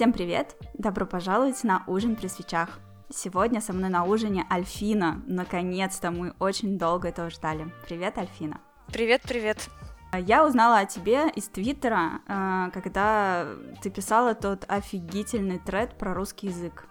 Всем 0.00 0.14
привет! 0.14 0.56
Добро 0.72 1.04
пожаловать 1.04 1.62
на 1.62 1.84
ужин 1.86 2.16
при 2.16 2.28
свечах. 2.28 2.78
Сегодня 3.10 3.60
со 3.60 3.74
мной 3.74 3.90
на 3.90 4.04
ужине 4.04 4.46
Альфина. 4.50 5.22
Наконец-то 5.26 6.10
мы 6.10 6.32
очень 6.38 6.78
долго 6.78 7.08
этого 7.08 7.28
ждали. 7.28 7.70
Привет, 7.86 8.16
Альфина. 8.16 8.62
Привет, 8.86 9.20
привет. 9.20 9.68
Я 10.14 10.46
узнала 10.46 10.78
о 10.78 10.86
тебе 10.86 11.28
из 11.34 11.48
Твиттера, 11.48 12.22
э, 12.26 12.70
когда 12.72 13.46
ты 13.82 13.90
писала 13.90 14.34
тот 14.34 14.64
офигительный 14.68 15.58
тред 15.58 15.98
про 15.98 16.14
русский 16.14 16.46
язык. 16.46 16.86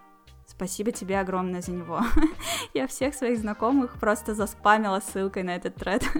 Спасибо 0.45 0.91
тебе 0.91 1.19
огромное 1.19 1.63
за 1.63 1.71
него. 1.71 2.01
Я 2.75 2.85
всех 2.85 3.15
своих 3.15 3.39
знакомых 3.39 3.99
просто 3.99 4.35
заспамила 4.35 4.99
ссылкой 4.99 5.41
на 5.41 5.55
этот 5.55 5.73
тред. 5.77 6.03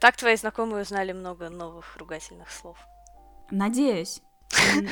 Так 0.00 0.16
твои 0.16 0.34
знакомые 0.34 0.82
узнали 0.82 1.12
много 1.12 1.50
новых 1.50 1.96
ругательных 1.98 2.50
слов. 2.50 2.78
Надеюсь. 3.52 4.22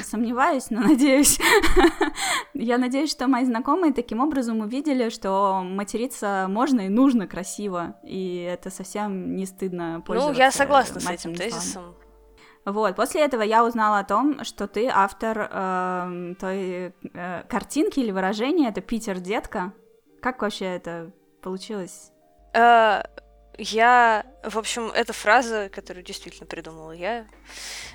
Сомневаюсь, 0.04 0.70
но 0.70 0.80
надеюсь. 0.80 1.38
Я 2.54 2.78
надеюсь, 2.78 3.10
что 3.10 3.26
мои 3.28 3.44
знакомые 3.44 3.92
таким 3.92 4.20
образом 4.20 4.60
увидели, 4.60 5.08
что 5.08 5.62
материться 5.64 6.46
можно 6.48 6.82
и 6.82 6.88
нужно 6.88 7.26
красиво, 7.26 7.96
и 8.04 8.36
это 8.38 8.70
совсем 8.70 9.34
не 9.36 9.46
стыдно 9.46 10.02
пользоваться 10.04 10.32
Ну, 10.32 10.38
я 10.38 10.50
согласна 10.50 11.00
с 11.00 11.08
этим 11.08 11.34
тезисом. 11.34 11.94
Вот, 12.64 12.96
после 12.96 13.24
этого 13.24 13.42
я 13.42 13.64
узнала 13.64 14.00
о 14.00 14.04
том, 14.04 14.44
что 14.44 14.66
ты 14.66 14.88
автор 14.92 15.48
э, 15.50 16.34
той 16.38 16.92
э, 17.14 17.42
картинки 17.48 18.00
или 18.00 18.10
выражения, 18.10 18.68
это 18.68 18.82
Питер 18.82 19.20
детка. 19.20 19.72
Как 20.20 20.42
вообще 20.42 20.66
это 20.66 21.12
получилось? 21.40 22.12
Я, 23.58 24.24
в 24.44 24.56
общем, 24.56 24.86
эта 24.94 25.12
фраза, 25.12 25.68
которую 25.68 26.04
действительно 26.04 26.46
придумала 26.46 26.92
я, 26.92 27.26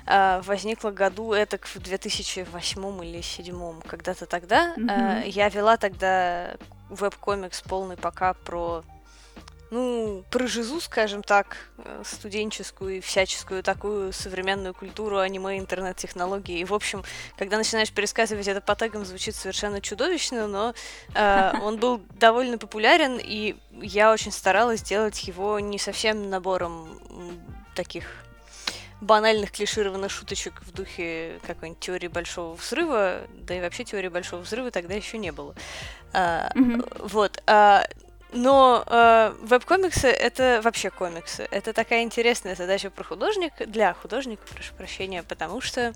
а, 0.06 0.42
возникла 0.42 0.90
году 0.90 1.32
это 1.32 1.58
в 1.62 1.78
2008 1.78 3.02
или 3.02 3.12
2007, 3.12 3.80
когда-то 3.80 4.26
тогда. 4.26 4.74
Mm-hmm. 4.76 5.28
Я 5.30 5.48
вела 5.48 5.78
тогда 5.78 6.56
веб-комикс 6.90 7.62
полный 7.62 7.96
пока 7.96 8.34
про 8.34 8.84
ну, 9.74 10.24
про 10.30 10.46
жизу, 10.46 10.80
скажем 10.80 11.24
так, 11.24 11.56
э, 11.78 12.02
студенческую 12.04 12.98
и 12.98 13.00
всяческую 13.00 13.64
такую 13.64 14.12
современную 14.12 14.72
культуру, 14.72 15.18
аниме, 15.18 15.58
интернет-технологии. 15.58 16.60
И, 16.60 16.64
в 16.64 16.72
общем, 16.72 17.02
когда 17.36 17.56
начинаешь 17.56 17.90
пересказывать 17.90 18.46
это 18.46 18.60
по 18.60 18.76
тегам, 18.76 19.04
звучит 19.04 19.34
совершенно 19.34 19.80
чудовищно, 19.80 20.46
но 20.46 20.74
э, 21.14 21.52
он 21.62 21.78
был 21.78 22.00
довольно 22.20 22.56
популярен, 22.56 23.18
и 23.20 23.56
я 23.72 24.12
очень 24.12 24.30
старалась 24.30 24.78
сделать 24.78 25.24
его 25.24 25.58
не 25.58 25.80
совсем 25.80 26.30
набором 26.30 27.00
таких 27.74 28.04
банальных 29.00 29.50
клишированных 29.50 30.12
шуточек 30.12 30.62
в 30.62 30.72
духе 30.72 31.40
какой-нибудь 31.48 31.80
теории 31.80 32.06
большого 32.06 32.54
взрыва, 32.54 33.22
да 33.40 33.56
и 33.56 33.60
вообще 33.60 33.82
теории 33.82 34.08
большого 34.08 34.42
взрыва 34.42 34.70
тогда 34.70 34.94
еще 34.94 35.18
не 35.18 35.32
было. 35.32 35.52
А, 36.12 36.52
mm-hmm. 36.54 37.08
Вот. 37.08 37.42
А, 37.48 37.84
но 38.34 38.84
э, 38.86 39.34
веб-комиксы 39.42 40.08
это 40.08 40.60
вообще 40.62 40.90
комиксы. 40.90 41.46
Это 41.50 41.72
такая 41.72 42.02
интересная 42.02 42.56
задача 42.56 42.90
про 42.90 43.04
художника, 43.04 43.64
для 43.66 43.94
художника, 43.94 44.42
прошу 44.52 44.74
прощения, 44.74 45.22
потому 45.22 45.60
что 45.60 45.94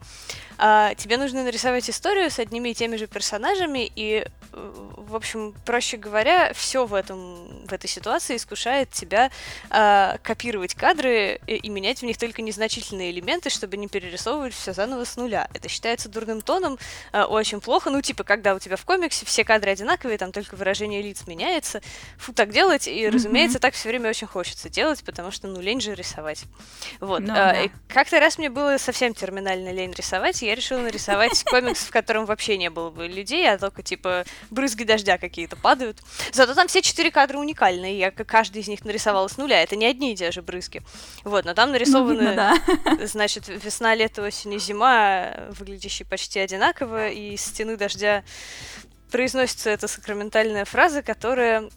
э, 0.58 0.90
тебе 0.96 1.16
нужно 1.16 1.42
нарисовать 1.42 1.90
историю 1.90 2.30
с 2.30 2.38
одними 2.38 2.70
и 2.70 2.74
теми 2.74 2.96
же 2.96 3.08
персонажами, 3.08 3.90
и, 3.94 4.24
э, 4.52 4.72
в 4.96 5.16
общем, 5.16 5.52
проще 5.66 5.96
говоря, 5.96 6.52
все 6.54 6.86
в 6.86 6.94
этом 6.94 7.66
в 7.66 7.72
этой 7.72 7.88
ситуации 7.88 8.36
искушает 8.36 8.90
тебя 8.90 9.30
э, 9.70 10.16
копировать 10.22 10.74
кадры 10.74 11.40
и, 11.46 11.56
и 11.56 11.68
менять 11.68 12.00
в 12.00 12.04
них 12.04 12.18
только 12.18 12.40
незначительные 12.40 13.10
элементы, 13.10 13.50
чтобы 13.50 13.76
не 13.76 13.88
перерисовывать 13.88 14.54
все 14.54 14.72
заново 14.72 15.04
с 15.04 15.16
нуля. 15.16 15.48
Это 15.54 15.68
считается 15.68 16.08
дурным 16.08 16.40
тоном, 16.40 16.78
э, 17.12 17.22
очень 17.22 17.60
плохо. 17.60 17.90
Ну, 17.90 18.00
типа, 18.00 18.22
когда 18.22 18.54
у 18.54 18.60
тебя 18.60 18.76
в 18.76 18.84
комиксе 18.84 19.26
все 19.26 19.44
кадры 19.44 19.72
одинаковые, 19.72 20.18
там 20.18 20.30
только 20.30 20.54
выражение 20.54 21.02
лиц 21.02 21.26
меняется 21.26 21.82
фу 22.28 22.34
так 22.34 22.50
делать, 22.50 22.86
и, 22.86 23.08
разумеется, 23.08 23.58
так 23.58 23.74
все 23.74 23.88
время 23.88 24.10
очень 24.10 24.26
хочется 24.26 24.68
делать, 24.68 25.02
потому 25.02 25.30
что, 25.30 25.48
ну, 25.48 25.60
лень 25.60 25.80
же 25.80 25.94
рисовать. 25.94 26.44
Вот. 27.00 27.20
Ну, 27.20 27.32
а, 27.32 27.54
да. 27.54 27.56
Как-то 27.88 28.20
раз 28.20 28.38
мне 28.38 28.50
было 28.50 28.76
совсем 28.78 29.14
терминально 29.14 29.72
лень 29.72 29.92
рисовать, 29.92 30.42
и 30.42 30.46
я 30.46 30.54
решила 30.54 30.80
нарисовать 30.80 31.42
комикс, 31.50 31.80
в 31.80 31.90
котором 31.90 32.26
вообще 32.26 32.58
не 32.58 32.70
было 32.70 32.90
бы 32.90 33.08
людей, 33.08 33.50
а 33.50 33.58
только, 33.58 33.82
типа, 33.82 34.24
брызги 34.50 34.84
дождя 34.84 35.18
какие-то 35.18 35.56
падают. 35.56 35.98
Зато 36.32 36.54
там 36.54 36.68
все 36.68 36.82
четыре 36.82 37.10
кадра 37.10 37.38
уникальные, 37.38 37.98
я 37.98 38.10
каждый 38.10 38.60
из 38.60 38.68
них 38.68 38.84
нарисовала 38.84 39.28
с 39.28 39.38
нуля, 39.38 39.62
это 39.62 39.76
не 39.76 39.86
одни 39.86 40.12
и 40.12 40.16
те 40.16 40.30
же 40.30 40.42
брызги. 40.42 40.82
Вот, 41.24 41.44
но 41.44 41.54
там 41.54 41.72
нарисованы, 41.72 42.14
ну, 42.14 42.28
видно, 42.28 42.34
да. 42.36 43.06
значит, 43.06 43.48
весна, 43.48 43.94
лето, 43.94 44.22
осень 44.22 44.52
и 44.54 44.58
зима, 44.58 45.48
выглядящие 45.50 46.06
почти 46.06 46.40
одинаково, 46.40 47.08
и 47.08 47.36
стены 47.36 47.76
дождя 47.76 48.22
произносится 49.10 49.70
эта 49.70 49.88
сакраментальная 49.88 50.64
фраза, 50.64 51.02
которая 51.02 51.69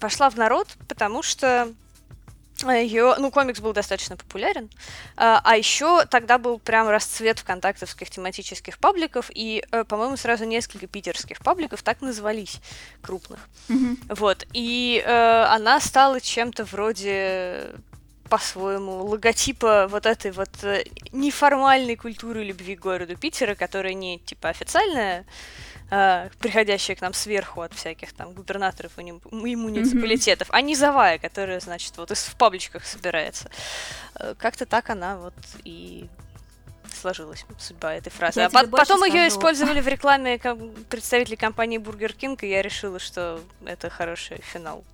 пошла 0.00 0.30
в 0.30 0.36
народ, 0.36 0.68
потому 0.88 1.22
что 1.22 1.72
ее, 2.70 3.16
ну, 3.18 3.30
комикс 3.30 3.60
был 3.60 3.72
достаточно 3.72 4.16
популярен, 4.16 4.70
а, 5.16 5.40
а 5.42 5.56
еще 5.56 6.04
тогда 6.06 6.38
был 6.38 6.58
прям 6.58 6.88
расцвет 6.88 7.40
вконтактовских 7.40 8.08
тематических 8.10 8.78
пабликов, 8.78 9.30
и, 9.34 9.64
э, 9.72 9.84
по-моему, 9.84 10.16
сразу 10.16 10.44
несколько 10.44 10.86
питерских 10.86 11.38
пабликов 11.38 11.82
так 11.82 12.00
назывались, 12.02 12.60
крупных. 13.00 13.40
Mm-hmm. 13.68 14.14
Вот, 14.14 14.46
и 14.52 15.02
э, 15.04 15.44
она 15.48 15.80
стала 15.80 16.20
чем-то 16.20 16.64
вроде 16.64 17.70
по-своему 18.28 19.04
логотипа 19.04 19.88
вот 19.90 20.06
этой 20.06 20.30
вот 20.30 20.48
э, 20.62 20.84
неформальной 21.12 21.96
культуры 21.96 22.44
любви 22.44 22.76
к 22.76 22.80
городу 22.80 23.16
Питера, 23.16 23.54
которая 23.54 23.92
не, 23.92 24.20
типа, 24.20 24.48
официальная, 24.48 25.26
э, 25.92 26.30
приходящая 26.38 26.96
к 26.96 27.02
нам 27.02 27.12
сверху 27.12 27.60
от 27.60 27.74
всяких 27.74 28.12
там 28.14 28.32
губернаторов 28.32 28.98
и, 28.98 29.02
и 29.02 29.56
муниципалитетов, 29.56 30.48
mm-hmm. 30.48 30.56
а 30.56 30.60
низовая, 30.62 31.18
которая, 31.18 31.60
значит, 31.60 31.96
вот 31.98 32.10
из, 32.10 32.24
в 32.24 32.36
пабличках 32.36 32.84
собирается. 32.86 33.50
Э, 34.14 34.34
как-то 34.38 34.64
так 34.64 34.90
она 34.90 35.18
вот 35.18 35.34
и 35.64 36.08
сложилась 37.00 37.44
судьба 37.58 37.94
этой 37.94 38.10
фразы. 38.10 38.40
Я 38.40 38.46
а 38.46 38.50
по- 38.50 38.66
потом 38.66 39.04
ее 39.04 39.28
использовали 39.28 39.80
в 39.80 39.88
рекламе 39.88 40.38
представители 40.88 41.36
компании 41.36 41.78
Burger 41.78 42.16
King, 42.16 42.38
и 42.40 42.48
я 42.48 42.62
решила, 42.62 42.98
что 42.98 43.40
это 43.64 43.90
хороший 43.90 44.40
финал. 44.42 44.84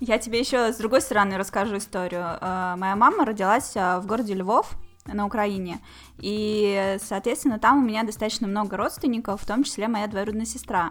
Я 0.00 0.18
тебе 0.18 0.40
еще 0.40 0.72
с 0.72 0.76
другой 0.76 1.00
стороны 1.00 1.38
расскажу 1.38 1.78
историю. 1.78 2.36
Э, 2.40 2.74
моя 2.76 2.96
мама 2.96 3.24
родилась 3.24 3.72
э, 3.76 3.98
в 3.98 4.06
городе 4.06 4.34
Львов, 4.34 4.76
на 5.06 5.26
Украине. 5.26 5.80
И, 6.18 6.96
соответственно, 7.02 7.58
там 7.58 7.78
у 7.78 7.86
меня 7.86 8.04
достаточно 8.04 8.46
много 8.46 8.76
родственников, 8.76 9.42
в 9.42 9.46
том 9.46 9.64
числе 9.64 9.88
моя 9.88 10.06
двоюродная 10.06 10.46
сестра. 10.46 10.90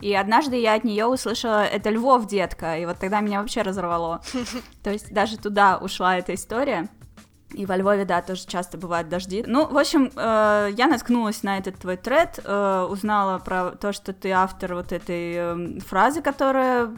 И 0.00 0.14
однажды 0.14 0.56
я 0.60 0.74
от 0.74 0.84
нее 0.84 1.06
услышала 1.06 1.64
«это 1.64 1.90
Львов, 1.90 2.26
детка», 2.26 2.76
и 2.76 2.84
вот 2.84 2.98
тогда 2.98 3.20
меня 3.20 3.40
вообще 3.40 3.62
разорвало. 3.62 4.20
То 4.82 4.90
есть 4.90 5.12
даже 5.12 5.38
туда 5.38 5.78
ушла 5.78 6.18
эта 6.18 6.34
история. 6.34 6.88
И 7.52 7.64
во 7.64 7.76
Львове, 7.76 8.04
да, 8.04 8.20
тоже 8.22 8.46
часто 8.46 8.76
бывают 8.76 9.08
дожди. 9.08 9.44
Ну, 9.46 9.66
в 9.66 9.78
общем, 9.78 10.10
э, 10.14 10.70
я 10.76 10.86
наткнулась 10.88 11.42
на 11.42 11.58
этот 11.58 11.76
твой 11.78 11.96
тред, 11.96 12.40
э, 12.44 12.86
узнала 12.90 13.38
про 13.38 13.70
то, 13.70 13.92
что 13.92 14.12
ты 14.12 14.32
автор 14.32 14.74
вот 14.74 14.92
этой 14.92 15.34
э, 15.36 15.80
фразы, 15.80 16.22
которая 16.22 16.90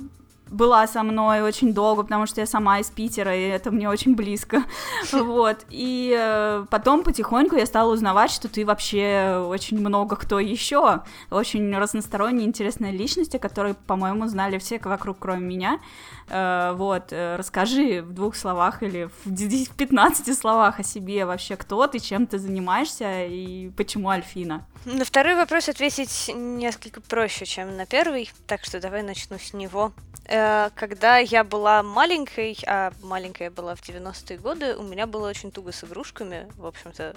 была 0.49 0.87
со 0.87 1.03
мной 1.03 1.43
очень 1.43 1.73
долго, 1.73 2.03
потому 2.03 2.27
что 2.27 2.41
я 2.41 2.47
сама 2.47 2.81
из 2.81 2.91
Питера, 2.91 3.35
и 3.35 3.43
это 3.43 3.71
мне 3.71 3.89
очень 3.89 4.15
близко, 4.15 4.65
вот, 5.13 5.65
и 5.71 6.17
э, 6.19 6.65
потом 6.71 7.03
потихоньку 7.03 7.57
я 7.57 7.67
стала 7.67 7.93
узнавать, 7.93 8.31
что 8.31 8.49
ты 8.49 8.65
вообще 8.65 9.45
очень 9.47 9.79
много 9.79 10.17
кто 10.17 10.41
еще, 10.41 11.03
очень 11.31 11.77
разносторонняя, 11.77 12.47
интересная 12.47 12.91
личность, 12.91 13.35
о 13.35 13.39
которой, 13.39 13.75
по-моему, 13.75 14.27
знали 14.29 14.59
все 14.59 14.79
вокруг, 14.83 15.19
кроме 15.19 15.47
меня, 15.47 15.81
э, 16.29 16.73
вот, 16.77 17.13
э, 17.13 17.37
расскажи 17.37 18.03
в 18.03 18.13
двух 18.13 18.37
словах 18.37 18.83
или 18.83 19.09
в 19.25 19.77
15 19.77 20.37
словах 20.37 20.81
о 20.81 20.83
себе 20.83 21.25
вообще, 21.25 21.57
кто 21.57 21.87
ты, 21.87 21.99
чем 21.99 22.27
ты 22.27 22.39
занимаешься 22.39 23.25
и 23.25 23.71
почему 23.71 24.09
Альфина. 24.09 24.65
На 24.85 25.05
второй 25.05 25.35
вопрос 25.35 25.69
ответить 25.69 26.31
несколько 26.35 27.01
проще, 27.01 27.45
чем 27.45 27.77
на 27.77 27.87
первый, 27.87 28.31
так 28.47 28.65
что 28.65 28.81
давай 28.81 29.03
начну 29.03 29.39
с 29.39 29.53
него. 29.53 29.93
Э, 30.29 30.69
когда 30.75 31.17
я 31.17 31.43
была 31.43 31.83
маленькой, 31.83 32.57
а 32.67 32.93
маленькая 33.03 33.51
была 33.51 33.75
в 33.75 33.81
90-е 33.81 34.39
годы, 34.39 34.77
у 34.77 34.83
меня 34.83 35.07
было 35.07 35.29
очень 35.29 35.51
туго 35.51 35.73
с 35.73 35.83
игрушками. 35.85 36.47
В 36.57 36.67
общем-то, 36.67 37.17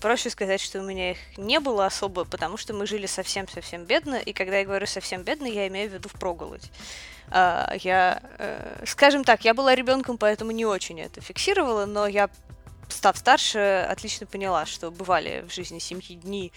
проще 0.00 0.28
сказать, 0.30 0.60
что 0.60 0.80
у 0.80 0.82
меня 0.82 1.12
их 1.12 1.18
не 1.38 1.60
было 1.60 1.86
особо, 1.86 2.24
потому 2.24 2.56
что 2.56 2.74
мы 2.74 2.86
жили 2.86 3.06
совсем-совсем 3.06 3.84
бедно, 3.84 4.16
и 4.16 4.32
когда 4.32 4.58
я 4.58 4.64
говорю 4.64 4.86
совсем 4.86 5.22
бедно, 5.22 5.46
я 5.46 5.68
имею 5.68 5.88
в 5.88 5.94
виду 5.94 6.08
впроголодь. 6.08 6.70
Uh, 7.30 7.78
я, 7.84 8.20
uh, 8.38 8.86
скажем 8.88 9.22
так, 9.22 9.44
я 9.44 9.54
была 9.54 9.76
ребенком, 9.76 10.18
поэтому 10.18 10.50
не 10.50 10.66
очень 10.66 11.00
это 11.00 11.20
фиксировала, 11.20 11.86
но 11.86 12.08
я 12.08 12.28
став 12.88 13.16
старше, 13.16 13.86
отлично 13.88 14.26
поняла, 14.26 14.66
что 14.66 14.90
бывали 14.90 15.44
в 15.48 15.54
жизни 15.54 15.78
семьи 15.78 16.16
дни, 16.16 16.52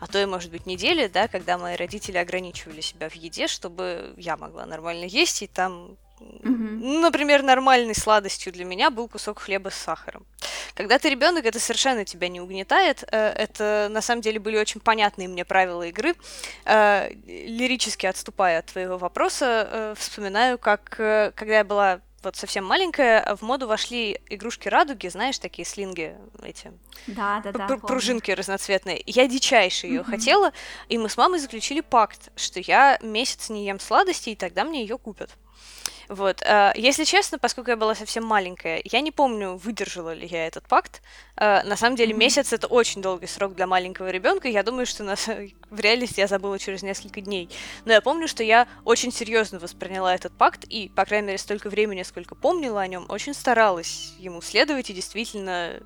а 0.00 0.06
то 0.06 0.20
и, 0.20 0.26
может 0.26 0.50
быть, 0.50 0.66
недели, 0.66 1.06
да, 1.06 1.28
когда 1.28 1.58
мои 1.58 1.76
родители 1.76 2.18
ограничивали 2.18 2.80
себя 2.80 3.08
в 3.08 3.14
еде, 3.14 3.46
чтобы 3.46 4.14
я 4.16 4.36
могла 4.36 4.66
нормально 4.66 5.04
есть, 5.04 5.42
и 5.42 5.46
там 5.46 5.96
Mm-hmm. 6.18 7.00
Например, 7.00 7.42
нормальной 7.42 7.94
сладостью 7.94 8.52
для 8.52 8.64
меня 8.64 8.90
был 8.90 9.08
кусок 9.08 9.40
хлеба 9.40 9.68
с 9.68 9.74
сахаром. 9.74 10.24
Когда 10.74 10.98
ты 10.98 11.10
ребенок, 11.10 11.44
это 11.44 11.60
совершенно 11.60 12.04
тебя 12.04 12.28
не 12.28 12.40
угнетает. 12.40 13.04
Э, 13.10 13.28
это 13.30 13.88
на 13.90 14.00
самом 14.00 14.22
деле 14.22 14.38
были 14.38 14.56
очень 14.56 14.80
понятные 14.80 15.28
мне 15.28 15.44
правила 15.44 15.82
игры. 15.82 16.14
Э, 16.64 17.10
лирически 17.26 18.06
отступая 18.06 18.60
от 18.60 18.66
твоего 18.66 18.96
вопроса, 18.98 19.68
э, 19.70 19.94
вспоминаю, 19.98 20.58
как 20.58 20.84
когда 20.88 21.58
я 21.58 21.64
была 21.64 22.00
вот 22.26 22.36
совсем 22.36 22.64
маленькая, 22.64 23.36
в 23.36 23.42
моду 23.42 23.68
вошли 23.68 24.20
игрушки 24.28 24.68
радуги, 24.68 25.06
знаешь, 25.06 25.38
такие 25.38 25.64
слинги 25.64 26.16
эти. 26.42 26.72
Да, 27.06 27.40
да, 27.44 27.52
да. 27.52 27.76
Пружинки 27.76 28.32
разноцветные. 28.32 29.00
Я 29.06 29.28
дичайше 29.28 29.86
ее 29.86 30.00
mm-hmm. 30.00 30.04
хотела, 30.04 30.52
и 30.88 30.98
мы 30.98 31.08
с 31.08 31.16
мамой 31.16 31.38
заключили 31.38 31.80
пакт, 31.80 32.32
что 32.34 32.58
я 32.58 32.98
месяц 33.00 33.48
не 33.48 33.64
ем 33.64 33.78
сладости, 33.78 34.30
и 34.30 34.34
тогда 34.34 34.64
мне 34.64 34.82
ее 34.82 34.98
купят. 34.98 35.30
Вот. 36.08 36.42
Э, 36.42 36.72
если 36.74 37.04
честно, 37.04 37.38
поскольку 37.38 37.70
я 37.70 37.76
была 37.76 37.94
совсем 37.94 38.24
маленькая, 38.24 38.80
я 38.84 39.00
не 39.00 39.10
помню, 39.10 39.56
выдержала 39.56 40.12
ли 40.12 40.26
я 40.26 40.46
этот 40.46 40.66
пакт. 40.68 41.02
Э, 41.36 41.62
на 41.64 41.76
самом 41.76 41.96
деле, 41.96 42.14
месяц 42.14 42.52
это 42.52 42.66
очень 42.66 43.02
долгий 43.02 43.26
срок 43.26 43.54
для 43.54 43.66
маленького 43.66 44.10
ребенка. 44.10 44.48
Я 44.48 44.62
думаю, 44.62 44.86
что 44.86 45.02
на... 45.04 45.16
в 45.16 45.80
реальности 45.80 46.20
я 46.20 46.26
забыла 46.26 46.58
через 46.58 46.82
несколько 46.82 47.20
дней. 47.20 47.48
Но 47.84 47.92
я 47.92 48.00
помню, 48.00 48.28
что 48.28 48.42
я 48.42 48.68
очень 48.84 49.12
серьезно 49.12 49.58
восприняла 49.58 50.14
этот 50.14 50.32
пакт, 50.32 50.64
и, 50.64 50.88
по 50.94 51.04
крайней 51.04 51.28
мере, 51.28 51.38
столько 51.38 51.70
времени, 51.70 52.02
сколько 52.02 52.34
помнила 52.34 52.80
о 52.80 52.86
нем, 52.86 53.06
очень 53.08 53.34
старалась 53.34 54.14
ему 54.18 54.40
следовать 54.42 54.90
и 54.90 54.94
действительно 54.94 55.80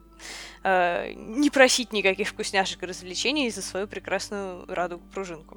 э, 0.62 1.12
не 1.14 1.50
просить 1.50 1.92
никаких 1.92 2.28
вкусняшек 2.28 2.82
и 2.82 2.86
развлечений 2.86 3.50
за 3.50 3.62
свою 3.62 3.86
прекрасную 3.86 4.66
радугу-пружинку. 4.68 5.56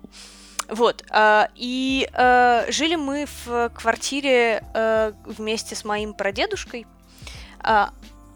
Вот. 0.69 1.03
Э, 1.11 1.47
и 1.55 2.09
э, 2.13 2.71
жили 2.71 2.95
мы 2.95 3.25
в 3.45 3.69
квартире 3.69 4.63
э, 4.73 5.13
вместе 5.25 5.75
с 5.75 5.83
моим 5.83 6.13
прадедушкой, 6.13 6.85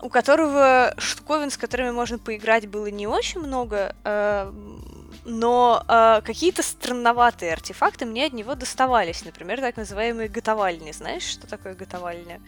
у 0.02 0.10
которого 0.10 0.94
штуковин, 0.98 1.50
с 1.52 1.58
которыми 1.58 1.92
можно 1.92 2.18
поиграть, 2.18 2.66
было 2.68 2.86
не 2.86 3.08
очень 3.08 3.42
много, 3.42 3.94
но 5.26 5.84
какие-то 6.26 6.64
странноватые 6.64 7.52
артефакты 7.52 8.06
мне 8.06 8.28
от 8.28 8.32
него 8.32 8.56
доставались. 8.56 9.26
Например, 9.26 9.60
так 9.60 9.76
называемые 9.76 10.30
готовальни. 10.30 10.94
Знаешь, 10.94 11.24
что 11.24 11.46
такое 11.46 11.76
готовальня? 11.76 12.40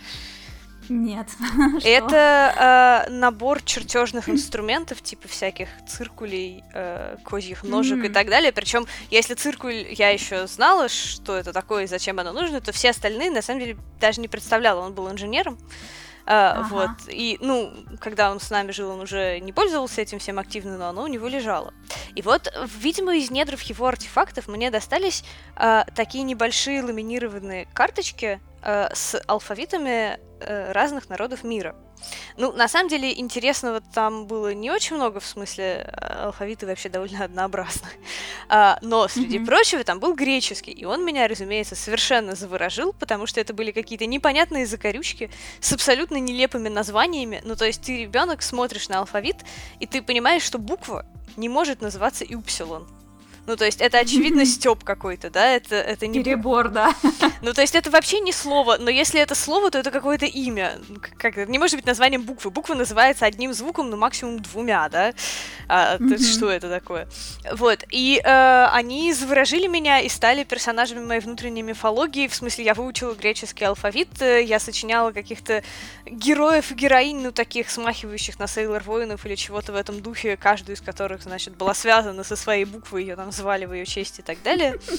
Нет. 0.90 1.28
Это 1.84 3.06
э, 3.08 3.12
набор 3.12 3.62
чертежных 3.62 4.30
инструментов, 4.30 5.02
типа 5.02 5.28
всяких 5.28 5.70
циркулей, 5.88 6.64
э, 6.74 7.18
козьих 7.24 7.64
ножек 7.64 8.00
mm-hmm. 8.00 8.10
и 8.10 8.14
так 8.14 8.30
далее. 8.30 8.52
Причем, 8.52 8.86
если 9.10 9.36
циркуль 9.36 9.86
я 9.92 10.10
еще 10.10 10.48
знала, 10.48 10.90
что 10.90 11.38
это 11.38 11.54
такое 11.54 11.84
и 11.84 11.88
зачем 11.88 12.20
оно 12.20 12.34
нужно, 12.34 12.62
то 12.62 12.72
все 12.72 12.90
остальные 12.90 13.32
на 13.32 13.42
самом 13.42 13.62
деле 13.62 13.78
даже 14.00 14.20
не 14.22 14.28
представляла. 14.28 14.82
Он 14.82 14.94
был 14.94 15.10
инженером. 15.10 15.58
Uh, 16.26 16.52
ага. 16.58 16.68
Вот. 16.70 16.90
И, 17.08 17.40
ну, 17.42 17.74
когда 18.00 18.30
он 18.30 18.40
с 18.40 18.52
нами 18.52 18.72
жил, 18.72 18.92
он 18.92 19.00
уже 19.00 19.40
не 19.40 19.52
пользовался 19.52 20.02
этим 20.02 20.20
всем 20.20 20.38
активно, 20.38 20.78
но 20.78 20.90
оно 20.90 21.02
у 21.02 21.08
него 21.08 21.28
лежало. 21.28 21.74
И 22.14 22.22
вот, 22.22 22.54
видимо, 22.80 23.16
из 23.16 23.32
недров 23.32 23.60
его 23.64 23.88
артефактов 23.88 24.48
мне 24.48 24.70
достались 24.70 25.24
uh, 25.56 25.92
такие 25.96 26.24
небольшие 26.24 26.84
ламинированные 26.84 27.68
карточки 27.74 28.40
uh, 28.62 28.94
с 28.94 29.20
алфавитами 29.26 30.20
Э, 30.20 30.29
разных 30.40 31.10
народов 31.10 31.44
мира. 31.44 31.76
Ну, 32.38 32.54
на 32.54 32.68
самом 32.68 32.90
деле, 32.90 33.18
интересного 33.20 33.82
там 33.82 34.26
было 34.26 34.54
не 34.54 34.72
очень 34.72 34.96
много, 34.96 35.20
в 35.20 35.26
смысле, 35.26 35.92
э, 35.92 36.24
алфавиты 36.24 36.66
вообще 36.66 36.90
довольно 36.90 37.26
однообразны. 37.26 37.90
А, 38.48 38.80
но, 38.82 39.08
среди 39.08 39.38
mm-hmm. 39.38 39.46
прочего, 39.46 39.84
там 39.84 40.00
был 40.00 40.16
греческий, 40.16 40.72
и 40.72 40.86
он 40.86 41.06
меня, 41.06 41.28
разумеется, 41.28 41.76
совершенно 41.76 42.36
заворожил, 42.36 42.94
потому 42.94 43.28
что 43.28 43.40
это 43.40 43.54
были 43.54 43.72
какие-то 43.72 44.06
непонятные 44.06 44.66
закорючки 44.66 45.30
с 45.60 45.74
абсолютно 45.74 46.18
нелепыми 46.18 46.70
названиями. 46.70 47.42
Ну, 47.44 47.56
то 47.56 47.66
есть 47.66 47.84
ты, 47.84 48.02
ребенок, 48.02 48.42
смотришь 48.42 48.90
на 48.90 49.00
алфавит, 49.00 49.38
и 49.80 49.86
ты 49.86 50.02
понимаешь, 50.02 50.44
что 50.44 50.58
буква 50.58 51.06
не 51.38 51.50
может 51.50 51.82
называться 51.82 52.26
Юпсилон. 52.28 52.88
Ну, 53.50 53.56
то 53.56 53.66
есть 53.66 53.82
это 53.82 53.98
очевидно 53.98 54.46
стёб 54.46 54.84
какой-то, 54.84 55.32
да? 55.32 55.56
Это, 55.56 55.76
это 55.76 56.06
не... 56.06 56.24
Перебор, 56.24 56.70
да. 56.70 56.94
Ну, 57.42 57.54
то 57.54 57.62
есть 57.62 57.74
это 57.74 57.90
вообще 57.90 58.20
не 58.20 58.34
слово, 58.34 58.78
но 58.80 58.90
если 58.90 59.20
это 59.20 59.34
слово, 59.34 59.72
то 59.72 59.78
это 59.78 59.92
какое-то 59.92 60.26
имя. 60.26 60.78
Как 61.18 61.38
это? 61.38 61.50
Не 61.50 61.58
может 61.58 61.78
быть 61.78 61.86
названием 61.86 62.24
буквы. 62.24 62.52
Буква 62.52 62.76
называется 62.76 63.26
одним 63.26 63.54
звуком, 63.54 63.90
ну, 63.90 63.98
максимум 63.98 64.40
двумя, 64.40 64.90
да? 64.90 65.14
А, 65.70 65.98
mm-hmm. 65.98 66.18
Что 66.18 66.52
это 66.52 66.70
такое? 66.70 67.08
Вот. 67.54 67.86
И 67.92 68.22
э, 68.22 68.66
они 68.74 69.14
заворожили 69.14 69.68
меня 69.68 70.02
и 70.02 70.10
стали 70.10 70.44
персонажами 70.44 71.06
моей 71.06 71.22
внутренней 71.22 71.62
мифологии. 71.62 72.28
В 72.28 72.36
смысле, 72.36 72.66
я 72.66 72.74
выучила 72.74 73.14
греческий 73.14 73.66
алфавит, 73.66 74.22
э, 74.22 74.44
я 74.44 74.60
сочиняла 74.60 75.12
каких-то 75.12 75.64
героев 76.06 76.72
и 76.72 76.76
героинь, 76.76 77.22
ну, 77.22 77.32
таких 77.32 77.70
смахивающих 77.70 78.38
на 78.38 78.48
Сейлор 78.48 78.84
Воинов 78.84 79.26
или 79.26 79.36
чего-то 79.36 79.72
в 79.72 79.76
этом 79.76 80.02
духе, 80.02 80.36
каждую 80.36 80.76
из 80.76 80.82
которых, 80.82 81.24
значит, 81.24 81.56
была 81.56 81.74
связана 81.74 82.24
со 82.24 82.36
своей 82.36 82.66
буквой, 82.66 83.04
ее 83.04 83.16
там 83.16 83.32
звали 83.40 83.66
в 83.66 83.74
ее 83.74 83.86
честь 83.86 84.20
и 84.20 84.22
так 84.22 84.42
далее. 84.44 84.80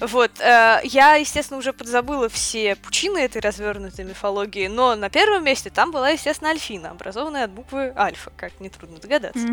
Вот. 0.00 0.40
Э, 0.40 0.80
я, 0.84 1.14
естественно, 1.16 1.58
уже 1.58 1.72
подзабыла 1.72 2.28
все 2.28 2.74
пучины 2.74 3.18
этой 3.18 3.40
развернутой 3.40 4.04
мифологии, 4.04 4.66
но 4.66 4.96
на 4.96 5.10
первом 5.10 5.44
месте 5.44 5.70
там 5.70 5.90
была, 5.90 6.10
естественно, 6.10 6.50
Альфина, 6.50 6.90
образованная 6.90 7.44
от 7.44 7.50
буквы 7.50 7.92
Альфа, 7.96 8.32
как 8.36 8.58
нетрудно 8.60 8.98
догадаться. 8.98 9.46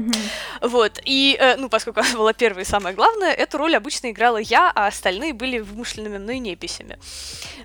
Вот. 0.61 0.99
И, 1.03 1.37
э, 1.39 1.57
ну, 1.57 1.69
поскольку 1.69 1.99
она 1.99 2.13
была 2.13 2.33
первой 2.33 2.61
и 2.61 2.65
самое 2.65 2.95
главное, 2.95 3.33
эту 3.33 3.57
роль 3.57 3.75
обычно 3.75 4.11
играла 4.11 4.37
я, 4.37 4.71
а 4.73 4.87
остальные 4.87 5.33
были 5.33 5.59
вымышленными 5.59 6.17
мной 6.17 6.39
неписями. 6.39 6.97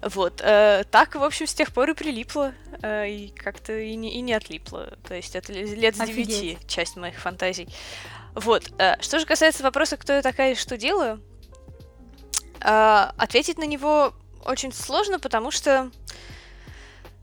Вот. 0.03 0.41
Э, 0.43 0.85
так, 0.91 1.15
в 1.15 1.23
общем, 1.23 1.47
с 1.47 1.55
тех 1.55 1.73
пор 1.73 1.91
и 1.91 1.95
прилипло, 1.95 2.53
и 2.83 3.33
как-то 3.37 3.79
и 3.79 3.95
не, 3.95 4.15
и 4.17 4.21
не 4.21 4.35
отлипло. 4.35 4.93
То 5.07 5.15
есть 5.15 5.37
это 5.37 5.53
лет 5.53 5.97
с 5.97 6.01
девяти 6.01 6.59
часть 6.67 6.97
моих 6.97 7.19
фантазий. 7.19 7.69
Вот. 8.35 8.71
Э, 8.79 9.01
что 9.01 9.19
же 9.19 9.27
касается 9.27 9.63
вопроса, 9.63 9.97
кто 9.97 10.13
я 10.13 10.23
такая 10.23 10.53
и 10.53 10.57
что 10.57 10.77
делаю, 10.77 11.23
э, 12.61 13.11
ответить 13.17 13.59
на 13.59 13.65
него 13.65 14.15
очень 14.45 14.73
сложно, 14.73 15.19
потому 15.19 15.51
что 15.51 15.91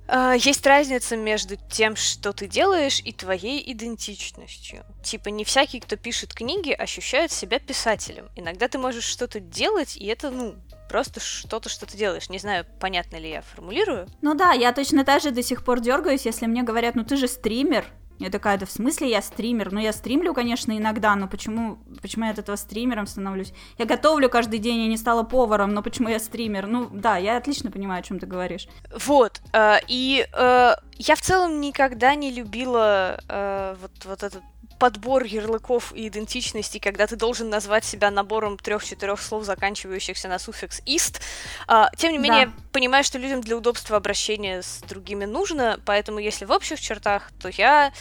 э, 0.08 0.36
есть 0.38 0.66
разница 0.66 1.18
между 1.18 1.56
тем, 1.56 1.96
что 1.96 2.34
ты 2.34 2.48
делаешь, 2.48 3.02
и 3.04 3.12
твоей 3.12 3.72
идентичностью. 3.72 4.86
Типа, 5.04 5.30
не 5.30 5.44
всякий, 5.44 5.80
кто 5.80 5.96
пишет 5.96 6.34
книги, 6.34 6.72
ощущает 6.72 7.32
себя 7.32 7.60
писателем. 7.60 8.30
Иногда 8.36 8.68
ты 8.68 8.78
можешь 8.78 9.06
что-то 9.06 9.40
делать, 9.40 9.98
и 9.98 10.06
это, 10.06 10.30
ну, 10.30 10.56
просто 10.90 11.20
что-то, 11.20 11.70
что 11.70 11.86
ты 11.86 11.98
делаешь. 11.98 12.30
Не 12.30 12.40
знаю, 12.40 12.66
понятно 12.80 13.18
ли 13.18 13.30
я 13.30 13.42
формулирую. 13.42 14.08
Ну 14.22 14.34
да, 14.34 14.52
я 14.52 14.74
точно 14.74 15.06
так 15.06 15.22
же 15.22 15.32
до 15.32 15.44
сих 15.44 15.64
пор 15.64 15.80
дергаюсь, 15.80 16.26
если 16.26 16.48
мне 16.48 16.64
говорят, 16.64 16.96
ну 16.96 17.06
ты 17.06 17.16
же 17.16 17.28
стример, 17.28 17.86
я 18.20 18.30
такая, 18.30 18.58
да 18.58 18.66
в 18.66 18.72
смысле 18.72 19.10
я 19.10 19.22
стример? 19.22 19.72
Ну, 19.72 19.80
я 19.80 19.94
стримлю, 19.94 20.34
конечно, 20.34 20.78
иногда, 20.78 21.16
но 21.16 21.28
почему, 21.28 21.80
почему 22.02 22.26
я 22.26 22.32
от 22.32 22.40
этого 22.40 22.58
стримером 22.58 23.08
становлюсь? 23.08 23.54
Я 23.78 23.86
готовлю 23.86 24.30
каждый 24.30 24.60
день, 24.60 24.82
я 24.82 24.88
не 24.88 24.98
стала 24.98 25.24
поваром, 25.24 25.74
но 25.74 25.82
почему 25.82 26.10
я 26.10 26.20
стример? 26.20 26.68
Ну, 26.68 26.90
да, 26.92 27.18
я 27.18 27.38
отлично 27.38 27.72
понимаю, 27.72 28.02
о 28.02 28.04
чем 28.04 28.20
ты 28.20 28.28
говоришь. 28.28 28.68
Вот, 29.06 29.42
э, 29.54 29.78
и 29.88 30.28
э, 30.32 30.76
я 30.98 31.16
в 31.16 31.22
целом 31.22 31.62
никогда 31.62 32.14
не 32.16 32.32
любила 32.32 33.20
э, 33.30 33.76
вот, 33.82 33.92
вот 34.06 34.24
этот 34.24 34.44
подбор 34.80 35.24
ярлыков 35.24 35.94
и 35.94 36.08
идентичности, 36.08 36.80
когда 36.80 37.06
ты 37.06 37.16
должен 37.16 37.50
назвать 37.50 37.84
себя 37.84 38.10
набором 38.10 38.58
трех-четырех 38.58 39.22
слов, 39.22 39.44
заканчивающихся 39.44 40.28
на 40.28 40.40
суффикс 40.40 40.82
«ист». 40.86 41.22
А, 41.68 41.90
тем 41.98 42.14
не 42.14 42.18
менее, 42.18 42.48
да. 42.48 42.54
понимаю, 42.72 43.04
что 43.04 43.20
людям 43.20 43.42
для 43.42 43.58
удобства 43.58 43.98
обращения 43.98 44.62
с 44.62 44.82
другими 44.88 45.26
нужно, 45.26 45.80
поэтому 45.86 46.20
если 46.20 46.46
в 46.46 46.52
общих 46.52 46.80
чертах, 46.80 47.30
то 47.42 47.50
я 47.50 47.92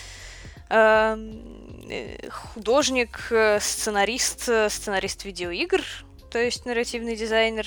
эм, 0.71 1.87
э, 1.91 2.31
художник, 2.31 3.27
э, 3.31 3.59
сценарист, 3.61 4.49
э, 4.49 4.71
сценарист 4.71 5.25
видеоигр, 5.25 5.83
то 6.31 6.39
есть 6.39 6.67
нарративный 6.67 7.17
дизайнер, 7.17 7.67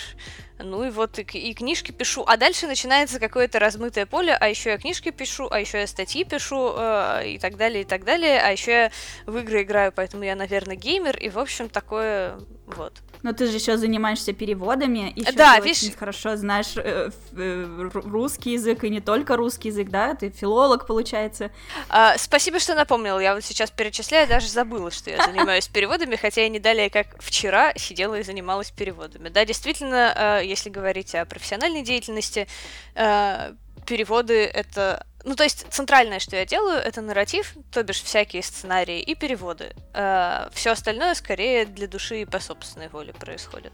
ну 0.64 0.84
и 0.84 0.90
вот 0.90 1.20
и, 1.20 1.22
и 1.22 1.54
книжки 1.54 1.92
пишу. 1.92 2.24
А 2.28 2.38
дальше 2.38 2.68
начинается 2.68 3.20
какое-то 3.20 3.60
размытое 3.60 4.06
поле, 4.06 4.34
а 4.34 4.48
еще 4.48 4.72
я 4.72 4.78
книжки 4.78 5.12
пишу, 5.12 5.48
а 5.50 5.60
еще 5.60 5.80
я 5.80 5.88
статьи 5.88 6.24
пишу, 6.24 6.74
э, 6.76 7.30
и 7.30 7.40
так 7.40 7.58
далее, 7.58 7.82
и 7.82 7.86
так 7.86 8.04
далее. 8.04 8.42
А 8.42 8.50
еще 8.50 8.72
я 8.72 8.92
в 9.26 9.38
игры 9.38 9.64
играю, 9.64 9.92
поэтому 9.92 10.24
я, 10.24 10.36
наверное, 10.36 10.76
геймер, 10.76 11.18
и, 11.18 11.30
в 11.30 11.40
общем, 11.40 11.70
такое 11.70 12.38
вот. 12.68 13.02
Но 13.24 13.34
ты 13.34 13.46
же 13.46 13.58
еще 13.58 13.78
занимаешься 13.78 14.34
переводами, 14.34 15.14
еще 15.16 15.32
да, 15.34 15.58
ты 15.58 15.66
видишь... 15.66 15.84
очень 15.84 15.96
хорошо 15.96 16.36
знаешь 16.38 16.74
э, 16.76 17.12
э, 17.34 17.90
русский 17.94 18.54
язык, 18.54 18.84
и 18.84 18.90
не 18.90 19.00
только 19.00 19.38
русский 19.38 19.68
язык, 19.68 19.90
да? 19.90 20.16
Ты 20.16 20.32
филолог, 20.32 20.88
получается. 20.88 21.52
А, 21.88 22.18
спасибо, 22.18 22.60
что 22.60 22.74
напомнил. 22.74 23.20
Я 23.20 23.36
вот 23.36 23.44
сейчас 23.44 23.70
перечисляю, 23.70 24.28
даже 24.28 24.48
забыла, 24.48 24.90
что 24.90 25.12
я 25.12 25.24
занимаюсь 25.24 25.68
переводами, 25.74 26.16
хотя 26.16 26.42
я 26.42 26.50
не 26.50 26.60
далее, 26.60 26.90
как 26.90 27.22
вчера, 27.22 27.74
сидела 27.76 28.16
и 28.16 28.24
занималась 28.24 28.72
переводами. 28.72 29.30
Да, 29.30 29.46
действительно, 29.46 30.40
э, 30.42 30.46
если 30.52 30.70
говорить 30.70 31.16
о 31.16 31.26
профессиональной 31.26 31.82
деятельности, 31.82 32.48
э, 32.96 33.54
переводы— 33.86 34.46
это 34.54 35.06
ну, 35.24 35.36
то 35.36 35.44
есть 35.44 35.66
центральное, 35.70 36.20
что 36.20 36.36
я 36.36 36.46
делаю, 36.46 36.80
это 36.80 37.02
нарратив, 37.02 37.54
то 37.72 37.84
бишь 37.84 38.02
всякие 38.02 38.42
сценарии 38.42 39.00
и 39.00 39.14
переводы. 39.14 39.76
Э, 39.94 40.50
все 40.54 40.72
остальное 40.72 41.14
скорее 41.14 41.66
для 41.66 41.88
души 41.88 42.22
и 42.22 42.26
по 42.26 42.40
собственной 42.40 42.90
воле 42.90 43.14
происходит. 43.14 43.72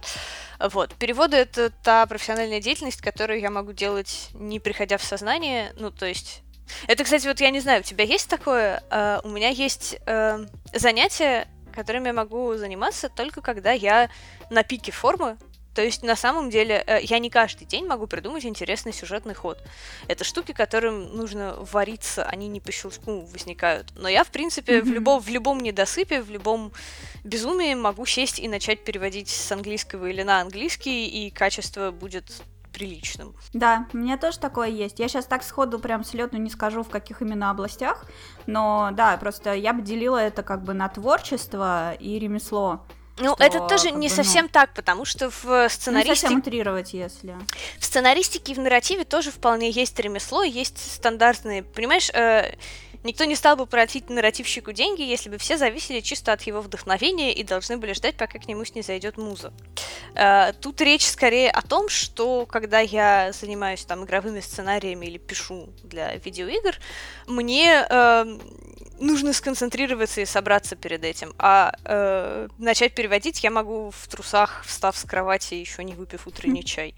Вот. 0.59 0.93
Переводы— 0.95 1.37
это 1.37 1.69
та 1.69 2.05
профессиональная 2.05 2.59
деятельность, 2.59 3.01
которую 3.01 3.39
я 3.39 3.49
могу 3.49 3.71
делать, 3.71 4.29
не 4.33 4.59
приходя 4.59 4.97
в 4.97 5.03
сознание. 5.03 5.73
Ну, 5.77 5.91
то 5.91 6.05
есть 6.05 6.41
это, 6.87 7.03
кстати, 7.03 7.27
вот 7.27 7.39
я 7.39 7.49
не 7.49 7.59
знаю, 7.61 7.79
у 7.79 7.83
тебя 7.83 8.03
есть 8.03 8.29
такое? 8.29 8.83
Uh, 8.89 9.21
у 9.23 9.29
меня 9.29 9.49
есть 9.49 9.97
uh, 10.05 10.49
занятие, 10.73 11.47
которым 11.73 12.05
я 12.05 12.13
могу 12.13 12.55
заниматься 12.55 13.07
только 13.07 13.41
когда 13.41 13.71
я 13.71 14.09
на 14.49 14.63
пике 14.63 14.91
формы, 14.91 15.37
то 15.77 15.83
есть, 15.83 16.01
на 16.01 16.15
самом 16.15 16.49
деле, 16.49 16.83
э, 16.87 17.01
я 17.03 17.19
не 17.19 17.29
каждый 17.29 17.65
день 17.65 17.85
могу 17.85 18.07
придумать 18.07 18.45
интересный 18.45 18.91
сюжетный 18.91 19.35
ход. 19.35 19.59
Это 20.07 20.23
штуки, 20.23 20.51
которым 20.51 21.15
нужно 21.15 21.55
вариться, 21.71 22.23
они 22.23 22.47
не 22.47 22.59
по 22.59 22.71
щелчку 22.71 23.19
возникают. 23.31 23.93
Но 23.95 24.09
я, 24.09 24.23
в 24.23 24.29
принципе, 24.29 24.79
mm-hmm. 24.79 24.81
в, 24.81 24.87
любом, 24.87 25.21
в 25.21 25.29
любом 25.29 25.59
недосыпе, 25.59 26.23
в 26.23 26.31
любом 26.31 26.71
безумии 27.23 27.75
могу 27.75 28.07
сесть 28.07 28.39
и 28.39 28.47
начать 28.47 28.83
переводить 28.85 29.29
с 29.29 29.51
английского 29.51 30.07
или 30.07 30.23
на 30.23 30.41
английский, 30.41 31.05
и 31.05 31.29
качество 31.29 31.91
будет 31.91 32.41
приличным. 32.73 33.35
Да, 33.53 33.85
у 33.93 33.97
меня 33.97 34.17
тоже 34.17 34.39
такое 34.39 34.69
есть. 34.69 34.97
Я 34.97 35.07
сейчас 35.07 35.27
так 35.27 35.43
сходу 35.43 35.77
прям 35.77 36.03
слету 36.03 36.37
не 36.37 36.49
скажу, 36.49 36.81
в 36.81 36.89
каких 36.89 37.21
именно 37.21 37.51
областях, 37.51 38.07
но 38.47 38.89
да, 38.93 39.15
просто 39.17 39.53
я 39.53 39.73
бы 39.73 39.83
делила 39.83 40.17
это 40.17 40.41
как 40.41 40.63
бы 40.63 40.73
на 40.73 40.89
творчество 40.89 41.93
и 41.93 42.17
ремесло. 42.17 42.81
Ну, 43.19 43.33
что, 43.33 43.43
это 43.43 43.67
тоже 43.67 43.91
не 43.91 44.09
бы, 44.09 44.13
совсем 44.13 44.45
ну... 44.45 44.49
так, 44.49 44.73
потому 44.73 45.05
что 45.05 45.29
в 45.29 45.69
сценаристике... 45.69 46.09
Ну, 46.09 46.15
совсем 46.15 46.39
утрировать, 46.39 46.93
если... 46.93 47.35
В 47.79 47.85
сценаристике 47.85 48.51
и 48.51 48.55
в 48.55 48.59
нарративе 48.59 49.05
тоже 49.05 49.31
вполне 49.31 49.71
есть 49.71 49.97
ремесло, 49.99 50.43
есть 50.43 50.77
стандартные... 50.77 51.63
Понимаешь, 51.63 52.09
э, 52.13 52.53
никто 53.03 53.23
не 53.25 53.35
стал 53.35 53.55
бы 53.55 53.65
платить 53.65 54.09
нарративщику 54.09 54.71
деньги, 54.71 55.01
если 55.01 55.29
бы 55.29 55.37
все 55.39 55.57
зависели 55.57 55.99
чисто 56.01 56.33
от 56.33 56.43
его 56.43 56.61
вдохновения 56.61 57.33
и 57.33 57.43
должны 57.43 57.77
были 57.77 57.93
ждать, 57.93 58.17
пока 58.17 58.37
к 58.37 58.47
нему 58.47 58.65
снизойдет 58.65 59.17
муза. 59.17 59.51
Э, 60.13 60.53
тут 60.61 60.79
речь 60.81 61.07
скорее 61.07 61.49
о 61.49 61.61
том, 61.63 61.89
что 61.89 62.45
когда 62.45 62.79
я 62.79 63.31
занимаюсь 63.31 63.83
там 63.83 64.03
игровыми 64.03 64.41
сценариями 64.41 65.07
или 65.07 65.17
пишу 65.17 65.69
для 65.83 66.15
видеоигр, 66.15 66.77
мне... 67.25 67.85
Э, 67.89 68.37
нужно 68.99 69.33
сконцентрироваться 69.33 70.21
и 70.21 70.25
собраться 70.25 70.75
перед 70.75 71.03
этим. 71.03 71.33
А 71.37 71.73
э, 71.83 72.47
начать 72.57 72.95
переводить 72.95 73.43
я 73.43 73.51
могу 73.51 73.91
в 73.91 74.07
трусах, 74.07 74.63
встав 74.65 74.97
с 74.97 75.03
кровати, 75.03 75.55
еще 75.55 75.83
не 75.83 75.93
выпив 75.93 76.27
утренний 76.27 76.63
чай. 76.63 76.95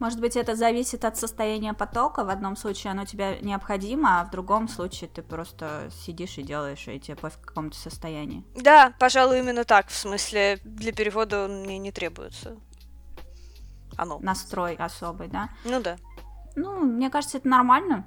Может 0.00 0.20
быть, 0.20 0.36
это 0.36 0.56
зависит 0.56 1.04
от 1.04 1.16
состояния 1.16 1.72
потока. 1.72 2.24
В 2.24 2.28
одном 2.28 2.56
случае 2.56 2.90
оно 2.90 3.04
тебе 3.04 3.38
необходимо, 3.42 4.20
а 4.20 4.24
в 4.24 4.30
другом 4.30 4.68
случае 4.68 5.08
ты 5.08 5.22
просто 5.22 5.88
сидишь 6.04 6.36
и 6.38 6.42
делаешь, 6.42 6.86
и 6.88 6.98
тебе 6.98 7.16
в 7.16 7.38
каком-то 7.38 7.76
состоянии. 7.76 8.44
Да, 8.56 8.92
пожалуй, 8.98 9.38
именно 9.38 9.64
так. 9.64 9.88
В 9.88 9.96
смысле, 9.96 10.58
для 10.64 10.92
перевода 10.92 11.44
он 11.44 11.62
мне 11.62 11.78
не 11.78 11.92
требуется. 11.92 12.56
Оно. 13.96 14.18
Настрой 14.18 14.74
особый, 14.74 15.28
да? 15.28 15.48
Ну 15.64 15.80
да. 15.80 15.96
Ну, 16.56 16.80
мне 16.80 17.08
кажется, 17.08 17.38
это 17.38 17.48
нормально 17.48 18.04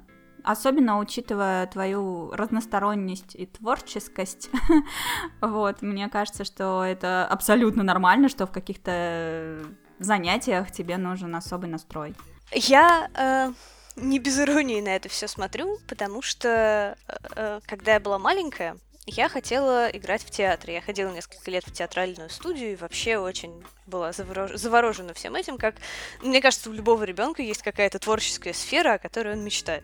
особенно 0.48 1.00
учитывая 1.00 1.68
твою 1.68 2.32
разносторонность 2.32 3.36
и 3.36 3.46
творческость, 3.46 4.50
вот, 5.42 5.82
мне 5.82 6.08
кажется, 6.08 6.46
что 6.46 6.84
это 6.84 7.28
абсолютно 7.28 7.84
нормально, 7.84 8.30
что 8.30 8.48
в 8.48 8.52
каких-то 8.52 9.66
занятиях 10.00 10.72
тебе 10.72 10.98
нужен 10.98 11.36
особый 11.36 11.70
настрой. 11.70 12.16
Я 12.54 13.10
э, 13.14 13.52
не 13.98 14.20
без 14.20 14.40
иронии 14.40 14.80
на 14.80 14.96
это 14.96 15.10
все 15.10 15.28
смотрю, 15.28 15.80
потому 15.88 16.22
что 16.22 16.96
э, 17.08 17.14
э, 17.36 17.60
когда 17.66 17.96
я 17.96 18.00
была 18.00 18.18
маленькая, 18.18 18.78
я 19.06 19.30
хотела 19.30 19.88
играть 19.90 20.24
в 20.24 20.32
театре. 20.32 20.76
Я 20.76 20.82
ходила 20.82 21.10
несколько 21.12 21.50
лет 21.50 21.66
в 21.66 21.74
театральную 21.74 22.30
студию 22.30 22.74
и 22.74 22.76
вообще 22.76 23.18
очень 23.18 23.64
была 23.86 24.12
заворож... 24.12 24.52
заворожена 24.54 25.14
всем 25.14 25.36
этим, 25.36 25.58
как, 25.58 25.76
мне 26.22 26.42
кажется, 26.42 26.70
у 26.70 26.74
любого 26.74 27.04
ребенка 27.04 27.42
есть 27.42 27.64
какая-то 27.64 28.00
творческая 28.00 28.54
сфера, 28.54 28.94
о 28.94 28.98
которой 28.98 29.34
он 29.34 29.44
мечтает. 29.44 29.84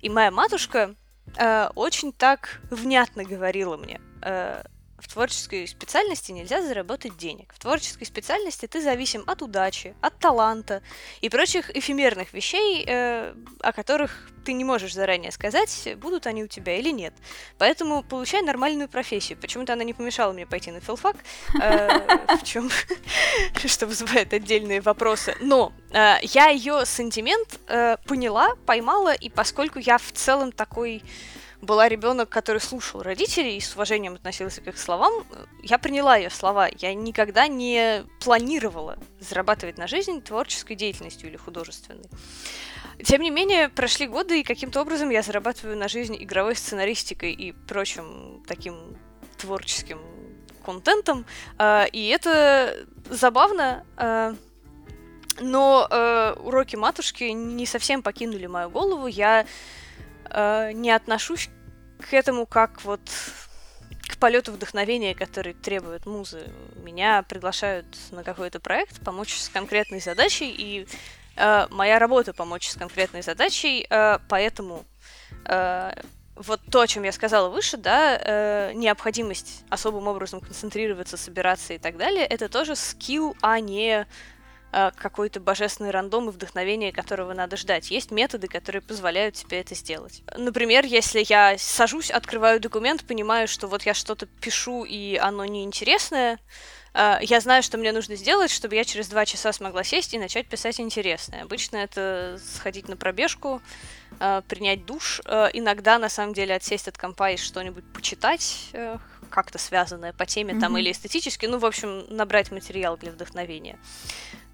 И 0.00 0.08
моя 0.08 0.30
матушка 0.30 0.94
э, 1.36 1.68
очень 1.74 2.12
так 2.12 2.60
внятно 2.70 3.24
говорила 3.24 3.76
мне, 3.76 4.00
э, 4.22 4.62
в 4.98 5.08
творческой 5.08 5.66
специальности 5.66 6.32
нельзя 6.32 6.62
заработать 6.62 7.16
денег. 7.16 7.52
В 7.54 7.58
творческой 7.58 8.04
специальности 8.04 8.66
ты 8.66 8.80
зависим 8.82 9.24
от 9.26 9.42
удачи, 9.42 9.94
от 10.00 10.18
таланта 10.18 10.82
и 11.20 11.28
прочих 11.28 11.74
эфемерных 11.76 12.32
вещей, 12.32 12.84
э, 12.86 13.34
о 13.60 13.72
которых 13.72 14.30
ты 14.46 14.52
не 14.52 14.64
можешь 14.64 14.94
заранее 14.94 15.32
сказать, 15.32 15.96
будут 15.96 16.26
они 16.26 16.44
у 16.44 16.46
тебя 16.46 16.76
или 16.78 16.90
нет. 16.90 17.12
Поэтому 17.58 18.02
получай 18.04 18.42
нормальную 18.42 18.88
профессию. 18.88 19.36
Почему-то 19.38 19.72
она 19.72 19.82
не 19.82 19.92
помешала 19.92 20.32
мне 20.32 20.46
пойти 20.46 20.70
на 20.70 20.80
филфак, 20.80 21.16
э, 21.60 22.36
в 22.36 22.44
чем 22.44 22.70
что 23.66 23.86
вызывает 23.86 24.32
отдельные 24.32 24.80
вопросы. 24.80 25.36
Но 25.40 25.72
э, 25.90 26.18
я 26.22 26.48
ее 26.48 26.86
сантимент 26.86 27.58
э, 27.66 27.96
поняла, 28.06 28.54
поймала, 28.66 29.12
и 29.12 29.28
поскольку 29.28 29.80
я 29.80 29.98
в 29.98 30.12
целом 30.12 30.52
такой 30.52 31.02
была 31.66 31.88
ребенок, 31.88 32.28
который 32.28 32.60
слушал 32.60 33.02
родителей 33.02 33.56
и 33.56 33.60
с 33.60 33.74
уважением 33.74 34.14
относился 34.14 34.60
к 34.62 34.68
их 34.68 34.78
словам, 34.78 35.12
я 35.62 35.78
приняла 35.78 36.16
ее 36.16 36.30
слова. 36.30 36.68
Я 36.78 36.94
никогда 36.94 37.48
не 37.48 38.04
планировала 38.20 38.98
зарабатывать 39.20 39.76
на 39.76 39.86
жизнь 39.86 40.22
творческой 40.22 40.76
деятельностью 40.76 41.28
или 41.28 41.36
художественной. 41.36 42.08
Тем 43.04 43.20
не 43.20 43.30
менее, 43.30 43.68
прошли 43.68 44.06
годы, 44.06 44.40
и 44.40 44.42
каким-то 44.42 44.80
образом 44.80 45.10
я 45.10 45.22
зарабатываю 45.22 45.76
на 45.76 45.88
жизнь 45.88 46.16
игровой 46.18 46.56
сценаристикой 46.56 47.32
и 47.32 47.52
прочим 47.52 48.42
таким 48.46 48.96
творческим 49.36 50.00
контентом. 50.64 51.26
А, 51.58 51.84
и 51.84 52.08
это 52.08 52.86
забавно, 53.10 53.84
а, 53.96 54.34
но 55.40 55.86
э, 55.90 56.34
уроки 56.40 56.76
матушки 56.76 57.24
не 57.24 57.66
совсем 57.66 58.02
покинули 58.02 58.46
мою 58.46 58.70
голову. 58.70 59.06
Я 59.06 59.46
э, 60.30 60.72
не 60.72 60.90
отношусь 60.90 61.50
к 61.98 62.12
этому 62.12 62.46
как 62.46 62.84
вот 62.84 63.00
к 64.08 64.18
полету 64.18 64.52
вдохновения, 64.52 65.14
который 65.14 65.54
требует 65.54 66.06
музы. 66.06 66.48
Меня 66.76 67.22
приглашают 67.22 67.86
на 68.10 68.22
какой-то 68.22 68.60
проект 68.60 69.02
помочь 69.04 69.36
с 69.36 69.48
конкретной 69.48 70.00
задачей, 70.00 70.54
и 70.56 70.86
э, 71.36 71.66
моя 71.70 71.98
работа 71.98 72.32
помочь 72.32 72.68
с 72.68 72.76
конкретной 72.76 73.22
задачей, 73.22 73.86
э, 73.88 74.18
поэтому 74.28 74.84
э, 75.44 75.92
вот 76.36 76.60
то, 76.70 76.80
о 76.80 76.86
чем 76.86 77.02
я 77.02 77.12
сказала 77.12 77.48
выше, 77.48 77.78
да, 77.78 78.18
э, 78.20 78.72
необходимость 78.74 79.64
особым 79.70 80.06
образом 80.06 80.40
концентрироваться, 80.40 81.16
собираться 81.16 81.74
и 81.74 81.78
так 81.78 81.96
далее, 81.96 82.26
это 82.26 82.48
тоже 82.48 82.76
скилл, 82.76 83.36
а 83.40 83.58
не 83.58 84.06
какой-то 84.72 85.40
божественный 85.40 85.90
рандом 85.90 86.28
и 86.28 86.32
вдохновение, 86.32 86.92
которого 86.92 87.32
надо 87.32 87.56
ждать. 87.56 87.90
Есть 87.90 88.10
методы, 88.10 88.46
которые 88.46 88.82
позволяют 88.82 89.34
тебе 89.34 89.60
это 89.60 89.74
сделать. 89.74 90.22
Например, 90.36 90.84
если 90.84 91.24
я 91.26 91.56
сажусь, 91.58 92.10
открываю 92.10 92.60
документ, 92.60 93.04
понимаю, 93.04 93.48
что 93.48 93.68
вот 93.68 93.84
я 93.84 93.94
что-то 93.94 94.26
пишу, 94.26 94.84
и 94.84 95.16
оно 95.16 95.44
неинтересное, 95.46 96.38
э, 96.92 97.18
я 97.22 97.40
знаю, 97.40 97.62
что 97.62 97.78
мне 97.78 97.92
нужно 97.92 98.16
сделать, 98.16 98.50
чтобы 98.50 98.74
я 98.74 98.84
через 98.84 99.08
два 99.08 99.24
часа 99.24 99.52
смогла 99.52 99.82
сесть 99.82 100.12
и 100.12 100.18
начать 100.18 100.46
писать 100.46 100.78
интересное. 100.78 101.42
Обычно 101.42 101.78
это 101.78 102.38
сходить 102.44 102.88
на 102.88 102.96
пробежку, 102.96 103.62
э, 104.20 104.42
принять 104.46 104.84
душ, 104.84 105.20
иногда, 105.54 105.98
на 105.98 106.10
самом 106.10 106.34
деле, 106.34 106.54
отсесть 106.54 106.88
от 106.88 106.98
компа 106.98 107.30
и 107.30 107.36
что-нибудь 107.36 107.84
почитать, 107.94 108.70
как-то 109.30 109.58
связанное 109.58 110.12
по 110.12 110.24
теме 110.24 110.54
mm-hmm. 110.54 110.60
там 110.60 110.78
или 110.78 110.90
эстетически, 110.90 111.46
ну, 111.46 111.58
в 111.58 111.66
общем, 111.66 112.04
набрать 112.08 112.50
материал 112.52 112.96
для 112.96 113.10
вдохновения. 113.10 113.78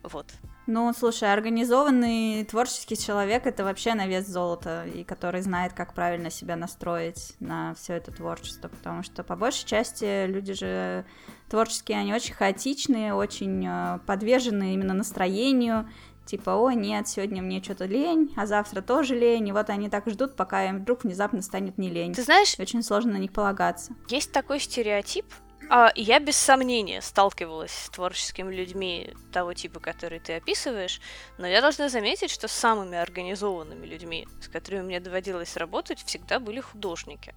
Вот. 0.03 0.27
Ну, 0.67 0.93
слушай, 0.93 1.33
организованный 1.33 2.45
творческий 2.45 2.97
человек 2.97 3.47
это 3.47 3.65
вообще 3.65 3.95
на 3.95 4.07
вес 4.07 4.27
золота, 4.27 4.85
и 4.87 5.03
который 5.03 5.43
знает, 5.43 5.73
как 5.73 5.93
правильно 5.93 6.31
себя 6.31 6.55
настроить 6.55 7.35
на 7.41 7.75
все 7.75 7.95
это 7.95 8.13
творчество, 8.13 8.69
потому 8.69 9.03
что 9.03 9.25
по 9.25 9.35
большей 9.35 9.67
части 9.67 10.27
люди 10.27 10.53
же 10.53 11.05
творческие, 11.49 11.99
они 11.99 12.15
очень 12.15 12.35
хаотичные, 12.35 13.13
очень 13.13 13.67
э, 13.67 13.99
подвержены 14.07 14.75
именно 14.75 14.95
настроению, 14.95 15.89
типа, 16.25 16.51
о, 16.51 16.71
нет, 16.71 17.09
сегодня 17.09 17.43
мне 17.43 17.63
что-то 17.63 17.87
лень, 17.87 18.33
а 18.37 18.47
завтра 18.47 18.81
тоже 18.81 19.19
лень, 19.19 19.49
и 19.49 19.53
вот 19.53 19.69
они 19.69 19.89
так 19.89 20.09
ждут, 20.09 20.37
пока 20.37 20.65
им 20.69 20.79
вдруг 20.79 21.05
внезапно 21.05 21.43
станет 21.43 21.79
не 21.79 21.91
лень. 21.91 22.15
Ты 22.15 22.23
знаешь... 22.23 22.55
Очень 22.59 22.83
сложно 22.83 23.13
на 23.13 23.17
них 23.17 23.33
полагаться. 23.33 23.95
Есть 24.09 24.33
такой 24.33 24.61
стереотип, 24.61 25.27
а, 25.69 25.93
я 25.95 26.19
без 26.19 26.37
сомнения 26.37 27.01
сталкивалась 27.01 27.73
с 27.73 27.91
творческими 27.91 28.55
людьми 28.55 29.15
того 29.33 29.55
типа, 29.55 29.81
который 29.81 30.21
ты 30.21 30.35
описываешь, 30.35 31.01
но 31.39 31.47
я 31.47 31.61
должна 31.61 31.89
заметить, 31.89 32.31
что 32.31 32.49
самыми 32.49 32.97
организованными 32.99 33.87
людьми, 33.87 34.29
с 34.41 34.49
которыми 34.49 34.83
мне 34.83 35.01
доводилось 35.01 35.57
работать, 35.57 36.03
всегда 36.05 36.39
были 36.39 36.61
художники. 36.61 37.35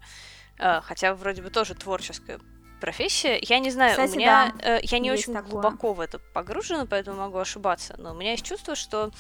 А, 0.58 0.82
хотя 0.82 1.14
вроде 1.14 1.42
бы 1.42 1.50
тоже 1.50 1.76
творческая 1.76 2.40
профессия. 2.80 3.38
Я 3.42 3.60
не 3.60 3.72
знаю, 3.72 3.92
Кстати, 3.92 4.14
у 4.14 4.16
меня 4.18 4.54
да, 4.60 4.78
э, 4.78 4.80
я 4.84 5.00
не 5.00 5.12
очень 5.12 5.34
такое. 5.34 5.52
глубоко 5.52 5.94
в 5.94 6.00
это 6.00 6.20
погружена, 6.34 6.86
поэтому 6.86 7.18
могу 7.18 7.38
ошибаться. 7.38 7.96
Но 7.98 8.12
у 8.12 8.16
меня 8.16 8.32
есть 8.32 8.46
чувство, 8.46 8.76
что 8.76 9.12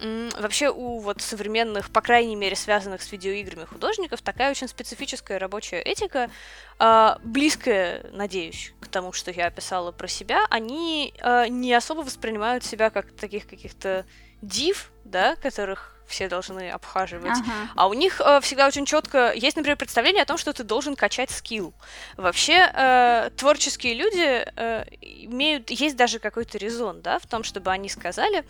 м, 0.00 0.30
вообще 0.38 0.70
у 0.70 0.98
вот 0.98 1.22
современных, 1.22 1.90
по 1.90 2.00
крайней 2.02 2.36
мере, 2.36 2.54
связанных 2.56 3.02
с 3.02 3.10
видеоиграми 3.10 3.64
художников, 3.64 4.20
такая 4.20 4.50
очень 4.50 4.68
специфическая 4.68 5.38
рабочая 5.38 5.80
этика, 5.80 6.30
э, 6.78 7.16
близкая, 7.22 8.06
надеюсь, 8.12 8.72
к 8.80 8.88
тому, 8.88 9.12
что 9.12 9.30
я 9.30 9.46
описала 9.46 9.90
про 9.92 10.06
себя, 10.08 10.44
они 10.50 11.14
э, 11.18 11.48
не 11.48 11.72
особо 11.74 12.00
воспринимают 12.00 12.64
себя 12.64 12.90
как 12.90 13.12
таких 13.12 13.46
каких-то 13.48 14.04
див, 14.42 14.92
да, 15.10 15.36
которых 15.36 15.98
все 16.08 16.28
должны 16.28 16.70
обхаживать. 16.70 17.38
Ага. 17.38 17.70
А 17.76 17.86
у 17.86 17.92
них 17.92 18.20
э, 18.20 18.40
всегда 18.40 18.66
очень 18.66 18.86
четко 18.86 19.32
есть, 19.32 19.56
например, 19.56 19.76
представление 19.76 20.22
о 20.22 20.26
том, 20.26 20.38
что 20.38 20.52
ты 20.52 20.64
должен 20.64 20.96
качать 20.96 21.30
скилл. 21.30 21.74
Вообще 22.16 22.70
э, 22.74 23.30
творческие 23.36 23.94
люди 23.94 24.44
э, 24.56 24.84
имеют, 25.00 25.70
есть 25.70 25.96
даже 25.96 26.18
какой-то 26.18 26.58
резон, 26.58 27.02
да, 27.02 27.18
в 27.18 27.26
том, 27.26 27.44
чтобы 27.44 27.70
они 27.70 27.88
сказали, 27.88 28.44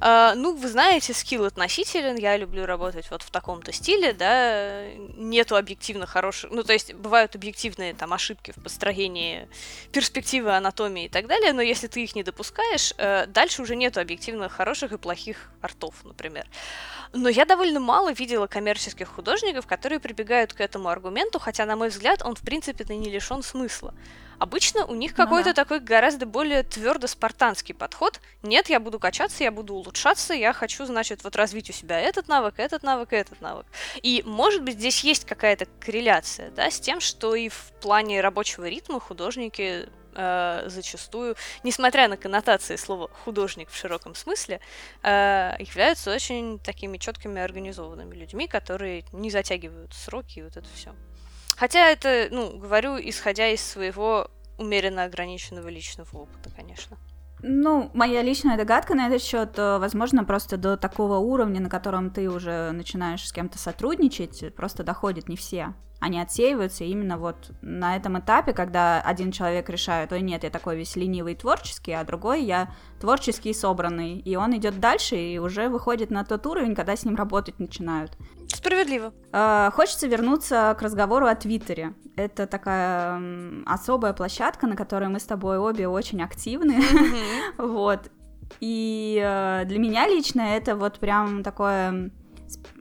э, 0.00 0.32
ну, 0.36 0.54
вы 0.54 0.68
знаете, 0.68 1.12
скилл 1.12 1.44
относителен, 1.44 2.16
я 2.16 2.36
люблю 2.36 2.64
работать 2.64 3.10
вот 3.10 3.22
в 3.22 3.30
таком-то 3.30 3.72
стиле, 3.72 4.12
да, 4.12 4.86
нету 5.16 5.56
объективно 5.56 6.06
хороших, 6.06 6.50
ну, 6.52 6.62
то 6.62 6.72
есть 6.72 6.94
бывают 6.94 7.34
объективные 7.34 7.92
там 7.92 8.12
ошибки 8.12 8.52
в 8.56 8.62
построении 8.62 9.48
перспективы, 9.92 10.56
анатомии 10.56 11.06
и 11.06 11.08
так 11.08 11.26
далее, 11.26 11.52
но 11.52 11.60
если 11.60 11.88
ты 11.88 12.04
их 12.04 12.14
не 12.14 12.22
допускаешь, 12.22 12.94
э, 12.98 13.26
дальше 13.26 13.62
уже 13.62 13.74
нету 13.74 14.00
объективно 14.00 14.48
хороших 14.48 14.92
и 14.92 14.98
плохих 14.98 15.50
артов, 15.60 15.94
например. 16.04 16.46
Но 17.12 17.28
я 17.28 17.44
довольно 17.44 17.80
мало 17.80 18.12
видела 18.12 18.46
коммерческих 18.46 19.08
художников, 19.08 19.66
которые 19.66 19.98
прибегают 19.98 20.52
к 20.52 20.60
этому 20.60 20.88
аргументу, 20.88 21.38
хотя, 21.38 21.66
на 21.66 21.76
мой 21.76 21.88
взгляд, 21.88 22.22
он 22.22 22.34
в 22.36 22.40
принципе-то 22.40 22.94
не 22.94 23.10
лишен 23.10 23.42
смысла. 23.42 23.94
Обычно 24.38 24.86
у 24.86 24.94
них 24.94 25.10
Ну 25.10 25.16
какой-то 25.22 25.50
да. 25.50 25.64
такой 25.64 25.80
гораздо 25.80 26.24
более 26.24 26.62
твердо 26.62 27.06
спартанский 27.06 27.74
подход. 27.74 28.20
Нет, 28.42 28.70
я 28.70 28.80
буду 28.80 28.98
качаться, 28.98 29.44
я 29.44 29.50
буду 29.50 29.74
улучшаться, 29.74 30.32
я 30.32 30.54
хочу, 30.54 30.86
значит, 30.86 31.24
вот 31.24 31.36
развить 31.36 31.68
у 31.68 31.74
себя 31.74 32.00
этот 32.00 32.26
навык, 32.26 32.54
этот 32.56 32.82
навык, 32.82 33.12
этот 33.12 33.42
навык. 33.42 33.66
И, 34.02 34.22
может 34.24 34.62
быть, 34.62 34.76
здесь 34.76 35.04
есть 35.04 35.26
какая-то 35.26 35.66
корреляция, 35.78 36.50
да, 36.52 36.70
с 36.70 36.80
тем, 36.80 37.00
что 37.00 37.34
и 37.34 37.50
в 37.50 37.72
плане 37.82 38.22
рабочего 38.22 38.66
ритма 38.66 38.98
художники 38.98 39.90
э, 40.14 40.64
зачастую, 40.66 41.36
несмотря 41.62 42.08
на 42.08 42.16
коннотации 42.16 42.76
слова 42.76 43.08
художник 43.24 43.70
в 43.70 43.76
широком 43.76 44.14
смысле, 44.14 44.60
э, 45.02 45.54
являются 45.58 46.12
очень 46.14 46.58
такими 46.58 46.98
четкими 46.98 47.40
организованными 47.40 48.14
людьми, 48.14 48.48
которые 48.48 49.04
не 49.12 49.30
затягивают 49.30 49.94
сроки 49.94 50.40
и 50.40 50.42
вот 50.42 50.56
это 50.56 50.68
все. 50.74 50.94
Хотя 51.56 51.90
это, 51.90 52.28
ну, 52.30 52.56
говорю, 52.56 52.96
исходя 52.98 53.48
из 53.48 53.62
своего 53.62 54.28
умеренно 54.58 55.04
ограниченного 55.04 55.68
личного 55.68 56.08
опыта, 56.16 56.50
конечно. 56.54 56.96
Ну, 57.42 57.90
моя 57.94 58.22
личная 58.22 58.58
догадка 58.58 58.94
на 58.94 59.08
этот 59.08 59.22
счет, 59.22 59.58
э, 59.58 59.78
возможно, 59.78 60.24
просто 60.24 60.58
до 60.58 60.76
такого 60.76 61.16
уровня, 61.16 61.60
на 61.60 61.70
котором 61.70 62.10
ты 62.10 62.28
уже 62.28 62.70
начинаешь 62.72 63.26
с 63.26 63.32
кем-то 63.32 63.58
сотрудничать, 63.58 64.54
просто 64.54 64.84
доходят 64.84 65.28
не 65.28 65.36
все. 65.36 65.74
Они 66.00 66.18
отсеиваются 66.18 66.84
именно 66.84 67.18
вот 67.18 67.52
на 67.60 67.94
этом 67.94 68.18
этапе, 68.18 68.54
когда 68.54 69.02
один 69.02 69.32
человек 69.32 69.68
решает, 69.68 70.10
ой, 70.12 70.22
нет, 70.22 70.44
я 70.44 70.50
такой 70.50 70.76
весь 70.76 70.96
ленивый 70.96 71.34
и 71.34 71.36
творческий, 71.36 71.92
а 71.92 72.04
другой 72.04 72.42
я 72.42 72.70
творческий 73.00 73.50
и 73.50 73.54
собранный. 73.54 74.18
И 74.18 74.34
он 74.34 74.56
идет 74.56 74.80
дальше 74.80 75.16
и 75.16 75.38
уже 75.38 75.68
выходит 75.68 76.10
на 76.10 76.24
тот 76.24 76.46
уровень, 76.46 76.74
когда 76.74 76.96
с 76.96 77.04
ним 77.04 77.16
работать 77.16 77.58
начинают. 77.58 78.16
Справедливо. 78.48 79.12
Э, 79.32 79.70
Хочется 79.74 80.06
вернуться 80.06 80.74
к 80.78 80.82
разговору 80.82 81.26
о 81.26 81.34
Твиттере. 81.34 81.92
Это 82.16 82.46
такая 82.46 83.22
особая 83.66 84.14
площадка, 84.14 84.66
на 84.66 84.76
которой 84.76 85.10
мы 85.10 85.20
с 85.20 85.24
тобой 85.24 85.58
обе 85.58 85.86
очень 85.86 86.22
активны. 86.22 86.82
Вот. 87.58 88.10
И 88.58 89.20
э, 89.22 89.64
для 89.66 89.78
меня 89.78 90.08
лично 90.08 90.40
это 90.40 90.74
вот 90.74 90.98
прям 90.98 91.42
такое 91.42 92.10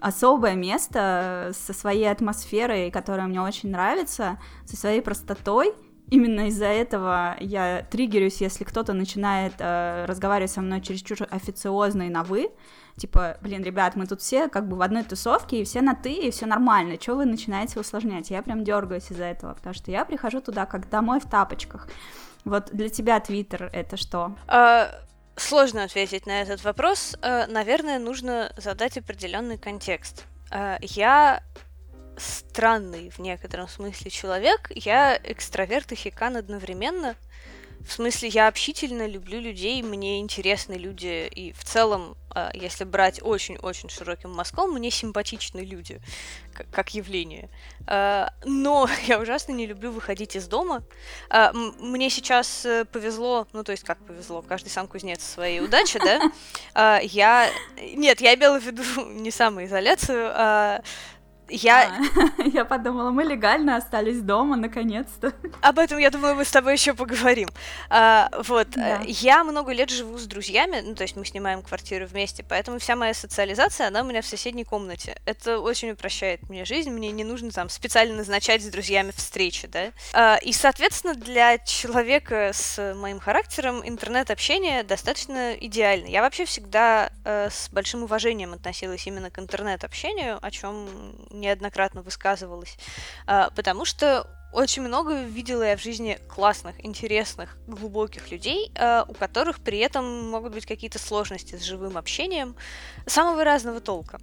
особое 0.02 0.56
место 0.56 1.52
со 1.54 1.74
своей 1.74 2.10
атмосферой, 2.10 2.92
которая 2.92 3.28
мне 3.28 3.42
очень 3.42 3.72
нравится, 3.72 4.40
со 4.66 4.78
своей 4.78 5.02
простотой. 5.02 5.74
Именно 6.10 6.48
из-за 6.48 6.66
этого 6.66 7.36
я 7.40 7.86
триггерюсь, 7.92 8.42
если 8.42 8.64
кто-то 8.64 8.94
начинает 8.94 9.54
э, 9.60 10.06
разговаривать 10.08 10.52
со 10.52 10.62
мной 10.62 10.82
чересчур 10.82 11.28
официозно 11.30 12.04
и 12.04 12.10
на 12.10 12.24
«вы». 12.24 12.50
Типа, 12.98 13.38
блин, 13.42 13.64
ребят, 13.64 13.96
мы 13.96 14.08
тут 14.08 14.20
все 14.20 14.50
как 14.50 14.68
бы 14.68 14.76
в 14.76 14.82
одной 14.82 15.04
тусовке, 15.04 15.62
и 15.62 15.64
все 15.64 15.82
на 15.82 15.94
«ты», 15.94 16.12
и 16.12 16.32
все 16.32 16.48
нормально. 16.48 16.98
Чего 16.98 17.18
вы 17.18 17.26
начинаете 17.26 17.80
усложнять? 17.80 18.32
Я 18.32 18.42
прям 18.42 18.64
дергаюсь 18.64 19.12
из-за 19.12 19.26
этого, 19.26 19.54
потому 19.54 19.76
что 19.76 19.92
я 19.92 20.04
прихожу 20.04 20.42
туда 20.42 20.66
как 20.66 20.90
домой 20.90 21.20
в 21.20 21.30
тапочках. 21.30 21.88
Вот 22.44 22.70
для 22.72 22.90
тебя 22.90 23.20
Твиттер 23.20 23.70
это 23.72 23.96
что? 23.96 24.36
А, 24.48 24.90
Сложно 25.40 25.86
ответить 25.86 26.26
на 26.26 26.42
этот 26.42 26.64
вопрос. 26.66 27.16
А, 27.22 27.48
Наверное, 27.48 27.98
нужно 27.98 28.52
задать 28.58 28.98
определенный 28.98 29.58
контекст. 29.58 30.26
А, 30.52 30.78
Я 30.82 31.42
странный 32.18 33.10
в 33.10 33.20
некотором 33.20 33.70
смысле 33.70 34.12
человек. 34.12 34.70
Я 34.76 35.18
экстраверт 35.24 35.94
и 35.94 35.96
хикан 35.96 36.36
одновременно. 36.36 37.16
В 37.86 37.94
смысле, 37.94 38.30
я 38.30 38.48
общительно 38.48 39.08
люблю 39.08 39.40
людей, 39.40 39.82
мне 39.82 40.20
интересны 40.20 40.74
люди, 40.74 41.28
и 41.28 41.54
в 41.54 41.64
целом, 41.64 42.16
а, 42.32 42.52
если 42.54 42.84
брать 42.84 43.22
очень-очень 43.22 43.90
широким 43.90 44.32
мазком, 44.32 44.72
мне 44.72 44.92
симпатичны 44.92 45.62
люди, 45.62 46.02
как, 46.72 46.94
явление. 46.94 47.50
А, 47.88 48.32
Но 48.46 48.90
я 49.08 49.20
ужасно 49.20 49.54
не 49.54 49.66
люблю 49.66 49.92
выходить 49.92 50.36
из 50.36 50.48
дома. 50.48 50.84
А, 51.30 51.54
Мне 51.54 52.10
сейчас 52.10 52.66
э, 52.66 52.86
повезло, 52.86 53.48
ну 53.54 53.64
то 53.64 53.72
есть 53.72 53.84
как 53.84 53.98
повезло, 54.06 54.42
каждый 54.42 54.70
сам 54.70 54.88
кузнец 54.88 55.24
своей 55.24 55.62
удачи, 55.62 56.00
да? 56.00 57.00
Я... 57.02 57.50
Нет, 57.94 58.22
я 58.22 58.36
имела 58.36 58.60
в 58.60 58.64
виду 58.64 58.84
не 59.10 59.32
самоизоляцию, 59.32 60.32
а 60.34 60.82
я 61.50 62.00
А, 62.38 62.42
Я 62.44 62.66
подумала, 62.66 63.12
мы 63.12 63.24
легально 63.24 63.76
остались 63.78 64.22
дома, 64.22 64.56
наконец-то. 64.56 65.34
Об 65.62 65.80
этом, 65.80 65.98
я 65.98 66.10
думаю, 66.10 66.36
мы 66.36 66.46
с 66.46 66.52
тобой 66.52 66.74
еще 66.74 66.94
поговорим. 66.94 67.50
А, 67.90 68.30
вот, 68.48 68.70
Да. 68.72 69.02
э, 69.02 69.06
я 69.08 69.44
много 69.44 69.72
лет 69.72 69.90
живу 69.90 70.18
с 70.18 70.26
друзьями, 70.26 70.82
ну, 70.84 70.96
то 70.96 71.04
есть 71.04 71.16
мы 71.16 71.26
снимаем 71.26 71.62
квартиру 71.62 72.06
вместе, 72.08 72.44
поэтому 72.48 72.80
вся 72.80 72.96
моя 72.96 73.14
социализация, 73.14 73.88
она 73.88 74.02
у 74.02 74.06
меня 74.06 74.22
в 74.22 74.26
соседней 74.26 74.64
комнате. 74.64 75.20
Это 75.26 75.60
очень 75.60 75.92
упрощает 75.92 76.50
мне 76.50 76.66
жизнь, 76.66 76.90
мне 76.92 77.12
не 77.12 77.24
нужно 77.24 77.52
там 77.52 77.70
специально 77.70 78.16
назначать 78.16 78.62
с 78.64 78.68
друзьями 78.68 79.12
встречи, 79.16 79.68
да. 79.68 79.92
А, 80.14 80.38
и, 80.42 80.52
соответственно, 80.54 81.16
для 81.16 81.58
человека 81.60 82.52
с 82.54 82.94
моим 82.96 83.20
характером 83.20 83.82
интернет-общение 83.88 84.84
достаточно 84.84 85.54
идеально. 85.54 86.08
Я 86.08 86.22
вообще 86.22 86.46
всегда 86.46 87.12
э, 87.26 87.50
с 87.50 87.70
большим 87.72 88.04
уважением 88.04 88.54
относилась 88.54 89.06
именно 89.08 89.30
к 89.30 89.40
интернет-общению, 89.40 90.40
о 90.42 90.52
чем 90.52 90.88
неоднократно 91.40 92.02
высказывалась, 92.02 92.78
А, 93.26 93.50
потому 93.52 93.86
что 93.86 94.28
очень 94.52 94.82
много 94.82 95.22
видела 95.22 95.64
я 95.64 95.78
в 95.78 95.82
жизни 95.82 96.18
классных, 96.28 96.84
интересных, 96.84 97.58
глубоких 97.68 98.32
людей, 98.32 98.72
э, 98.74 99.04
у 99.08 99.14
которых 99.14 99.60
при 99.60 99.78
этом 99.78 100.30
могут 100.30 100.54
быть 100.54 100.66
какие-то 100.66 100.98
сложности 100.98 101.56
с 101.56 101.62
живым 101.62 101.98
общением 101.98 102.56
самого 103.06 103.44
разного 103.44 103.80
толка, 103.80 104.20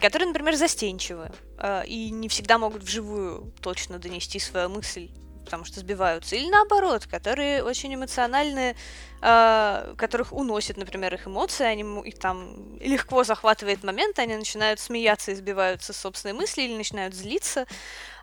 которые, 0.00 0.26
например, 0.28 0.56
застенчивы 0.56 1.30
э, 1.58 1.86
и 1.86 2.10
не 2.10 2.28
всегда 2.28 2.58
могут 2.58 2.82
вживую 2.82 3.52
точно 3.60 3.98
донести 3.98 4.40
свою 4.40 4.68
мысль 4.68 5.10
потому 5.44 5.64
что 5.64 5.80
сбиваются, 5.80 6.36
или 6.36 6.50
наоборот, 6.50 7.06
которые 7.06 7.64
очень 7.64 7.94
эмоциональны, 7.94 8.76
э, 9.20 9.94
которых 9.96 10.32
уносят, 10.32 10.76
например, 10.76 11.14
их 11.14 11.26
эмоции, 11.26 11.64
они 11.64 11.82
их 12.08 12.18
там 12.18 12.78
легко 12.80 13.24
захватывает 13.24 13.84
момент, 13.84 14.18
они 14.18 14.36
начинают 14.36 14.80
смеяться 14.80 15.32
и 15.32 15.34
сбиваются 15.34 15.92
с 15.92 15.96
собственной 15.96 16.34
мысли 16.34 16.62
или 16.62 16.76
начинают 16.76 17.14
злиться. 17.14 17.66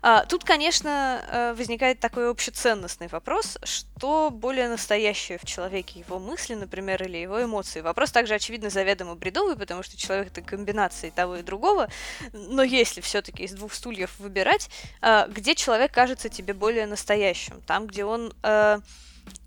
А, 0.02 0.24
Тут, 0.24 0.44
конечно, 0.44 1.20
э, 1.28 1.54
возникает 1.54 1.98
такой 1.98 2.30
общеценностный 2.30 3.08
вопрос, 3.08 3.58
что 3.64 4.30
более 4.30 4.68
настоящее 4.68 5.38
в 5.38 5.44
человеке, 5.44 6.00
его 6.00 6.18
мысли, 6.18 6.54
например, 6.54 7.02
или 7.02 7.16
его 7.16 7.42
эмоции. 7.42 7.80
Вопрос 7.80 8.12
также, 8.12 8.34
очевидно, 8.34 8.70
заведомо 8.70 9.16
бредовый, 9.16 9.56
потому 9.56 9.82
что 9.82 9.96
человек— 9.96 10.28
это 10.28 10.42
комбинация 10.42 11.10
того, 11.10 11.36
и 11.36 11.42
другого. 11.42 11.88
Но 12.32 12.62
если 12.62 13.00
все-таки 13.00 13.44
из 13.44 13.52
двух 13.52 13.74
стульев 13.74 14.18
выбирать, 14.18 14.70
а, 15.00 15.26
где 15.26 15.54
человек 15.54 15.92
кажется 15.92 16.28
тебе 16.28 16.54
более 16.54 16.86
настоящим? 16.86 17.60
Там, 17.66 17.86
где 17.86 18.04
он 18.04 18.32
э, 18.42 18.78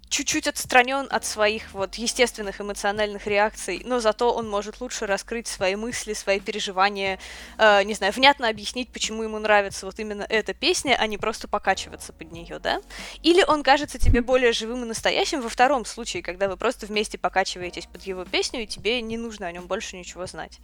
чуть-чуть 0.09 0.47
отстранен 0.47 1.07
от 1.09 1.23
своих 1.23 1.71
вот 1.73 1.95
естественных 1.95 2.59
эмоциональных 2.59 3.27
реакций, 3.27 3.81
но 3.85 3.99
зато 3.99 4.33
он 4.33 4.49
может 4.49 4.81
лучше 4.81 5.05
раскрыть 5.05 5.47
свои 5.47 5.75
мысли, 5.75 6.13
свои 6.13 6.39
переживания, 6.39 7.19
э, 7.57 7.83
не 7.83 7.93
знаю, 7.93 8.11
внятно 8.13 8.49
объяснить, 8.49 8.89
почему 8.91 9.23
ему 9.23 9.39
нравится 9.39 9.85
вот 9.85 9.99
именно 9.99 10.25
эта 10.27 10.53
песня, 10.53 10.97
а 10.99 11.07
не 11.07 11.17
просто 11.17 11.47
покачиваться 11.47 12.11
под 12.11 12.31
нее, 12.31 12.59
да? 12.59 12.81
Или 13.21 13.43
он 13.43 13.63
кажется 13.63 13.99
тебе 13.99 14.21
более 14.21 14.51
живым 14.51 14.83
и 14.83 14.87
настоящим 14.87 15.41
во 15.41 15.49
втором 15.49 15.85
случае, 15.85 16.23
когда 16.23 16.47
вы 16.47 16.57
просто 16.57 16.85
вместе 16.85 17.17
покачиваетесь 17.17 17.85
под 17.85 18.03
его 18.03 18.25
песню, 18.25 18.63
и 18.63 18.67
тебе 18.67 19.01
не 19.01 19.17
нужно 19.17 19.47
о 19.47 19.51
нем 19.51 19.67
больше 19.67 19.95
ничего 19.95 20.25
знать. 20.25 20.59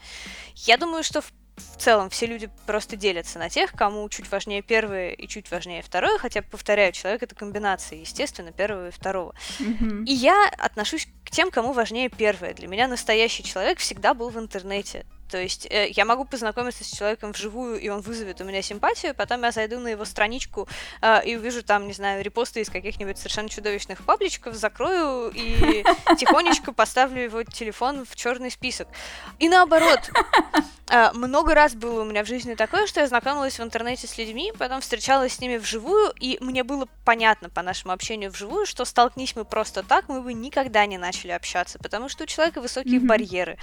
Я 0.55 0.77
думаю, 0.77 1.03
что 1.03 1.21
в 1.21 1.31
в 1.57 1.77
целом 1.77 2.09
все 2.09 2.25
люди 2.25 2.49
просто 2.65 2.95
делятся 2.95 3.39
на 3.39 3.49
тех, 3.49 3.71
кому 3.71 4.07
чуть 4.09 4.29
важнее 4.31 4.61
первое 4.61 5.11
и 5.11 5.27
чуть 5.27 5.51
важнее 5.51 5.81
второе, 5.81 6.17
хотя, 6.17 6.41
повторяю, 6.41 6.91
человек 6.91 7.23
это 7.23 7.35
комбинация, 7.35 7.99
естественно, 7.99 8.51
первого 8.51 8.89
и 8.89 8.91
второго. 8.91 9.33
Мгм. 9.59 10.03
И 10.03 10.11
я 10.11 10.49
отношусь 10.57 11.07
к 11.23 11.31
тем, 11.31 11.51
кому 11.51 11.73
важнее 11.73 12.09
первое. 12.09 12.53
Для 12.53 12.67
меня 12.67 12.87
настоящий 12.87 13.43
человек 13.43 13.79
всегда 13.79 14.13
был 14.13 14.29
в 14.29 14.37
интернете. 14.37 15.05
То 15.29 15.37
есть 15.37 15.67
э, 15.69 15.89
я 15.89 16.05
могу 16.05 16.25
познакомиться 16.25 16.83
с 16.83 16.87
человеком 16.87 17.31
вживую, 17.31 17.79
и 17.79 17.89
он 17.89 18.01
вызовет 18.01 18.41
у 18.41 18.43
меня 18.43 18.61
симпатию, 18.61 19.15
потом 19.15 19.43
я 19.43 19.51
зайду 19.51 19.79
на 19.79 19.89
его 19.89 20.05
страничку 20.05 20.67
э, 21.01 21.25
и 21.25 21.35
увижу 21.35 21.63
там, 21.63 21.87
не 21.87 21.93
знаю, 21.93 22.23
репосты 22.23 22.61
из 22.61 22.69
каких-нибудь 22.69 23.17
совершенно 23.17 23.49
чудовищных 23.49 24.03
пабличков, 24.03 24.55
закрою 24.55 25.31
и 25.33 25.83
тихонечко 26.17 26.73
поставлю 26.73 27.21
его 27.21 27.43
телефон 27.43 28.05
в 28.05 28.15
черный 28.15 28.51
список. 28.51 28.87
И 29.39 29.49
наоборот, 29.49 30.11
э, 30.89 31.11
много 31.13 31.53
раз 31.53 31.73
было 31.73 32.01
у 32.01 32.05
меня 32.05 32.23
в 32.23 32.27
жизни 32.27 32.53
такое, 32.55 32.85
что 32.87 32.99
я 32.99 33.07
знакомилась 33.07 33.59
в 33.59 33.63
интернете 33.63 34.07
с 34.07 34.17
людьми, 34.17 34.53
потом 34.57 34.81
встречалась 34.81 35.33
с 35.33 35.39
ними 35.39 35.57
вживую, 35.57 36.13
и 36.19 36.37
мне 36.41 36.63
было 36.63 36.87
понятно 37.03 37.49
по 37.49 37.61
нашему 37.61 37.93
общению 37.93 38.31
вживую, 38.31 38.65
что 38.65 38.85
столкнись 38.85 39.35
мы 39.35 39.45
просто 39.45 39.83
так, 39.83 40.07
мы 40.07 40.21
бы 40.21 40.33
никогда 40.33 40.85
не 40.85 40.97
начали 40.97 41.31
общаться, 41.31 41.79
потому 41.79 42.09
что 42.09 42.23
у 42.23 42.27
человека 42.27 42.61
высокие 42.61 42.99
Мгм. 42.99 43.07
барьеры, 43.07 43.57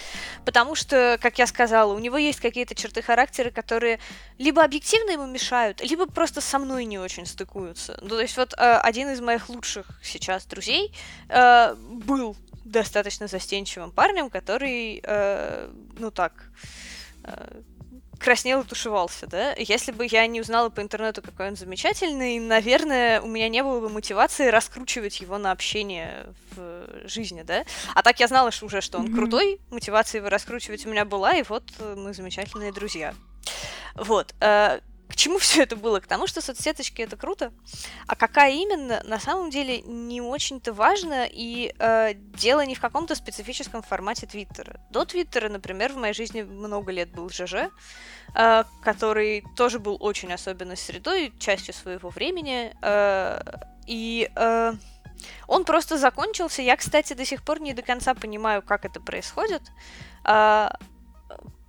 потому 0.45 0.75
что, 0.75 1.19
как 1.21 1.39
я 1.39 1.47
сказала, 1.53 1.93
у 1.93 1.99
него 1.99 2.19
есть 2.19 2.41
какие-то 2.41 2.75
черты 2.75 3.03
характера, 3.03 3.51
которые 3.51 3.99
либо 4.39 4.65
объективно 4.65 5.11
ему 5.13 5.27
мешают, 5.27 5.81
либо 5.81 6.07
просто 6.07 6.41
со 6.41 6.59
мной 6.59 6.85
не 6.85 6.99
очень 6.99 7.27
стыкуются. 7.27 7.99
Ну, 8.03 8.09
то 8.09 8.21
есть 8.21 8.37
вот 8.37 8.55
э, 8.55 8.57
один 8.57 9.11
из 9.11 9.21
моих 9.21 9.49
лучших 9.49 9.87
сейчас 10.03 10.47
друзей 10.47 10.93
э, 11.29 11.75
был 11.75 12.37
достаточно 12.65 13.27
застенчивым 13.27 13.91
парнем, 13.91 14.31
который, 14.31 15.01
э, 15.03 15.71
ну 15.99 16.11
так, 16.11 16.33
э, 17.25 17.61
краснел 18.23 18.61
и 18.61 18.65
тушевался, 18.65 19.27
да? 19.27 19.55
Если 19.59 19.93
бы 19.93 20.07
я 20.09 20.27
не 20.27 20.41
узнала 20.41 20.71
по 20.71 20.81
интернету, 20.81 21.23
какой 21.23 21.49
он 21.49 21.57
замечательный, 21.57 22.39
наверное, 22.39 23.21
у 23.21 23.27
меня 23.27 23.49
не 23.49 23.63
было 23.63 23.81
бы 23.81 23.89
мотивации 23.89 24.49
раскручивать 24.49 25.21
его 25.21 25.39
на 25.39 25.51
общение 25.51 26.27
в 26.55 27.09
жизни, 27.09 27.43
да? 27.43 27.65
А 27.95 28.03
так 28.03 28.21
я 28.21 28.29
знала 28.29 28.51
что 28.51 28.67
уже, 28.67 28.81
что 28.81 28.99
он 28.99 29.15
крутой, 29.15 29.61
мотивация 29.71 30.21
его 30.21 30.29
раскручивать 30.29 30.87
у 30.87 30.91
меня 30.91 31.05
была, 31.05 31.35
и 31.35 31.43
вот 31.43 31.65
э, 31.79 31.95
мы 31.97 32.15
замечательные 32.15 32.73
друзья. 32.73 33.15
Вот. 33.95 34.35
Э, 35.13 35.13
К 35.13 35.17
чему 35.17 35.39
все 35.39 35.63
это 35.63 35.77
было? 35.77 36.01
К 36.01 36.07
тому, 36.07 36.27
что 36.27 36.41
соцсеточки 36.41 37.03
это 37.03 37.17
круто, 37.17 37.53
а 38.07 38.17
какая 38.17 38.53
именно, 38.53 39.03
на 39.05 39.21
самом 39.21 39.51
деле 39.51 39.83
не 39.83 40.21
очень-то 40.21 40.73
важно, 40.73 41.27
и 41.31 41.75
э, 41.79 42.15
дело 42.15 42.65
не 42.65 42.75
в 42.75 42.81
каком-то 42.81 43.15
специфическом 43.15 43.83
формате 43.83 44.27
Твиттера. 44.27 44.81
До 44.91 45.05
Твиттера, 45.05 45.49
например, 45.49 45.93
в 45.93 45.97
моей 45.97 46.15
жизни 46.15 46.43
много 46.43 46.93
лет 46.93 47.13
был 47.13 47.29
ЖЖ, 47.29 47.71
э, 48.35 48.65
который 48.83 49.45
тоже 49.57 49.79
был 49.79 49.97
очень 50.01 50.33
особенной 50.33 50.77
средой, 50.77 51.33
частью 51.39 51.75
своего 51.75 52.09
времени, 52.09 52.73
э, 52.83 53.41
и 53.87 54.31
э, 54.35 54.73
он 55.47 55.65
просто 55.65 55.99
закончился. 55.99 56.63
Я, 56.63 56.77
кстати, 56.77 57.13
до 57.15 57.25
сих 57.25 57.43
пор 57.43 57.61
не 57.61 57.75
до 57.75 57.83
конца 57.83 58.15
понимаю, 58.15 58.63
как 58.63 58.85
это 58.85 59.01
происходит. 59.01 59.63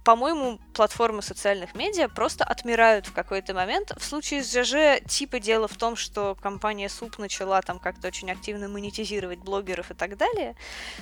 По-моему, 0.03 0.59
платформы 0.73 1.21
социальных 1.21 1.75
медиа 1.75 2.07
просто 2.09 2.43
отмирают 2.43 3.07
в 3.07 3.13
какой-то 3.13 3.53
момент. 3.53 3.91
В 3.97 4.03
случае 4.03 4.43
с 4.43 4.51
ЖЖ 4.51 5.01
типа 5.07 5.39
дело 5.39 5.67
в 5.67 5.75
том, 5.77 5.95
что 5.95 6.35
компания 6.35 6.89
СУП 6.89 7.19
начала 7.19 7.61
там 7.61 7.79
как-то 7.79 8.07
очень 8.07 8.29
активно 8.31 8.67
монетизировать 8.67 9.39
блогеров 9.39 9.91
и 9.91 9.93
так 9.93 10.17
далее. 10.17 10.55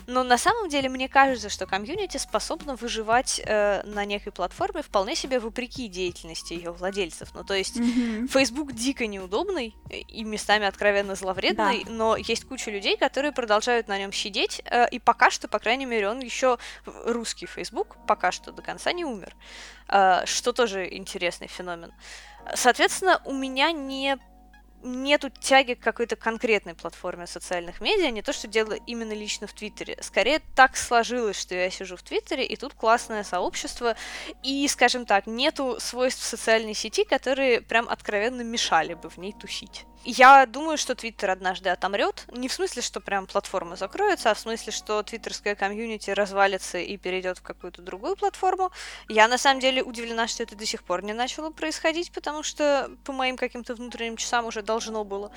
Но 0.08 0.24
на 0.24 0.38
самом 0.38 0.70
деле 0.70 0.90
мне 0.90 1.10
кажется, 1.10 1.50
что 1.50 1.66
комьюнити 1.66 2.18
способно 2.18 2.76
выживать 2.76 3.42
э, 3.44 3.82
на 3.86 4.06
некой 4.06 4.32
платформе 4.32 4.82
вполне 4.82 5.16
себе 5.16 5.40
вопреки 5.40 5.88
деятельности 5.88 6.54
ее 6.54 6.72
владельцев. 6.72 7.30
Ну, 7.34 7.44
то 7.44 7.54
есть 7.54 7.78
Мгм. 7.78 8.28
Facebook 8.28 8.74
дико 8.74 9.08
неудобный 9.08 9.76
и 9.90 10.24
местами 10.24 10.66
откровенно 10.66 11.16
зловредный, 11.16 11.86
но 11.88 12.16
есть 12.16 12.46
куча 12.46 12.70
людей, 12.72 12.98
которые 12.98 13.32
продолжают 13.32 13.88
на 13.88 13.98
нем 13.98 14.14
сидеть, 14.14 14.62
э, 14.66 14.88
и 14.90 15.00
пока 15.00 15.32
что, 15.32 15.48
по 15.48 15.60
крайней 15.60 15.86
мере, 15.86 16.10
он 16.10 16.20
еще 16.20 16.58
русский 16.86 17.46
Facebook 17.46 17.98
пока 18.08 18.32
что 18.32 18.52
до 18.52 18.62
конца 18.62 18.91
не 18.92 19.06
умер, 19.06 19.36
э, 19.88 20.26
что 20.26 20.54
тоже 20.54 20.88
интересный 20.94 21.48
феномен. 21.48 21.92
Соответственно, 22.56 23.22
у 23.26 23.34
меня 23.34 23.72
не 23.72 24.18
нету 24.84 25.30
тяги 25.30 25.74
к 25.74 25.80
какой-то 25.80 26.16
конкретной 26.16 26.74
платформе 26.74 27.28
социальных 27.28 27.82
медиа, 27.82 28.10
не 28.10 28.22
то, 28.22 28.34
что 28.34 28.48
дело 28.48 28.74
именно 28.74 29.14
лично 29.14 29.48
в 29.48 29.54
Твиттере. 29.54 29.98
Скорее, 30.02 30.42
так 30.56 30.78
сложилось, 30.78 31.40
что 31.40 31.56
я 31.56 31.70
сижу 31.70 31.96
в 31.96 32.04
Твиттере, 32.04 32.46
и 32.46 32.56
тут 32.56 32.74
классное 32.74 33.24
сообщество, 33.24 33.96
и, 34.44 34.68
скажем 34.68 35.06
так, 35.06 35.28
нету 35.28 35.78
свойств 35.80 36.24
социальной 36.24 36.74
сети, 36.74 37.04
которые 37.04 37.62
прям 37.62 37.88
откровенно 37.90 38.42
мешали 38.42 38.94
бы 38.94 39.10
в 39.10 39.18
ней 39.18 39.34
тусить. 39.34 39.86
Я 40.04 40.48
думаю, 40.48 40.80
что 40.80 40.96
Твиттер 40.96 41.30
однажды 41.30 41.70
отомрет. 41.70 42.26
Не 42.32 42.48
в 42.48 42.54
смысле, 42.54 42.82
что 42.82 43.00
прям 43.02 43.28
платформа 43.28 43.76
закроется, 43.76 44.32
а 44.32 44.34
в 44.34 44.40
смысле, 44.40 44.72
что 44.72 45.04
твиттерская 45.04 45.54
комьюнити 45.54 46.10
развалится 46.10 46.80
и 46.80 46.98
перейдет 46.98 47.38
в 47.38 47.44
какую-то 47.44 47.84
другую 47.84 48.16
платформу. 48.16 48.72
Я 49.08 49.28
на 49.28 49.38
самом 49.38 49.60
деле 49.60 49.84
удивлена, 49.84 50.28
что 50.28 50.42
это 50.42 50.56
до 50.56 50.66
сих 50.66 50.84
пор 50.84 51.04
не 51.04 51.14
начало 51.14 51.52
происходить, 51.52 52.12
потому 52.12 52.42
что 52.42 52.90
по 53.04 53.14
моим 53.14 53.38
каким-то 53.38 53.76
внутренним 53.76 54.18
часам 54.18 54.46
уже 54.46 54.64
должно 54.72 55.04
было. 55.04 55.32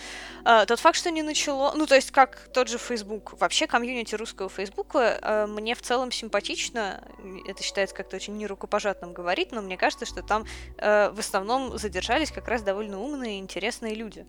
А, 0.45 0.65
тот 0.65 0.79
факт, 0.79 0.97
что 0.97 1.11
не 1.11 1.23
начало, 1.23 1.73
ну 1.75 1.87
то 1.87 1.97
есть 1.97 2.13
как 2.13 2.49
тот 2.53 2.69
же 2.69 2.79
Facebook, 2.79 3.35
вообще 3.41 3.67
комьюнити 3.67 4.15
русского 4.15 4.49
Фейсбука 4.49 5.19
э, 5.21 5.47
мне 5.47 5.75
в 5.75 5.83
целом 5.83 6.13
симпатично. 6.13 7.03
Это 7.49 7.63
считается 7.63 7.97
как-то 7.97 8.17
очень 8.17 8.37
нерукопожатным 8.37 9.13
говорить, 9.13 9.51
но 9.51 9.61
мне 9.61 9.77
кажется, 9.77 10.07
что 10.07 10.23
там 10.23 10.45
э, 10.79 11.11
в 11.11 11.19
основном 11.19 11.77
задержались 11.79 12.31
как 12.31 12.47
раз 12.47 12.63
довольно 12.63 13.01
умные 13.01 13.37
и 13.37 13.39
интересные 13.41 13.95
люди. 13.95 14.25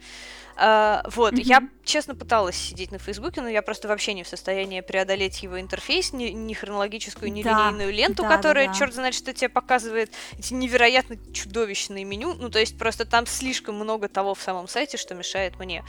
А, 0.57 1.03
вот, 1.09 1.33
я 1.37 1.61
честно 1.83 2.15
пыталась 2.15 2.55
сидеть 2.55 2.91
на 2.91 2.97
Фейсбуке, 2.97 3.41
но 3.41 3.49
я 3.49 3.61
просто 3.61 3.87
вообще 3.87 4.13
не 4.13 4.23
в 4.23 4.27
состоянии 4.27 4.81
преодолеть 4.81 5.43
его 5.43 5.59
интерфейс, 5.59 6.13
ни, 6.13 6.29
ни 6.29 6.53
хронологическую, 6.53 7.31
ни 7.31 7.43
Да, 7.43 7.49
линейную 7.51 7.93
ленту, 7.93 8.23
да, 8.23 8.29
да, 8.29 8.37
которая, 8.37 8.67
да. 8.67 8.73
черт 8.73 8.93
знает, 8.93 9.13
что 9.13 9.33
тебе 9.33 9.49
показывает 9.49 10.11
эти 10.39 10.53
невероятно 10.53 11.17
чудовищные 11.33 12.05
меню. 12.05 12.33
Ну, 12.33 12.49
то 12.49 12.59
есть 12.59 12.77
просто 12.77 13.05
там 13.05 13.27
слишком 13.27 13.75
много 13.75 14.07
того 14.07 14.33
в 14.33 14.41
самом 14.41 14.67
сайте, 14.67 14.94
что 14.97 15.15
мешает 15.15 15.57
мне. 15.59 15.83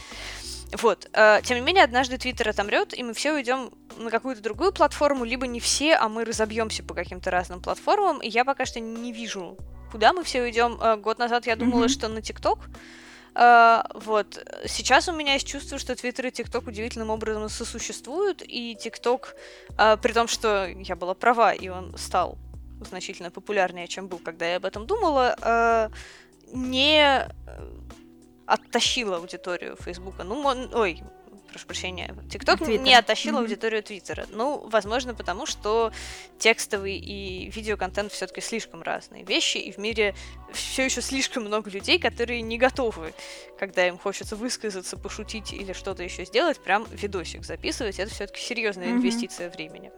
Вот. 0.73 1.09
э, 1.13 1.41
Тем 1.45 1.57
не 1.59 1.63
менее, 1.63 1.85
однажды 1.85 2.19
Твиттер 2.19 2.49
отомрет, 2.49 2.93
и 2.99 3.03
мы 3.03 3.15
все 3.15 3.33
уйдем 3.33 3.71
на 3.99 4.11
какую-то 4.11 4.43
другую 4.43 4.73
платформу, 4.73 5.25
либо 5.25 5.47
не 5.47 5.61
все, 5.61 5.95
а 5.95 6.09
мы 6.09 6.25
разобьемся 6.25 6.83
по 6.83 6.93
каким-то 6.95 7.31
разным 7.31 7.61
платформам. 7.61 8.21
И 8.21 8.29
я 8.29 8.45
пока 8.45 8.67
что 8.67 8.81
не 8.81 9.13
вижу, 9.13 9.57
куда 9.93 10.13
мы 10.13 10.25
все 10.25 10.43
уйдем. 10.43 10.79
Э, 10.81 10.97
Год 10.97 11.19
назад 11.19 11.47
я 11.47 11.55
думала, 11.57 11.81
Мгм. 11.83 11.89
что 11.89 12.09
на 12.09 12.21
ТикТок. 12.21 12.59
Э, 13.37 13.83
Вот. 13.95 14.45
Сейчас 14.67 15.09
у 15.09 15.13
меня 15.13 15.35
есть 15.35 15.47
чувство, 15.47 15.79
что 15.79 15.95
Твиттер 15.95 16.27
и 16.27 16.31
ТикТок 16.33 16.67
удивительным 16.67 17.11
образом 17.11 17.49
сосуществуют, 17.49 18.43
и 18.45 18.75
ТикТок, 18.75 19.37
при 20.03 20.13
том, 20.13 20.27
что 20.27 20.67
я 20.67 20.97
была 20.97 21.15
права, 21.15 21.53
и 21.53 21.69
он 21.69 21.97
стал 21.97 22.39
значительно 22.89 23.31
популярнее, 23.31 23.87
чем 23.89 24.09
был, 24.09 24.19
когда 24.19 24.47
я 24.47 24.57
об 24.57 24.65
этом 24.65 24.87
думала, 24.87 25.91
не 26.53 27.29
оттащил 28.47 29.15
аудиторию 29.15 29.77
Фейсбука. 29.77 30.25
Ну, 30.25 30.41
мон- 30.41 30.75
ой, 30.75 31.03
прошу 31.51 31.67
прощения, 31.67 32.15
ТикТок 32.31 32.61
не 32.61 32.95
оттащил 32.95 33.39
аудиторию 33.39 33.83
Твиттера. 33.83 34.27
Ну, 34.31 34.69
возможно, 34.69 35.15
потому 35.15 35.47
что 35.47 35.93
текстовый 36.39 36.97
и 36.99 37.51
видеоконтент 37.51 38.13
все-таки 38.13 38.41
слишком 38.41 38.83
разные 38.83 39.25
вещи, 39.25 39.59
и 39.59 39.73
в 39.73 39.79
мире 39.79 40.15
все 40.53 40.85
еще 40.85 41.01
слишком 41.01 41.45
много 41.45 41.71
людей, 41.71 41.99
которые 41.99 42.43
не 42.43 42.59
готовы, 42.59 43.15
когда 43.59 43.87
им 43.87 43.99
хочется 43.99 44.37
высказаться, 44.37 44.97
пошутить 44.97 45.53
или 45.53 45.73
что-то 45.73 46.03
еще 46.03 46.25
сделать, 46.25 46.61
прям 46.61 46.87
видосик 46.91 47.45
записывать. 47.45 47.99
Это 47.99 48.13
все-таки 48.13 48.41
серьезная 48.41 48.91
инвестиция 48.91 49.51
времени. 49.51 49.91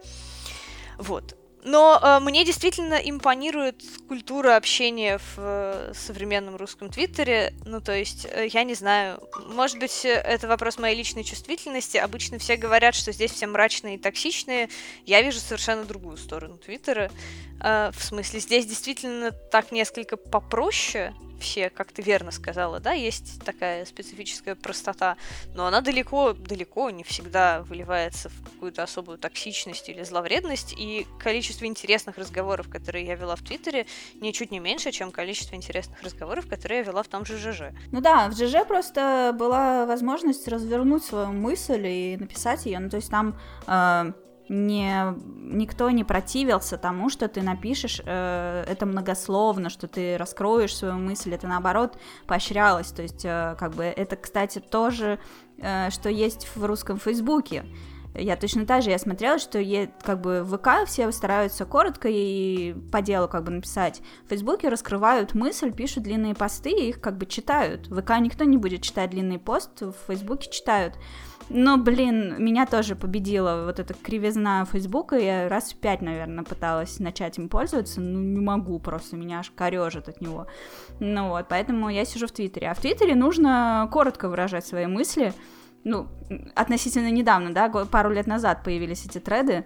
Вот. 0.97 1.35
Но 1.63 1.99
э, 2.01 2.19
мне 2.19 2.45
действительно 2.45 2.93
импонирует 2.95 3.83
культура 4.07 4.55
общения 4.55 5.17
в 5.17 5.33
э, 5.37 5.93
современном 5.93 6.55
русском 6.55 6.89
твиттере. 6.89 7.53
Ну, 7.65 7.81
то 7.81 7.93
есть, 7.93 8.25
э, 8.25 8.47
я 8.47 8.63
не 8.63 8.75
знаю, 8.75 9.21
может 9.47 9.77
быть, 9.77 10.05
э, 10.05 10.09
это 10.09 10.47
вопрос 10.47 10.77
моей 10.77 10.95
личной 10.95 11.25
чувствительности. 11.25 11.97
Обычно 11.97 12.39
все 12.39 12.55
говорят, 12.55 12.95
что 12.95 13.11
здесь 13.11 13.31
все 13.31 13.45
мрачные 13.47 13.95
и 13.95 13.97
токсичные. 13.97 14.69
Я 15.05 15.21
вижу 15.21 15.39
совершенно 15.39 15.83
другую 15.83 16.17
сторону 16.17 16.57
твиттера. 16.57 17.11
Э, 17.61 17.91
в 17.93 18.01
смысле, 18.01 18.39
здесь 18.39 18.65
действительно 18.65 19.31
так 19.31 19.71
несколько 19.73 20.15
попроще 20.15 21.13
все, 21.39 21.69
как 21.69 21.91
ты 21.91 22.01
верно 22.01 22.31
сказала, 22.31 22.79
да, 22.79 22.91
есть 22.91 23.43
такая 23.43 23.85
специфическая 23.85 24.55
простота, 24.55 25.17
но 25.53 25.65
она 25.65 25.81
далеко, 25.81 26.33
далеко 26.33 26.89
не 26.89 27.03
всегда 27.03 27.61
выливается 27.63 28.29
в 28.29 28.43
какую-то 28.43 28.83
особую 28.83 29.17
токсичность 29.17 29.89
или 29.89 30.03
зловредность, 30.03 30.73
и 30.77 31.07
количество 31.19 31.65
интересных 31.65 32.17
разговоров, 32.17 32.69
которые 32.69 33.05
я 33.05 33.15
вела 33.15 33.35
в 33.35 33.41
Твиттере, 33.41 33.85
ничуть 34.15 34.51
не 34.51 34.59
меньше, 34.59 34.91
чем 34.91 35.11
количество 35.11 35.55
интересных 35.55 36.01
разговоров, 36.03 36.47
которые 36.47 36.79
я 36.79 36.83
вела 36.83 37.03
в 37.03 37.07
том 37.07 37.25
же 37.25 37.37
ЖЖ. 37.37 37.73
Ну 37.91 38.01
да, 38.01 38.29
в 38.29 38.33
ЖЖ 38.33 38.65
просто 38.67 39.35
была 39.37 39.85
возможность 39.85 40.47
развернуть 40.47 41.03
свою 41.03 41.31
мысль 41.31 41.87
и 41.87 42.17
написать 42.17 42.65
ее. 42.65 42.79
Ну, 42.79 42.89
то 42.89 42.97
есть 42.97 43.09
там 43.09 43.39
э, 43.67 44.13
не, 44.49 45.15
никто 45.25 45.89
не 45.91 46.03
противился 46.03 46.77
тому, 46.77 47.09
что 47.09 47.27
ты 47.27 47.41
напишешь 47.41 48.01
э, 48.03 48.63
это 48.67 48.85
многословно, 48.85 49.69
что 49.69 49.87
ты 49.87 50.17
раскроешь 50.17 50.75
свою 50.75 50.95
мысль, 50.95 51.33
это 51.33 51.47
наоборот 51.47 51.97
поощрялось, 52.25 52.91
то 52.91 53.03
есть 53.03 53.23
э, 53.23 53.55
как 53.59 53.75
бы 53.75 53.83
это, 53.83 54.15
кстати, 54.15 54.59
тоже, 54.59 55.19
э, 55.59 55.89
что 55.91 56.09
есть 56.09 56.49
в 56.55 56.65
русском 56.65 56.97
Фейсбуке, 56.97 57.65
я 58.15 58.35
точно 58.35 58.65
так 58.65 58.81
же, 58.81 58.89
я 58.89 58.97
смотрела, 58.97 59.37
что 59.37 59.59
е, 59.59 59.91
как 60.01 60.21
бы 60.21 60.43
в 60.43 60.57
ВК 60.57 60.87
все 60.87 61.11
стараются 61.11 61.65
коротко 61.65 62.09
и 62.09 62.73
по 62.91 63.01
делу 63.01 63.27
как 63.27 63.43
бы 63.43 63.51
написать. 63.51 64.01
В 64.25 64.29
Фейсбуке 64.29 64.69
раскрывают 64.69 65.35
мысль, 65.35 65.71
пишут 65.71 66.03
длинные 66.03 66.33
посты, 66.33 66.71
и 66.71 66.89
их 66.89 67.01
как 67.01 67.17
бы 67.17 67.25
читают. 67.27 67.87
В 67.87 68.01
ВК 68.01 68.19
никто 68.19 68.45
не 68.45 68.57
будет 68.57 68.81
читать 68.81 69.11
длинный 69.11 69.37
пост, 69.37 69.81
в 69.81 69.93
Фейсбуке 70.07 70.49
читают. 70.49 70.95
Но, 71.49 71.77
блин, 71.77 72.35
меня 72.37 72.65
тоже 72.65 72.95
победила 72.95 73.65
вот 73.65 73.79
эта 73.79 73.93
кривизна 73.93 74.65
Фейсбука. 74.65 75.17
Я 75.17 75.49
раз 75.49 75.73
в 75.73 75.77
пять, 75.77 76.01
наверное, 76.01 76.43
пыталась 76.43 76.99
начать 76.99 77.37
им 77.37 77.49
пользоваться. 77.49 78.01
Ну, 78.01 78.19
не 78.19 78.39
могу 78.39 78.79
просто, 78.79 79.15
меня 79.15 79.39
аж 79.39 79.51
корежит 79.51 80.09
от 80.09 80.21
него. 80.21 80.47
Ну 80.99 81.29
вот, 81.29 81.47
поэтому 81.49 81.89
я 81.89 82.05
сижу 82.05 82.27
в 82.27 82.31
Твиттере. 82.31 82.69
А 82.69 82.73
в 82.73 82.79
Твиттере 82.79 83.15
нужно 83.15 83.89
коротко 83.91 84.29
выражать 84.29 84.65
свои 84.65 84.85
мысли 84.85 85.33
ну, 85.83 86.07
относительно 86.55 87.09
недавно, 87.09 87.53
да, 87.53 87.69
пару 87.69 88.11
лет 88.11 88.27
назад 88.27 88.63
появились 88.63 89.05
эти 89.05 89.19
треды 89.19 89.65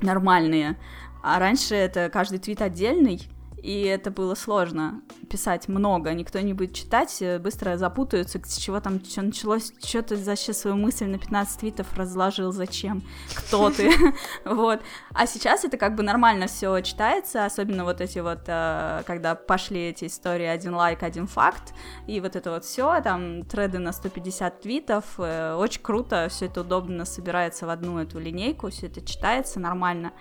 нормальные, 0.00 0.78
а 1.22 1.38
раньше 1.38 1.74
это 1.74 2.10
каждый 2.10 2.38
твит 2.38 2.62
отдельный, 2.62 3.28
и 3.62 3.82
это 3.82 4.10
было 4.10 4.34
сложно 4.34 5.02
писать 5.28 5.68
много, 5.68 6.12
никто 6.12 6.40
не 6.40 6.52
будет 6.54 6.74
читать, 6.74 7.22
быстро 7.40 7.76
запутаются, 7.76 8.40
с 8.44 8.56
чего 8.56 8.80
там 8.80 9.04
что 9.04 9.22
началось, 9.22 9.72
что 9.82 10.02
ты 10.02 10.16
зачем 10.16 10.54
свою 10.54 10.76
мысль 10.76 11.06
на 11.06 11.18
15 11.18 11.60
твитов 11.60 11.86
разложил, 11.96 12.52
зачем, 12.52 13.02
кто 13.34 13.70
ты, 13.70 13.92
вот. 14.44 14.80
А 15.12 15.26
сейчас 15.26 15.64
это 15.64 15.76
как 15.76 15.94
бы 15.96 16.02
нормально 16.02 16.46
все 16.46 16.80
читается, 16.80 17.44
особенно 17.44 17.84
вот 17.84 18.00
эти 18.00 18.20
вот, 18.20 18.40
э, 18.46 19.02
когда 19.06 19.34
пошли 19.34 19.88
эти 19.88 20.06
истории 20.06 20.46
один 20.46 20.74
лайк, 20.74 21.02
один 21.02 21.26
факт, 21.26 21.74
и 22.06 22.20
вот 22.20 22.36
это 22.36 22.50
вот 22.50 22.64
все, 22.64 23.00
там 23.02 23.42
треды 23.44 23.78
на 23.78 23.92
150 23.92 24.60
твитов, 24.60 25.04
э, 25.18 25.54
очень 25.54 25.82
круто, 25.82 26.28
все 26.30 26.46
это 26.46 26.60
удобно 26.60 27.04
собирается 27.04 27.66
в 27.66 27.70
одну 27.70 27.98
эту 27.98 28.18
линейку, 28.18 28.70
все 28.70 28.86
это 28.86 29.00
читается 29.04 29.60
нормально, 29.60 30.12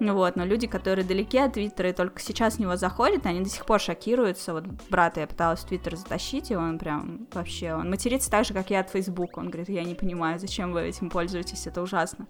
вот, 0.00 0.36
но 0.36 0.44
люди, 0.44 0.66
которые 0.66 1.04
далеки 1.04 1.38
от 1.38 1.54
твиттера 1.54 1.90
и 1.90 1.92
только 1.92 2.20
сейчас 2.20 2.54
в 2.54 2.58
него 2.58 2.76
заходят, 2.88 3.26
они 3.26 3.40
до 3.40 3.48
сих 3.48 3.66
пор 3.66 3.80
шокируются. 3.80 4.52
Вот 4.52 4.64
брата 4.88 5.20
я 5.20 5.26
пыталась 5.26 5.60
в 5.60 5.66
Твиттер 5.66 5.96
затащить, 5.96 6.52
и 6.52 6.56
он 6.56 6.78
прям 6.78 7.26
вообще, 7.32 7.74
он 7.74 7.90
матерится 7.90 8.30
так 8.30 8.44
же, 8.44 8.54
как 8.54 8.70
я 8.70 8.80
от 8.80 8.90
Фейсбука. 8.90 9.40
Он 9.40 9.50
говорит, 9.50 9.68
я 9.68 9.82
не 9.82 9.94
понимаю, 9.94 10.38
зачем 10.38 10.72
вы 10.72 10.82
этим 10.82 11.10
пользуетесь, 11.10 11.66
это 11.66 11.82
ужасно. 11.82 12.26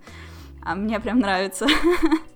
А 0.63 0.75
мне 0.75 0.99
прям 0.99 1.19
нравится. 1.19 1.67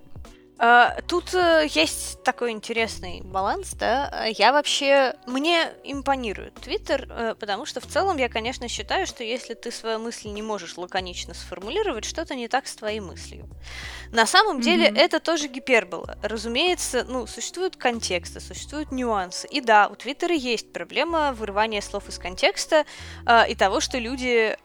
Uh, 0.61 1.03
тут 1.07 1.33
uh, 1.33 1.67
есть 1.73 2.21
такой 2.21 2.51
интересный 2.51 3.21
баланс, 3.23 3.73
да. 3.73 4.25
Я 4.27 4.51
вообще 4.51 5.15
мне 5.25 5.73
импонирует 5.83 6.53
Твиттер, 6.53 7.07
uh, 7.09 7.33
потому 7.33 7.65
что 7.65 7.79
в 7.79 7.87
целом 7.87 8.17
я, 8.17 8.29
конечно, 8.29 8.67
считаю, 8.67 9.07
что 9.07 9.23
если 9.23 9.55
ты 9.55 9.71
свою 9.71 9.97
мысль 9.97 10.29
не 10.29 10.43
можешь 10.43 10.77
лаконично 10.77 11.33
сформулировать, 11.33 12.05
что-то 12.05 12.35
не 12.35 12.47
так 12.47 12.67
с 12.67 12.75
твоей 12.75 12.99
мыслью. 12.99 13.49
На 14.11 14.27
самом 14.27 14.59
mm-hmm. 14.59 14.61
деле 14.61 14.85
это 14.85 15.19
тоже 15.19 15.47
гипербола. 15.47 16.19
Разумеется, 16.21 17.07
ну 17.09 17.25
существуют 17.25 17.75
контексты, 17.75 18.39
существуют 18.39 18.91
нюансы. 18.91 19.47
И 19.47 19.61
да, 19.61 19.87
у 19.87 19.95
Твиттера 19.95 20.35
есть 20.35 20.71
проблема 20.71 21.33
вырывания 21.33 21.81
слов 21.81 22.07
из 22.07 22.19
контекста 22.19 22.85
и 23.49 23.55
того, 23.55 23.79
что 23.79 23.97
люди 23.97 24.55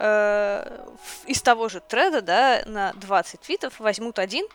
из 1.27 1.43
того 1.43 1.69
же 1.69 1.81
треда, 1.81 2.21
да, 2.21 2.63
на 2.67 2.93
20 2.95 3.41
твитов 3.41 3.81
возьмут 3.81 4.19
один 4.19 4.47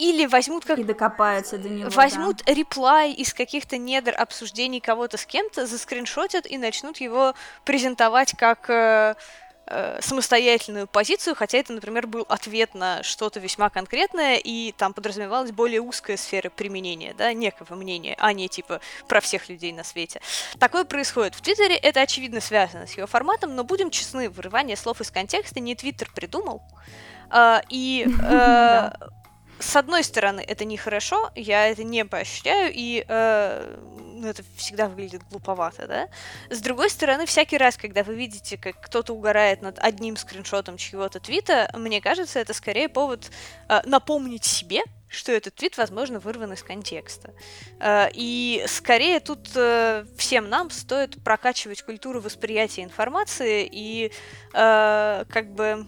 или 0.00 0.24
возьмут 0.24 0.64
как... 0.64 0.78
И 0.78 0.84
докопаются 0.84 1.58
до 1.58 1.68
него, 1.68 1.90
Возьмут 1.90 2.42
да. 2.46 2.54
реплай 2.54 3.12
из 3.12 3.34
каких-то 3.34 3.76
недр 3.76 4.14
обсуждений 4.16 4.80
кого-то 4.80 5.18
с 5.18 5.26
кем-то, 5.26 5.66
заскриншотят 5.66 6.46
и 6.46 6.56
начнут 6.56 6.96
его 6.98 7.34
презентовать 7.66 8.34
как 8.34 8.70
э, 8.70 9.14
э, 9.66 9.98
самостоятельную 10.00 10.86
позицию, 10.86 11.34
хотя 11.36 11.58
это, 11.58 11.74
например, 11.74 12.06
был 12.06 12.24
ответ 12.30 12.74
на 12.74 13.02
что-то 13.02 13.40
весьма 13.40 13.68
конкретное, 13.68 14.36
и 14.36 14.72
там 14.72 14.94
подразумевалась 14.94 15.52
более 15.52 15.82
узкая 15.82 16.16
сфера 16.16 16.48
применения, 16.48 17.12
да, 17.12 17.34
некого 17.34 17.74
мнения, 17.74 18.16
а 18.18 18.32
не 18.32 18.48
типа 18.48 18.80
про 19.06 19.20
всех 19.20 19.50
людей 19.50 19.72
на 19.72 19.84
свете. 19.84 20.22
Такое 20.58 20.84
происходит 20.84 21.34
в 21.34 21.42
Твиттере, 21.42 21.76
это 21.76 22.00
очевидно 22.00 22.40
связано 22.40 22.86
с 22.86 22.96
его 22.96 23.06
форматом, 23.06 23.54
но 23.54 23.64
будем 23.64 23.90
честны, 23.90 24.30
вырывание 24.30 24.78
слов 24.78 25.02
из 25.02 25.10
контекста 25.10 25.60
не 25.60 25.74
Твиттер 25.74 26.10
придумал, 26.14 26.62
Uh, 27.32 27.62
и 27.68 28.08
с 29.60 29.76
одной 29.76 30.02
стороны, 30.02 30.40
это 30.40 30.64
нехорошо, 30.64 31.30
я 31.34 31.68
это 31.68 31.84
не 31.84 32.04
поощряю, 32.04 32.72
и 32.74 33.04
э, 33.06 33.76
ну, 34.14 34.28
это 34.28 34.42
всегда 34.56 34.88
выглядит 34.88 35.22
глуповато, 35.30 35.86
да? 35.86 36.08
С 36.50 36.60
другой 36.60 36.90
стороны, 36.90 37.26
всякий 37.26 37.56
раз, 37.56 37.76
когда 37.76 38.02
вы 38.02 38.14
видите, 38.14 38.56
как 38.56 38.80
кто-то 38.80 39.12
угорает 39.12 39.62
над 39.62 39.78
одним 39.78 40.16
скриншотом 40.16 40.76
чьего-то 40.76 41.20
твита, 41.20 41.70
мне 41.74 42.00
кажется, 42.00 42.38
это 42.38 42.52
скорее 42.54 42.88
повод 42.88 43.30
э, 43.68 43.80
напомнить 43.84 44.44
себе, 44.44 44.82
что 45.08 45.32
этот 45.32 45.56
твит, 45.56 45.76
возможно, 45.76 46.20
вырван 46.20 46.52
из 46.52 46.62
контекста. 46.62 47.32
Э, 47.80 48.08
и 48.12 48.64
скорее 48.66 49.20
тут 49.20 49.50
э, 49.54 50.04
всем 50.16 50.48
нам 50.48 50.70
стоит 50.70 51.22
прокачивать 51.22 51.82
культуру 51.82 52.20
восприятия 52.20 52.84
информации 52.84 53.68
и 53.70 54.12
э, 54.54 55.24
как 55.28 55.52
бы 55.54 55.86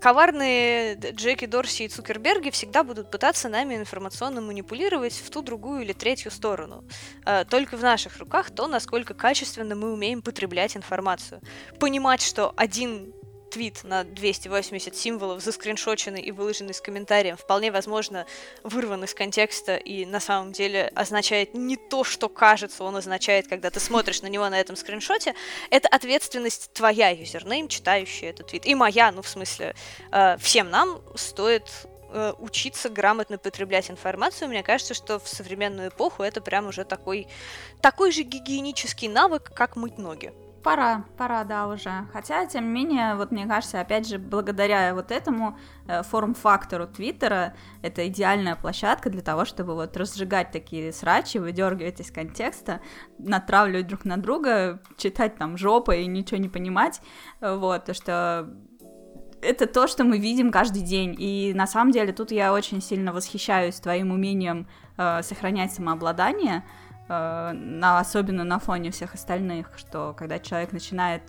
коварные 0.00 0.94
Джеки 0.94 1.46
Дорси 1.46 1.84
и 1.84 1.88
Цукерберги 1.88 2.50
всегда 2.50 2.82
будут 2.82 3.10
пытаться 3.10 3.48
нами 3.48 3.76
информационно 3.76 4.40
манипулировать 4.40 5.14
в 5.14 5.30
ту, 5.30 5.42
другую 5.42 5.82
или 5.82 5.92
третью 5.92 6.30
сторону. 6.30 6.84
А, 7.24 7.44
только 7.44 7.76
в 7.76 7.82
наших 7.82 8.18
руках 8.18 8.50
то, 8.50 8.66
насколько 8.66 9.14
качественно 9.14 9.74
мы 9.74 9.92
умеем 9.92 10.22
потреблять 10.22 10.76
информацию. 10.76 11.40
Понимать, 11.78 12.22
что 12.22 12.52
один 12.56 13.12
твит 13.50 13.84
на 13.84 14.04
280 14.04 14.94
символов, 14.96 15.42
заскриншоченный 15.42 16.22
и 16.22 16.30
выложенный 16.30 16.72
с 16.72 16.80
комментарием, 16.80 17.36
вполне 17.36 17.70
возможно 17.70 18.26
вырван 18.62 19.04
из 19.04 19.14
контекста 19.14 19.76
и 19.76 20.06
на 20.06 20.20
самом 20.20 20.52
деле 20.52 20.90
означает 20.94 21.54
не 21.54 21.76
то, 21.76 22.04
что 22.04 22.28
кажется, 22.28 22.84
он 22.84 22.96
означает, 22.96 23.48
когда 23.48 23.70
ты 23.70 23.80
смотришь 23.80 24.22
на 24.22 24.28
него 24.28 24.48
на 24.48 24.58
этом 24.58 24.76
скриншоте, 24.76 25.34
это 25.70 25.88
ответственность 25.88 26.72
твоя, 26.72 27.10
юзернейм, 27.10 27.68
читающий 27.68 28.28
этот 28.28 28.48
твит. 28.48 28.66
И 28.66 28.74
моя, 28.74 29.10
ну, 29.12 29.22
в 29.22 29.28
смысле, 29.28 29.74
э, 30.12 30.36
всем 30.38 30.70
нам 30.70 31.00
стоит 31.16 31.64
э, 32.12 32.32
учиться 32.38 32.88
грамотно 32.88 33.38
потреблять 33.38 33.90
информацию. 33.90 34.48
Мне 34.48 34.62
кажется, 34.62 34.94
что 34.94 35.18
в 35.18 35.28
современную 35.28 35.88
эпоху 35.88 36.22
это 36.22 36.40
прям 36.40 36.68
уже 36.68 36.84
такой, 36.84 37.26
такой 37.80 38.12
же 38.12 38.22
гигиенический 38.22 39.08
навык, 39.08 39.52
как 39.54 39.76
мыть 39.76 39.98
ноги. 39.98 40.32
Пора, 40.62 41.04
пора, 41.16 41.44
да, 41.44 41.68
уже. 41.68 42.06
Хотя, 42.12 42.44
тем 42.44 42.64
не 42.64 42.70
менее, 42.70 43.14
вот 43.14 43.30
мне 43.30 43.46
кажется, 43.46 43.80
опять 43.80 44.06
же, 44.06 44.18
благодаря 44.18 44.94
вот 44.94 45.10
этому 45.10 45.56
э, 45.86 46.02
форм-фактору 46.02 46.86
Твиттера, 46.86 47.54
это 47.80 48.06
идеальная 48.08 48.56
площадка 48.56 49.08
для 49.08 49.22
того, 49.22 49.46
чтобы 49.46 49.74
вот 49.74 49.96
разжигать 49.96 50.50
такие 50.50 50.92
срачи, 50.92 51.38
выдергивать 51.38 52.00
из 52.00 52.10
контекста, 52.10 52.80
натравливать 53.18 53.86
друг 53.86 54.04
на 54.04 54.18
друга, 54.18 54.82
читать 54.98 55.36
там 55.36 55.56
жопы 55.56 56.02
и 56.02 56.06
ничего 56.06 56.38
не 56.38 56.50
понимать, 56.50 57.00
вот, 57.40 57.86
то 57.86 57.94
что 57.94 58.50
это 59.42 59.66
то, 59.66 59.86
что 59.86 60.04
мы 60.04 60.18
видим 60.18 60.50
каждый 60.50 60.82
день. 60.82 61.16
И 61.18 61.52
на 61.54 61.66
самом 61.66 61.92
деле 61.92 62.12
тут 62.12 62.30
я 62.30 62.52
очень 62.52 62.82
сильно 62.82 63.12
восхищаюсь 63.12 63.80
твоим 63.80 64.10
умением 64.10 64.68
э, 64.96 65.22
сохранять 65.22 65.72
самообладание, 65.72 66.64
на, 67.10 67.98
особенно 67.98 68.44
на 68.44 68.58
фоне 68.58 68.90
всех 68.90 69.14
остальных, 69.14 69.70
что 69.76 70.14
когда 70.16 70.38
человек 70.38 70.72
начинает 70.72 71.22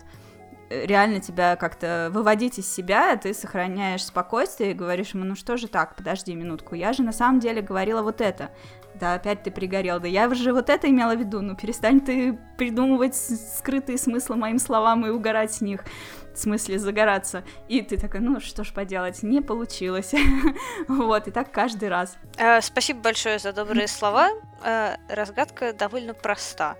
э, 0.70 0.86
реально 0.86 1.20
тебя 1.20 1.56
как-то 1.56 2.10
выводить 2.12 2.60
из 2.60 2.72
себя, 2.72 3.16
ты 3.18 3.34
сохраняешь 3.34 4.06
спокойствие 4.06 4.72
и 4.72 4.76
говоришь 4.76 5.14
ему, 5.14 5.26
ну 5.26 5.36
что 5.36 5.58
же 5.58 5.68
так, 5.68 5.96
подожди 5.96 6.36
минутку, 6.36 6.76
я 6.76 6.94
же 6.94 7.04
на 7.04 7.12
самом 7.12 7.40
деле 7.40 7.62
говорила 7.62 8.02
вот 8.02 8.22
это. 8.22 8.52
Да, 8.94 9.16
опять 9.16 9.42
ты 9.44 9.52
пригорел, 9.52 10.00
да 10.00 10.08
я 10.08 10.32
же 10.34 10.54
вот 10.54 10.70
это 10.70 10.90
имела 10.90 11.16
в 11.16 11.20
виду, 11.20 11.42
ну 11.42 11.56
перестань 11.56 12.02
ты 12.02 12.38
придумывать 12.58 13.16
скрытые 13.16 13.98
смыслы 13.98 14.36
моим 14.36 14.60
словам 14.60 15.06
и 15.06 15.10
угорать 15.10 15.54
с 15.54 15.62
них 15.62 15.86
в 16.34 16.38
смысле 16.38 16.80
загораться. 16.80 17.44
И 17.68 17.82
ты 17.82 17.98
такая, 17.98 18.22
ну 18.22 18.40
что 18.40 18.64
ж 18.64 18.74
поделать, 18.74 19.24
не 19.24 19.42
получилось. 19.42 20.14
вот, 20.88 21.28
и 21.28 21.32
так 21.32 21.52
каждый 21.52 21.90
раз. 21.90 22.18
Э, 22.38 22.62
спасибо 22.62 23.02
большое 23.02 23.40
за 23.40 23.54
добрые 23.54 23.88
слова. 23.88 24.30
Э, 24.64 24.96
разгадка 25.10 25.74
довольно 25.74 26.14
проста. 26.14 26.78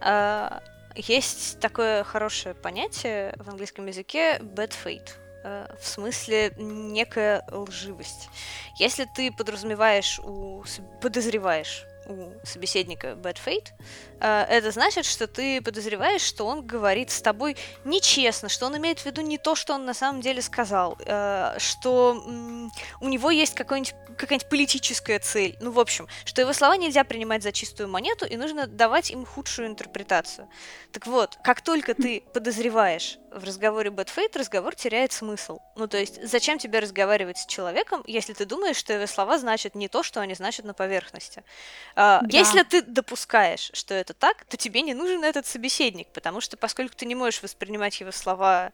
Э, 0.00 0.60
есть 0.94 1.60
такое 1.60 2.04
хорошее 2.04 2.54
понятие 2.54 3.34
в 3.38 3.48
английском 3.48 3.86
языке 3.86 4.38
bad 4.38 4.72
fate 4.84 5.10
в 5.80 5.84
смысле 5.84 6.52
некая 6.56 7.44
лживость. 7.50 8.28
Если 8.76 9.08
ты 9.12 9.32
подразумеваешь, 9.32 10.20
у, 10.20 10.62
подозреваешь 11.00 11.84
у 12.12 12.46
собеседника 12.46 13.08
bad 13.08 13.38
fate, 13.44 13.68
э, 14.20 14.46
это 14.48 14.70
значит, 14.70 15.04
что 15.04 15.26
ты 15.26 15.60
подозреваешь, 15.60 16.22
что 16.22 16.46
он 16.46 16.66
говорит 16.66 17.10
с 17.10 17.20
тобой 17.20 17.56
нечестно, 17.84 18.48
что 18.48 18.66
он 18.66 18.76
имеет 18.76 19.00
в 19.00 19.06
виду 19.06 19.20
не 19.22 19.38
то, 19.38 19.54
что 19.54 19.74
он 19.74 19.84
на 19.84 19.94
самом 19.94 20.20
деле 20.20 20.42
сказал, 20.42 20.98
э, 21.04 21.54
что 21.58 22.12
у 23.00 23.08
него 23.08 23.30
есть 23.30 23.54
какой-нибудь 23.54 23.94
какая-нибудь 24.16 24.48
политическая 24.48 25.18
цель. 25.18 25.56
Ну, 25.60 25.70
в 25.70 25.80
общем, 25.80 26.06
что 26.24 26.42
его 26.42 26.52
слова 26.52 26.76
нельзя 26.76 27.02
принимать 27.02 27.42
за 27.42 27.50
чистую 27.50 27.88
монету, 27.88 28.26
и 28.26 28.36
нужно 28.36 28.66
давать 28.66 29.10
им 29.10 29.24
худшую 29.24 29.68
интерпретацию. 29.68 30.48
Так 30.92 31.06
вот, 31.06 31.38
как 31.42 31.62
только 31.62 31.94
ты 31.94 32.22
подозреваешь 32.32 33.18
в 33.34 33.44
разговоре 33.44 33.90
Bad 33.90 34.08
Fate, 34.14 34.38
разговор 34.38 34.74
теряет 34.74 35.12
смысл. 35.12 35.58
Ну, 35.76 35.86
то 35.86 35.98
есть, 35.98 36.22
зачем 36.26 36.58
тебе 36.58 36.78
разговаривать 36.78 37.38
с 37.38 37.46
человеком, 37.46 38.02
если 38.06 38.32
ты 38.32 38.44
думаешь, 38.44 38.76
что 38.76 38.92
его 38.92 39.06
слова 39.06 39.38
значат 39.38 39.74
не 39.74 39.88
то, 39.88 40.02
что 40.02 40.20
они 40.20 40.34
значат 40.34 40.64
на 40.64 40.74
поверхности? 40.74 41.44
А, 41.94 42.20
да. 42.22 42.38
Если 42.38 42.62
ты 42.62 42.82
допускаешь, 42.82 43.70
что 43.72 43.94
это 43.94 44.14
так, 44.14 44.44
то 44.44 44.56
тебе 44.56 44.82
не 44.82 44.94
нужен 44.94 45.24
этот 45.24 45.46
собеседник, 45.46 46.08
потому 46.08 46.40
что 46.40 46.56
поскольку 46.56 46.94
ты 46.94 47.06
не 47.06 47.14
можешь 47.14 47.42
воспринимать 47.42 48.00
его 48.00 48.12
слова 48.12 48.72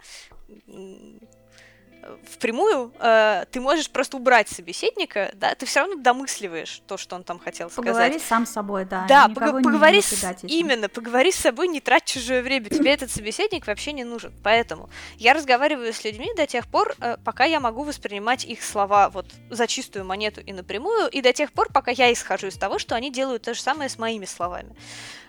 впрямую, 2.24 2.92
э, 2.98 3.44
ты 3.50 3.60
можешь 3.60 3.90
просто 3.90 4.16
убрать 4.16 4.48
собеседника, 4.48 5.30
да, 5.34 5.54
ты 5.54 5.66
все 5.66 5.80
равно 5.80 5.96
домысливаешь 5.96 6.82
то, 6.86 6.96
что 6.96 7.16
он 7.16 7.24
там 7.24 7.38
хотел 7.38 7.70
сказать. 7.70 7.92
Поговори 7.92 8.18
сам 8.18 8.46
с 8.46 8.50
собой, 8.50 8.84
да. 8.84 9.06
Да, 9.08 9.28
пог- 9.28 9.62
поговори 9.62 10.00
с... 10.00 10.36
именно, 10.42 10.88
поговори 10.88 11.32
с 11.32 11.36
собой, 11.36 11.68
не 11.68 11.80
трать 11.80 12.04
чужое 12.04 12.42
время. 12.42 12.68
Тебе 12.68 12.92
этот 12.92 13.10
собеседник 13.10 13.66
вообще 13.66 13.92
не 13.92 14.04
нужен. 14.04 14.32
Поэтому 14.42 14.88
я 15.16 15.34
разговариваю 15.34 15.92
с 15.92 16.04
людьми 16.04 16.28
до 16.36 16.46
тех 16.46 16.66
пор, 16.66 16.94
э, 17.00 17.16
пока 17.24 17.44
я 17.44 17.60
могу 17.60 17.82
воспринимать 17.84 18.44
их 18.44 18.62
слова 18.62 19.10
вот 19.10 19.26
за 19.50 19.66
чистую 19.66 20.04
монету 20.04 20.40
и 20.40 20.52
напрямую, 20.52 21.08
и 21.08 21.20
до 21.20 21.32
тех 21.32 21.52
пор, 21.52 21.70
пока 21.72 21.90
я 21.90 22.12
исхожу 22.12 22.48
из 22.48 22.56
того, 22.56 22.78
что 22.78 22.94
они 22.94 23.10
делают 23.10 23.42
то 23.42 23.54
же 23.54 23.60
самое 23.60 23.88
с 23.88 23.98
моими 23.98 24.24
словами. 24.24 24.74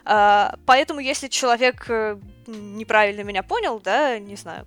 Э, 0.05 0.51
поэтому, 0.65 0.99
если 0.99 1.27
человек 1.27 1.85
э, 1.89 2.17
неправильно 2.47 3.21
меня 3.21 3.43
понял, 3.43 3.79
да, 3.79 4.19
не 4.19 4.35
знаю, 4.35 4.65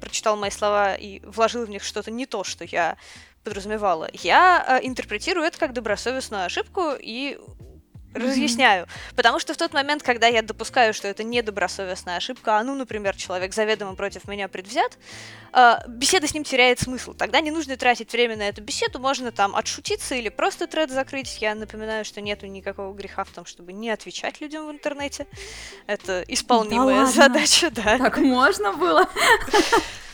прочитал 0.00 0.36
мои 0.36 0.50
слова 0.50 0.94
и 0.94 1.20
вложил 1.24 1.64
в 1.64 1.70
них 1.70 1.82
что-то 1.82 2.10
не 2.10 2.26
то, 2.26 2.44
что 2.44 2.64
я 2.64 2.96
подразумевала. 3.44 4.08
Я 4.12 4.64
э, 4.82 4.86
интерпретирую 4.86 5.46
это 5.46 5.58
как 5.58 5.72
добросовестную 5.72 6.44
ошибку 6.44 6.92
и 6.98 7.38
разъясняю. 8.14 8.86
Потому 9.16 9.38
что 9.38 9.54
в 9.54 9.56
тот 9.56 9.72
момент, 9.72 10.02
когда 10.02 10.26
я 10.26 10.42
допускаю, 10.42 10.94
что 10.94 11.08
это 11.08 11.24
недобросовестная 11.24 12.16
ошибка, 12.16 12.58
а 12.58 12.64
ну, 12.64 12.74
например, 12.74 13.16
человек 13.16 13.54
заведомо 13.54 13.94
против 13.94 14.26
меня 14.26 14.48
предвзят, 14.48 14.98
э, 15.52 15.74
беседа 15.88 16.26
с 16.26 16.34
ним 16.34 16.44
теряет 16.44 16.80
смысл. 16.80 17.14
Тогда 17.14 17.40
не 17.40 17.50
нужно 17.50 17.76
тратить 17.76 18.12
время 18.12 18.36
на 18.36 18.48
эту 18.48 18.62
беседу, 18.62 18.98
можно 18.98 19.32
там 19.32 19.56
отшутиться 19.56 20.14
или 20.14 20.28
просто 20.28 20.66
тред 20.66 20.90
закрыть. 20.90 21.38
Я 21.40 21.54
напоминаю, 21.54 22.04
что 22.04 22.20
нету 22.20 22.46
никакого 22.46 22.94
греха 22.94 23.24
в 23.24 23.30
том, 23.30 23.46
чтобы 23.46 23.72
не 23.72 23.90
отвечать 23.90 24.40
людям 24.40 24.66
в 24.66 24.70
интернете. 24.70 25.26
Это 25.86 26.24
исполнимая 26.28 27.06
да 27.06 27.06
задача, 27.06 27.70
да. 27.70 27.98
Так 27.98 28.18
можно 28.18 28.72
было? 28.72 29.08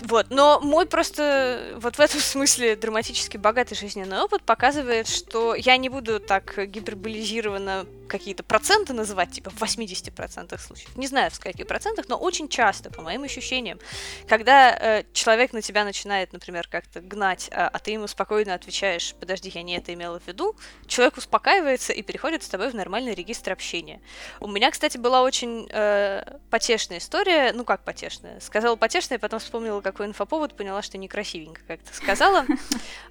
Вот, 0.01 0.27
но 0.31 0.61
мой 0.61 0.87
просто 0.87 1.75
вот 1.77 1.97
в 1.97 2.01
этом 2.01 2.21
смысле 2.21 2.77
драматически 2.77 3.37
богатый 3.37 3.75
жизненный 3.75 4.21
опыт 4.21 4.43
показывает, 4.43 5.09
что 5.09 5.55
я 5.57 5.77
не 5.77 5.89
буду 5.89 6.21
так 6.21 6.57
гиперболизированно 6.57 7.87
какие-то 8.09 8.43
проценты 8.43 8.93
называть, 8.93 9.31
типа 9.31 9.51
в 9.51 9.63
80% 9.63 10.59
случаев. 10.59 10.97
Не 10.97 11.07
знаю, 11.07 11.31
в 11.31 11.35
скольких 11.35 11.67
процентах, 11.67 12.09
но 12.09 12.17
очень 12.17 12.49
часто, 12.49 12.91
по 12.91 13.03
моим 13.03 13.23
ощущениям, 13.23 13.79
когда 14.27 14.75
э, 14.75 15.05
человек 15.13 15.53
на 15.53 15.63
тебя 15.63 15.85
начинает, 15.85 16.33
например, 16.33 16.67
как-то 16.69 17.01
гнать, 17.01 17.51
а, 17.53 17.69
а 17.69 17.79
ты 17.79 17.93
ему 17.93 18.07
спокойно 18.07 18.55
отвечаешь, 18.55 19.15
подожди, 19.21 19.51
я 19.55 19.63
не 19.63 19.77
это 19.77 19.93
имела 19.95 20.19
в 20.19 20.27
виду, 20.27 20.57
человек 20.87 21.19
успокаивается 21.19 21.93
и 21.93 22.03
переходит 22.03 22.43
с 22.43 22.49
тобой 22.49 22.71
в 22.71 22.75
нормальный 22.75 23.15
регистр 23.15 23.53
общения. 23.53 24.01
У 24.41 24.49
меня, 24.49 24.71
кстати, 24.71 24.97
была 24.97 25.23
очень 25.23 25.69
э, 25.71 26.39
потешная 26.51 26.99
история, 26.99 27.53
ну 27.53 27.65
как 27.65 27.85
потешная, 27.85 28.41
сказала 28.41 28.77
потешная, 28.77 29.19
потом 29.19 29.39
вспомнила, 29.39 29.81
какой 29.81 30.07
инфоповод, 30.07 30.57
поняла, 30.57 30.83
что 30.83 30.99
некрасивенько 30.99 31.61
как-то 31.67 31.95
сказала. 31.95 32.47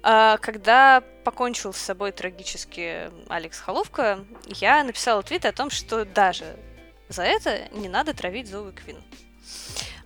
А, 0.02 0.38
когда 0.38 1.02
покончил 1.24 1.74
с 1.74 1.78
собой 1.78 2.12
трагически 2.12 3.10
Алекс 3.28 3.58
Холовка, 3.58 4.24
я 4.46 4.67
написала 4.84 5.22
твит 5.22 5.44
о 5.44 5.52
том, 5.52 5.70
что 5.70 6.04
даже 6.04 6.56
за 7.08 7.22
это 7.22 7.68
не 7.72 7.88
надо 7.88 8.14
травить 8.14 8.48
Зоу 8.48 8.72
Квин. 8.72 9.02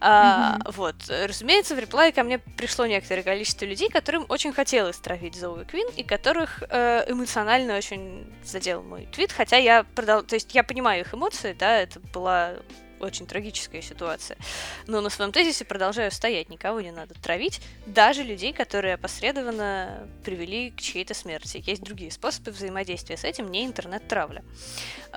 А, 0.05 0.59
mm-hmm. 0.59 0.73
Вот. 0.77 0.97
Разумеется, 1.09 1.77
в 1.77 1.79
реплай 1.79 2.11
ко 2.11 2.25
мне 2.25 2.39
пришло 2.39 2.87
некоторое 2.87 3.23
количество 3.23 3.65
людей, 3.65 3.89
которым 3.89 4.27
очень 4.29 4.53
хотелось 4.53 4.97
травить 4.97 5.37
Зоуи 5.37 5.65
Квин, 5.65 5.87
и 5.97 6.03
которых 6.03 6.65
э, 6.69 7.05
эмоционально 7.07 7.77
очень 7.77 8.27
задел 8.45 8.83
мой 8.83 9.07
твит, 9.13 9.31
хотя 9.31 9.59
я 9.59 9.85
продал... 9.85 10.25
То 10.25 10.35
есть 10.35 10.55
я 10.57 10.65
понимаю 10.65 11.03
их 11.03 11.15
эмоции, 11.15 11.55
да, 11.57 11.79
это 11.79 12.01
была 12.01 12.55
очень 13.07 13.27
трагическая 13.27 13.83
ситуация. 13.83 14.37
Но 14.87 15.01
на 15.01 15.11
своем 15.11 15.33
тезисе 15.33 15.65
продолжаю 15.65 16.11
стоять. 16.11 16.49
Никого 16.49 16.81
не 16.81 16.91
надо 16.91 17.15
травить, 17.15 17.61
даже 17.87 18.23
людей, 18.23 18.53
которые 18.53 18.95
опосредованно 18.95 20.07
привели 20.25 20.71
к 20.71 20.81
чьей-то 20.81 21.15
смерти. 21.15 21.63
Есть 21.67 21.83
другие 21.83 22.11
способы 22.11 22.51
взаимодействия 22.51 23.17
с 23.17 23.25
этим, 23.25 23.51
не 23.51 23.65
интернет-травля. 23.65 24.43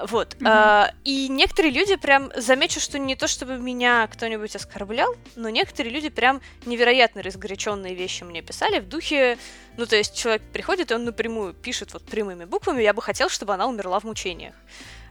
Вот. 0.08 0.36
Mm-hmm. 0.36 0.48
А, 0.48 0.94
и 1.04 1.28
некоторые 1.28 1.72
люди 1.72 1.96
прям, 1.96 2.32
замечу, 2.36 2.80
что 2.80 3.00
не 3.00 3.16
то, 3.16 3.28
чтобы 3.28 3.58
меня 3.58 4.08
кто-нибудь 4.08 4.56
оскорблял, 4.56 5.16
но 5.36 5.50
некоторые 5.50 5.94
люди 5.94 6.10
прям 6.10 6.42
невероятно 6.66 7.22
разгоряченные 7.22 7.96
вещи 7.96 8.24
мне 8.24 8.42
писали 8.42 8.80
в 8.80 8.88
духе, 8.90 9.38
ну, 9.78 9.86
то 9.86 9.96
есть 9.96 10.16
человек 10.16 10.42
приходит, 10.54 10.92
и 10.92 10.94
он 10.94 11.06
напрямую 11.06 11.54
пишет 11.54 11.94
вот 11.94 12.04
прямыми 12.04 12.46
буквами, 12.46 12.82
я 12.82 12.94
бы 12.94 13.02
хотел, 13.02 13.30
чтобы 13.30 13.54
она 13.54 13.68
умерла 13.68 14.00
в 14.00 14.04
мучениях. 14.04 14.56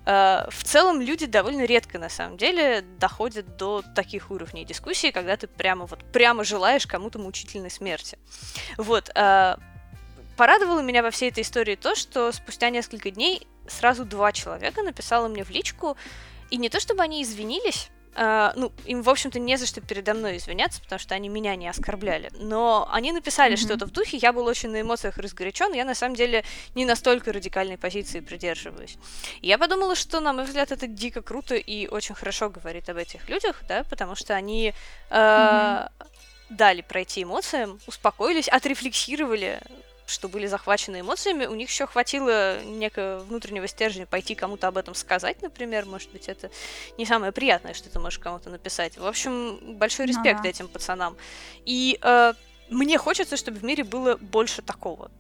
Э, 0.07 0.47
в 0.51 0.65
целом 0.65 1.01
люди 1.01 1.27
довольно 1.27 1.65
редко, 1.65 1.99
на 1.99 2.09
самом 2.09 2.37
деле, 2.37 2.83
доходят 2.99 3.57
до 3.57 3.83
таких 3.95 4.31
уровней 4.31 4.65
дискуссии, 4.65 5.11
когда 5.11 5.37
ты 5.37 5.47
прямо 5.47 5.87
вот 5.87 6.05
прямо 6.13 6.45
желаешь 6.45 6.87
кому-то 6.87 7.19
мучительной 7.19 7.71
смерти. 7.71 8.19
Вот. 8.77 9.11
Э, 9.15 9.57
порадовало 10.37 10.81
меня 10.81 11.03
во 11.03 11.11
всей 11.11 11.31
этой 11.31 11.43
истории 11.43 11.77
то, 11.77 11.95
что 11.95 12.33
спустя 12.33 12.71
несколько 12.71 13.11
дней 13.11 13.47
сразу 13.69 14.05
два 14.05 14.33
человека 14.33 14.83
написало 14.83 15.29
мне 15.29 15.45
в 15.45 15.51
личку, 15.51 15.97
и 16.51 16.57
не 16.57 16.69
то 16.69 16.81
чтобы 16.81 17.03
они 17.03 17.23
извинились, 17.23 17.89
Uh, 18.15 18.53
ну, 18.55 18.73
им, 18.85 19.03
в 19.03 19.11
общем-то, 19.11 19.41
не 19.41 19.57
за 19.57 19.67
что 19.67 19.81
передо 19.81 20.15
мной 20.15 20.37
извиняться, 20.37 20.81
потому 20.81 21.01
что 21.01 21.17
они 21.17 21.29
меня 21.29 21.57
не 21.57 21.67
оскорбляли. 21.67 22.31
Но 22.39 22.89
они 22.93 23.11
написали 23.11 23.55
mm-hmm. 23.55 23.57
что-то 23.57 23.87
в 23.87 23.91
духе, 23.91 24.19
я 24.19 24.33
был 24.33 24.47
очень 24.47 24.71
на 24.71 24.81
эмоциях 24.81 25.19
разгорячен, 25.19 25.73
я 25.73 25.85
на 25.85 25.97
самом 25.97 26.15
деле 26.15 26.45
не 26.77 26.85
настолько 26.85 27.33
радикальной 27.33 27.77
позиции 27.77 28.21
придерживаюсь. 28.21 28.99
И 29.41 29.49
я 29.49 29.59
подумала, 29.59 29.97
что, 29.97 30.21
на 30.21 30.33
мой 30.33 30.45
взгляд, 30.45 30.71
это 30.71 30.87
дико 30.87 31.23
круто 31.23 31.57
и 31.57 31.89
очень 31.89 32.15
хорошо 32.15 32.51
говорит 32.51 32.89
об 32.89 32.99
этих 32.99 33.29
людях, 33.29 33.63
да, 33.69 33.83
потому 33.91 34.15
что 34.15 34.35
они 34.35 34.73
uh, 35.11 35.89
mm-hmm. 35.91 35.91
дали 36.51 36.83
пройти 36.83 37.25
эмоциям, 37.25 37.81
успокоились, 37.87 38.49
отрефлексировали 38.49 39.61
что 40.07 40.29
были 40.29 40.47
захвачены 40.47 41.01
эмоциями, 41.01 41.47
у 41.47 41.55
них 41.55 41.71
еще 41.71 41.87
хватило 41.87 42.63
некого 42.63 43.21
внутреннего 43.21 43.67
стержня 43.67 44.07
пойти 44.07 44.35
кому-то 44.35 44.69
об 44.69 44.77
этом 44.77 44.95
сказать, 44.95 45.41
например, 45.43 45.87
может 45.87 46.11
быть, 46.11 46.29
это 46.29 46.51
не 46.99 47.07
самое 47.07 47.33
приятное, 47.33 47.75
что 47.75 47.89
ты 47.89 47.99
можешь 47.99 48.19
кому-то 48.19 48.51
написать. 48.51 48.99
В 48.99 49.07
общем, 49.07 49.77
большой 49.77 50.07
респект 50.07 50.41
ага. 50.41 50.49
этим 50.49 50.69
пацанам. 50.69 51.17
И 51.65 51.99
э, 52.03 52.35
мне 52.69 52.99
хочется, 52.99 53.37
чтобы 53.37 53.59
в 53.59 53.65
мире 53.65 53.85
было 53.85 54.17
больше 54.17 54.63
такого. 54.63 55.11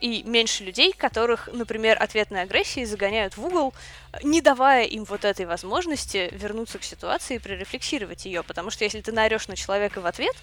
И 0.00 0.22
меньше 0.22 0.64
людей, 0.64 0.92
которых, 0.92 1.50
например, 1.52 2.02
ответной 2.02 2.42
агрессии 2.42 2.84
загоняют 2.84 3.36
в 3.36 3.44
угол, 3.44 3.74
не 4.22 4.40
давая 4.40 4.84
им 4.84 5.04
вот 5.04 5.26
этой 5.26 5.44
возможности 5.44 6.30
вернуться 6.32 6.78
к 6.78 6.84
ситуации 6.84 7.36
и 7.36 7.38
прорефлексировать 7.38 8.24
ее. 8.24 8.42
Потому 8.42 8.70
что 8.70 8.84
если 8.84 9.02
ты 9.02 9.12
наорешь 9.12 9.48
на 9.48 9.56
человека 9.56 10.00
в 10.00 10.06
ответ, 10.06 10.34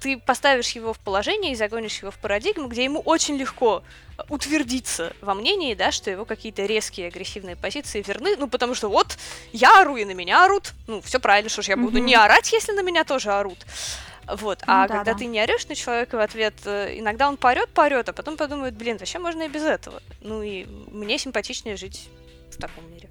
ты 0.00 0.18
поставишь 0.18 0.70
его 0.70 0.92
в 0.92 0.98
положение 0.98 1.52
и 1.52 1.56
загонишь 1.56 1.98
его 2.00 2.10
в 2.10 2.18
парадигму, 2.18 2.68
где 2.68 2.84
ему 2.84 3.00
очень 3.00 3.36
легко 3.36 3.82
утвердиться 4.28 5.12
во 5.20 5.34
мнении, 5.34 5.74
да, 5.74 5.90
что 5.90 6.10
его 6.10 6.24
какие-то 6.24 6.64
резкие 6.64 7.08
агрессивные 7.08 7.56
позиции 7.56 8.02
верны, 8.06 8.36
ну, 8.36 8.48
потому 8.48 8.74
что 8.74 8.88
вот, 8.88 9.18
я 9.52 9.80
ору, 9.80 9.96
и 9.96 10.04
на 10.04 10.12
меня 10.12 10.44
орут, 10.44 10.72
ну, 10.86 11.00
все 11.00 11.18
правильно, 11.18 11.50
что 11.50 11.62
ж 11.62 11.68
я 11.68 11.76
буду 11.76 11.98
mm-hmm. 11.98 12.04
не 12.04 12.14
орать, 12.14 12.52
если 12.52 12.72
на 12.72 12.82
меня 12.82 13.04
тоже 13.04 13.32
орут. 13.32 13.58
Вот, 14.26 14.60
ну, 14.66 14.72
а 14.72 14.88
да, 14.88 14.94
когда 14.96 15.12
да. 15.12 15.18
ты 15.18 15.26
не 15.26 15.40
орешь 15.40 15.66
на 15.68 15.74
человека 15.74 16.16
в 16.16 16.20
ответ, 16.20 16.54
э, 16.64 16.98
иногда 16.98 17.28
он 17.28 17.36
порет, 17.36 17.68
порет, 17.70 18.08
а 18.08 18.12
потом 18.12 18.36
подумает, 18.36 18.74
блин, 18.74 18.96
вообще 18.96 19.18
можно 19.18 19.42
и 19.42 19.48
без 19.48 19.62
этого. 19.62 20.02
Ну 20.22 20.42
и 20.42 20.64
мне 20.90 21.18
симпатичнее 21.18 21.76
жить 21.76 22.08
в 22.50 22.56
таком 22.56 22.90
мире. 22.90 23.10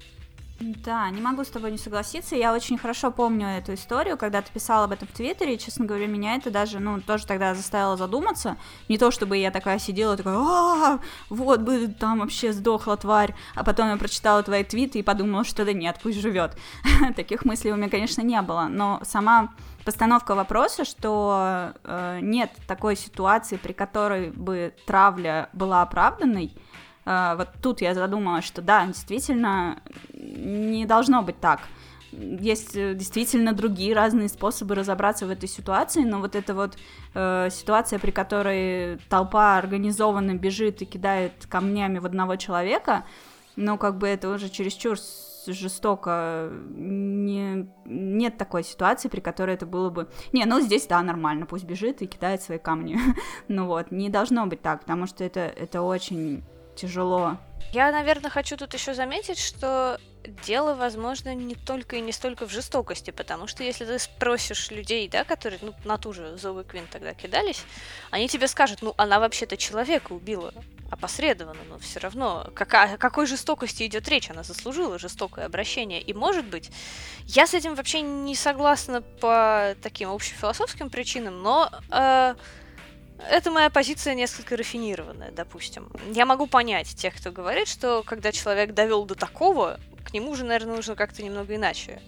Да, 0.60 1.10
не 1.10 1.20
могу 1.20 1.42
с 1.42 1.48
тобой 1.48 1.72
не 1.72 1.78
согласиться. 1.78 2.36
Я 2.36 2.54
очень 2.54 2.78
хорошо 2.78 3.10
помню 3.10 3.48
эту 3.48 3.74
историю, 3.74 4.16
когда 4.16 4.40
ты 4.40 4.52
писал 4.52 4.84
об 4.84 4.92
этом 4.92 5.08
в 5.08 5.12
Твиттере, 5.12 5.54
и, 5.54 5.58
честно 5.58 5.84
говоря, 5.84 6.06
меня 6.06 6.36
это 6.36 6.50
даже, 6.50 6.78
ну, 6.78 7.00
тоже 7.00 7.26
тогда 7.26 7.54
заставило 7.54 7.96
задуматься. 7.96 8.56
Не 8.88 8.96
то, 8.96 9.10
чтобы 9.10 9.36
я 9.36 9.50
такая 9.50 9.80
сидела, 9.80 10.16
такая, 10.16 10.36
а, 10.36 11.00
вот 11.28 11.60
бы 11.60 11.88
там 11.88 12.20
вообще 12.20 12.52
сдохла 12.52 12.96
тварь, 12.96 13.34
а 13.56 13.64
потом 13.64 13.88
я 13.88 13.96
прочитала 13.96 14.42
твои 14.44 14.62
твиты 14.62 15.00
и 15.00 15.02
подумала, 15.02 15.44
что 15.44 15.64
да 15.64 15.72
нет, 15.72 15.98
пусть 16.00 16.20
живет. 16.20 16.56
Таких 17.16 17.44
мыслей 17.44 17.72
у 17.72 17.76
меня, 17.76 17.88
конечно, 17.88 18.22
не 18.22 18.40
было, 18.40 18.68
но 18.70 19.00
сама 19.02 19.52
постановка 19.84 20.34
вопроса, 20.34 20.84
что 20.84 21.72
э, 21.82 22.20
нет 22.22 22.50
такой 22.66 22.96
ситуации, 22.96 23.56
при 23.56 23.72
которой 23.72 24.30
бы 24.30 24.72
травля 24.86 25.48
была 25.52 25.82
оправданной, 25.82 26.52
вот 27.04 27.48
тут 27.62 27.80
я 27.82 27.94
задумалась, 27.94 28.44
что 28.44 28.62
да, 28.62 28.86
действительно, 28.86 29.82
не 30.12 30.86
должно 30.86 31.22
быть 31.22 31.38
так. 31.40 31.60
Есть 32.12 32.76
э, 32.76 32.94
действительно 32.94 33.52
другие 33.52 33.94
разные 33.94 34.28
способы 34.28 34.74
разобраться 34.74 35.26
в 35.26 35.30
этой 35.30 35.48
ситуации, 35.48 36.02
но 36.02 36.20
вот 36.20 36.36
эта 36.36 36.54
вот 36.54 36.76
э, 37.14 37.48
ситуация, 37.50 37.98
при 37.98 38.10
которой 38.10 38.98
толпа 39.08 39.58
организованно 39.58 40.34
бежит 40.34 40.82
и 40.82 40.84
кидает 40.84 41.32
камнями 41.48 41.98
в 41.98 42.06
одного 42.06 42.36
человека, 42.36 43.04
ну, 43.56 43.78
как 43.78 43.98
бы 43.98 44.06
это 44.06 44.30
уже 44.30 44.48
чересчур 44.48 44.96
жестоко. 45.46 46.50
Не, 46.70 47.68
нет 47.84 48.38
такой 48.38 48.64
ситуации, 48.64 49.08
при 49.08 49.20
которой 49.20 49.54
это 49.54 49.66
было 49.66 49.90
бы... 49.90 50.08
Не, 50.32 50.44
ну 50.44 50.60
здесь, 50.60 50.86
да, 50.86 51.02
нормально, 51.02 51.46
пусть 51.46 51.64
бежит 51.64 52.00
и 52.02 52.06
кидает 52.06 52.42
свои 52.42 52.58
камни. 52.58 52.98
ну 53.48 53.66
вот, 53.66 53.90
не 53.90 54.08
должно 54.08 54.46
быть 54.46 54.62
так, 54.62 54.80
потому 54.80 55.06
что 55.06 55.24
это, 55.24 55.40
это 55.40 55.82
очень 55.82 56.44
тяжело. 56.74 57.38
Я, 57.72 57.90
наверное, 57.90 58.30
хочу 58.30 58.56
тут 58.56 58.72
еще 58.74 58.94
заметить, 58.94 59.38
что 59.38 59.98
дело, 60.46 60.74
возможно, 60.74 61.34
не 61.34 61.54
только 61.54 61.96
и 61.96 62.00
не 62.00 62.12
столько 62.12 62.46
в 62.46 62.50
жестокости, 62.50 63.10
потому 63.10 63.46
что 63.46 63.62
если 63.62 63.84
ты 63.84 63.98
спросишь 63.98 64.70
людей, 64.70 65.08
да, 65.08 65.24
которые 65.24 65.58
ну, 65.60 65.74
на 65.84 65.98
ту 65.98 66.12
же 66.12 66.36
Зоуи 66.36 66.62
Квин 66.62 66.86
тогда 66.90 67.14
кидались, 67.14 67.64
они 68.10 68.28
тебе 68.28 68.48
скажут, 68.48 68.80
ну, 68.82 68.94
она 68.96 69.20
вообще-то 69.20 69.56
человека 69.56 70.12
убила 70.12 70.54
опосредованно, 70.90 71.62
но 71.68 71.78
все 71.78 71.98
равно, 71.98 72.46
какая, 72.54 72.94
о 72.94 72.98
какой 72.98 73.26
жестокости 73.26 73.84
идет 73.84 74.08
речь, 74.08 74.30
она 74.30 74.42
заслужила 74.42 74.98
жестокое 74.98 75.46
обращение. 75.46 76.00
И, 76.00 76.14
может 76.14 76.46
быть, 76.46 76.70
я 77.24 77.46
с 77.46 77.54
этим 77.54 77.74
вообще 77.74 78.00
не 78.00 78.36
согласна 78.36 79.02
по 79.02 79.74
таким 79.82 80.10
общефилософским 80.10 80.90
причинам, 80.90 81.42
но 81.42 81.70
э, 81.90 82.34
это 83.30 83.50
моя 83.50 83.70
позиция 83.70 84.14
несколько 84.14 84.56
рафинированная, 84.56 85.30
допустим. 85.30 85.90
Я 86.12 86.26
могу 86.26 86.46
понять 86.46 86.88
тех, 86.96 87.16
кто 87.16 87.30
говорит, 87.32 87.68
что 87.68 88.02
когда 88.02 88.32
человек 88.32 88.74
довел 88.74 89.04
до 89.04 89.14
такого, 89.14 89.78
к 90.04 90.12
нему 90.12 90.30
уже, 90.30 90.44
наверное, 90.44 90.76
нужно 90.76 90.94
как-то 90.94 91.22
немного 91.22 91.54
иначе 91.54 92.00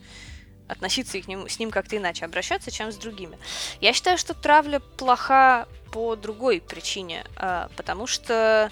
относиться 0.69 1.19
и 1.19 1.23
к 1.23 1.29
нему, 1.29 1.49
с 1.49 1.59
ним 1.59 1.71
как-то 1.71 1.97
иначе 1.97 2.25
обращаться, 2.25 2.71
чем 2.71 2.91
с 2.91 2.97
другими. 2.97 3.39
Я 3.81 3.93
считаю, 3.93 4.19
что 4.19 4.35
травля 4.35 4.81
плоха 4.81 5.69
по 5.93 6.17
другой 6.17 6.61
причине, 6.61 7.25
а, 7.37 7.69
потому 7.77 8.07
что 8.07 8.71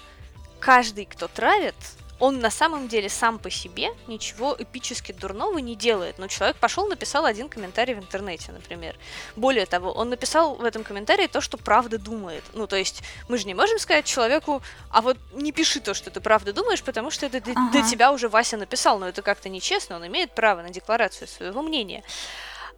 каждый, 0.59 1.05
кто 1.05 1.27
травит, 1.27 1.75
он 2.19 2.39
на 2.39 2.49
самом 2.49 2.87
деле 2.87 3.09
сам 3.09 3.39
по 3.39 3.49
себе 3.49 3.89
ничего 4.07 4.55
эпически 4.57 5.11
дурного 5.11 5.57
не 5.57 5.75
делает. 5.75 6.17
Но 6.17 6.27
человек 6.27 6.57
пошел, 6.57 6.87
написал 6.87 7.25
один 7.25 7.49
комментарий 7.49 7.93
в 7.93 7.99
интернете, 7.99 8.51
например. 8.51 8.95
Более 9.35 9.65
того, 9.65 9.91
он 9.91 10.09
написал 10.09 10.55
в 10.55 10.63
этом 10.63 10.83
комментарии 10.83 11.27
то, 11.27 11.41
что 11.41 11.57
правда 11.57 11.97
думает. 11.97 12.43
Ну, 12.53 12.67
то 12.67 12.77
есть, 12.77 13.03
мы 13.27 13.37
же 13.37 13.45
не 13.45 13.53
можем 13.53 13.79
сказать 13.79 14.05
человеку, 14.05 14.61
а 14.89 15.01
вот 15.01 15.17
не 15.33 15.51
пиши 15.51 15.79
то, 15.79 15.93
что 15.93 16.09
ты 16.09 16.21
правда 16.21 16.53
думаешь, 16.53 16.83
потому 16.83 17.11
что 17.11 17.25
это 17.25 17.37
ага. 17.37 17.71
для 17.71 17.81
тебя 17.81 18.11
уже 18.11 18.29
Вася 18.29 18.57
написал, 18.57 18.99
но 18.99 19.07
это 19.07 19.21
как-то 19.21 19.49
нечестно, 19.49 19.97
он 19.97 20.07
имеет 20.07 20.33
право 20.33 20.61
на 20.61 20.69
декларацию 20.69 21.27
своего 21.27 21.61
мнения. 21.61 22.03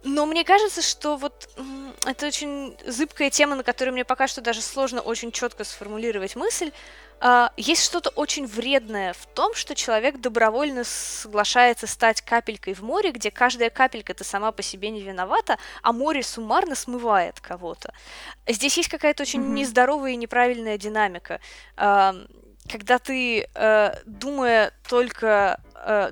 Но 0.04 0.26
мне 0.26 0.44
кажется, 0.44 0.80
что 0.80 1.16
вот 1.16 1.48
это 2.06 2.26
очень 2.26 2.76
зыбкая 2.86 3.30
тема, 3.30 3.56
на 3.56 3.64
которой 3.64 3.90
мне 3.90 4.04
пока 4.04 4.28
что 4.28 4.40
даже 4.40 4.62
сложно 4.62 5.00
очень 5.00 5.32
четко 5.32 5.64
сформулировать 5.64 6.36
мысль. 6.36 6.70
Uh, 7.20 7.50
есть 7.56 7.84
что-то 7.84 8.10
очень 8.10 8.46
вредное 8.46 9.12
в 9.12 9.26
том, 9.34 9.52
что 9.54 9.74
человек 9.74 10.20
добровольно 10.20 10.84
соглашается 10.84 11.88
стать 11.88 12.20
капелькой 12.22 12.74
в 12.74 12.82
море, 12.82 13.10
где 13.10 13.32
каждая 13.32 13.70
капелька 13.70 14.14
ты 14.14 14.22
сама 14.22 14.52
по 14.52 14.62
себе 14.62 14.90
не 14.90 15.02
виновата, 15.02 15.58
а 15.82 15.92
море 15.92 16.22
суммарно 16.22 16.76
смывает 16.76 17.40
кого-то. 17.40 17.92
Здесь 18.46 18.76
есть 18.76 18.88
какая-то 18.88 19.24
очень 19.24 19.40
mm-hmm. 19.40 19.54
нездоровая 19.54 20.12
и 20.12 20.16
неправильная 20.16 20.78
динамика. 20.78 21.40
Uh, 21.76 22.30
когда 22.70 22.98
ты, 22.98 23.48
uh, 23.54 23.98
думая 24.04 24.72
только, 24.88 25.60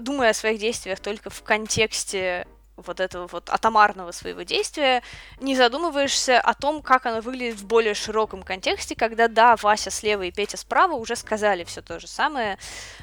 думая 0.01 0.31
о 0.31 0.35
своих 0.35 0.59
действиях 0.59 1.01
только 1.01 1.29
в 1.29 1.43
контексте 1.43 2.47
вот 2.77 3.01
этого 3.01 3.27
вот 3.27 3.51
атомарного 3.51 4.13
своего 4.13 4.43
действия, 4.43 5.03
не 5.41 5.57
задумываешься 5.57 6.41
о 6.41 6.55
том, 6.55 6.83
как 6.83 7.07
оно 7.07 7.21
выглядит 7.21 7.57
в 7.57 7.67
более 7.67 7.95
широком 7.95 8.43
контексте, 8.43 8.95
когда, 8.95 9.29
да, 9.29 9.57
Вася 9.57 9.91
слева 9.91 10.23
и 10.23 10.31
Петя 10.31 10.57
справа 10.57 10.95
уже 10.95 11.17
сказали 11.17 11.65
все 11.65 11.83
то 11.83 11.99
же 11.99 12.07
самое 12.07 12.59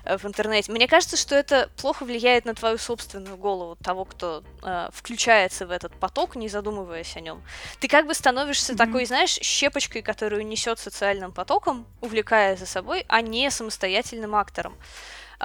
э, 0.06 0.18
в 0.18 0.26
интернете. 0.26 0.72
Мне 0.72 0.88
кажется, 0.88 1.18
что 1.18 1.36
это 1.36 1.70
плохо 1.78 2.04
влияет 2.06 2.46
на 2.46 2.54
твою 2.54 2.78
собственную 2.78 3.38
голову 3.38 3.76
того, 3.76 4.06
кто 4.06 4.44
э, 4.62 4.90
включается 4.94 5.66
в 5.66 5.72
этот 5.72 5.94
поток, 5.96 6.36
не 6.36 6.50
задумываясь 6.50 7.16
о 7.16 7.22
нем. 7.22 7.42
Ты 7.80 7.88
как 7.88 8.08
бы 8.08 8.14
становишься 8.14 8.74
mm-hmm. 8.74 8.78
такой, 8.78 9.06
знаешь, 9.06 9.40
щепочкой, 9.42 10.02
которую 10.02 10.46
несет 10.46 10.80
социальным 10.80 11.32
потоком, 11.32 11.86
увлекая 12.02 12.56
за 12.56 12.66
собой, 12.66 13.06
а 13.08 13.22
не 13.22 13.50
самостоятельным 13.50 14.36
актором. 14.36 14.76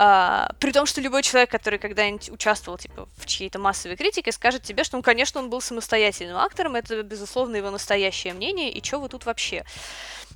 А, 0.00 0.52
при 0.60 0.70
том, 0.70 0.86
что 0.86 1.00
любой 1.00 1.24
человек, 1.24 1.50
который 1.50 1.80
когда-нибудь 1.80 2.30
участвовал 2.30 2.78
типа, 2.78 3.08
в 3.16 3.26
чьей-то 3.26 3.58
массовой 3.58 3.96
критике, 3.96 4.30
скажет 4.30 4.62
тебе, 4.62 4.84
что, 4.84 4.96
ну, 4.96 5.02
конечно, 5.02 5.40
он 5.40 5.50
был 5.50 5.60
самостоятельным 5.60 6.36
актором, 6.36 6.76
это, 6.76 7.02
безусловно, 7.02 7.56
его 7.56 7.72
настоящее 7.72 8.32
мнение, 8.32 8.70
и 8.70 8.80
что 8.84 9.00
вы 9.00 9.08
тут 9.08 9.26
вообще? 9.26 9.64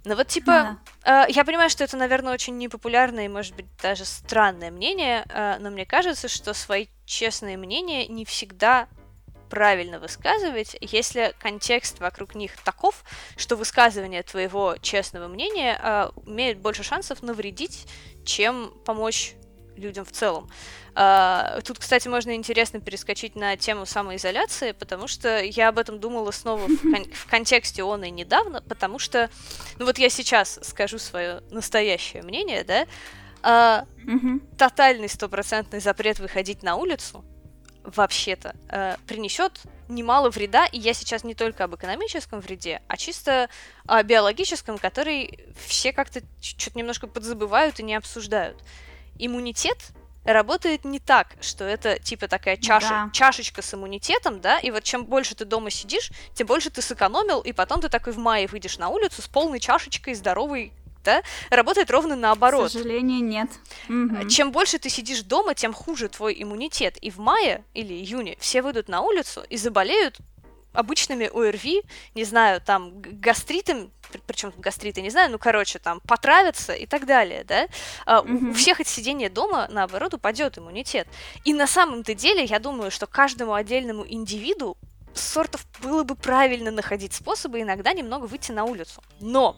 Но 0.04 0.16
вот, 0.16 0.26
типа, 0.26 0.80
да. 1.04 1.26
э, 1.26 1.30
я 1.30 1.44
понимаю, 1.44 1.70
что 1.70 1.84
это, 1.84 1.96
наверное, 1.96 2.34
очень 2.34 2.58
непопулярное 2.58 3.26
и, 3.26 3.28
может 3.28 3.54
быть, 3.54 3.66
даже 3.80 4.04
странное 4.04 4.72
мнение, 4.72 5.24
э, 5.28 5.58
но 5.60 5.70
мне 5.70 5.86
кажется, 5.86 6.26
что 6.26 6.54
свои 6.54 6.88
честные 7.06 7.56
мнения 7.56 8.08
не 8.08 8.24
всегда 8.24 8.88
правильно 9.48 10.00
высказывать, 10.00 10.76
если 10.80 11.36
контекст 11.38 12.00
вокруг 12.00 12.34
них 12.34 12.56
таков, 12.64 13.04
что 13.36 13.54
высказывание 13.54 14.24
твоего 14.24 14.74
честного 14.82 15.28
мнения 15.28 15.78
э, 15.80 16.10
имеет 16.26 16.58
больше 16.58 16.82
шансов 16.82 17.22
навредить, 17.22 17.86
чем 18.24 18.72
помочь 18.84 19.36
людям 19.76 20.04
в 20.04 20.12
целом. 20.12 20.48
Uh, 20.94 21.62
тут, 21.62 21.78
кстати, 21.78 22.06
можно 22.06 22.34
интересно 22.34 22.80
перескочить 22.80 23.34
на 23.34 23.56
тему 23.56 23.86
самоизоляции, 23.86 24.72
потому 24.72 25.08
что 25.08 25.42
я 25.42 25.68
об 25.68 25.78
этом 25.78 25.98
думала 25.98 26.30
снова 26.32 26.66
в, 26.66 26.82
кон- 26.82 27.10
в 27.12 27.26
контексте 27.30 27.82
он 27.82 28.04
и 28.04 28.10
недавно, 28.10 28.60
потому 28.60 28.98
что, 28.98 29.30
ну 29.78 29.86
вот 29.86 29.98
я 29.98 30.10
сейчас 30.10 30.60
скажу 30.62 30.98
свое 30.98 31.42
настоящее 31.50 32.22
мнение, 32.22 32.64
да, 32.64 32.86
mm-hmm. 33.42 34.56
тотальный 34.58 35.08
стопроцентный 35.08 35.80
запрет 35.80 36.18
выходить 36.18 36.62
на 36.62 36.76
улицу 36.76 37.24
вообще-то 37.84 38.54
uh, 38.68 38.98
принесет 39.06 39.62
немало 39.88 40.30
вреда, 40.30 40.66
и 40.66 40.78
я 40.78 40.94
сейчас 40.94 41.24
не 41.24 41.34
только 41.34 41.64
об 41.64 41.74
экономическом 41.74 42.40
вреде, 42.40 42.82
а 42.88 42.96
чисто 42.96 43.48
о 43.86 44.02
биологическом, 44.02 44.78
который 44.78 45.38
все 45.66 45.92
как-то 45.92 46.20
что-то 46.40 46.78
немножко 46.78 47.06
подзабывают 47.06 47.80
и 47.80 47.82
не 47.82 47.94
обсуждают 47.94 48.62
иммунитет 49.18 49.78
работает 50.24 50.84
не 50.84 51.00
так, 51.00 51.36
что 51.40 51.64
это 51.64 51.98
типа 51.98 52.28
такая 52.28 52.56
чаша, 52.56 52.88
да. 52.88 53.10
чашечка 53.12 53.62
с 53.62 53.74
иммунитетом, 53.74 54.40
да, 54.40 54.58
и 54.58 54.70
вот 54.70 54.84
чем 54.84 55.04
больше 55.04 55.34
ты 55.34 55.44
дома 55.44 55.70
сидишь, 55.70 56.10
тем 56.34 56.46
больше 56.46 56.70
ты 56.70 56.80
сэкономил, 56.80 57.40
и 57.40 57.52
потом 57.52 57.80
ты 57.80 57.88
такой 57.88 58.12
в 58.12 58.18
мае 58.18 58.46
выйдешь 58.46 58.78
на 58.78 58.88
улицу 58.88 59.22
с 59.22 59.28
полной 59.28 59.58
чашечкой 59.58 60.14
здоровой 60.14 60.72
да, 61.04 61.22
работает 61.50 61.90
ровно 61.90 62.14
наоборот. 62.14 62.68
К 62.68 62.72
сожалению, 62.72 63.24
нет. 63.24 63.50
Угу. 63.88 64.28
Чем 64.28 64.52
больше 64.52 64.78
ты 64.78 64.88
сидишь 64.88 65.22
дома, 65.22 65.54
тем 65.54 65.72
хуже 65.72 66.08
твой 66.08 66.40
иммунитет. 66.40 66.96
И 66.98 67.10
в 67.10 67.18
мае 67.18 67.64
или 67.74 67.92
июне 67.92 68.36
все 68.38 68.62
выйдут 68.62 68.88
на 68.88 69.00
улицу 69.00 69.42
и 69.48 69.56
заболеют 69.56 70.18
обычными 70.72 71.26
ОРВИ, 71.26 71.82
не 72.14 72.24
знаю, 72.24 72.60
там, 72.60 73.02
гастритом, 73.02 73.90
причем 74.26 74.52
гастриты, 74.58 75.02
не 75.02 75.10
знаю, 75.10 75.30
ну, 75.30 75.38
короче, 75.38 75.78
там, 75.78 76.00
потравятся 76.00 76.72
и 76.72 76.86
так 76.86 77.06
далее, 77.06 77.44
да, 77.44 77.66
mm-hmm. 78.06 78.50
у 78.50 78.52
всех 78.54 78.80
от 78.80 78.86
сидения 78.86 79.30
дома, 79.30 79.68
наоборот, 79.70 80.14
упадет 80.14 80.58
иммунитет. 80.58 81.08
И 81.44 81.52
на 81.54 81.66
самом-то 81.66 82.14
деле, 82.14 82.44
я 82.44 82.58
думаю, 82.58 82.90
что 82.90 83.06
каждому 83.06 83.54
отдельному 83.54 84.04
индивиду 84.06 84.76
сортов 85.14 85.66
было 85.82 86.04
бы 86.04 86.14
правильно 86.14 86.70
находить 86.70 87.12
способы 87.12 87.60
иногда 87.60 87.92
немного 87.92 88.24
выйти 88.24 88.52
на 88.52 88.64
улицу. 88.64 89.02
Но 89.20 89.56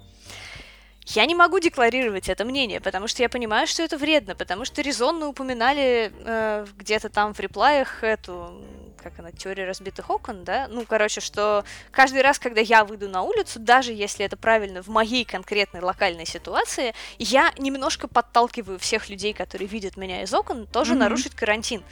я 1.07 1.27
не 1.27 1.35
могу 1.35 1.59
декларировать 1.59 2.29
это 2.29 2.45
мнение, 2.45 2.81
потому 2.81 3.09
что 3.09 3.23
я 3.23 3.29
понимаю, 3.29 3.67
что 3.67 3.83
это 3.83 3.99
вредно, 3.99 4.35
потому 4.35 4.65
что 4.65 4.83
резонно 4.83 5.29
упоминали 5.29 6.13
э, 6.25 6.67
где-то 6.79 7.09
там 7.11 7.35
в 7.35 7.41
реплаях 7.41 8.03
эту 8.03 8.63
как 9.05 9.19
она, 9.19 9.31
теория 9.33 9.67
разбитых 9.67 10.09
окон, 10.09 10.45
да? 10.45 10.67
Ну, 10.69 10.87
короче, 10.89 11.21
что 11.21 11.65
каждый 11.91 12.23
раз, 12.23 12.39
когда 12.39 12.63
я 12.63 12.87
выйду 12.87 13.07
на 13.07 13.21
улицу, 13.21 13.61
даже 13.61 13.93
если 13.93 14.25
это 14.25 14.39
правильно 14.39 14.83
в 14.83 14.89
моей 14.89 15.27
конкретной 15.27 15.83
локальной 15.83 16.25
ситуации, 16.25 16.95
я 17.19 17.53
немножко 17.59 18.09
подталкиваю 18.09 18.79
всех 18.79 19.11
людей, 19.11 19.35
которые 19.35 19.69
видят 19.69 19.99
меня 19.99 20.23
из 20.23 20.33
окон, 20.33 20.67
тоже 20.67 20.95
mm-hmm. 20.95 20.99
нарушить 20.99 21.35
карантин. 21.35 21.83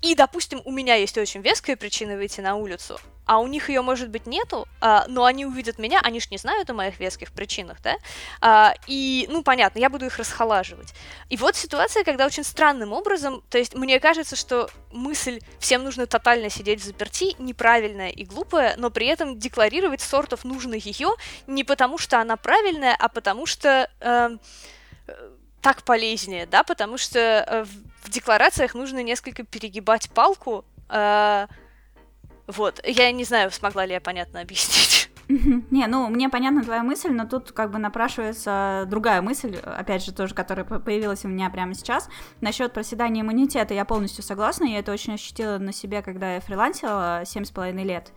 И, 0.00 0.14
допустим, 0.14 0.62
у 0.64 0.70
меня 0.70 0.94
есть 0.94 1.18
очень 1.18 1.40
веская 1.40 1.76
причина 1.76 2.16
выйти 2.16 2.40
на 2.40 2.54
улицу, 2.54 3.00
а 3.26 3.40
у 3.40 3.46
них 3.46 3.68
ее, 3.68 3.82
может 3.82 4.10
быть, 4.10 4.26
нету, 4.26 4.66
а, 4.80 5.04
но 5.08 5.24
они 5.24 5.44
увидят 5.44 5.78
меня, 5.78 6.00
они 6.02 6.20
ж 6.20 6.30
не 6.30 6.38
знают 6.38 6.70
о 6.70 6.74
моих 6.74 7.00
веских 7.00 7.32
причинах, 7.32 7.82
да, 7.82 7.96
а, 8.40 8.74
и, 8.86 9.26
ну, 9.28 9.42
понятно, 9.42 9.80
я 9.80 9.90
буду 9.90 10.06
их 10.06 10.18
расхолаживать. 10.18 10.94
И 11.28 11.36
вот 11.36 11.56
ситуация, 11.56 12.04
когда 12.04 12.26
очень 12.26 12.44
странным 12.44 12.92
образом, 12.92 13.42
то 13.50 13.58
есть 13.58 13.74
мне 13.74 13.98
кажется, 13.98 14.36
что 14.36 14.70
мысль 14.92 15.40
«всем 15.58 15.82
нужно 15.82 16.06
тотально 16.06 16.48
сидеть 16.48 16.80
в 16.80 16.84
заперти» 16.84 17.34
неправильная 17.38 18.10
и 18.10 18.24
глупая, 18.24 18.76
но 18.78 18.90
при 18.90 19.08
этом 19.08 19.38
декларировать 19.38 20.00
сортов 20.00 20.44
нужно 20.44 20.74
ее 20.74 21.10
не 21.46 21.64
потому, 21.64 21.98
что 21.98 22.20
она 22.20 22.36
правильная, 22.36 22.96
а 22.98 23.08
потому 23.08 23.46
что... 23.46 23.90
Э, 24.00 24.36
так 25.60 25.82
полезнее, 25.82 26.46
да, 26.46 26.62
потому 26.62 26.98
что 26.98 27.18
э, 27.18 27.66
в 28.08 28.10
декларациях 28.10 28.74
нужно 28.74 29.02
несколько 29.02 29.44
перегибать 29.44 30.08
палку. 30.10 30.64
Э, 30.88 31.46
вот, 32.46 32.80
я 32.84 33.12
не 33.12 33.24
знаю, 33.24 33.50
смогла 33.50 33.84
ли 33.84 33.92
я 33.92 34.00
понятно 34.00 34.40
объяснить. 34.40 35.10
Не, 35.28 35.86
ну, 35.86 36.08
мне 36.08 36.30
понятна 36.30 36.64
твоя 36.64 36.82
мысль, 36.82 37.10
но 37.10 37.26
тут 37.26 37.52
как 37.52 37.70
бы 37.70 37.78
напрашивается 37.78 38.84
другая 38.86 39.20
мысль, 39.20 39.56
опять 39.56 40.02
же, 40.02 40.14
тоже, 40.14 40.34
которая 40.34 40.64
появилась 40.64 41.26
у 41.26 41.28
меня 41.28 41.50
прямо 41.50 41.74
сейчас. 41.74 42.08
Насчет 42.40 42.72
проседания 42.72 43.20
иммунитета 43.20 43.74
я 43.74 43.84
полностью 43.84 44.24
согласна, 44.24 44.64
я 44.64 44.78
это 44.78 44.90
очень 44.90 45.14
ощутила 45.14 45.58
на 45.58 45.74
себе, 45.74 46.00
когда 46.00 46.36
я 46.36 46.40
фрилансила 46.40 47.24
семь 47.26 47.44
с 47.44 47.50
половиной 47.50 47.84
лет. 47.84 48.10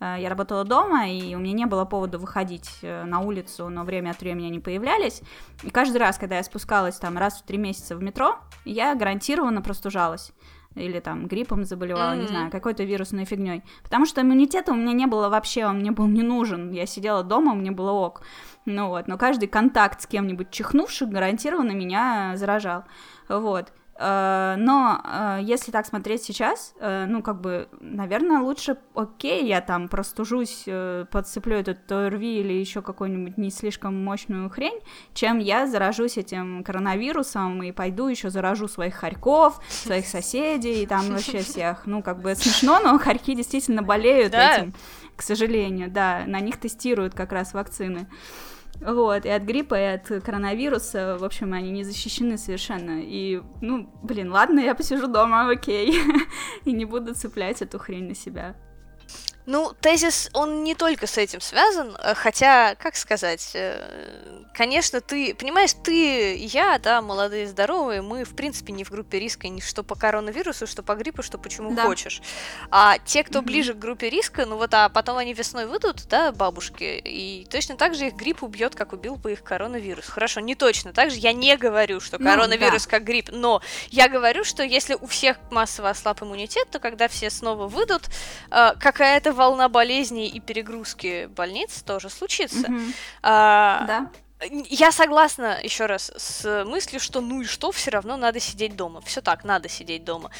Э, 0.00 0.16
я 0.18 0.28
работала 0.28 0.64
дома, 0.64 1.08
и 1.08 1.34
у 1.34 1.38
меня 1.38 1.52
не 1.52 1.66
было 1.66 1.84
повода 1.84 2.18
выходить 2.18 2.70
э, 2.82 3.04
на 3.04 3.20
улицу, 3.20 3.68
но 3.68 3.84
время 3.84 4.10
от 4.10 4.20
времени 4.20 4.46
они 4.46 4.60
появлялись. 4.60 5.22
И 5.62 5.70
каждый 5.70 5.98
раз, 5.98 6.18
когда 6.18 6.36
я 6.36 6.42
спускалась 6.42 6.96
там 6.96 7.18
раз 7.18 7.40
в 7.40 7.42
три 7.44 7.58
месяца 7.58 7.96
в 7.96 8.02
метро, 8.02 8.38
я 8.64 8.94
гарантированно 8.94 9.62
простужалась 9.62 10.32
или 10.74 11.00
там 11.00 11.26
гриппом 11.26 11.64
заболевала, 11.64 12.12
mm-hmm. 12.12 12.20
не 12.20 12.26
знаю, 12.26 12.50
какой-то 12.50 12.84
вирусной 12.84 13.24
фигней. 13.24 13.64
Потому 13.82 14.06
что 14.06 14.20
иммунитета 14.20 14.72
у 14.72 14.74
меня 14.74 14.92
не 14.92 15.06
было 15.06 15.28
вообще, 15.28 15.66
он 15.66 15.78
мне 15.78 15.90
был 15.90 16.06
не 16.06 16.22
нужен. 16.22 16.70
Я 16.70 16.86
сидела 16.86 17.22
дома, 17.22 17.54
мне 17.54 17.70
было 17.70 17.90
ок. 17.90 18.22
Ну 18.64 18.88
вот, 18.88 19.08
но 19.08 19.18
каждый 19.18 19.48
контакт 19.48 20.02
с 20.02 20.06
кем-нибудь 20.06 20.50
чихнувшим 20.50 21.10
гарантированно 21.10 21.72
меня 21.72 22.34
заражал. 22.36 22.84
Вот. 23.28 23.72
Э, 24.00 24.54
но 24.56 25.00
э, 25.04 25.38
если 25.42 25.72
так 25.72 25.84
смотреть 25.84 26.22
сейчас, 26.22 26.74
э, 26.78 27.06
ну, 27.08 27.20
как 27.20 27.40
бы, 27.40 27.68
наверное, 27.80 28.40
лучше, 28.40 28.76
окей, 28.94 29.44
я 29.46 29.60
там 29.60 29.88
простужусь, 29.88 30.66
подцеплю 31.10 31.56
этот 31.56 31.90
ОРВИ 31.90 32.40
или 32.40 32.52
еще 32.52 32.80
какую-нибудь 32.80 33.36
не 33.38 33.50
слишком 33.50 34.02
мощную 34.04 34.48
хрень, 34.50 34.78
чем 35.14 35.38
я 35.38 35.66
заражусь 35.66 36.16
этим 36.16 36.62
коронавирусом 36.62 37.62
и 37.64 37.72
пойду 37.72 38.06
еще 38.06 38.30
заражу 38.30 38.68
своих 38.68 38.94
хорьков, 38.94 39.60
своих 39.68 40.06
соседей 40.06 40.84
и 40.84 40.86
там 40.86 41.08
вообще 41.08 41.38
всех. 41.38 41.86
Ну, 41.86 42.02
как 42.02 42.22
бы 42.22 42.36
смешно, 42.36 42.78
но 42.80 42.98
хорьки 42.98 43.34
действительно 43.34 43.82
болеют 43.82 44.32
этим, 44.32 44.74
к 45.16 45.22
сожалению, 45.22 45.90
да, 45.90 46.22
на 46.26 46.38
них 46.38 46.58
тестируют 46.58 47.14
как 47.14 47.32
раз 47.32 47.52
вакцины. 47.52 48.06
Вот, 48.80 49.24
и 49.24 49.28
от 49.28 49.42
гриппа, 49.42 49.74
и 49.74 49.84
от 49.84 50.06
коронавируса, 50.22 51.16
в 51.18 51.24
общем, 51.24 51.52
они 51.52 51.70
не 51.70 51.84
защищены 51.84 52.38
совершенно. 52.38 53.00
И, 53.02 53.42
ну, 53.60 53.88
блин, 54.02 54.30
ладно, 54.30 54.60
я 54.60 54.74
посижу 54.74 55.08
дома, 55.08 55.50
окей, 55.50 55.94
и 56.64 56.72
не 56.72 56.84
буду 56.84 57.14
цеплять 57.14 57.60
эту 57.60 57.78
хрень 57.78 58.08
на 58.08 58.14
себя. 58.14 58.56
Ну, 59.50 59.72
тезис, 59.80 60.28
он 60.34 60.62
не 60.62 60.74
только 60.74 61.06
с 61.06 61.16
этим 61.16 61.40
связан, 61.40 61.96
э, 61.98 62.12
хотя, 62.14 62.74
как 62.74 62.96
сказать, 62.96 63.52
э, 63.54 64.42
конечно, 64.52 65.00
ты, 65.00 65.34
понимаешь, 65.34 65.70
ты, 65.82 66.36
я, 66.36 66.78
да, 66.78 67.00
молодые, 67.00 67.46
здоровые, 67.46 68.02
мы, 68.02 68.24
в 68.24 68.36
принципе, 68.36 68.74
не 68.74 68.84
в 68.84 68.90
группе 68.90 69.18
риска 69.18 69.48
ни 69.48 69.60
что 69.60 69.82
по 69.82 69.94
коронавирусу, 69.94 70.66
что 70.66 70.82
по 70.82 70.94
гриппу, 70.96 71.22
что 71.22 71.38
почему 71.38 71.74
да. 71.74 71.84
хочешь. 71.84 72.20
А 72.70 72.98
те, 72.98 73.24
кто 73.24 73.38
mm-hmm. 73.38 73.42
ближе 73.42 73.72
к 73.72 73.78
группе 73.78 74.10
риска, 74.10 74.44
ну 74.44 74.58
вот, 74.58 74.74
а 74.74 74.90
потом 74.90 75.16
они 75.16 75.32
весной 75.32 75.64
выйдут, 75.64 76.06
да, 76.10 76.30
бабушки, 76.30 77.00
и 77.02 77.46
точно 77.50 77.78
так 77.78 77.94
же 77.94 78.08
их 78.08 78.16
грипп 78.16 78.42
убьет, 78.42 78.74
как 78.74 78.92
убил 78.92 79.16
бы 79.16 79.32
их 79.32 79.42
коронавирус. 79.42 80.08
Хорошо, 80.08 80.40
не 80.40 80.56
точно 80.56 80.92
так 80.92 81.10
же, 81.10 81.16
я 81.16 81.32
не 81.32 81.56
говорю, 81.56 82.00
что 82.00 82.18
коронавирус 82.18 82.84
ну, 82.84 82.90
да. 82.90 82.98
как 82.98 83.04
грипп, 83.04 83.30
но 83.32 83.62
я 83.88 84.10
говорю, 84.10 84.44
что 84.44 84.62
если 84.62 84.92
у 84.92 85.06
всех 85.06 85.38
массово 85.50 85.88
ослаб 85.88 86.22
иммунитет, 86.22 86.68
то 86.70 86.80
когда 86.80 87.08
все 87.08 87.30
снова 87.30 87.66
выйдут, 87.66 88.02
э, 88.50 88.74
какая-то 88.78 89.37
волна 89.38 89.70
болезней 89.70 90.28
и 90.28 90.40
перегрузки 90.40 91.26
больниц 91.26 91.82
тоже 91.82 92.10
случится. 92.10 92.66
Mm-hmm. 92.66 92.94
А, 93.22 93.84
да. 93.86 94.10
Я 94.50 94.92
согласна 94.92 95.58
еще 95.62 95.86
раз 95.86 96.12
с 96.16 96.64
мыслью, 96.64 97.00
что 97.00 97.20
ну 97.20 97.40
и 97.40 97.44
что, 97.44 97.72
все 97.72 97.90
равно 97.90 98.16
надо 98.16 98.38
сидеть 98.38 98.76
дома. 98.76 99.00
Все 99.00 99.20
так, 99.20 99.44
надо 99.44 99.68
сидеть 99.68 100.04
дома. 100.04 100.30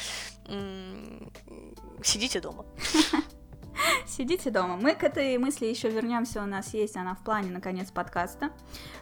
Сидите 2.03 2.39
дома. 2.39 2.65
Сидите 4.07 4.51
дома. 4.51 4.77
Мы 4.77 4.95
к 4.95 5.03
этой 5.03 5.37
мысли 5.37 5.65
еще 5.65 5.89
вернемся. 5.89 6.41
У 6.41 6.45
нас 6.45 6.73
есть 6.73 6.95
она 6.95 7.15
в 7.15 7.23
плане, 7.23 7.51
наконец, 7.51 7.91
подкаста. 7.91 8.51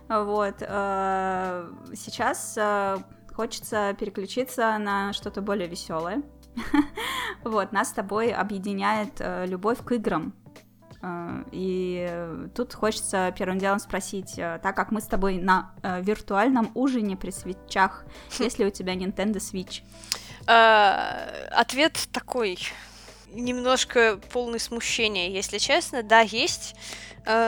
Вот. 0.07 0.55
Э, 0.61 1.69
сейчас 1.95 2.55
э, 2.57 2.97
хочется 3.33 3.95
переключиться 3.99 4.77
на 4.77 5.13
что-то 5.13 5.41
более 5.41 5.67
веселое. 5.67 6.23
Вот, 7.43 7.71
нас 7.71 7.89
с 7.89 7.93
тобой 7.93 8.31
объединяет 8.31 9.19
э, 9.19 9.45
любовь 9.45 9.83
к 9.83 9.91
играм. 9.93 10.33
Э, 11.01 11.43
и 11.51 12.47
тут 12.55 12.73
хочется 12.73 13.33
первым 13.37 13.57
делом 13.57 13.79
спросить, 13.79 14.37
э, 14.37 14.59
так 14.61 14.75
как 14.75 14.91
мы 14.91 15.01
с 15.01 15.05
тобой 15.05 15.37
на 15.37 15.71
виртуальном 16.01 16.71
ужине 16.75 17.15
при 17.15 17.31
свечах, 17.31 18.05
есть 18.39 18.59
ли 18.59 18.65
у 18.65 18.69
тебя 18.69 18.95
Nintendo 18.95 19.37
Switch? 19.37 19.81
Ответ 21.51 22.07
такой, 22.13 22.57
немножко 23.33 24.17
полный 24.31 24.59
смущения, 24.59 25.29
если 25.29 25.57
честно. 25.57 26.03
Да, 26.03 26.21
есть. 26.21 26.75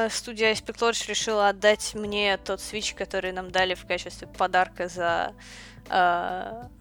Студия 0.10 0.52
Aspect 0.52 0.80
Lodge 0.80 1.08
решила 1.08 1.48
отдать 1.48 1.96
мне 1.96 2.36
тот 2.36 2.60
Switch, 2.60 2.94
который 2.94 3.32
нам 3.32 3.52
дали 3.52 3.74
в 3.74 3.86
качестве 3.86 4.28
подарка 4.28 4.90
за 4.90 5.34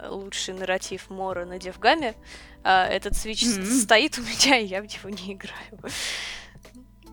лучший 0.09 0.55
нарратив 0.55 1.09
Мора 1.09 1.45
на 1.45 1.59
Девгаме. 1.59 2.15
А, 2.71 2.87
этот 2.87 3.15
Switch 3.15 3.47
mm-hmm. 3.47 3.81
стоит 3.81 4.19
у 4.19 4.21
меня, 4.21 4.59
и 4.59 4.67
я 4.67 4.83
в 4.83 4.85
него 4.85 5.09
не 5.09 5.33
играю. 5.33 5.81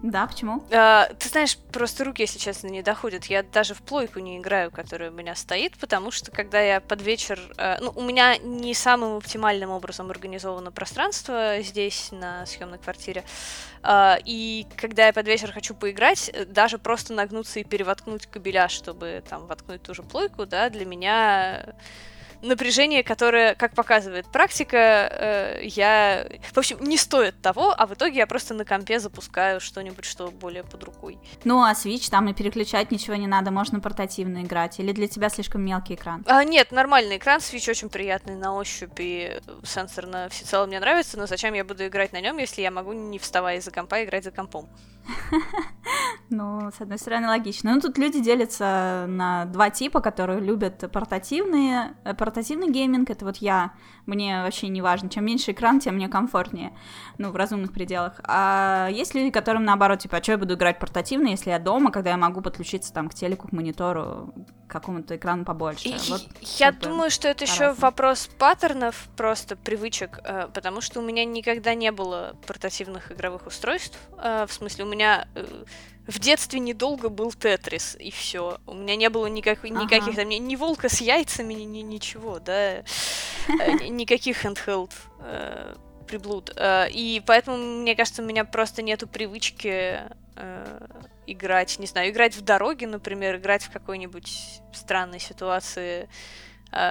Да, 0.03 0.27
почему? 0.27 0.61
А, 0.69 1.07
ты 1.17 1.29
знаешь, 1.29 1.57
просто 1.71 2.03
руки, 2.03 2.23
если 2.23 2.37
честно, 2.37 2.67
не 2.67 2.81
доходят. 2.81 3.23
Я 3.27 3.41
даже 3.41 3.73
в 3.73 3.81
плойку 3.81 4.19
не 4.19 4.37
играю, 4.37 4.69
которая 4.69 5.11
у 5.11 5.13
меня 5.13 5.33
стоит, 5.33 5.77
потому 5.77 6.11
что 6.11 6.29
когда 6.29 6.59
я 6.59 6.81
под 6.81 7.01
вечер... 7.01 7.39
А, 7.57 7.77
ну, 7.79 7.93
у 7.95 8.01
меня 8.01 8.35
не 8.37 8.73
самым 8.73 9.15
оптимальным 9.15 9.69
образом 9.69 10.11
организовано 10.11 10.73
пространство 10.73 11.61
здесь, 11.61 12.09
на 12.11 12.45
съемной 12.45 12.77
квартире. 12.77 13.23
А, 13.81 14.19
и 14.25 14.67
когда 14.75 15.07
я 15.07 15.13
под 15.13 15.25
вечер 15.25 15.53
хочу 15.53 15.73
поиграть, 15.73 16.35
даже 16.49 16.79
просто 16.79 17.13
нагнуться 17.13 17.61
и 17.61 17.63
перевоткнуть 17.63 18.25
кабеля, 18.25 18.67
чтобы 18.67 19.23
там 19.29 19.47
воткнуть 19.47 19.83
ту 19.83 19.93
же 19.93 20.03
плойку, 20.03 20.45
да, 20.45 20.69
для 20.69 20.85
меня 20.85 21.75
напряжение, 22.45 23.03
которое, 23.03 23.55
как 23.55 23.73
показывает 23.73 24.27
практика, 24.27 24.77
э, 24.77 25.59
я... 25.63 26.27
В 26.53 26.57
общем, 26.57 26.77
не 26.81 26.97
стоит 26.97 27.41
того, 27.41 27.73
а 27.77 27.85
в 27.85 27.93
итоге 27.93 28.17
я 28.17 28.27
просто 28.27 28.53
на 28.53 28.65
компе 28.65 28.99
запускаю 28.99 29.59
что-нибудь, 29.59 30.05
что 30.05 30.27
более 30.31 30.63
под 30.63 30.83
рукой. 30.83 31.17
Ну, 31.43 31.63
а 31.63 31.73
Switch 31.73 32.09
там 32.09 32.29
и 32.29 32.33
переключать 32.33 32.91
ничего 32.91 33.15
не 33.15 33.27
надо, 33.27 33.51
можно 33.51 33.79
портативно 33.79 34.43
играть, 34.43 34.79
или 34.79 34.91
для 34.91 35.07
тебя 35.07 35.29
слишком 35.29 35.61
мелкий 35.63 35.95
экран? 35.95 36.23
А, 36.27 36.43
нет, 36.43 36.71
нормальный 36.71 37.17
экран, 37.17 37.39
Switch 37.39 37.69
очень 37.69 37.89
приятный 37.89 38.35
на 38.35 38.55
ощупь, 38.55 38.99
и 38.99 39.39
сенсор 39.63 40.07
на 40.07 40.29
всецело 40.29 40.65
мне 40.65 40.79
нравится, 40.79 41.17
но 41.17 41.27
зачем 41.27 41.53
я 41.53 41.63
буду 41.63 41.85
играть 41.87 42.13
на 42.13 42.21
нем, 42.21 42.37
если 42.37 42.61
я 42.61 42.71
могу, 42.71 42.93
не 42.93 43.19
вставая 43.19 43.57
из-за 43.57 43.71
компа, 43.71 44.03
играть 44.03 44.23
за 44.23 44.31
компом? 44.31 44.69
Ну, 46.29 46.71
с 46.75 46.81
одной 46.81 46.97
стороны, 46.97 47.27
логично. 47.27 47.75
Ну, 47.75 47.81
тут 47.81 47.99
люди 47.99 48.19
делятся 48.19 49.05
на 49.07 49.45
два 49.45 49.69
типа, 49.69 50.01
которые 50.01 50.39
любят 50.39 50.89
портативные, 50.91 51.95
э, 52.03 52.15
портативный 52.15 52.71
гейминг, 52.71 53.09
это 53.11 53.25
вот 53.25 53.37
я, 53.37 53.73
мне 54.05 54.41
вообще 54.43 54.67
не 54.67 54.81
важно, 54.81 55.09
чем 55.09 55.25
меньше 55.25 55.51
экран, 55.51 55.79
тем 55.79 55.95
мне 55.95 56.07
комфортнее, 56.07 56.73
ну, 57.17 57.31
в 57.31 57.35
разумных 57.35 57.73
пределах. 57.73 58.19
А 58.23 58.89
есть 58.91 59.15
люди, 59.15 59.31
которым 59.31 59.65
наоборот, 59.65 59.99
типа, 59.99 60.17
а 60.17 60.23
что 60.23 60.33
я 60.33 60.37
буду 60.37 60.55
играть 60.55 60.79
портативно, 60.79 61.29
если 61.29 61.49
я 61.49 61.59
дома, 61.59 61.91
когда 61.91 62.11
я 62.11 62.17
могу 62.17 62.41
подключиться 62.41 62.93
там 62.93 63.09
к 63.09 63.13
телеку, 63.13 63.47
к 63.47 63.51
монитору, 63.51 64.33
к 64.67 64.71
какому-то 64.71 65.15
экрану 65.15 65.45
побольше. 65.45 65.95
Вот, 66.09 66.25
я 66.57 66.71
думаю, 66.71 67.09
что 67.09 67.27
это 67.27 67.45
еще 67.45 67.73
вопрос 67.73 68.29
паттернов, 68.37 69.07
просто 69.15 69.55
привычек, 69.55 70.19
э, 70.23 70.47
потому 70.53 70.81
что 70.81 70.99
у 70.99 71.03
меня 71.03 71.25
никогда 71.25 71.73
не 71.73 71.91
было 71.91 72.35
портативных 72.45 73.11
игровых 73.11 73.47
устройств, 73.47 73.97
э, 74.17 74.45
в 74.47 74.53
смысле, 74.53 74.85
у 74.85 74.87
меня 74.87 75.27
в 76.07 76.19
детстве 76.19 76.59
недолго 76.59 77.09
был 77.09 77.31
Тетрис, 77.33 77.97
и 77.99 78.11
все. 78.11 78.59
У 78.67 78.73
меня 78.73 78.95
не 78.95 79.09
было 79.09 79.25
никак, 79.25 79.63
никаких 79.63 80.09
ага. 80.09 80.17
там 80.17 80.29
ни, 80.29 80.35
ни 80.35 80.55
волка 80.55 80.87
с 80.87 81.01
яйцами, 81.01 81.53
ни, 81.53 81.63
ни 81.63 81.79
ничего, 81.79 82.39
да. 82.39 82.83
Э, 83.47 83.73
никаких 83.89 84.43
handheld 84.43 84.91
э, 85.19 85.75
приблуд. 86.07 86.51
Э, 86.55 86.89
и 86.89 87.21
поэтому, 87.23 87.57
мне 87.57 87.95
кажется, 87.95 88.23
у 88.23 88.25
меня 88.25 88.43
просто 88.43 88.81
нету 88.81 89.07
привычки 89.07 90.01
играть, 91.27 91.79
не 91.79 91.85
знаю, 91.85 92.09
играть 92.09 92.35
в 92.35 92.41
дороге, 92.41 92.87
например, 92.87 93.37
играть 93.37 93.63
в 93.63 93.71
какой-нибудь 93.71 94.61
странной 94.73 95.19
ситуации 95.19 96.09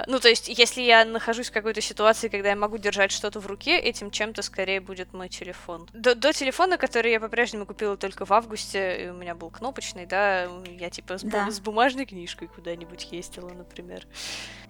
ну, 0.06 0.18
то 0.18 0.28
есть, 0.28 0.48
если 0.48 0.80
я 0.80 1.04
нахожусь 1.04 1.50
в 1.50 1.52
какой-то 1.52 1.80
ситуации, 1.80 2.28
когда 2.28 2.50
я 2.50 2.56
могу 2.56 2.78
держать 2.78 3.12
что-то 3.12 3.40
в 3.40 3.46
руке, 3.46 3.78
этим 3.78 4.10
чем-то 4.10 4.42
скорее 4.42 4.80
будет 4.80 5.12
мой 5.12 5.28
телефон. 5.28 5.88
До, 5.92 6.14
до 6.14 6.32
телефона, 6.32 6.78
который 6.78 7.12
я 7.12 7.20
по-прежнему 7.20 7.66
купила 7.66 7.96
только 7.96 8.24
в 8.24 8.32
августе, 8.32 9.04
и 9.04 9.08
у 9.08 9.14
меня 9.14 9.34
был 9.34 9.50
кнопочный, 9.50 10.06
да, 10.06 10.48
я 10.78 10.90
типа 10.90 11.18
с, 11.18 11.22
да. 11.22 11.50
с 11.50 11.60
бумажной 11.60 12.06
книжкой 12.06 12.48
куда-нибудь 12.48 13.08
ездила, 13.12 13.50
например. 13.50 14.06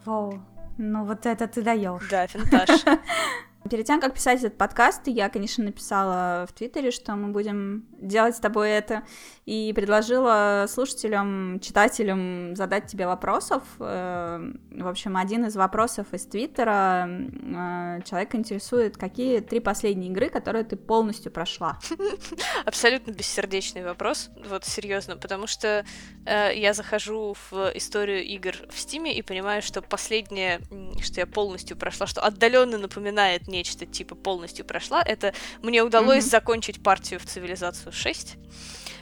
Воу, 0.05 0.43
ну 0.79 1.05
вот 1.05 1.27
это 1.27 1.47
ты 1.47 1.62
даешь. 1.62 2.09
Да, 2.11 2.27
финтаж. 2.27 2.71
Перед 3.71 3.87
тем, 3.87 3.99
как 3.99 4.12
писать 4.12 4.41
этот 4.41 4.59
подкаст, 4.59 5.07
я, 5.07 5.31
конечно, 5.31 5.65
написала 5.65 6.47
в 6.47 6.53
Твиттере, 6.53 6.91
что 6.91 7.17
мы 7.17 7.29
будем 7.29 7.87
делать 7.99 8.37
с 8.37 8.39
тобой 8.39 8.69
это, 8.69 9.05
и 9.47 9.73
предложила 9.75 10.67
слушателям, 10.69 11.61
читателям 11.61 12.55
задать 12.57 12.87
тебе 12.89 13.07
вопросов. 13.07 13.62
Э, 13.79 14.53
в 14.71 14.87
общем, 14.87 15.17
один 15.17 15.47
из 15.47 15.57
вопросов 15.57 16.07
из 16.12 16.27
Твиттера 16.27 17.09
э, 17.09 18.01
человек 18.05 18.35
интересует, 18.35 18.99
какие 18.99 19.41
три 19.41 19.61
последние 19.61 20.11
игры, 20.11 20.29
которые 20.29 20.65
ты 20.65 20.77
полностью 20.77 21.33
прошла? 21.33 21.79
Абсолютно 22.67 23.12
бессердечный 23.12 23.83
вопрос, 23.83 24.31
вот 24.47 24.67
серьезно, 24.67 25.17
потому 25.17 25.47
что 25.47 25.87
э, 26.27 26.51
я 26.55 26.75
захожу 26.75 27.35
в 27.51 27.73
историю 27.75 28.23
игр 28.25 28.55
в 28.69 28.79
Стиме 28.79 29.17
и 29.17 29.23
понимаю, 29.23 29.62
что 29.62 29.81
последнее, 29.81 30.61
что 31.03 31.21
я 31.21 31.27
полностью 31.27 31.79
прошла, 31.79 32.07
что 32.07 32.21
отдаленно 32.21 32.77
напоминает 32.77 33.49
нечто 33.55 33.86
типа 33.86 34.14
полностью 34.14 34.64
прошла, 34.64 35.02
это 35.02 35.32
мне 35.62 35.82
удалось 35.82 36.24
mm-hmm. 36.24 36.30
закончить 36.30 36.82
партию 36.82 37.20
в 37.20 37.24
цивилизацию 37.24 37.92
6. 37.92 38.36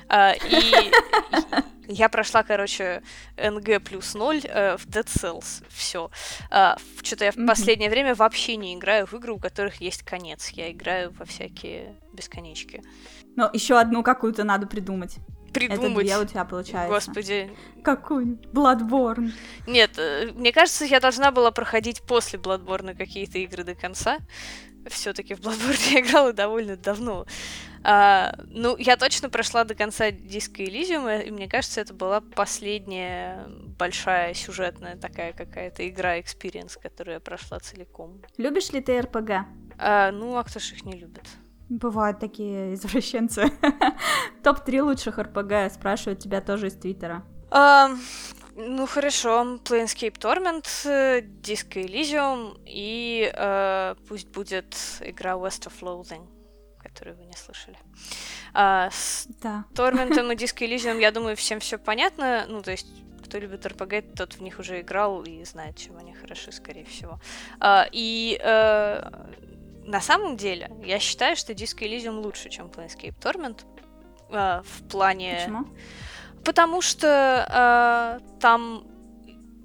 Uh, 0.09 0.37
и 0.51 0.93
я 1.93 2.09
прошла, 2.09 2.43
короче, 2.43 3.03
НГ 3.37 3.83
плюс 3.83 4.15
0 4.15 4.37
uh, 4.37 4.77
в 4.77 4.87
Dead 4.87 5.07
Cells. 5.07 5.65
Все. 5.71 6.11
Uh, 6.51 6.79
Что-то 7.03 7.25
я 7.25 7.33
в 7.33 7.37
mm-hmm. 7.37 7.47
последнее 7.47 7.91
время 7.91 8.15
вообще 8.15 8.57
не 8.57 8.75
играю 8.75 9.07
в 9.07 9.15
игры, 9.15 9.33
у 9.33 9.39
которых 9.39 9.81
есть 9.81 10.03
конец. 10.03 10.49
Я 10.51 10.71
играю 10.71 11.13
во 11.19 11.25
всякие 11.25 11.95
бесконечки. 12.13 12.83
Но 13.37 13.49
еще 13.53 13.79
одну 13.79 14.03
какую-то 14.03 14.45
надо 14.45 14.67
придумать. 14.67 15.17
Придумать. 15.53 16.07
Это 16.07 16.15
две 16.15 16.19
у 16.19 16.25
тебя 16.25 16.45
получается. 16.45 16.89
Господи. 16.89 17.51
Какую? 17.83 18.39
Bloodborne. 18.53 19.33
Нет, 19.67 19.93
э, 19.99 20.33
мне 20.35 20.53
кажется, 20.53 20.85
я 20.85 21.01
должна 21.01 21.31
была 21.31 21.51
проходить 21.51 22.03
после 22.03 22.39
Bloodborne 22.39 22.97
какие-то 22.97 23.39
игры 23.39 23.65
до 23.65 23.75
конца. 23.75 24.19
Все-таки 24.89 25.35
в 25.35 25.41
Bloodborne 25.41 25.93
я 25.93 26.01
играла 26.01 26.33
довольно 26.33 26.77
давно. 26.77 27.27
А, 27.85 28.35
ну, 28.47 28.77
я 28.77 28.97
точно 28.97 29.29
прошла 29.29 29.65
до 29.65 29.75
конца 29.75 30.11
Disco 30.11 30.65
Elysium, 30.65 31.17
и 31.17 31.31
мне 31.31 31.49
кажется, 31.49 31.81
это 31.81 31.93
была 31.93 32.21
последняя 32.21 33.45
большая 33.79 34.35
сюжетная 34.35 34.97
такая 34.97 35.33
какая-то 35.33 35.89
игра, 35.89 36.21
experience, 36.21 36.77
которую 36.77 37.15
я 37.15 37.21
прошла 37.21 37.59
целиком. 37.59 38.23
Любишь 38.37 38.71
ли 38.71 38.81
ты 38.81 39.01
РПГ? 39.01 39.31
А, 39.79 40.13
ну, 40.13 40.37
а 40.37 40.45
кто 40.45 40.61
ж 40.61 40.73
их 40.73 40.85
не 40.85 40.93
любит? 40.93 41.27
Бывают 41.69 42.19
такие 42.19 42.75
извращенцы. 42.75 43.51
Топ-3 44.43 44.83
лучших 44.83 45.19
РПГ 45.19 45.73
спрашивают 45.73 46.21
тебя 46.21 46.41
тоже 46.41 46.69
из 46.69 46.75
Твиттера. 46.75 47.25
Um, 47.51 47.99
ну 48.57 48.87
хорошо, 48.87 49.59
Planescape 49.65 50.19
Torment, 50.19 50.65
Disco 51.43 51.83
Elysium 51.85 52.59
и 52.67 53.31
uh, 53.35 53.97
пусть 54.09 54.29
будет 54.29 54.75
игра 55.01 55.33
West 55.33 55.69
of 55.69 55.73
Loathing, 55.81 56.27
которую 56.83 57.17
вы 57.17 57.25
не 57.27 57.37
слышали. 57.37 57.77
Uh, 58.55 58.91
с 58.91 59.27
да. 59.43 59.65
Торментом 59.75 60.33
и 60.33 60.35
Disco 60.37 60.67
Elysium, 60.67 61.01
я 61.01 61.11
думаю, 61.11 61.37
всем 61.37 61.61
все 61.61 61.79
понятно. 61.79 62.47
Ну, 62.49 62.63
то 62.63 62.71
есть 62.71 62.89
кто 63.25 63.39
любит 63.39 63.65
RPG, 63.65 64.15
тот 64.15 64.35
в 64.35 64.43
них 64.43 64.59
уже 64.59 64.81
играл 64.81 65.23
и 65.23 65.43
знает, 65.45 65.77
чем 65.77 65.97
они 65.97 66.13
хороши, 66.13 66.53
скорее 66.53 66.85
всего. 66.85 67.21
Uh, 67.61 67.89
и 67.93 68.39
uh, 68.45 69.52
на 69.85 70.01
самом 70.01 70.37
деле, 70.37 70.71
я 70.85 70.99
считаю, 70.99 71.37
что 71.37 71.53
Disco 71.53 71.81
Elysium 71.81 72.21
лучше, 72.21 72.49
чем 72.49 72.67
Planescape 72.67 73.15
Torment. 73.21 73.61
Э, 74.31 74.63
в 74.65 74.89
плане... 74.89 75.39
Почему? 75.41 75.67
Потому 76.45 76.83
что 76.83 78.19
э, 78.19 78.39
там 78.41 78.87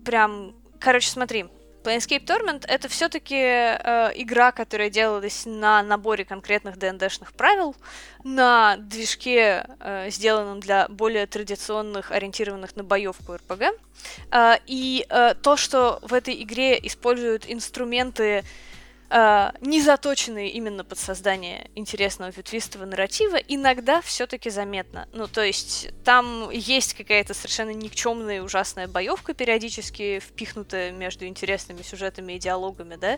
прям... 0.05 0.55
Короче, 0.79 1.09
смотри, 1.09 1.45
Planescape 1.83 2.25
Torment 2.25 2.65
это 2.67 2.89
все-таки 2.89 3.35
э, 3.37 4.11
игра, 4.15 4.51
которая 4.51 4.89
делалась 4.89 5.43
на 5.45 5.81
наборе 5.81 6.25
конкретных 6.25 6.77
ДНДшных 6.77 7.33
правил, 7.33 7.75
на 8.23 8.75
движке, 8.77 9.65
э, 9.79 10.09
сделанном 10.09 10.59
для 10.59 10.87
более 10.89 11.27
традиционных, 11.27 12.11
ориентированных 12.11 12.75
на 12.75 12.83
боевку 12.83 13.35
РПГ. 13.35 13.63
Э, 14.31 14.55
и 14.65 15.05
э, 15.07 15.35
то, 15.41 15.55
что 15.55 15.99
в 16.01 16.13
этой 16.13 16.41
игре 16.43 16.77
используют 16.83 17.45
инструменты 17.47 18.23
э, 18.23 18.43
не 19.09 19.81
заточенные 19.81 20.49
именно 20.49 20.83
под 20.83 20.99
создание 20.99 21.69
интересного 21.75 22.31
ветвистого 22.35 22.85
нарратива, 22.85 23.37
иногда 23.37 24.01
все-таки 24.01 24.49
заметно. 24.49 25.07
Ну, 25.13 25.27
то 25.27 25.41
есть 25.41 25.89
там 26.03 26.49
есть 26.49 26.93
какая-то 26.93 27.33
совершенно 27.33 27.71
никчемная 27.71 28.41
ужасная 28.41 28.87
боевка 28.87 29.33
периодически 29.33 30.19
впихнутая 30.19 30.91
между 30.91 31.25
интересными 31.25 31.83
сюжетами 31.83 32.33
и 32.33 32.39
диалогами, 32.39 32.95
да. 32.95 33.17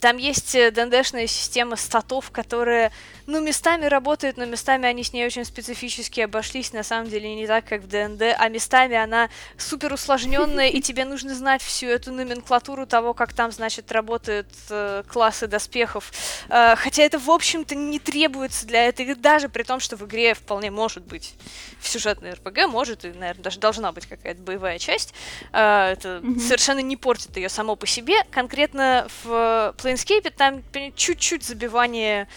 Там 0.00 0.16
есть 0.16 0.54
э, 0.54 0.70
ДНДшная 0.70 1.26
система 1.26 1.76
статов, 1.76 2.30
которая, 2.30 2.92
ну, 3.26 3.40
местами 3.40 3.86
работает, 3.86 4.36
но 4.36 4.44
местами 4.44 4.88
они 4.88 5.04
с 5.04 5.12
ней 5.12 5.24
очень 5.26 5.44
специфически 5.44 6.20
обошлись, 6.20 6.72
на 6.72 6.82
самом 6.82 7.08
деле 7.08 7.34
не 7.34 7.46
так, 7.46 7.64
как 7.64 7.82
в 7.82 7.88
ДНД, 7.88 8.34
а 8.36 8.48
местами 8.48 8.96
она 8.96 9.30
супер 9.56 9.92
усложненная, 9.92 10.68
и 10.68 10.80
тебе 10.80 11.04
нужно 11.04 11.34
знать 11.34 11.62
всю 11.62 11.86
эту 11.86 12.12
номенклатуру 12.12 12.86
того, 12.86 13.14
как 13.14 13.32
там, 13.32 13.52
значит, 13.52 13.92
работает 13.92 14.48
э, 14.70 15.02
классы 15.12 15.46
доспехов. 15.46 16.10
Э, 16.48 16.74
хотя 16.76 17.02
это, 17.02 17.18
в 17.18 17.30
общем-то, 17.30 17.74
не 17.74 17.98
требуется 17.98 18.66
для 18.66 18.88
этой 18.88 19.14
даже 19.14 19.48
при 19.48 19.62
том, 19.62 19.78
что 19.78 19.96
в 19.96 20.04
игре 20.06 20.34
вполне 20.34 20.70
может 20.70 21.04
быть 21.04 21.34
в 21.80 21.88
сюжетной 21.88 22.32
РПГ, 22.32 22.68
может, 22.68 23.04
и, 23.04 23.08
наверное, 23.08 23.42
даже 23.42 23.60
должна 23.60 23.92
быть 23.92 24.06
какая-то 24.06 24.40
боевая 24.40 24.78
часть. 24.78 25.14
Э, 25.52 25.92
это 25.92 26.20
mm-hmm. 26.22 26.40
совершенно 26.40 26.80
не 26.80 26.96
портит 26.96 27.36
ее 27.36 27.48
само 27.48 27.76
по 27.76 27.86
себе. 27.86 28.24
Конкретно 28.30 29.06
в 29.22 29.74
Planescape 29.78 30.30
там 30.30 30.62
чуть-чуть 30.96 31.44
забивание 31.44 32.28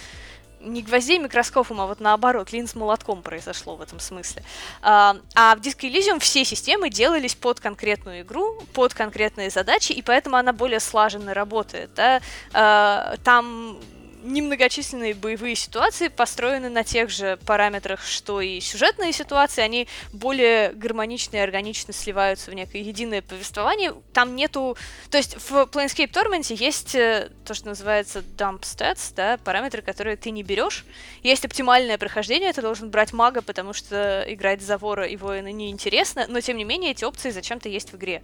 не 0.66 0.82
гвоздей 0.82 1.20
микроскопом, 1.20 1.82
а 1.82 1.86
вот 1.86 2.00
наоборот, 2.00 2.52
линз 2.52 2.76
молотком 2.76 3.22
произошло 3.22 3.76
в 3.76 3.82
этом 3.82 4.00
смысле. 4.00 4.44
А, 4.82 5.18
а 5.36 5.56
в 5.56 5.60
Disco 5.60 5.90
Elysium 5.90 6.20
все 6.20 6.44
системы 6.44 6.90
делались 6.90 7.36
под 7.36 7.60
конкретную 7.60 8.22
игру, 8.22 8.62
под 8.74 8.94
конкретные 8.94 9.50
задачи, 9.50 9.92
и 9.92 10.02
поэтому 10.02 10.38
она 10.38 10.54
более 10.54 10.80
слаженно 10.80 11.34
работает. 11.34 11.94
Да? 11.96 12.22
А, 12.54 13.16
там 13.24 13.78
немногочисленные 14.26 15.14
боевые 15.14 15.56
ситуации 15.56 16.08
построены 16.08 16.70
на 16.70 16.84
тех 16.84 17.10
же 17.10 17.38
параметрах, 17.46 18.02
что 18.04 18.42
и 18.42 18.60
сюжетные 18.60 19.14
ситуации, 19.14 19.62
они 19.62 19.88
более 20.12 20.72
гармонично 20.74 21.38
и 21.38 21.40
органично 21.40 21.94
сливаются 21.94 22.52
в 22.52 22.54
некое 22.54 22.82
единое 22.82 23.22
повествование. 23.22 23.94
Там 24.14 24.36
нету... 24.36 24.78
То 25.10 25.18
есть 25.18 25.36
в 25.38 25.54
Planescape 25.72 26.12
Torment 26.12 26.54
есть 26.54 26.96
э, 26.96 27.30
то, 27.46 27.54
что 27.54 27.68
называется 27.68 28.24
dump 28.38 28.62
stats, 28.62 29.14
да, 29.16 29.38
параметры, 29.38 29.82
которые 29.82 30.18
ты 30.18 30.32
не 30.32 30.44
берешь. 30.44 30.86
Есть 31.24 31.46
оптимальное 31.46 31.98
прохождение, 31.98 32.52
ты 32.54 32.62
должен 32.62 32.90
брать 32.90 33.14
мага, 33.14 33.42
потому 33.42 33.74
что 33.74 34.26
играть 34.28 34.62
за 34.62 34.78
вора 34.78 35.06
и 35.06 35.16
воина 35.16 35.52
неинтересно, 35.52 36.26
но 36.28 36.42
тем 36.42 36.58
не 36.58 36.64
менее 36.64 36.92
эти 36.92 37.04
опции 37.06 37.30
зачем-то 37.30 37.70
есть 37.70 37.92
в 37.92 37.96
игре. 37.96 38.22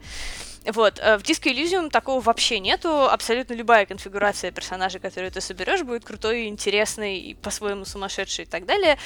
Вот, 0.66 1.00
э, 1.00 1.18
в 1.18 1.24
Disco 1.24 1.52
Elysium 1.52 1.90
такого 1.90 2.22
вообще 2.22 2.60
нету. 2.60 3.10
Абсолютно 3.10 3.54
любая 3.54 3.86
конфигурация 3.86 4.52
персонажа, 4.52 5.00
которую 5.00 5.32
ты 5.32 5.42
соберешь, 5.42 5.82
будет 5.82 6.06
крутой, 6.06 6.48
интересной 6.48 7.18
и 7.18 7.34
по-своему 7.34 7.84
сумасшедшей 7.86 8.46
и 8.46 8.48
так 8.48 8.66
далее. 8.66 8.98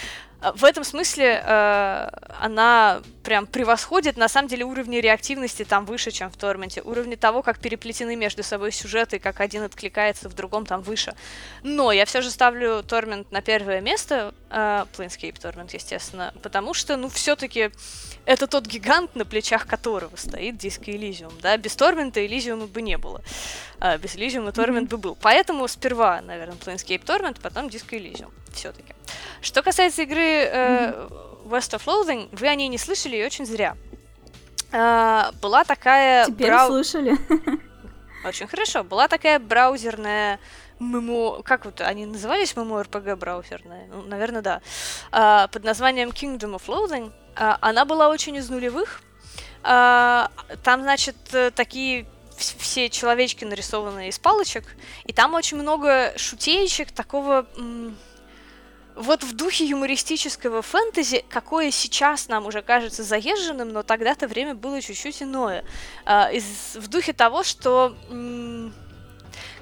Э, 0.45 0.51
в 0.55 0.63
этом 0.63 0.83
смысле 0.83 1.41
э, 1.43 2.09
она 2.39 3.01
прям 3.23 3.47
превосходит, 3.47 4.17
на 4.17 4.27
самом 4.27 4.47
деле, 4.47 4.65
уровни 4.65 4.97
реактивности 4.97 5.65
там 5.65 5.85
выше, 5.85 6.11
чем 6.11 6.29
в 6.29 6.37
Торменте. 6.37 6.81
Уровни 6.81 7.15
того, 7.15 7.41
как 7.41 7.59
переплетены 7.59 8.15
между 8.15 8.43
собой 8.43 8.71
сюжеты, 8.71 9.19
как 9.19 9.39
один 9.41 9.63
откликается 9.63 10.29
в 10.29 10.35
другом, 10.35 10.65
там 10.65 10.81
выше. 10.81 11.15
Но 11.63 11.91
я 11.91 12.05
все 12.05 12.21
же 12.21 12.29
ставлю 12.29 12.83
Тормент 12.83 13.31
на 13.31 13.41
первое 13.41 13.81
место, 13.81 14.33
э, 14.49 14.85
Planescape 14.95 15.39
Torment, 15.39 15.69
естественно, 15.73 16.33
потому 16.43 16.73
что, 16.73 16.97
ну, 16.97 17.09
все-таки 17.09 17.71
это 18.25 18.47
тот 18.47 18.67
гигант, 18.67 19.15
на 19.15 19.25
плечах 19.25 19.65
которого 19.65 20.15
стоит 20.15 20.57
диск 20.57 20.83
Elysium, 20.83 21.33
да, 21.41 21.57
без 21.57 21.75
Тормента 21.75 22.19
Elysium 22.19 22.67
бы 22.67 22.81
не 22.81 22.97
было, 22.97 23.21
а 23.79 23.97
без 23.97 24.15
Elysium 24.15 24.51
Тормент 24.51 24.87
mm-hmm. 24.87 24.91
бы 24.91 24.97
был. 24.97 25.17
Поэтому 25.21 25.67
сперва, 25.67 26.21
наверное, 26.21 26.55
Planescape 26.55 27.03
Torment, 27.03 27.39
потом 27.41 27.69
диск 27.69 27.93
Elysium, 27.93 28.31
все-таки. 28.53 28.93
Что 29.41 29.61
касается 29.61 30.03
игры 30.03 30.21
э, 30.21 30.91
mm-hmm. 30.91 31.49
West 31.49 31.77
of 31.77 31.85
Loathing, 31.85 32.29
вы 32.31 32.47
о 32.47 32.55
ней 32.55 32.67
не 32.67 32.77
слышали 32.77 33.17
и 33.17 33.25
очень 33.25 33.45
зря. 33.45 33.75
Э, 34.71 35.31
была 35.41 35.63
такая... 35.63 36.25
Теперь 36.25 36.47
брау... 36.47 36.67
слышали. 36.67 37.17
Очень 38.25 38.47
хорошо. 38.47 38.83
Была 38.83 39.07
такая 39.07 39.37
браузерная 39.37 40.39
ММО, 40.79 41.43
как 41.43 41.65
вот 41.65 41.81
они 41.81 42.05
назывались 42.05 42.55
ММО 42.55 42.83
РПГ 42.83 43.17
браузерная? 43.17 43.87
Ну, 43.87 44.01
наверное, 44.01 44.41
да. 44.41 44.61
А, 45.11 45.47
под 45.47 45.63
названием 45.63 46.09
Kingdom 46.09 46.55
of 46.55 46.65
Loathing. 46.65 47.11
А, 47.35 47.57
она 47.61 47.85
была 47.85 48.09
очень 48.09 48.35
из 48.35 48.49
нулевых. 48.49 49.01
А, 49.63 50.31
там, 50.63 50.81
значит, 50.81 51.15
такие 51.53 52.07
все 52.37 52.89
человечки 52.89 53.45
нарисованные 53.45 54.09
из 54.09 54.19
палочек, 54.19 54.63
и 55.05 55.13
там 55.13 55.33
очень 55.33 55.57
много 55.57 56.13
шутеечек 56.17 56.91
такого 56.91 57.45
вот 58.95 59.23
в 59.23 59.35
духе 59.35 59.65
юмористического 59.65 60.61
фэнтези, 60.61 61.25
какое 61.29 61.71
сейчас 61.71 62.29
нам 62.29 62.45
уже 62.45 62.61
кажется 62.61 63.03
заезженным, 63.03 63.73
но 63.73 63.83
тогда-то 63.83 64.27
время 64.27 64.55
было 64.55 64.81
чуть-чуть 64.81 65.21
иное. 65.21 65.65
Из, 66.05 66.75
в 66.75 66.87
духе 66.87 67.13
того, 67.13 67.43
что 67.43 67.95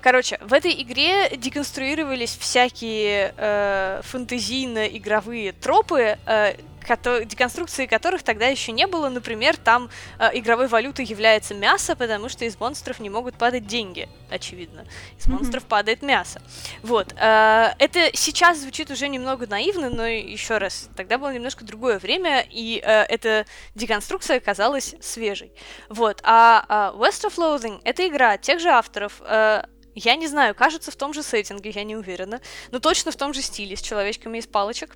Короче, 0.02 0.38
в 0.42 0.52
этой 0.52 0.74
игре 0.82 1.30
деконструировались 1.38 2.36
всякие 2.36 3.34
э, 3.38 4.02
фэнтезийно-игровые 4.04 5.54
тропы, 5.54 6.18
э, 6.26 6.56
деконструкции 6.84 7.86
которых 7.86 8.24
тогда 8.24 8.48
еще 8.48 8.72
не 8.72 8.88
было. 8.88 9.10
Например, 9.10 9.58
там 9.58 9.90
э, 10.20 10.30
игровой 10.34 10.68
валютой 10.68 11.06
является 11.06 11.54
мясо, 11.54 11.96
потому 11.96 12.30
что 12.30 12.46
из 12.46 12.60
монстров 12.60 13.00
не 13.00 13.10
могут 13.10 13.36
падать 13.36 13.68
деньги, 13.68 14.10
очевидно. 14.30 14.86
Из 15.18 15.28
монстров 15.28 15.64
mm-hmm. 15.64 15.68
падает 15.68 16.02
мясо. 16.02 16.42
Вот. 16.82 17.14
Э, 17.18 17.74
это 17.80 18.10
сейчас 18.14 18.60
звучит 18.60 18.92
уже 18.92 19.08
немного 19.08 19.48
наивно, 19.48 19.90
но 19.90 20.06
еще 20.06 20.58
раз, 20.58 20.90
тогда 20.96 21.18
было 21.18 21.34
немножко 21.34 21.66
другое 21.66 22.00
время, 22.00 22.46
и 22.50 22.82
э, 22.84 23.04
эта 23.04 23.46
деконструкция 23.76 24.38
оказалась 24.38 24.96
свежей. 25.02 25.52
Вот. 25.90 26.20
А 26.24 26.94
э, 26.96 26.98
West 26.98 27.26
of 27.26 27.36
Loathing— 27.38 27.82
это 27.84 28.08
игра 28.08 28.38
тех 28.38 28.60
же 28.60 28.70
авторов, 28.70 29.22
э, 29.22 29.64
я 29.96 30.16
не 30.16 30.28
знаю, 30.28 30.56
кажется, 30.56 30.92
в 30.92 30.96
том 30.96 31.14
же 31.14 31.24
сеттинге, 31.24 31.70
я 31.70 31.84
не 31.84 31.96
уверена, 31.96 32.42
но 32.72 32.80
точно 32.80 33.12
в 33.12 33.16
том 33.16 33.34
же 33.34 33.42
стиле, 33.42 33.76
с 33.76 33.82
человечками 33.82 34.38
из 34.38 34.48
палочек, 34.48 34.96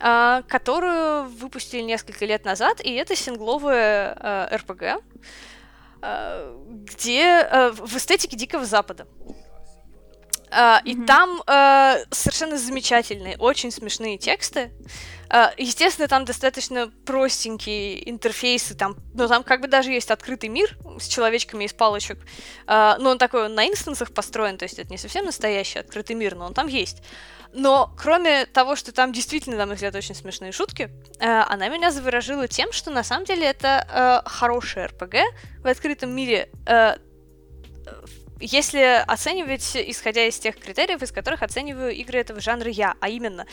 э, 0.00 0.42
которую 0.48 1.28
выпустили 1.28 1.82
несколько 1.82 2.24
лет 2.24 2.44
назад, 2.44 2.80
и 2.80 2.92
это 2.94 3.16
сингловая 3.16 4.48
РПГ, 4.52 5.02
э, 6.02 6.56
где 6.94 7.22
э, 7.22 7.70
в 7.72 7.96
эстетике 7.96 8.36
Дикого 8.36 8.64
Запада. 8.64 9.06
Uh, 10.56 10.58
mm-hmm. 10.58 10.82
И 10.84 11.04
там 11.04 11.42
uh, 11.46 12.06
совершенно 12.10 12.56
замечательные, 12.56 13.36
очень 13.36 13.70
смешные 13.70 14.16
тексты. 14.16 14.72
Uh, 15.28 15.52
естественно, 15.58 16.08
там 16.08 16.24
достаточно 16.24 16.90
простенькие 17.04 18.08
интерфейсы, 18.08 18.74
там, 18.74 18.96
но 19.12 19.28
там 19.28 19.42
как 19.42 19.60
бы 19.60 19.68
даже 19.68 19.90
есть 19.90 20.10
открытый 20.10 20.48
мир 20.48 20.78
с 20.98 21.08
человечками 21.08 21.64
из 21.64 21.74
палочек, 21.74 22.18
но 22.66 23.10
он 23.10 23.18
такой 23.18 23.46
он 23.46 23.54
на 23.54 23.68
инстансах 23.68 24.14
построен, 24.14 24.56
то 24.56 24.64
есть 24.64 24.78
это 24.78 24.88
не 24.88 24.96
совсем 24.96 25.26
настоящий 25.26 25.80
открытый 25.80 26.16
мир, 26.16 26.36
но 26.36 26.46
он 26.46 26.54
там 26.54 26.68
есть. 26.68 27.02
Но 27.52 27.92
кроме 27.98 28.46
того, 28.46 28.76
что 28.76 28.92
там 28.92 29.12
действительно, 29.12 29.56
на 29.56 29.66
мой 29.66 29.74
взгляд, 29.74 29.94
очень 29.94 30.14
смешные 30.14 30.52
шутки, 30.52 30.90
она 31.18 31.68
меня 31.68 31.90
заворожила 31.90 32.48
тем, 32.48 32.72
что 32.72 32.90
на 32.90 33.02
самом 33.02 33.26
деле 33.26 33.46
это 33.46 34.22
хорошая 34.24 34.88
РПГ 34.88 35.16
в 35.62 35.66
открытом 35.66 36.14
мире 36.14 36.50
если 38.40 39.04
оценивать, 39.06 39.76
исходя 39.76 40.26
из 40.26 40.38
тех 40.38 40.58
критериев, 40.58 41.02
из 41.02 41.12
которых 41.12 41.42
оцениваю 41.42 41.92
игры 41.94 42.20
этого 42.20 42.40
жанра 42.40 42.70
я, 42.70 42.94
а 43.00 43.08
именно 43.08 43.46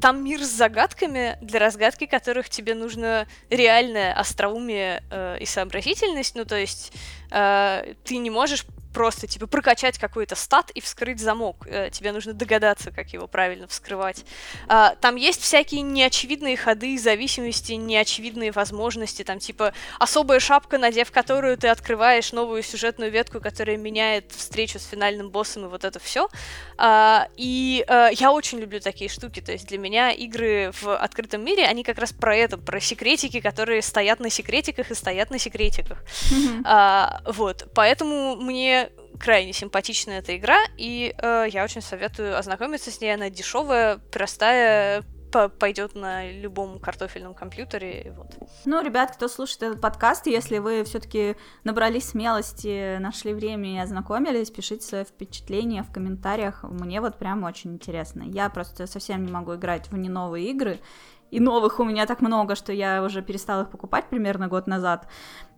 там 0.00 0.24
мир 0.24 0.42
с 0.42 0.48
загадками, 0.48 1.36
для 1.42 1.60
разгадки 1.60 2.06
которых 2.06 2.48
тебе 2.48 2.74
нужно 2.74 3.26
реальное 3.50 4.14
остроумие 4.14 5.02
э, 5.10 5.38
и 5.40 5.46
сообразительность. 5.46 6.34
Ну, 6.34 6.44
то 6.44 6.56
есть 6.56 6.92
э, 7.30 7.94
ты 8.04 8.16
не 8.16 8.30
можешь 8.30 8.64
просто, 8.94 9.26
типа, 9.26 9.46
прокачать 9.46 9.98
какой-то 9.98 10.36
стат 10.36 10.70
и 10.70 10.80
вскрыть 10.80 11.20
замок. 11.20 11.66
Э, 11.66 11.90
тебе 11.90 12.12
нужно 12.12 12.32
догадаться, 12.32 12.92
как 12.92 13.08
его 13.08 13.26
правильно 13.26 13.66
вскрывать. 13.66 14.24
А, 14.68 14.94
там 15.00 15.16
есть 15.16 15.42
всякие 15.42 15.82
неочевидные 15.82 16.56
ходы, 16.56 16.96
зависимости, 16.96 17.72
неочевидные 17.72 18.52
возможности, 18.52 19.24
там, 19.24 19.40
типа, 19.40 19.74
особая 19.98 20.40
шапка, 20.40 20.78
надев 20.78 21.10
которую 21.10 21.58
ты 21.58 21.68
открываешь 21.68 22.32
новую 22.32 22.62
сюжетную 22.62 23.10
ветку, 23.10 23.40
которая 23.40 23.76
меняет 23.76 24.30
встречу 24.32 24.78
с 24.78 24.86
финальным 24.86 25.30
боссом 25.30 25.64
и 25.64 25.68
вот 25.68 25.84
это 25.84 25.98
все. 25.98 26.28
А, 26.78 27.28
и 27.36 27.84
а, 27.88 28.08
я 28.12 28.30
очень 28.30 28.60
люблю 28.60 28.80
такие 28.80 29.10
штуки, 29.10 29.40
то 29.40 29.50
есть 29.50 29.66
для 29.66 29.78
меня 29.78 30.12
игры 30.12 30.70
в 30.80 30.96
открытом 30.96 31.44
мире, 31.44 31.66
они 31.66 31.82
как 31.82 31.98
раз 31.98 32.12
про 32.12 32.36
это, 32.36 32.58
про 32.58 32.80
секретики, 32.80 33.40
которые 33.40 33.82
стоят 33.82 34.20
на 34.20 34.30
секретиках 34.30 34.92
и 34.92 34.94
стоят 34.94 35.30
на 35.30 35.38
секретиках. 35.38 35.98
Mm-hmm. 36.30 37.32
Вот, 37.32 37.66
поэтому 37.74 38.36
мне 38.36 38.83
крайне 39.18 39.52
симпатичная 39.52 40.18
эта 40.18 40.36
игра, 40.36 40.58
и 40.76 41.14
э, 41.16 41.46
я 41.50 41.64
очень 41.64 41.82
советую 41.82 42.38
ознакомиться 42.38 42.90
с 42.90 43.00
ней. 43.00 43.14
Она 43.14 43.30
дешевая, 43.30 43.98
простая, 44.10 45.04
пойдет 45.58 45.94
на 45.94 46.30
любом 46.30 46.78
картофельном 46.78 47.34
компьютере. 47.34 48.14
Вот. 48.16 48.34
Ну, 48.64 48.82
ребят, 48.82 49.16
кто 49.16 49.28
слушает 49.28 49.62
этот 49.62 49.80
подкаст, 49.80 50.26
если 50.26 50.58
вы 50.58 50.84
все-таки 50.84 51.36
набрались 51.64 52.10
смелости, 52.10 52.98
нашли 52.98 53.34
время 53.34 53.74
и 53.74 53.78
ознакомились, 53.78 54.50
пишите 54.50 54.86
свои 54.86 55.04
впечатления 55.04 55.82
в 55.82 55.92
комментариях. 55.92 56.62
Мне 56.62 57.00
вот 57.00 57.18
прям 57.18 57.44
очень 57.44 57.74
интересно. 57.74 58.22
Я 58.22 58.48
просто 58.48 58.86
совсем 58.86 59.24
не 59.24 59.32
могу 59.32 59.56
играть 59.56 59.90
в 59.90 59.96
не 59.96 60.08
новые 60.08 60.50
игры, 60.50 60.78
и 61.30 61.40
новых 61.40 61.80
у 61.80 61.84
меня 61.84 62.06
так 62.06 62.20
много, 62.20 62.54
что 62.54 62.72
я 62.72 63.02
уже 63.02 63.20
перестала 63.20 63.62
их 63.62 63.70
покупать 63.70 64.08
примерно 64.08 64.46
год 64.46 64.68
назад. 64.68 65.08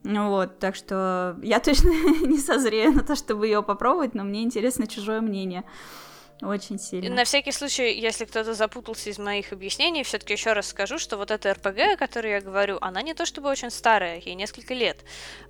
Вот, 0.05 0.59
так 0.59 0.77
что 0.77 1.37
я 1.43 1.61
точно 1.61 1.91
не 2.27 2.39
созрею 2.39 2.93
на 2.93 3.03
то, 3.03 3.17
чтобы 3.17 3.47
ее 3.47 3.63
попробовать, 3.63 4.15
но 4.15 4.25
мне 4.25 4.43
интересно 4.43 4.87
чужое 4.87 5.21
мнение. 5.21 5.65
Очень 6.43 6.79
сильно. 6.79 7.15
На 7.15 7.25
всякий 7.25 7.51
случай, 7.51 7.99
если 7.99 8.27
кто-то 8.27 8.53
запутался 8.53 9.09
из 9.09 9.19
моих 9.19 9.53
объяснений, 9.53 10.03
все-таки 10.03 10.35
еще 10.35 10.53
раз 10.53 10.69
скажу, 10.69 10.99
что 10.99 11.17
вот 11.17 11.31
эта 11.31 11.55
РПГ, 11.55 11.95
о 11.95 11.97
которой 11.97 12.33
я 12.33 12.41
говорю, 12.43 12.77
она 12.83 13.01
не 13.01 13.15
то 13.15 13.25
чтобы 13.25 13.49
очень 13.49 13.71
старая, 13.71 14.21
ей 14.21 14.35
несколько 14.35 14.75
лет. 14.75 14.99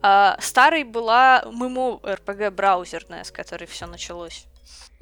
А, 0.01 0.39
старой 0.41 0.85
была 0.85 1.45
ММО 1.51 2.03
РПГ 2.05 2.53
браузерная, 2.53 3.25
с 3.25 3.33
которой 3.33 3.67
все 3.67 3.87
началось. 3.87 4.47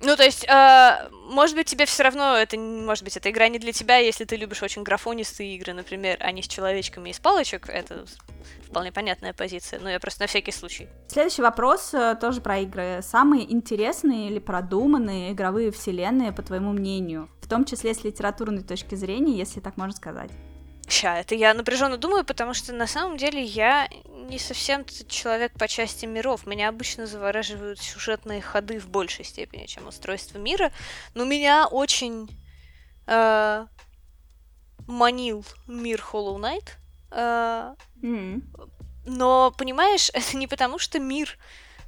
Ну, 0.01 0.17
то 0.17 0.25
есть, 0.25 0.45
э, 0.45 1.09
может 1.31 1.57
быть, 1.57 1.67
тебе 1.67 1.87
все 1.87 2.03
равно 2.03 2.37
это, 2.37 2.59
может 2.59 3.05
быть, 3.05 3.17
эта 3.17 3.31
игра 3.31 3.49
не 3.49 3.59
для 3.59 3.73
тебя, 3.73 3.97
если 3.97 4.25
ты 4.25 4.37
любишь 4.37 4.63
очень 4.63 4.83
графонистые 4.83 5.55
игры, 5.55 5.73
например, 5.73 6.19
а 6.21 6.31
не 6.33 6.43
с 6.43 6.49
человечками 6.49 7.11
из 7.11 7.21
палочек, 7.21 7.69
это 7.69 8.05
вполне 8.67 8.93
понятная 8.93 9.33
позиция, 9.33 9.81
но 9.81 9.89
я 9.89 10.01
просто 10.01 10.23
на 10.23 10.27
всякий 10.27 10.53
случай. 10.53 10.89
Следующий 11.09 11.43
вопрос 11.43 11.95
э, 11.95 12.17
тоже 12.21 12.41
про 12.41 12.59
игры. 12.59 13.01
Самые 13.03 13.51
интересные 13.51 14.29
или 14.29 14.41
продуманные 14.41 15.33
игровые 15.33 15.71
вселенные, 15.71 16.33
по 16.33 16.43
твоему 16.43 16.73
мнению? 16.73 17.31
В 17.41 17.49
том 17.49 17.65
числе 17.65 17.95
с 17.95 18.05
литературной 18.05 18.63
точки 18.63 18.97
зрения, 18.97 19.39
если 19.39 19.61
так 19.61 19.77
можно 19.77 19.95
сказать. 19.95 20.31
Ща, 20.89 21.19
это 21.19 21.35
я 21.35 21.55
напряженно 21.55 21.97
думаю, 21.97 22.25
потому 22.25 22.55
что 22.55 22.73
на 22.73 22.87
самом 22.87 23.17
деле 23.17 23.43
я 23.43 23.89
не 24.29 24.39
совсем 24.39 24.85
человек 25.09 25.53
по 25.59 25.69
части 25.69 26.07
миров. 26.07 26.47
Меня 26.47 26.69
обычно 26.69 27.07
завораживают 27.07 27.79
сюжетные 27.79 28.41
ходы 28.43 28.79
в 28.79 28.89
большей 28.89 29.25
степени, 29.25 29.67
чем 29.67 29.87
устройство 29.89 30.39
мира. 30.39 30.73
Но 31.15 31.25
меня 31.25 31.67
очень 31.67 32.29
э, 33.07 33.67
манил 34.87 35.45
мир 35.67 36.05
Hollow 36.13 36.39
Knight. 36.39 36.69
Э, 37.11 37.75
mm. 38.03 38.43
Но, 39.07 39.53
понимаешь, 39.57 40.11
это 40.15 40.37
не 40.37 40.47
потому, 40.47 40.79
что 40.79 40.99
мир 40.99 41.39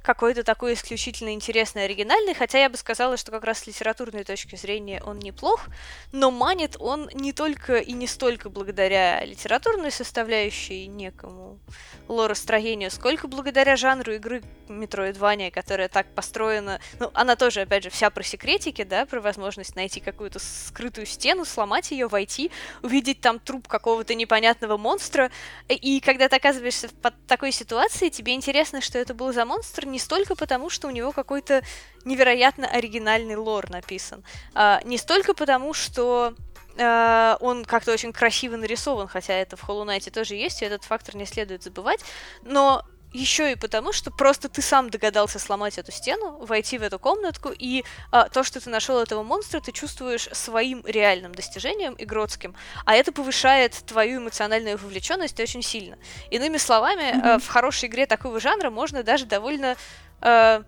какой-то 0.07 0.45
такой 0.45 0.73
исключительно 0.73 1.33
интересный, 1.33 1.83
оригинальный, 1.83 2.33
хотя 2.33 2.59
я 2.59 2.69
бы 2.69 2.77
сказала, 2.77 3.17
что 3.17 3.29
как 3.33 3.43
раз 3.43 3.59
с 3.59 3.67
литературной 3.67 4.23
точки 4.23 4.55
зрения 4.55 5.03
он 5.05 5.19
неплох, 5.19 5.65
но 6.13 6.31
манит 6.31 6.77
он 6.79 7.09
не 7.13 7.33
только 7.33 7.75
и 7.75 7.91
не 7.91 8.07
столько 8.07 8.49
благодаря 8.49 9.25
литературной 9.25 9.91
составляющей 9.91 10.87
некому 10.87 11.59
лоростроению, 12.07 12.89
сколько 12.89 13.27
благодаря 13.27 13.75
жанру 13.75 14.13
игры 14.13 14.43
Metroidvania, 14.69 15.51
которая 15.51 15.89
так 15.89 16.07
построена, 16.15 16.79
ну, 16.99 17.11
она 17.13 17.35
тоже, 17.35 17.61
опять 17.61 17.83
же, 17.83 17.89
вся 17.89 18.09
про 18.09 18.23
секретики, 18.23 18.85
да, 18.85 19.05
про 19.05 19.19
возможность 19.19 19.75
найти 19.75 19.99
какую-то 19.99 20.39
скрытую 20.39 21.05
стену, 21.05 21.43
сломать 21.43 21.91
ее, 21.91 22.07
войти, 22.07 22.49
увидеть 22.81 23.19
там 23.19 23.39
труп 23.39 23.67
какого-то 23.67 24.15
непонятного 24.15 24.77
монстра, 24.77 25.31
и 25.67 25.99
когда 25.99 26.29
ты 26.29 26.37
оказываешься 26.37 26.87
в 26.87 27.11
такой 27.27 27.51
ситуации, 27.51 28.07
тебе 28.07 28.33
интересно, 28.35 28.79
что 28.79 28.97
это 28.97 29.13
был 29.13 29.33
за 29.33 29.43
монстр, 29.43 29.85
не 29.85 29.96
столько 29.99 30.35
потому, 30.35 30.69
что 30.69 30.87
у 30.87 30.91
него 30.91 31.11
какой-то 31.11 31.63
невероятно 32.05 32.67
оригинальный 32.67 33.35
лор 33.35 33.69
написан, 33.69 34.23
а 34.53 34.81
не 34.83 34.97
столько 34.97 35.33
потому, 35.33 35.73
что 35.73 36.33
э, 36.77 37.37
он 37.39 37.65
как-то 37.65 37.91
очень 37.91 38.13
красиво 38.13 38.55
нарисован, 38.55 39.07
хотя 39.07 39.33
это 39.33 39.57
в 39.57 39.67
Hollow 39.67 39.85
Knight 39.85 40.09
тоже 40.11 40.35
есть, 40.35 40.61
и 40.61 40.65
этот 40.65 40.83
фактор 40.83 41.15
не 41.15 41.25
следует 41.25 41.63
забывать, 41.63 42.01
но 42.43 42.83
еще 43.17 43.51
и 43.51 43.55
потому, 43.55 43.91
что 43.93 44.11
просто 44.11 44.47
ты 44.47 44.61
сам 44.61 44.89
догадался 44.89 45.39
сломать 45.39 45.77
эту 45.77 45.91
стену, 45.91 46.37
войти 46.45 46.77
в 46.77 46.83
эту 46.83 46.99
комнатку, 46.99 47.49
и 47.49 47.83
а, 48.11 48.29
то, 48.29 48.43
что 48.43 48.59
ты 48.59 48.69
нашел 48.69 48.99
этого 48.99 49.23
монстра, 49.23 49.59
ты 49.59 49.71
чувствуешь 49.71 50.29
своим 50.31 50.83
реальным 50.85 51.33
достижением 51.33 51.95
игротским, 51.97 52.55
а 52.85 52.95
это 52.95 53.11
повышает 53.11 53.73
твою 53.85 54.19
эмоциональную 54.19 54.77
вовлеченность 54.77 55.39
очень 55.39 55.63
сильно. 55.63 55.97
Иными 56.29 56.57
словами, 56.57 57.01
mm-hmm. 57.01 57.35
а, 57.35 57.39
в 57.39 57.47
хорошей 57.47 57.89
игре 57.89 58.05
такого 58.05 58.39
жанра 58.39 58.69
можно 58.69 59.03
даже 59.03 59.25
довольно 59.25 59.75
а, 60.21 60.63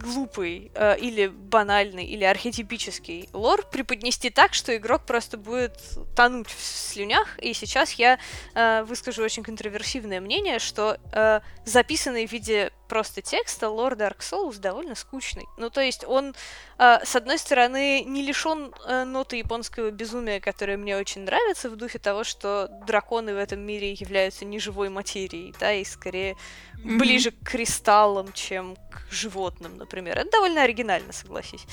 глупый 0.00 0.72
э, 0.74 0.98
или 0.98 1.26
банальный 1.28 2.04
или 2.04 2.24
архетипический 2.24 3.28
лор 3.32 3.64
преподнести 3.70 4.30
так, 4.30 4.54
что 4.54 4.76
игрок 4.76 5.06
просто 5.06 5.36
будет 5.36 5.78
тонуть 6.16 6.48
в 6.48 6.60
слюнях. 6.60 7.38
И 7.38 7.52
сейчас 7.52 7.92
я 7.92 8.18
э, 8.54 8.82
выскажу 8.84 9.22
очень 9.22 9.42
контроверсивное 9.42 10.20
мнение, 10.20 10.58
что 10.58 10.98
э, 11.12 11.40
записанный 11.64 12.26
в 12.26 12.32
виде 12.32 12.72
просто 12.90 13.22
текста 13.22 13.70
лор 13.70 13.94
Dark 13.94 14.18
Souls 14.18 14.58
довольно 14.58 14.96
скучный. 14.96 15.46
Ну, 15.56 15.70
то 15.70 15.80
есть 15.80 16.04
он, 16.04 16.34
э, 16.78 16.98
с 17.04 17.14
одной 17.14 17.38
стороны, 17.38 18.02
не 18.02 18.22
лишен 18.22 18.74
э, 18.84 19.04
ноты 19.04 19.36
японского 19.36 19.92
безумия, 19.92 20.40
которое 20.40 20.76
мне 20.76 20.96
очень 20.96 21.22
нравится, 21.22 21.70
в 21.70 21.76
духе 21.76 22.00
того, 22.00 22.24
что 22.24 22.68
драконы 22.86 23.32
в 23.32 23.36
этом 23.36 23.60
мире 23.60 23.92
являются 23.92 24.44
неживой 24.44 24.88
материей, 24.88 25.54
да, 25.60 25.72
и 25.72 25.84
скорее 25.84 26.32
mm-hmm. 26.32 26.98
ближе 26.98 27.30
к 27.30 27.48
кристаллам, 27.48 28.32
чем 28.32 28.74
к 28.90 29.12
животным, 29.12 29.76
например. 29.76 30.18
Это 30.18 30.30
довольно 30.32 30.62
оригинально, 30.62 31.12
согласись. 31.12 31.64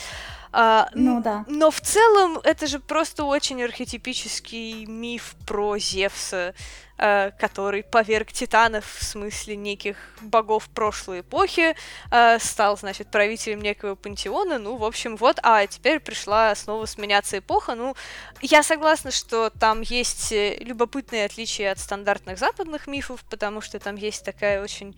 А, 0.51 0.87
ну 0.93 1.21
да. 1.21 1.45
Но 1.47 1.71
в 1.71 1.81
целом 1.81 2.39
это 2.43 2.67
же 2.67 2.79
просто 2.79 3.23
очень 3.23 3.63
архетипический 3.63 4.85
миф 4.85 5.35
про 5.47 5.79
Зевса, 5.79 6.53
э, 6.97 7.31
который 7.39 7.83
поверг 7.83 8.31
титанов 8.31 8.85
в 8.85 9.03
смысле 9.03 9.55
неких 9.55 9.97
богов 10.21 10.69
прошлой 10.69 11.21
эпохи, 11.21 11.75
э, 12.11 12.39
стал, 12.39 12.77
значит, 12.77 13.09
правителем 13.11 13.61
некого 13.61 13.95
пантеона, 13.95 14.59
ну, 14.59 14.77
в 14.77 14.83
общем, 14.83 15.15
вот, 15.15 15.39
а 15.43 15.65
теперь 15.67 15.99
пришла 15.99 16.53
снова 16.55 16.85
сменяться 16.85 17.39
эпоха, 17.39 17.75
ну, 17.75 17.95
я 18.41 18.63
согласна, 18.63 19.11
что 19.11 19.49
там 19.49 19.81
есть 19.81 20.31
э, 20.31 20.57
любопытные 20.59 21.25
отличия 21.25 21.71
от 21.71 21.79
стандартных 21.79 22.37
западных 22.37 22.87
мифов, 22.87 23.23
потому 23.29 23.61
что 23.61 23.79
там 23.79 23.95
есть 23.95 24.25
такая 24.25 24.61
очень 24.61 24.95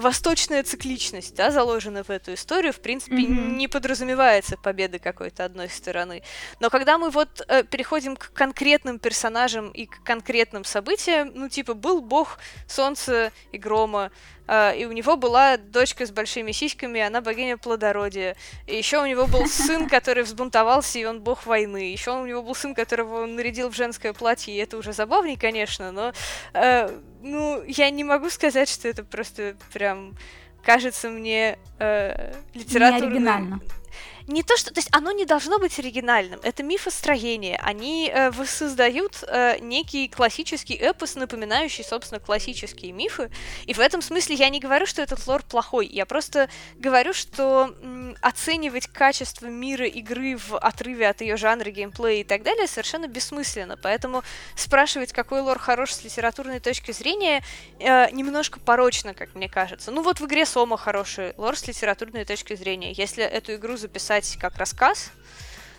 восточная 0.00 0.62
цикличность, 0.62 1.34
да, 1.34 1.50
заложена 1.50 2.02
в 2.02 2.10
эту 2.10 2.34
историю, 2.34 2.72
в 2.72 2.80
принципе, 2.80 3.16
mm-hmm. 3.16 3.56
не 3.56 3.68
подразумевается 3.68 4.56
победы 4.56 4.98
какой-то 4.98 5.44
одной 5.44 5.68
стороны. 5.68 6.22
Но 6.60 6.70
когда 6.70 6.98
мы 6.98 7.10
вот 7.10 7.42
э, 7.46 7.64
переходим 7.64 8.16
к 8.16 8.32
конкретным 8.32 8.98
персонажам 8.98 9.70
и 9.70 9.86
к 9.86 10.02
конкретным 10.02 10.64
событиям, 10.64 11.32
ну, 11.34 11.48
типа, 11.48 11.74
был 11.74 12.00
бог 12.00 12.38
солнца 12.66 13.32
и 13.52 13.58
грома, 13.58 14.10
Uh, 14.50 14.76
и 14.76 14.84
у 14.84 14.90
него 14.90 15.16
была 15.16 15.58
дочка 15.58 16.04
с 16.04 16.10
большими 16.10 16.50
сиськами, 16.50 17.00
она 17.00 17.20
богиня 17.20 17.56
плодородия. 17.56 18.34
И 18.66 18.76
еще 18.76 19.00
у 19.00 19.06
него 19.06 19.28
был 19.28 19.46
сын, 19.46 19.88
который 19.96 20.24
взбунтовался, 20.24 20.98
и 20.98 21.04
он 21.04 21.20
бог 21.20 21.46
войны. 21.46 21.92
Еще 21.92 22.10
у 22.10 22.26
него 22.26 22.42
был 22.42 22.56
сын, 22.56 22.74
которого 22.74 23.22
он 23.22 23.36
нарядил 23.36 23.70
в 23.70 23.76
женское 23.76 24.12
платье, 24.12 24.52
и 24.52 24.58
это 24.58 24.76
уже 24.76 24.92
забавней, 24.92 25.36
конечно, 25.36 25.92
но 25.92 26.12
uh, 26.52 27.00
ну, 27.22 27.62
я 27.66 27.90
не 27.90 28.04
могу 28.04 28.30
сказать, 28.30 28.68
что 28.68 28.88
это 28.88 29.04
просто 29.04 29.56
прям 29.72 30.14
кажется 30.62 31.08
мне 31.08 31.58
э, 31.78 32.34
литературным... 32.54 33.00
Не 33.00 33.06
оригинально 33.06 33.60
не 34.30 34.42
то, 34.42 34.56
что... 34.56 34.72
То 34.72 34.78
есть 34.78 34.88
оно 34.92 35.12
не 35.12 35.24
должно 35.24 35.58
быть 35.58 35.78
оригинальным. 35.78 36.40
Это 36.42 36.62
мифостроение. 36.62 37.58
Они 37.62 38.08
э, 38.08 38.30
воссоздают 38.30 39.24
э, 39.26 39.58
некий 39.60 40.08
классический 40.08 40.74
эпос, 40.74 41.16
напоминающий, 41.16 41.84
собственно, 41.84 42.20
классические 42.20 42.92
мифы. 42.92 43.30
И 43.66 43.74
в 43.74 43.80
этом 43.80 44.02
смысле 44.02 44.36
я 44.36 44.48
не 44.48 44.60
говорю, 44.60 44.86
что 44.86 45.02
этот 45.02 45.26
лор 45.26 45.42
плохой. 45.42 45.86
Я 45.86 46.06
просто 46.06 46.48
говорю, 46.76 47.12
что 47.12 47.74
м, 47.82 48.16
оценивать 48.22 48.86
качество 48.86 49.46
мира 49.46 49.86
игры 49.86 50.36
в 50.36 50.56
отрыве 50.56 51.08
от 51.08 51.20
ее 51.20 51.36
жанра, 51.36 51.70
геймплея 51.70 52.20
и 52.20 52.24
так 52.24 52.42
далее 52.42 52.68
совершенно 52.68 53.08
бессмысленно. 53.08 53.76
Поэтому 53.76 54.22
спрашивать, 54.54 55.12
какой 55.12 55.40
лор 55.40 55.58
хорош 55.58 55.92
с 55.92 56.04
литературной 56.04 56.60
точки 56.60 56.92
зрения, 56.92 57.42
э, 57.80 58.10
немножко 58.12 58.60
порочно, 58.60 59.12
как 59.12 59.34
мне 59.34 59.48
кажется. 59.48 59.90
Ну 59.90 60.02
вот 60.02 60.20
в 60.20 60.26
игре 60.26 60.46
Сома 60.46 60.76
хороший 60.76 61.34
лор 61.36 61.56
с 61.56 61.66
литературной 61.66 62.24
точки 62.24 62.54
зрения. 62.54 62.92
Если 62.92 63.24
эту 63.24 63.54
игру 63.56 63.76
записать 63.76 64.19
читать 64.20 64.36
как 64.38 64.58
рассказ, 64.58 65.10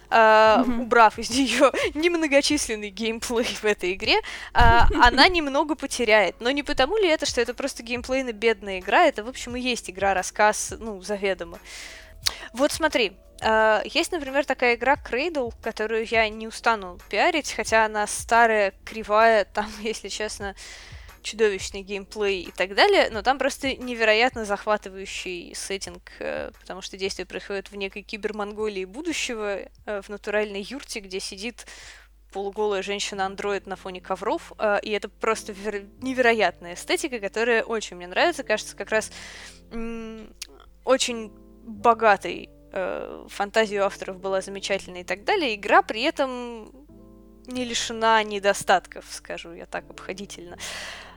Uh, 0.09 0.65
mm-hmm. 0.65 0.81
убрав 0.81 1.17
из 1.19 1.29
нее 1.29 1.71
немногочисленный 1.93 2.89
геймплей 2.89 3.45
в 3.45 3.63
этой 3.63 3.93
игре, 3.93 4.17
uh, 4.53 4.85
она 5.01 5.29
немного 5.29 5.75
потеряет. 5.75 6.35
Но 6.41 6.51
не 6.51 6.63
потому 6.63 6.97
ли 6.97 7.07
это, 7.07 7.25
что 7.25 7.39
это 7.39 7.53
просто 7.53 7.81
геймплейно 7.81 8.33
бедная 8.33 8.79
игра, 8.79 9.05
это, 9.05 9.23
в 9.23 9.29
общем, 9.29 9.55
и 9.55 9.61
есть 9.61 9.89
игра-рассказ, 9.89 10.73
ну, 10.79 11.01
заведомо. 11.01 11.59
Вот 12.51 12.73
смотри, 12.73 13.13
uh, 13.39 13.81
есть, 13.85 14.11
например, 14.11 14.45
такая 14.45 14.75
игра 14.75 14.95
Cradle, 14.95 15.53
которую 15.61 16.05
я 16.05 16.27
не 16.27 16.45
устану 16.45 16.99
пиарить, 17.09 17.53
хотя 17.53 17.85
она 17.85 18.05
старая, 18.05 18.73
кривая, 18.83 19.45
там, 19.53 19.67
если 19.79 20.09
честно, 20.09 20.55
чудовищный 21.21 21.81
геймплей 21.81 22.41
и 22.41 22.51
так 22.51 22.75
далее, 22.75 23.09
но 23.11 23.21
там 23.21 23.37
просто 23.37 23.75
невероятно 23.75 24.45
захватывающий 24.45 25.53
сеттинг, 25.55 26.11
э, 26.19 26.51
потому 26.59 26.81
что 26.81 26.97
действие 26.97 27.25
происходит 27.25 27.71
в 27.71 27.75
некой 27.75 28.01
кибермонголии 28.01 28.85
будущего, 28.85 29.59
э, 29.85 30.01
в 30.01 30.09
натуральной 30.09 30.61
юрте, 30.61 30.99
где 30.99 31.19
сидит 31.19 31.65
полуголая 32.33 32.81
женщина-андроид 32.81 33.67
на 33.67 33.75
фоне 33.75 34.01
ковров, 34.01 34.53
э, 34.57 34.79
и 34.81 34.91
это 34.91 35.09
просто 35.09 35.53
невероятная 36.01 36.73
эстетика, 36.73 37.19
которая 37.19 37.63
очень 37.63 37.97
мне 37.97 38.07
нравится, 38.07 38.43
кажется, 38.43 38.75
как 38.75 38.89
раз 38.89 39.11
очень 40.83 41.31
богатой 41.63 42.49
фантазия 43.27 43.81
авторов 43.81 44.19
была 44.19 44.41
замечательной 44.41 45.01
и 45.01 45.03
так 45.03 45.25
далее. 45.25 45.55
Игра 45.55 45.81
при 45.81 46.03
этом 46.03 46.71
не 47.45 47.65
лишена 47.65 48.23
недостатков, 48.23 49.05
скажу 49.09 49.51
я 49.51 49.65
так 49.65 49.89
обходительно. 49.89 50.55
Uh, 50.55 51.10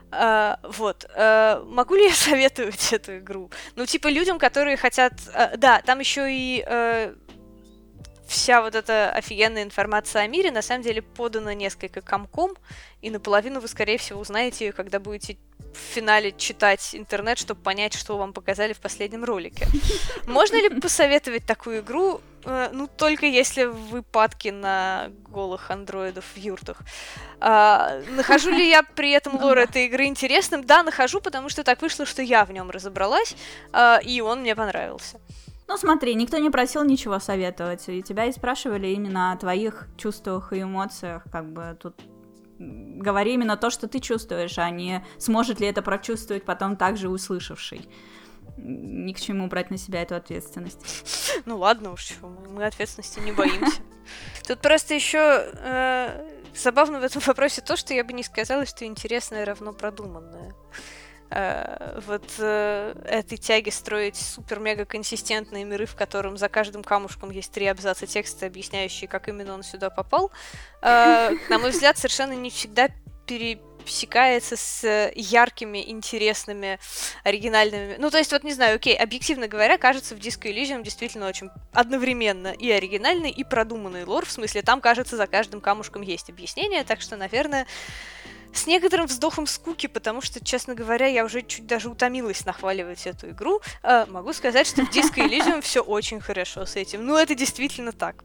вот. 0.63 1.05
Uh, 1.17 1.65
могу 1.65 1.95
ли 1.95 2.07
я 2.07 2.15
советовать 2.15 2.93
эту 2.93 3.19
игру? 3.19 3.51
Ну, 3.77 3.87
типа, 3.87 4.09
людям, 4.09 4.39
которые 4.39 4.77
хотят... 4.77 5.13
Uh, 5.13 5.57
да, 5.57 5.83
там 5.83 6.01
еще 6.01 6.27
и 6.31 6.65
вся 8.27 8.63
вот 8.63 8.75
эта 8.75 9.11
офигенная 9.11 9.63
информация 9.63 10.23
о 10.23 10.27
мире 10.27 10.51
на 10.51 10.63
самом 10.63 10.83
деле 10.83 11.03
подана 11.03 11.55
несколько 11.55 12.01
комком, 12.01 12.57
и 13.03 13.11
наполовину 13.11 13.61
вы, 13.61 13.69
скорее 13.69 13.99
всего, 13.99 14.21
узнаете 14.21 14.67
ее, 14.67 14.73
когда 14.73 14.99
будете 14.99 15.37
в 15.75 15.95
финале 15.95 16.33
читать 16.33 16.95
интернет, 16.95 17.39
чтобы 17.39 17.61
понять, 17.61 17.95
что 17.95 18.17
вам 18.17 18.33
показали 18.33 18.73
в 18.73 18.81
последнем 18.81 19.25
ролике. 19.25 19.67
Можно 20.27 20.57
ли 20.57 20.81
посоветовать 20.81 21.45
такую 21.45 21.81
игру? 21.81 22.21
Э, 22.45 22.71
ну, 22.73 22.87
только 22.87 23.27
если 23.27 23.65
вы 23.65 24.03
падки 24.03 24.49
на 24.49 25.11
голых 25.29 25.71
андроидов 25.71 26.25
в 26.35 26.37
юртах. 26.37 26.79
А, 27.41 28.01
нахожу 28.17 28.51
ли 28.51 28.69
я 28.69 28.83
при 28.83 29.11
этом 29.11 29.41
лор 29.43 29.59
этой 29.59 29.87
игры 29.87 30.05
интересным? 30.05 30.65
Да, 30.65 30.83
нахожу, 30.83 31.21
потому 31.21 31.49
что 31.49 31.65
так 31.65 31.83
вышло, 31.83 32.07
что 32.07 32.23
я 32.23 32.45
в 32.45 32.53
нем 32.53 32.71
разобралась, 32.71 33.37
а, 33.73 33.99
и 33.99 34.21
он 34.21 34.41
мне 34.41 34.55
понравился. 34.55 35.21
Ну 35.67 35.77
смотри, 35.79 36.15
никто 36.15 36.39
не 36.39 36.51
просил 36.51 36.85
ничего 36.85 37.19
советовать, 37.19 37.89
и 37.89 38.03
тебя 38.03 38.27
и 38.27 38.33
спрашивали 38.33 38.89
именно 38.89 39.33
о 39.33 39.37
твоих 39.37 39.89
чувствах 39.97 40.53
и 40.53 40.63
эмоциях, 40.63 41.23
как 41.33 41.53
бы 41.53 41.77
тут 41.81 41.95
говори 42.59 43.35
именно 43.35 43.57
то, 43.57 43.71
что 43.71 43.89
ты 43.89 43.99
чувствуешь, 43.99 44.59
а 44.59 44.71
не 44.71 45.05
сможет 45.19 45.61
ли 45.61 45.67
это 45.67 45.83
прочувствовать 45.83 46.45
потом 46.45 46.77
также 46.77 47.09
услышавший. 47.09 47.89
Ни 48.57 49.13
к 49.13 49.21
чему 49.21 49.49
брать 49.49 49.71
на 49.71 49.79
себя 49.79 50.03
эту 50.03 50.15
ответственность. 50.15 51.41
Ну 51.47 51.59
ладно 51.59 51.93
уж, 51.93 52.13
мы 52.23 52.65
ответственности 52.65 53.19
не 53.19 53.33
боимся. 53.33 53.83
Тут 54.47 54.61
просто 54.61 54.95
еще 54.95 55.53
э, 55.53 56.31
забавно 56.55 57.01
в 57.01 57.05
этом 57.05 57.21
вопросе 57.27 57.61
то, 57.61 57.77
что 57.77 57.93
я 57.93 58.05
бы 58.05 58.13
не 58.13 58.23
сказала, 58.23 58.65
что 58.65 58.85
интересное 58.85 59.45
равно 59.45 59.73
продуманное. 59.73 60.55
Э, 61.31 62.01
вот 62.07 62.25
э, 62.39 62.95
этой 63.05 63.37
тяги 63.37 63.71
строить 63.71 64.17
супер-мега 64.17 64.85
консистентные 64.85 65.65
миры, 65.65 65.87
в 65.87 65.97
котором 65.97 66.39
за 66.39 66.49
каждым 66.49 66.85
камушком 66.85 67.31
есть 67.31 67.53
три 67.53 67.67
абзаца 67.67 68.07
текста, 68.07 68.47
объясняющие, 68.47 69.09
как 69.09 69.29
именно 69.29 69.55
он 69.55 69.63
сюда 69.63 69.91
попал, 69.91 70.31
на 70.81 71.59
мой 71.59 71.71
взгляд, 71.71 71.99
совершенно 71.99 72.33
не 72.33 72.51
всегда 72.51 72.89
пересекается 73.85 74.57
с 74.57 75.13
яркими, 75.15 75.91
интересными, 75.91 76.79
оригинальными. 77.23 77.97
Ну, 77.99 78.11
то 78.11 78.19
есть, 78.19 78.33
вот 78.33 78.45
не 78.45 78.53
знаю, 78.53 78.77
окей, 78.77 78.97
объективно 78.97 79.49
говоря, 79.49 79.79
кажется, 79.79 80.15
в 80.15 80.19
Disco 80.19 80.51
Elysium 80.51 80.83
действительно 80.83 81.29
очень 81.29 81.51
одновременно 81.73 82.49
и 82.49 82.71
оригинальный, 82.71 83.31
и 83.31 83.45
продуманный 83.45 84.05
лор. 84.05 84.27
В 84.27 84.31
смысле, 84.31 84.63
там, 84.63 84.81
кажется, 84.81 85.17
за 85.17 85.27
каждым 85.27 85.61
камушком 85.61 86.03
есть 86.03 86.31
объяснение, 86.31 86.85
так 86.85 87.01
что, 87.01 87.17
наверное, 87.17 87.67
с 88.55 88.67
некоторым 88.67 89.07
вздохом 89.07 89.47
скуки, 89.47 89.89
потому 89.89 90.21
что, 90.21 90.45
честно 90.45 90.75
говоря, 90.75 91.07
я 91.07 91.25
уже 91.25 91.43
чуть 91.43 91.67
даже 91.67 91.91
утомилась 91.91 92.47
нахваливать 92.47 93.07
эту 93.07 93.31
игру. 93.31 93.61
Э, 93.83 94.07
могу 94.09 94.33
сказать, 94.33 94.67
что 94.67 94.83
в 94.85 94.91
Disco 94.91 95.17
Elysium 95.17 95.61
все 95.61 95.81
очень 95.81 96.21
хорошо 96.21 96.65
с 96.65 96.77
этим. 96.77 97.05
Ну, 97.05 97.17
это 97.17 97.35
действительно 97.35 97.93
так. 97.93 98.23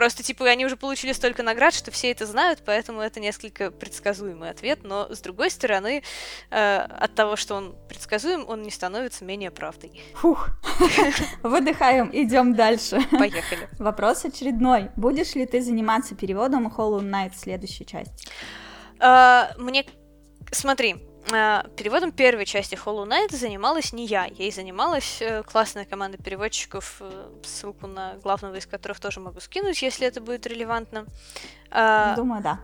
Просто, 0.00 0.22
типа, 0.22 0.46
они 0.46 0.64
уже 0.64 0.78
получили 0.78 1.12
столько 1.12 1.42
наград, 1.42 1.74
что 1.74 1.90
все 1.90 2.10
это 2.10 2.24
знают, 2.24 2.62
поэтому 2.64 3.02
это 3.02 3.20
несколько 3.20 3.70
предсказуемый 3.70 4.48
ответ, 4.48 4.78
но, 4.82 5.14
с 5.14 5.20
другой 5.20 5.50
стороны, 5.50 6.02
э, 6.48 6.76
от 6.76 7.14
того, 7.14 7.36
что 7.36 7.54
он 7.54 7.76
предсказуем, 7.86 8.48
он 8.48 8.62
не 8.62 8.70
становится 8.70 9.26
менее 9.26 9.50
правдой. 9.50 10.00
Фух. 10.14 10.48
Выдыхаем, 11.42 12.08
идем 12.14 12.54
дальше. 12.54 12.98
Поехали. 13.10 13.68
Вопрос 13.78 14.24
очередной. 14.24 14.88
Будешь 14.96 15.34
ли 15.34 15.44
ты 15.44 15.60
заниматься 15.60 16.14
переводом 16.14 16.68
Hollow 16.68 17.02
Knight 17.02 17.34
в 17.34 17.38
следующей 17.38 17.84
части? 17.84 18.26
Uh, 19.00 19.48
мне... 19.58 19.84
Смотри, 20.50 20.96
переводом 21.26 22.12
первой 22.12 22.46
части 22.46 22.74
Hollow 22.74 23.06
Knight 23.06 23.36
занималась 23.36 23.92
не 23.92 24.06
я. 24.06 24.24
Ей 24.24 24.50
занималась 24.50 25.20
uh, 25.20 25.42
классная 25.44 25.84
команда 25.84 26.18
переводчиков, 26.18 27.00
uh, 27.00 27.46
ссылку 27.46 27.86
на 27.86 28.14
главного 28.16 28.56
из 28.56 28.66
которых 28.66 29.00
тоже 29.00 29.20
могу 29.20 29.40
скинуть, 29.40 29.82
если 29.82 30.06
это 30.06 30.20
будет 30.20 30.46
релевантно. 30.46 31.06
Думаю, 31.70 32.42
да. 32.42 32.60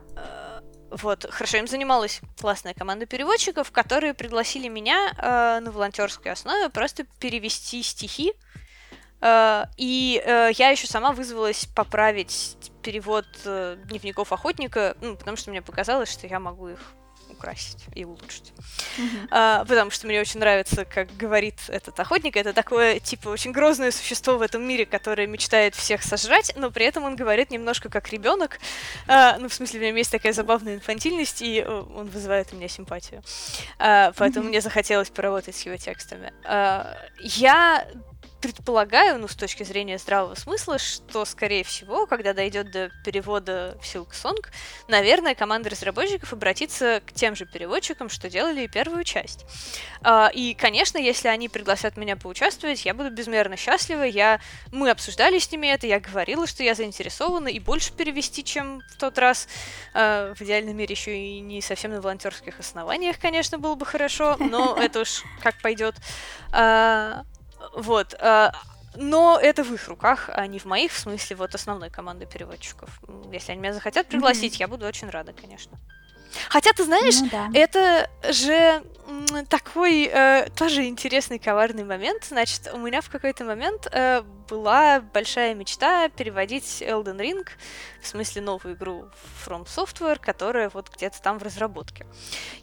Вот, 0.90 1.26
хорошо, 1.30 1.58
им 1.58 1.66
занималась 1.66 2.20
классная 2.40 2.72
команда 2.72 3.06
переводчиков, 3.06 3.70
которые 3.72 4.14
пригласили 4.14 4.68
меня 4.68 5.12
э, 5.18 5.60
на 5.60 5.70
волонтерской 5.72 6.30
основе 6.32 6.68
просто 6.68 7.04
перевести 7.18 7.82
стихи. 7.82 8.32
Э, 9.20 9.64
и 9.76 10.22
э, 10.24 10.50
я 10.54 10.70
еще 10.70 10.86
сама 10.86 11.12
вызвалась 11.12 11.66
поправить 11.66 12.56
перевод 12.82 13.26
э, 13.44 13.76
дневников 13.86 14.32
охотника, 14.32 14.96
ну, 15.00 15.16
потому 15.16 15.36
что 15.36 15.50
мне 15.50 15.60
показалось, 15.60 16.10
что 16.10 16.28
я 16.28 16.38
могу 16.38 16.68
их 16.68 16.80
украсить 17.36 17.84
и 17.94 18.04
улучшить. 18.04 18.52
Mm-hmm. 18.98 19.28
А, 19.30 19.64
потому 19.64 19.90
что 19.90 20.06
мне 20.06 20.20
очень 20.20 20.40
нравится, 20.40 20.84
как 20.84 21.14
говорит 21.16 21.56
этот 21.68 21.98
охотник. 21.98 22.36
Это 22.36 22.52
такое, 22.52 22.98
типа, 22.98 23.28
очень 23.28 23.52
грозное 23.52 23.90
существо 23.90 24.38
в 24.38 24.42
этом 24.42 24.66
мире, 24.66 24.86
которое 24.86 25.26
мечтает 25.26 25.74
всех 25.74 26.02
сожрать, 26.02 26.52
но 26.56 26.70
при 26.70 26.86
этом 26.86 27.04
он 27.04 27.16
говорит 27.16 27.50
немножко 27.50 27.88
как 27.88 28.10
ребенок. 28.10 28.58
А, 29.06 29.36
ну, 29.38 29.48
в 29.48 29.54
смысле, 29.54 29.80
в 29.80 29.82
нем 29.82 29.96
есть 29.96 30.10
такая 30.10 30.32
забавная 30.32 30.76
инфантильность, 30.76 31.42
и 31.42 31.62
он 31.62 32.08
вызывает 32.08 32.52
у 32.52 32.56
меня 32.56 32.68
симпатию. 32.68 33.22
А, 33.78 34.12
поэтому 34.16 34.46
mm-hmm. 34.46 34.48
мне 34.48 34.60
захотелось 34.60 35.10
поработать 35.10 35.56
с 35.56 35.62
его 35.62 35.76
текстами. 35.76 36.32
А, 36.44 36.96
я 37.20 37.86
предполагаю, 38.46 39.18
ну, 39.18 39.26
с 39.26 39.34
точки 39.34 39.64
зрения 39.64 39.98
здравого 39.98 40.34
смысла, 40.36 40.78
что, 40.78 41.24
скорее 41.24 41.64
всего, 41.64 42.06
когда 42.06 42.32
дойдет 42.32 42.70
до 42.70 42.90
перевода 43.04 43.76
в 43.82 43.84
Silk 43.84 44.10
Song, 44.12 44.38
наверное, 44.86 45.34
команда 45.34 45.70
разработчиков 45.70 46.32
обратится 46.32 47.02
к 47.04 47.12
тем 47.12 47.34
же 47.34 47.44
переводчикам, 47.44 48.08
что 48.08 48.30
делали 48.30 48.62
и 48.62 48.68
первую 48.68 49.02
часть. 49.02 49.44
А, 50.02 50.30
и, 50.32 50.54
конечно, 50.54 50.98
если 50.98 51.26
они 51.26 51.48
пригласят 51.48 51.96
меня 51.96 52.16
поучаствовать, 52.16 52.84
я 52.84 52.94
буду 52.94 53.10
безмерно 53.10 53.56
счастлива. 53.56 54.02
Я... 54.02 54.40
Мы 54.70 54.90
обсуждали 54.90 55.38
с 55.40 55.50
ними 55.50 55.66
это, 55.66 55.88
я 55.88 55.98
говорила, 55.98 56.46
что 56.46 56.62
я 56.62 56.74
заинтересована 56.74 57.48
и 57.48 57.58
больше 57.58 57.92
перевести, 57.92 58.44
чем 58.44 58.80
в 58.92 58.96
тот 58.98 59.18
раз. 59.18 59.48
А, 59.92 60.34
в 60.34 60.42
идеальном 60.42 60.76
мире 60.76 60.94
еще 60.94 61.16
и 61.16 61.40
не 61.40 61.60
совсем 61.60 61.90
на 61.90 62.00
волонтерских 62.00 62.60
основаниях, 62.60 63.18
конечно, 63.18 63.58
было 63.58 63.74
бы 63.74 63.84
хорошо, 63.84 64.36
но 64.38 64.76
это 64.80 65.00
уж 65.00 65.24
как 65.42 65.60
пойдет. 65.60 65.96
А, 67.74 67.80
вот. 67.80 68.14
Э, 68.18 68.50
но 68.96 69.38
это 69.40 69.62
в 69.62 69.72
их 69.72 69.88
руках, 69.88 70.30
а 70.32 70.46
не 70.46 70.58
в 70.58 70.64
моих, 70.64 70.92
в 70.92 70.98
смысле 70.98 71.36
вот 71.36 71.54
основной 71.54 71.90
команды 71.90 72.26
переводчиков. 72.26 72.88
Если 73.32 73.52
они 73.52 73.60
меня 73.60 73.74
захотят 73.74 74.06
пригласить, 74.06 74.54
mm-hmm. 74.54 74.60
я 74.60 74.68
буду 74.68 74.86
очень 74.86 75.10
рада, 75.10 75.32
конечно. 75.32 75.78
Хотя, 76.48 76.72
ты 76.72 76.84
знаешь, 76.84 77.20
ну, 77.20 77.28
да. 77.30 77.50
это 77.54 78.10
же 78.30 78.82
такой 79.48 80.10
э, 80.12 80.48
тоже 80.56 80.86
интересный 80.86 81.38
коварный 81.38 81.84
момент. 81.84 82.24
Значит, 82.24 82.70
у 82.72 82.78
меня 82.78 83.00
в 83.00 83.08
какой-то 83.08 83.44
момент 83.44 83.86
э, 83.90 84.22
была 84.48 85.00
большая 85.00 85.54
мечта 85.54 86.08
переводить 86.08 86.82
Elden 86.82 87.18
Ring, 87.18 87.46
в 88.02 88.06
смысле 88.06 88.42
новую 88.42 88.74
игру 88.74 89.06
From 89.44 89.64
Software, 89.64 90.18
которая 90.20 90.68
вот 90.70 90.90
где-то 90.94 91.20
там 91.22 91.38
в 91.38 91.42
разработке. 91.42 92.06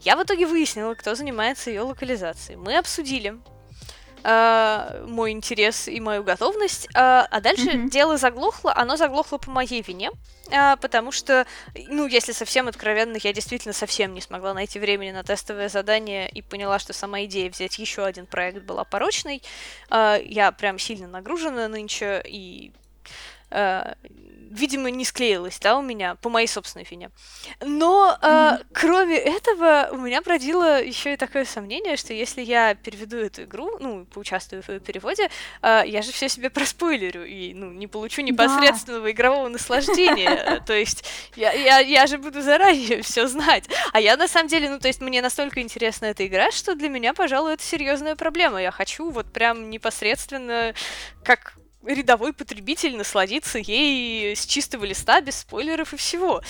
Я 0.02 0.16
в 0.18 0.24
итоге 0.24 0.46
выяснила, 0.46 0.94
кто 0.96 1.16
занимается 1.16 1.70
ее 1.70 1.82
локализацией. 1.82 2.58
Мы 2.58 2.78
обсудили, 2.78 3.40
э, 4.24 5.06
мой 5.08 5.32
интерес 5.32 5.88
и 5.88 6.00
мою 6.00 6.24
готовность. 6.24 6.88
Э, 6.96 7.26
а 7.30 7.42
дальше 7.42 7.70
mm-hmm. 7.70 7.90
дело 7.90 8.18
заглохло, 8.18 8.74
оно 8.76 8.98
заглохло 8.98 9.38
по 9.38 9.52
моей 9.52 9.82
вине, 9.82 10.12
э, 10.50 10.76
потому 10.78 11.12
что, 11.12 11.46
ну, 11.88 12.08
если 12.08 12.32
совсем 12.32 12.68
откровенно, 12.68 13.18
я 13.22 13.34
действительно 13.34 13.74
совсем 13.74 14.14
не 14.14 14.22
смогла 14.22 14.54
найти 14.54 14.80
времени 14.80 15.12
на 15.12 15.24
тестовое 15.24 15.70
задание 15.70 16.30
и 16.30 16.42
поняла, 16.42 16.80
что 16.80 16.94
сама 16.94 17.24
идея 17.26 17.50
взять 17.50 17.78
еще 17.80 18.04
один 18.06 18.26
проект 18.26 18.64
была 18.64 18.84
порочной. 18.84 19.42
Э, 19.90 20.18
я 20.24 20.52
прям 20.52 20.80
сильно 20.80 21.08
нагружена 21.08 21.68
нынче 21.68 22.22
и 22.26 22.72
э, 23.52 23.94
видимо, 24.54 24.90
не 24.90 25.04
склеилось, 25.04 25.60
да, 25.60 25.78
у 25.78 25.82
меня, 25.82 26.16
по 26.16 26.30
моей 26.30 26.48
собственной 26.48 26.86
вине. 26.90 27.10
Но 27.62 28.18
э, 28.22 28.26
mm-hmm. 28.26 28.66
кроме 28.74 29.18
этого, 29.18 29.90
у 29.92 29.98
меня 29.98 30.22
бродило 30.22 30.82
еще 30.82 31.14
и 31.14 31.18
такое 31.18 31.46
сомнение, 31.46 31.98
что 31.98 32.14
если 32.14 32.42
я 32.42 32.76
переведу 32.76 33.18
эту 33.18 33.44
игру, 33.44 33.78
ну, 33.80 34.06
поучаствую 34.06 34.62
в 34.62 34.70
ее 34.70 34.80
переводе, 34.80 35.30
э, 35.62 35.84
я 35.86 36.02
же 36.02 36.12
все 36.12 36.30
себе 36.30 36.50
проспойлерю 36.50 37.26
и, 37.26 37.54
ну, 37.54 37.72
не 37.72 37.88
получу 37.88 38.22
непосредственного 38.22 39.06
да. 39.06 39.12
игрового 39.12 39.48
наслаждения. 39.50 40.64
То 40.66 40.74
есть 40.74 41.04
я, 41.36 41.52
я, 41.52 41.80
я 41.80 42.08
же 42.08 42.18
буду 42.18 42.42
заранее 42.42 43.02
все 43.02 43.28
знать. 43.28 43.66
А 43.92 44.00
я 44.00 44.16
на 44.18 44.28
самом 44.28 44.48
деле, 44.48 44.70
ну, 44.70 44.80
то 44.80 44.88
есть 44.88 45.02
мне 45.02 45.22
настолько 45.22 45.62
интересна 45.62 46.06
эта 46.06 46.26
игра, 46.26 46.52
что 46.52 46.76
для 46.76 46.90
меня, 46.90 47.14
пожалуй, 47.14 47.54
это 47.54 47.64
серьезная 47.64 48.16
проблема. 48.16 48.62
Я 48.62 48.72
хочу 48.72 49.10
вот 49.10 49.32
прям 49.34 49.70
непосредственно, 49.70 50.74
как 51.24 51.56
рядовой 51.86 52.34
потребитель 52.34 52.96
насладиться 52.96 53.60
ей 53.60 54.36
с 54.36 54.46
чистого 54.46 54.86
листа, 54.86 55.22
без 55.22 55.38
спойлеров 55.38 55.94
и 55.94 55.98
всего. 55.98 56.42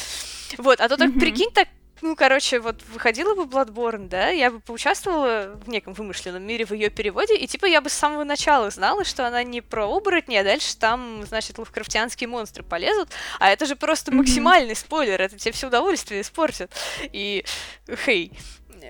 Вот, 0.57 0.79
а 0.79 0.89
то 0.89 0.97
так 0.97 1.09
mm-hmm. 1.09 1.19
прикинь, 1.19 1.51
так 1.51 1.67
ну, 2.03 2.17
короче, 2.17 2.59
вот 2.59 2.83
выходила 2.91 3.33
бы 3.33 3.43
Bloodborne, 3.43 4.09
да, 4.09 4.27
я 4.27 4.51
бы 4.51 4.59
поучаствовала 4.59 5.57
в 5.63 5.69
неком 5.69 5.93
вымышленном 5.93 6.43
мире 6.43 6.65
в 6.65 6.73
ее 6.73 6.89
переводе, 6.89 7.37
и 7.37 7.47
типа 7.47 7.65
я 7.65 7.79
бы 7.79 7.89
с 7.89 7.93
самого 7.93 8.25
начала 8.25 8.69
знала, 8.71 9.05
что 9.05 9.25
она 9.25 9.41
не 9.43 9.61
про 9.61 9.85
оборотни, 9.85 10.35
а 10.35 10.43
дальше 10.43 10.75
там, 10.77 11.23
значит, 11.25 11.57
лавкрафтианские 11.57 12.27
монстры 12.27 12.61
полезут, 12.61 13.09
а 13.39 13.49
это 13.49 13.65
же 13.65 13.77
просто 13.77 14.11
mm-hmm. 14.11 14.15
максимальный 14.15 14.75
спойлер, 14.75 15.21
это 15.21 15.39
тебе 15.39 15.53
все 15.53 15.67
удовольствие 15.67 16.21
испортит. 16.21 16.71
И, 17.13 17.45
хей, 18.05 18.33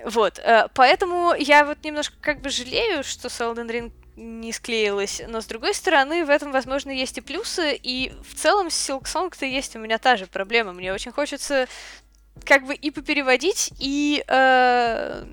вот, 0.04 0.40
э, 0.40 0.66
поэтому 0.74 1.34
я 1.38 1.64
вот 1.64 1.84
немножко 1.84 2.16
как 2.20 2.40
бы 2.40 2.50
жалею, 2.50 3.04
что 3.04 3.28
с 3.28 3.40
Elden 3.40 3.68
Ring 3.68 3.92
не 4.16 4.52
склеилось. 4.52 5.22
Но 5.26 5.40
с 5.40 5.46
другой 5.46 5.74
стороны, 5.74 6.24
в 6.24 6.30
этом, 6.30 6.52
возможно, 6.52 6.90
есть 6.90 7.18
и 7.18 7.20
плюсы. 7.20 7.78
И 7.82 8.12
в 8.28 8.34
целом 8.34 8.70
с 8.70 8.88
Silk 8.88 9.04
Song-то 9.04 9.46
есть 9.46 9.76
у 9.76 9.78
меня 9.78 9.98
та 9.98 10.16
же 10.16 10.26
проблема. 10.26 10.72
Мне 10.72 10.92
очень 10.92 11.12
хочется 11.12 11.66
как 12.44 12.66
бы 12.66 12.74
и 12.74 12.90
попереводить, 12.90 13.72
и 13.78 14.24
э, 14.26 15.24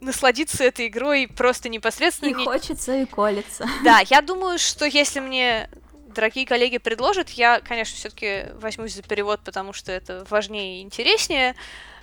насладиться 0.00 0.64
этой 0.64 0.88
игрой 0.88 1.28
просто 1.28 1.68
непосредственно. 1.68 2.30
И 2.30 2.34
не... 2.34 2.44
хочется, 2.44 2.96
и 2.96 3.04
колется. 3.04 3.66
Да, 3.84 4.00
я 4.08 4.20
думаю, 4.22 4.58
что 4.58 4.86
если 4.86 5.20
мне 5.20 5.68
дорогие 6.08 6.46
коллеги 6.46 6.78
предложат, 6.78 7.30
я, 7.30 7.60
конечно, 7.60 7.96
все-таки 7.96 8.46
возьмусь 8.54 8.94
за 8.94 9.02
перевод, 9.02 9.40
потому 9.44 9.72
что 9.72 9.92
это 9.92 10.26
важнее 10.30 10.80
и 10.80 10.82
интереснее. 10.82 11.54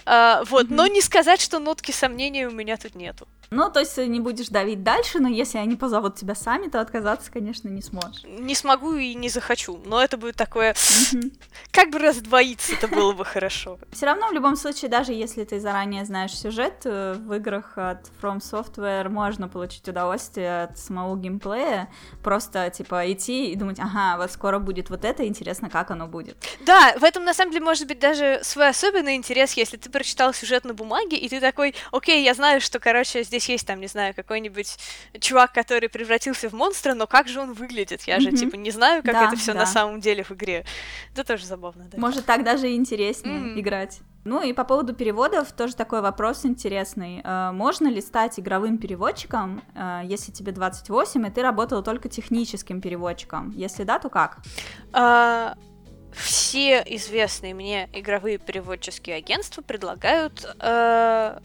Uh, 0.05 0.45
вот, 0.49 0.65
mm-hmm. 0.65 0.73
но 0.73 0.87
не 0.87 1.01
сказать, 1.01 1.39
что 1.39 1.59
нотки 1.59 1.91
сомнения 1.91 2.47
у 2.47 2.51
меня 2.51 2.75
тут 2.75 2.93
нету. 2.93 3.25
Ну, 3.49 3.69
то 3.69 3.79
есть 3.79 3.97
не 3.97 4.19
будешь 4.19 4.49
давить 4.49 4.83
дальше, 4.83 5.19
но 5.19 5.27
если 5.27 5.57
они 5.57 5.75
позовут 5.75 6.15
тебя 6.15 6.35
сами, 6.35 6.67
то 6.67 6.81
отказаться, 6.81 7.31
конечно, 7.31 7.69
не 7.69 7.81
сможешь. 7.81 8.23
Не 8.25 8.55
смогу 8.55 8.95
и 8.95 9.13
не 9.13 9.29
захочу, 9.29 9.79
но 9.85 10.01
это 10.01 10.17
будет 10.17 10.35
такое... 10.35 10.75
Как 11.71 11.89
бы 11.89 11.99
раздвоиться, 11.99 12.73
это 12.73 12.87
было 12.87 13.13
бы 13.13 13.25
хорошо. 13.25 13.79
Все 13.91 14.05
равно, 14.05 14.29
в 14.29 14.33
любом 14.33 14.55
случае, 14.55 14.91
даже 14.91 15.11
если 15.13 15.43
ты 15.43 15.59
заранее 15.59 16.05
знаешь 16.05 16.31
сюжет, 16.31 16.81
э, 16.85 17.15
в 17.17 17.33
играх 17.33 17.77
от 17.77 18.09
From 18.21 18.39
Software 18.39 19.09
можно 19.09 19.47
получить 19.47 19.87
удовольствие 19.87 20.63
от 20.63 20.77
самого 20.77 21.15
геймплея, 21.17 21.89
просто, 22.23 22.69
типа, 22.69 23.11
идти 23.11 23.51
и 23.51 23.55
думать, 23.55 23.79
ага, 23.79 24.17
вот 24.17 24.31
скоро 24.31 24.59
будет 24.59 24.89
вот 24.89 25.03
это, 25.03 25.25
интересно, 25.25 25.69
как 25.69 25.89
оно 25.91 26.07
будет. 26.07 26.37
Да, 26.61 26.93
в 26.97 27.03
этом, 27.03 27.23
на 27.23 27.33
самом 27.33 27.51
деле, 27.51 27.63
может 27.63 27.87
быть 27.87 27.99
даже 27.99 28.39
свой 28.43 28.69
особенный 28.69 29.15
интерес, 29.15 29.53
если 29.53 29.77
ты 29.77 29.89
прочитал 29.89 30.33
сюжет 30.33 30.65
на 30.65 30.73
бумаге, 30.73 31.17
и 31.17 31.27
ты 31.27 31.39
такой, 31.39 31.75
окей, 31.91 32.23
я 32.23 32.33
знаю, 32.33 32.61
что, 32.61 32.79
короче, 32.79 33.23
здесь 33.33 33.49
есть 33.49 33.65
там, 33.65 33.79
не 33.79 33.87
знаю, 33.87 34.13
какой-нибудь 34.13 34.77
чувак, 35.19 35.53
который 35.53 35.89
превратился 35.89 36.49
в 36.49 36.53
монстра, 36.53 36.93
но 36.93 37.07
как 37.07 37.27
же 37.27 37.39
он 37.39 37.53
выглядит? 37.53 38.03
Я 38.03 38.19
же, 38.19 38.29
mm-hmm. 38.29 38.37
типа, 38.37 38.55
не 38.57 38.69
знаю, 38.69 39.01
как 39.01 39.13
да, 39.13 39.27
это 39.27 39.35
все 39.35 39.53
да. 39.53 39.61
на 39.61 39.65
самом 39.65 39.99
деле 39.99 40.23
в 40.23 40.31
игре. 40.31 40.65
Это 41.13 41.23
тоже 41.23 41.45
забавно, 41.45 41.85
да. 41.91 41.97
Может, 41.97 42.25
так 42.25 42.43
даже 42.43 42.73
интереснее 42.75 43.39
mm-hmm. 43.39 43.59
играть. 43.59 43.99
Ну 44.23 44.41
и 44.41 44.53
по 44.53 44.63
поводу 44.63 44.93
переводов 44.93 45.51
тоже 45.51 45.75
такой 45.75 46.01
вопрос 46.01 46.45
интересный. 46.45 47.21
Э, 47.23 47.51
можно 47.51 47.87
ли 47.87 47.99
стать 48.01 48.39
игровым 48.39 48.77
переводчиком, 48.77 49.63
э, 49.75 50.01
если 50.05 50.31
тебе 50.31 50.51
28, 50.51 51.27
и 51.27 51.29
ты 51.31 51.41
работала 51.41 51.83
только 51.83 52.07
техническим 52.07 52.79
переводчиком? 52.79 53.49
Если 53.49 53.83
да, 53.83 53.99
то 53.99 54.09
как? 54.09 54.37
А, 54.93 55.57
все 56.13 56.83
известные 56.85 57.53
мне 57.53 57.89
игровые 57.91 58.37
переводческие 58.37 59.17
агентства 59.17 59.61
предлагают 59.61 60.45
э, 60.59 61.39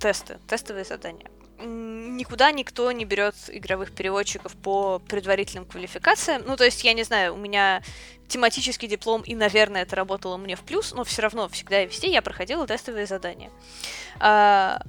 тесты, 0.00 0.38
тестовые 0.48 0.84
задания 0.84 1.30
никуда 1.62 2.52
никто 2.52 2.90
не 2.92 3.04
берет 3.04 3.34
игровых 3.48 3.92
переводчиков 3.92 4.56
по 4.56 4.98
предварительным 4.98 5.66
квалификациям. 5.66 6.42
Ну, 6.46 6.56
то 6.56 6.64
есть, 6.64 6.82
я 6.84 6.92
не 6.92 7.02
знаю, 7.02 7.34
у 7.34 7.36
меня 7.36 7.82
тематический 8.28 8.88
диплом, 8.88 9.22
и, 9.22 9.34
наверное, 9.34 9.82
это 9.82 9.96
работало 9.96 10.36
мне 10.36 10.56
в 10.56 10.60
плюс, 10.60 10.92
но 10.94 11.04
все 11.04 11.22
равно 11.22 11.48
всегда 11.48 11.82
и 11.82 11.86
везде 11.86 12.10
я 12.10 12.22
проходила 12.22 12.66
тестовые 12.66 13.06
задания. 13.06 13.50
А, 14.20 14.82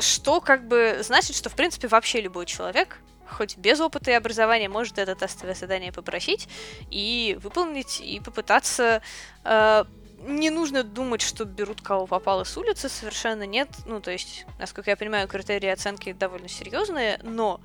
что 0.00 0.40
как 0.40 0.68
бы 0.68 0.98
значит, 1.02 1.34
что, 1.34 1.48
в 1.48 1.54
принципе, 1.54 1.88
вообще 1.88 2.20
любой 2.20 2.46
человек, 2.46 2.98
хоть 3.26 3.56
без 3.56 3.80
опыта 3.80 4.10
и 4.10 4.14
образования, 4.14 4.68
может 4.68 4.98
это 4.98 5.14
тестовое 5.14 5.54
задание 5.54 5.92
попросить 5.92 6.48
и 6.90 7.38
выполнить, 7.42 8.00
и 8.00 8.20
попытаться 8.20 9.02
э, 9.44 9.84
не 10.26 10.50
нужно 10.50 10.82
думать, 10.82 11.22
что 11.22 11.44
берут 11.44 11.80
кого 11.80 12.06
попало 12.06 12.44
с 12.44 12.56
улицы, 12.56 12.88
совершенно 12.88 13.44
нет. 13.44 13.68
Ну, 13.86 14.00
то 14.00 14.10
есть, 14.10 14.46
насколько 14.58 14.90
я 14.90 14.96
понимаю, 14.96 15.28
критерии 15.28 15.68
оценки 15.68 16.12
довольно 16.12 16.48
серьезные, 16.48 17.20
но 17.22 17.60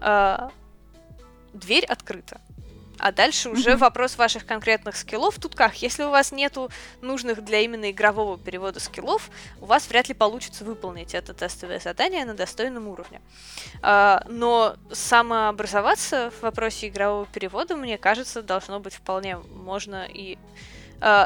э, 0.00 0.48
дверь 1.52 1.84
открыта. 1.84 2.40
А 3.00 3.12
дальше 3.12 3.48
уже 3.48 3.70
mm-hmm. 3.70 3.76
вопрос 3.76 4.18
ваших 4.18 4.44
конкретных 4.44 4.94
скиллов. 4.94 5.36
Тут 5.36 5.54
как, 5.54 5.74
если 5.80 6.02
у 6.02 6.10
вас 6.10 6.32
нету 6.32 6.70
нужных 7.00 7.42
для 7.42 7.60
именно 7.60 7.90
игрового 7.90 8.38
перевода 8.38 8.78
скиллов, 8.78 9.30
у 9.60 9.66
вас 9.66 9.88
вряд 9.88 10.08
ли 10.08 10.14
получится 10.14 10.64
выполнить 10.64 11.14
это 11.14 11.32
тестовое 11.32 11.78
задание 11.78 12.26
на 12.26 12.34
достойном 12.34 12.88
уровне. 12.88 13.22
А, 13.80 14.22
но 14.28 14.76
самообразоваться 14.92 16.30
в 16.30 16.42
вопросе 16.42 16.88
игрового 16.88 17.24
перевода, 17.24 17.74
мне 17.74 17.96
кажется, 17.96 18.42
должно 18.42 18.80
быть 18.80 18.94
вполне 18.94 19.38
можно 19.38 20.04
и 20.04 20.36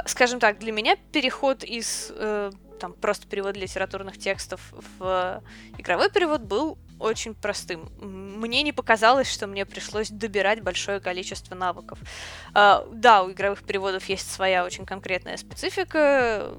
скажем 0.07 0.41
так, 0.41 0.59
для 0.59 0.73
меня 0.73 0.97
переход 1.13 1.65
из 1.65 2.11
uh, 2.11 2.55
там 2.79 2.93
просто 2.93 3.27
перевод 3.27 3.57
литературных 3.57 4.19
текстов 4.19 4.61
в 4.99 5.43
игровой 5.79 6.11
перевод 6.11 6.43
был 6.43 6.79
очень 6.99 7.35
простым. 7.35 7.89
Мне 8.01 8.63
не 8.63 8.73
показалось, 8.73 9.31
что 9.31 9.47
мне 9.47 9.67
пришлось 9.67 10.11
добирать 10.11 10.63
большое 10.63 11.01
количество 11.01 11.55
навыков. 11.55 11.99
Uh, 12.53 12.89
да, 12.95 13.23
у 13.23 13.33
игровых 13.33 13.65
переводов 13.65 14.05
есть 14.07 14.31
своя 14.31 14.65
очень 14.65 14.87
конкретная 14.87 15.37
специфика, 15.37 16.53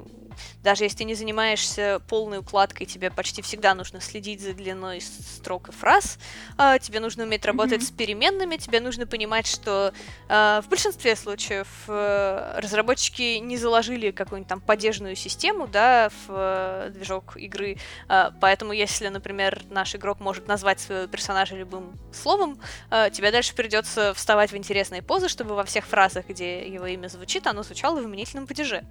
даже 0.64 0.84
если 0.84 1.00
ты 1.00 1.04
не 1.04 1.16
занимаешься 1.16 2.02
полной 2.08 2.40
укладкой, 2.40 2.86
тебе 2.86 3.12
почти 3.12 3.42
всегда 3.42 3.74
нужно 3.74 4.02
следить 4.02 4.42
за 4.42 4.54
длиной 4.54 5.02
строк 5.02 5.70
и 5.70 5.72
фраз, 5.72 6.18
э, 6.58 6.78
тебе 6.82 7.00
нужно 7.00 7.24
уметь 7.24 7.46
работать 7.46 7.82
mm-hmm. 7.82 7.88
с 7.88 7.92
переменными, 7.92 8.58
тебе 8.58 8.80
нужно 8.80 9.08
понимать, 9.08 9.48
что 9.48 9.94
э, 10.30 10.62
в 10.64 10.70
большинстве 10.70 11.16
случаев 11.16 11.68
э, 11.88 12.60
разработчики 12.60 13.38
не 13.38 13.58
заложили 13.58 14.12
какую-нибудь 14.12 14.50
там 14.50 14.62
поддержную 14.62 15.16
систему, 15.16 15.68
да, 15.68 16.10
в 16.10 16.30
э, 16.30 16.90
движок 16.94 17.38
игры, 17.38 17.78
э, 18.10 18.32
поэтому 18.40 18.74
если, 18.74 19.08
например, 19.08 19.64
наш 19.70 19.96
игрок 19.96 20.20
может 20.20 20.48
назвать 20.48 20.80
своего 20.80 21.08
персонажа 21.08 21.56
любым 21.56 21.98
словом, 22.14 22.60
э, 22.92 23.10
тебе 23.12 23.32
дальше 23.32 23.56
придется 23.56 24.14
вставать 24.14 24.52
в 24.52 24.58
интересные 24.58 25.02
позы, 25.02 25.30
чтобы 25.30 25.56
во 25.56 25.64
всех 25.64 25.86
фразах, 25.86 26.28
где 26.28 26.68
его 26.68 26.86
имя 26.86 27.08
звучит, 27.08 27.48
оно 27.48 27.64
звучало 27.64 28.00
в 28.00 28.06
именительном 28.06 28.48
падеже, 28.48 28.84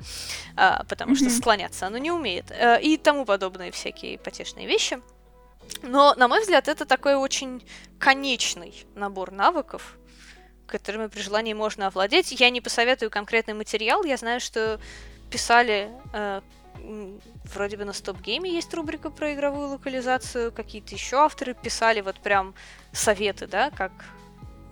э, 0.56 0.78
потому 0.88 1.12
mm-hmm. 1.12 1.16
что 1.16 1.30
склоняться, 1.34 1.86
оно 1.86 1.98
не 1.98 2.10
умеет. 2.10 2.50
Э, 2.50 2.80
и 2.80 2.96
тому 2.96 3.24
подобные 3.24 3.70
всякие 3.70 4.18
потешные 4.18 4.66
вещи. 4.66 5.00
Но, 5.82 6.14
на 6.14 6.28
мой 6.28 6.40
взгляд, 6.40 6.68
это 6.68 6.84
такой 6.84 7.14
очень 7.14 7.66
конечный 7.98 8.86
набор 8.94 9.32
навыков, 9.32 9.96
которыми 10.66 11.06
при 11.06 11.20
желании 11.20 11.54
можно 11.54 11.86
овладеть. 11.86 12.32
Я 12.32 12.50
не 12.50 12.60
посоветую 12.60 13.10
конкретный 13.10 13.54
материал. 13.54 14.04
Я 14.04 14.16
знаю, 14.16 14.40
что 14.40 14.80
писали 15.30 15.90
э, 16.12 16.40
вроде 17.44 17.76
бы 17.76 17.84
на 17.84 17.92
Стоп 17.92 18.20
Гейме 18.20 18.52
есть 18.52 18.72
рубрика 18.74 19.10
про 19.10 19.34
игровую 19.34 19.68
локализацию, 19.68 20.52
какие-то 20.52 20.94
еще 20.94 21.16
авторы 21.16 21.54
писали 21.54 22.00
вот 22.00 22.16
прям 22.16 22.54
советы, 22.92 23.46
да, 23.46 23.70
как 23.70 23.92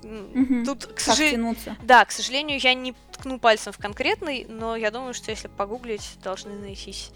Угу. 0.03 0.65
Тут, 0.65 0.87
к 0.87 1.01
сожалению, 1.01 1.55
да, 1.83 2.05
к 2.05 2.11
сожалению, 2.11 2.59
я 2.61 2.75
не 2.75 2.95
ткну 3.13 3.39
пальцем 3.39 3.73
в 3.73 3.79
конкретный, 3.79 4.47
но 4.49 4.77
я 4.77 4.91
думаю, 4.91 5.15
что 5.15 5.31
если 5.31 5.49
погуглить, 5.49 6.19
должны 6.23 6.55
найтись 6.55 7.13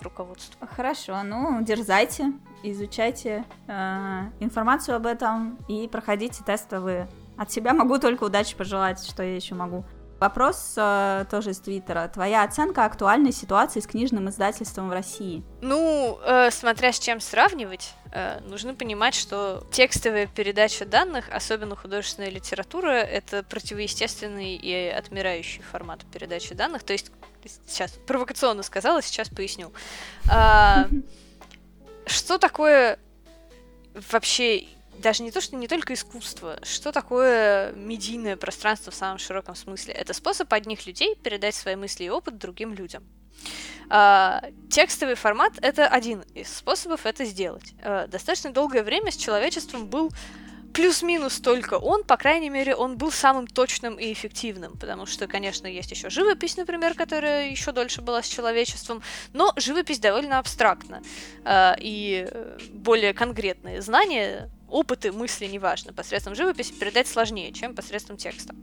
руководство. 0.00 0.66
Хорошо, 0.66 1.22
ну 1.22 1.62
дерзайте, 1.62 2.32
изучайте 2.62 3.44
э, 3.66 4.22
информацию 4.40 4.96
об 4.96 5.06
этом 5.06 5.58
и 5.68 5.88
проходите 5.88 6.44
тестовые. 6.44 7.08
От 7.38 7.50
себя 7.52 7.72
могу 7.72 7.98
только 7.98 8.24
удачи 8.24 8.56
пожелать, 8.56 9.04
что 9.04 9.22
я 9.22 9.36
еще 9.36 9.54
могу. 9.54 9.84
Вопрос 10.18 10.74
э, 10.78 11.26
тоже 11.30 11.50
из 11.50 11.58
Твиттера. 11.58 12.08
Твоя 12.08 12.42
оценка 12.42 12.86
актуальной 12.86 13.32
ситуации 13.32 13.80
с 13.80 13.86
книжным 13.86 14.30
издательством 14.30 14.88
в 14.88 14.92
России? 14.92 15.44
Ну, 15.60 16.18
э, 16.24 16.50
смотря 16.50 16.92
с 16.92 16.98
чем 16.98 17.20
сравнивать, 17.20 17.92
нужно 18.46 18.74
понимать, 18.74 19.14
что 19.14 19.66
текстовая 19.70 20.26
передача 20.26 20.84
данных, 20.86 21.28
особенно 21.30 21.76
художественная 21.76 22.30
литература, 22.30 22.88
это 22.88 23.42
противоестественный 23.42 24.56
и 24.56 24.88
отмирающий 24.88 25.62
формат 25.62 26.04
передачи 26.12 26.54
данных. 26.54 26.82
То 26.82 26.92
есть, 26.92 27.10
сейчас 27.66 27.92
провокационно 28.06 28.62
сказала, 28.62 29.02
сейчас 29.02 29.28
поясню. 29.28 29.72
Э, 30.32 30.84
что 32.06 32.38
такое 32.38 32.98
вообще 34.10 34.66
даже 34.98 35.22
не 35.22 35.30
то, 35.30 35.40
что 35.40 35.56
не 35.56 35.68
только 35.68 35.94
искусство, 35.94 36.58
что 36.62 36.92
такое 36.92 37.72
медийное 37.72 38.36
пространство 38.36 38.90
в 38.90 38.94
самом 38.94 39.18
широком 39.18 39.54
смысле? 39.54 39.92
Это 39.94 40.14
способ 40.14 40.52
одних 40.52 40.86
людей 40.86 41.14
передать 41.16 41.54
свои 41.54 41.76
мысли 41.76 42.04
и 42.04 42.08
опыт 42.08 42.38
другим 42.38 42.72
людям. 42.72 43.04
А, 43.88 44.42
текстовый 44.70 45.14
формат— 45.14 45.52
это 45.62 45.86
один 45.86 46.22
из 46.34 46.48
способов 46.52 47.06
это 47.06 47.24
сделать. 47.24 47.74
А, 47.82 48.06
достаточно 48.06 48.52
долгое 48.52 48.82
время 48.82 49.12
с 49.12 49.16
человечеством 49.16 49.86
был 49.86 50.10
плюс-минус 50.76 51.40
только 51.40 51.74
он, 51.74 52.04
по 52.04 52.18
крайней 52.18 52.50
мере, 52.50 52.74
он 52.74 52.98
был 52.98 53.10
самым 53.10 53.46
точным 53.46 53.94
и 53.94 54.12
эффективным, 54.12 54.76
потому 54.76 55.06
что, 55.06 55.26
конечно, 55.26 55.66
есть 55.66 55.90
еще 55.90 56.10
живопись, 56.10 56.58
например, 56.58 56.94
которая 56.94 57.48
еще 57.48 57.72
дольше 57.72 58.02
была 58.02 58.22
с 58.22 58.28
человечеством, 58.28 59.02
но 59.32 59.54
живопись 59.56 59.98
довольно 60.00 60.38
абстрактна, 60.38 61.02
а, 61.44 61.76
и 61.80 62.28
э, 62.30 62.58
более 62.72 63.14
конкретные 63.14 63.80
знания 63.80 64.50
опыты, 64.68 65.12
мысли, 65.12 65.46
неважно, 65.46 65.92
посредством 65.92 66.34
живописи 66.34 66.72
передать 66.72 67.06
сложнее, 67.06 67.52
чем 67.52 67.74
посредством 67.74 68.16
текста. 68.16 68.54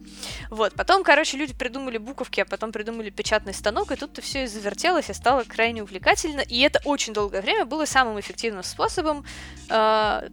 Вот, 0.49 0.73
потом, 0.73 1.03
короче, 1.03 1.37
люди 1.37 1.53
придумали 1.53 1.97
буковки, 1.97 2.41
а 2.41 2.45
потом 2.45 2.71
придумали 2.71 3.09
печатный 3.09 3.53
станок, 3.53 3.91
и 3.91 3.95
тут-то 3.95 4.21
все 4.21 4.43
и 4.43 4.47
завертелось, 4.47 5.09
и 5.09 5.13
стало 5.13 5.43
крайне 5.43 5.83
увлекательно, 5.83 6.41
и 6.41 6.59
это 6.59 6.81
очень 6.85 7.13
долгое 7.13 7.41
время 7.41 7.65
было 7.65 7.85
самым 7.85 8.19
эффективным 8.19 8.63
способом 8.63 9.25
э, 9.69 10.29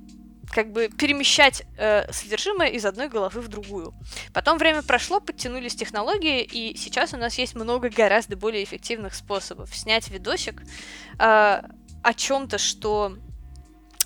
как 0.52 0.72
бы 0.72 0.88
перемещать 0.88 1.62
э, 1.78 2.10
содержимое 2.12 2.68
из 2.68 2.84
одной 2.84 3.08
головы 3.08 3.40
в 3.40 3.48
другую. 3.48 3.94
Потом 4.32 4.58
время 4.58 4.82
прошло, 4.82 5.20
подтянулись 5.20 5.74
технологии, 5.74 6.42
и 6.42 6.76
сейчас 6.76 7.14
у 7.14 7.16
нас 7.16 7.38
есть 7.38 7.54
много 7.54 7.88
гораздо 7.88 8.36
более 8.36 8.64
эффективных 8.64 9.14
способов 9.14 9.74
снять 9.74 10.08
видосик 10.08 10.62
э, 11.18 11.62
о 12.02 12.14
чем-то, 12.14 12.58
что 12.58 13.16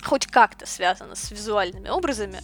хоть 0.05 0.27
как-то 0.27 0.65
связано 0.65 1.15
с 1.15 1.31
визуальными 1.31 1.89
образами, 1.89 2.41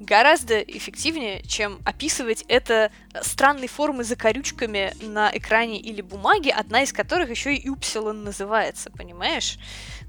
гораздо 0.00 0.60
эффективнее, 0.60 1.42
чем 1.42 1.78
описывать 1.84 2.44
это 2.48 2.90
странной 3.22 3.68
формы 3.68 4.02
закорючками 4.02 4.94
на 5.02 5.30
экране 5.32 5.78
или 5.78 6.00
бумаге, 6.00 6.50
одна 6.50 6.82
из 6.82 6.92
которых 6.92 7.30
еще 7.30 7.54
и 7.54 7.68
Upsilon 7.68 8.24
называется, 8.24 8.90
понимаешь? 8.90 9.58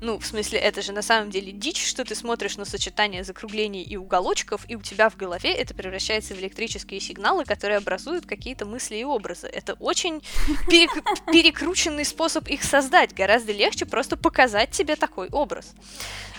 Ну, 0.01 0.17
в 0.17 0.25
смысле, 0.25 0.57
это 0.57 0.81
же 0.81 0.93
на 0.93 1.03
самом 1.03 1.29
деле 1.29 1.51
дичь, 1.51 1.85
что 1.85 2.03
ты 2.03 2.15
смотришь 2.15 2.57
на 2.57 2.65
сочетание 2.65 3.23
закруглений 3.23 3.83
и 3.83 3.97
уголочков, 3.97 4.67
и 4.67 4.75
у 4.75 4.81
тебя 4.81 5.11
в 5.11 5.15
голове 5.15 5.53
это 5.53 5.75
превращается 5.75 6.33
в 6.33 6.39
электрические 6.39 6.99
сигналы, 6.99 7.45
которые 7.45 7.77
образуют 7.77 8.25
какие-то 8.25 8.65
мысли 8.65 8.95
и 8.95 9.03
образы. 9.03 9.45
Это 9.45 9.73
очень 9.73 10.23
перек- 10.67 11.31
перекрученный 11.31 12.03
способ 12.03 12.47
их 12.47 12.63
создать. 12.63 13.13
Гораздо 13.13 13.51
легче 13.51 13.85
просто 13.85 14.17
показать 14.17 14.71
тебе 14.71 14.95
такой 14.95 15.29
образ. 15.29 15.75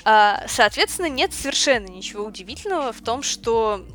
А, 0.05 0.45
соответственно, 0.49 1.09
нет 1.09 1.33
совершенно 1.33 1.87
ничего 1.87 2.25
удивительного 2.25 2.93
в 2.93 3.01
том, 3.01 3.23
что 3.23 3.87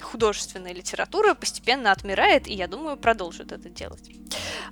художественная 0.00 0.72
литература 0.72 1.34
постепенно 1.34 1.92
отмирает, 1.92 2.48
и 2.48 2.54
я 2.54 2.66
думаю, 2.66 2.96
продолжит 2.96 3.52
это 3.52 3.68
делать. 3.68 4.10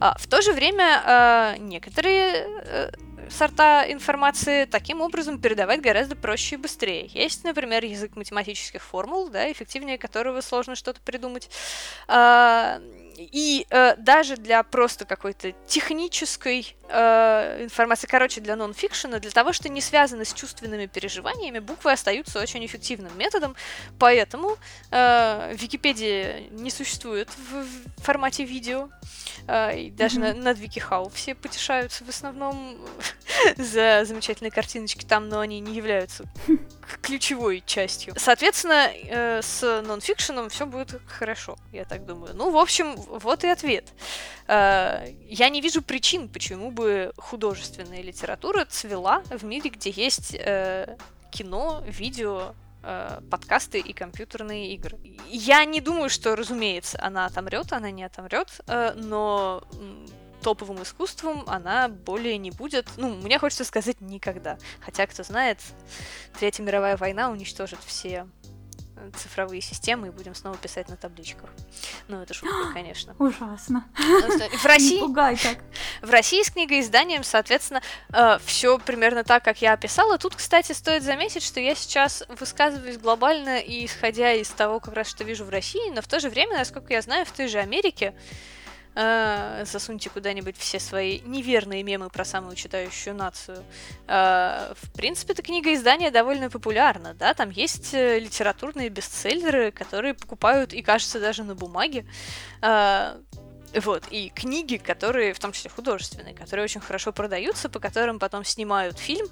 А, 0.00 0.16
в 0.16 0.26
то 0.26 0.40
же 0.40 0.54
время 0.54 1.02
а, 1.04 1.56
некоторые 1.58 2.46
э, 2.64 2.90
сорта 3.30 3.84
информации 3.90 4.64
таким 4.64 5.00
образом 5.00 5.40
передавать 5.40 5.80
гораздо 5.80 6.16
проще 6.16 6.56
и 6.56 6.58
быстрее. 6.58 7.06
Есть, 7.12 7.44
например, 7.44 7.84
язык 7.84 8.16
математических 8.16 8.82
формул, 8.82 9.28
да, 9.28 9.50
эффективнее 9.50 9.98
которого 9.98 10.40
сложно 10.40 10.74
что-то 10.74 11.00
придумать. 11.00 11.50
А, 12.06 12.80
и 13.18 13.66
э, 13.70 13.96
даже 13.96 14.36
для 14.36 14.62
просто 14.62 15.04
какой-то 15.04 15.52
технической 15.66 16.76
э, 16.88 17.64
информации, 17.64 18.06
короче, 18.06 18.40
для 18.40 18.56
нон-фикшена, 18.56 19.18
для 19.18 19.30
того, 19.30 19.52
что 19.52 19.68
не 19.68 19.80
связано 19.80 20.24
с 20.24 20.32
чувственными 20.32 20.86
переживаниями, 20.86 21.58
буквы 21.58 21.92
остаются 21.92 22.40
очень 22.40 22.64
эффективным 22.64 23.16
методом, 23.18 23.54
поэтому 23.98 24.56
э, 24.90 25.54
Википедия 25.54 26.40
не 26.50 26.70
существует 26.70 27.28
в, 27.30 27.64
в 28.00 28.02
формате 28.02 28.44
видео, 28.44 28.88
э, 29.46 29.78
и 29.78 29.90
даже 29.90 30.18
mm-hmm. 30.18 30.34
на, 30.34 30.42
над 30.42 30.58
Викихау 30.58 31.08
все 31.10 31.34
потешаются 31.34 32.04
в 32.04 32.08
основном 32.08 32.78
за 33.56 34.04
замечательные 34.04 34.50
картиночки 34.50 35.04
там, 35.04 35.28
но 35.28 35.40
они 35.40 35.60
не 35.60 35.74
являются 35.74 36.24
ключевой 37.02 37.62
частью. 37.64 38.14
Соответственно, 38.16 38.88
э, 38.92 39.40
с 39.42 39.82
нонфикшеном 39.82 40.48
все 40.48 40.66
будет 40.66 41.00
хорошо, 41.06 41.56
я 41.72 41.84
так 41.84 42.06
думаю. 42.06 42.34
Ну, 42.34 42.50
в 42.50 42.56
общем, 42.56 42.96
вот 42.96 43.44
и 43.44 43.48
ответ. 43.48 43.92
Э, 44.46 45.06
я 45.28 45.48
не 45.48 45.60
вижу 45.60 45.82
причин, 45.82 46.28
почему 46.28 46.70
бы 46.78 47.12
художественная 47.16 48.02
литература 48.02 48.64
цвела 48.64 49.22
в 49.30 49.42
мире, 49.44 49.70
где 49.70 49.90
есть 49.90 50.36
э, 50.38 50.96
кино, 51.32 51.82
видео, 51.84 52.54
э, 52.84 53.20
подкасты 53.30 53.80
и 53.80 53.92
компьютерные 53.92 54.74
игры. 54.74 54.96
Я 55.26 55.64
не 55.64 55.80
думаю, 55.80 56.08
что, 56.08 56.36
разумеется, 56.36 56.96
она 57.02 57.26
отомрет, 57.26 57.72
она 57.72 57.90
не 57.90 58.04
отомрет, 58.04 58.60
э, 58.68 58.92
но 58.94 59.64
топовым 60.40 60.84
искусством 60.84 61.42
она 61.48 61.88
более 61.88 62.38
не 62.38 62.52
будет. 62.52 62.86
Ну, 62.96 63.16
мне 63.16 63.40
хочется 63.40 63.64
сказать 63.64 64.00
никогда. 64.00 64.56
Хотя, 64.80 65.08
кто 65.08 65.24
знает, 65.24 65.58
Третья 66.38 66.62
мировая 66.62 66.96
война 66.96 67.30
уничтожит 67.30 67.80
все 67.84 68.28
цифровые 69.16 69.60
системы 69.60 70.08
и 70.08 70.10
будем 70.10 70.34
снова 70.34 70.56
писать 70.56 70.88
на 70.88 70.96
табличках. 70.96 71.50
Ну, 72.08 72.20
это 72.20 72.34
шутка, 72.34 72.70
конечно. 72.74 73.14
Ужасно. 73.18 73.84
В 73.96 74.64
России... 74.64 75.00
пугай 75.00 75.36
так. 75.36 75.58
В 76.02 76.10
России 76.10 76.42
с 76.42 76.50
книгоизданием, 76.50 77.24
соответственно, 77.24 77.82
э, 78.12 78.38
все 78.44 78.78
примерно 78.78 79.24
так, 79.24 79.44
как 79.44 79.60
я 79.62 79.72
описала. 79.72 80.18
Тут, 80.18 80.36
кстати, 80.36 80.72
стоит 80.72 81.02
заметить, 81.02 81.42
что 81.42 81.60
я 81.60 81.74
сейчас 81.74 82.24
высказываюсь 82.40 82.98
глобально 82.98 83.58
и 83.58 83.84
исходя 83.84 84.32
из 84.32 84.48
того, 84.48 84.80
как 84.80 84.94
раз 84.94 85.08
что 85.08 85.24
вижу 85.24 85.44
в 85.44 85.50
России, 85.50 85.90
но 85.90 86.02
в 86.02 86.06
то 86.06 86.20
же 86.20 86.28
время, 86.28 86.58
насколько 86.58 86.92
я 86.92 87.02
знаю, 87.02 87.26
в 87.26 87.32
той 87.32 87.48
же 87.48 87.58
Америке 87.58 88.14
э, 88.98 89.64
засуньте 89.64 90.10
куда-нибудь 90.10 90.56
все 90.58 90.80
свои 90.80 91.20
неверные 91.20 91.82
мемы 91.82 92.10
про 92.10 92.24
самую 92.24 92.56
читающую 92.56 93.14
нацию. 93.14 93.64
Э, 94.08 94.74
в 94.74 94.92
принципе, 94.92 95.32
эта 95.32 95.42
книга 95.42 95.72
издания 95.72 96.10
довольно 96.10 96.50
популярна, 96.50 97.14
да, 97.14 97.34
там 97.34 97.50
есть 97.50 97.94
э, 97.94 98.18
литературные 98.18 98.88
бестселлеры, 98.88 99.70
которые 99.70 100.14
покупают 100.14 100.72
и, 100.72 100.82
кажется, 100.82 101.20
даже 101.20 101.44
на 101.44 101.54
бумаге. 101.54 102.04
Э, 102.60 103.20
вот, 103.74 104.04
и 104.10 104.30
книги, 104.30 104.76
которые, 104.76 105.32
в 105.34 105.38
том 105.38 105.52
числе 105.52 105.70
художественные, 105.70 106.34
которые 106.34 106.64
очень 106.64 106.80
хорошо 106.80 107.12
продаются, 107.12 107.68
по 107.68 107.78
которым 107.80 108.18
потом 108.18 108.44
снимают 108.44 108.98
фильм, 108.98 109.26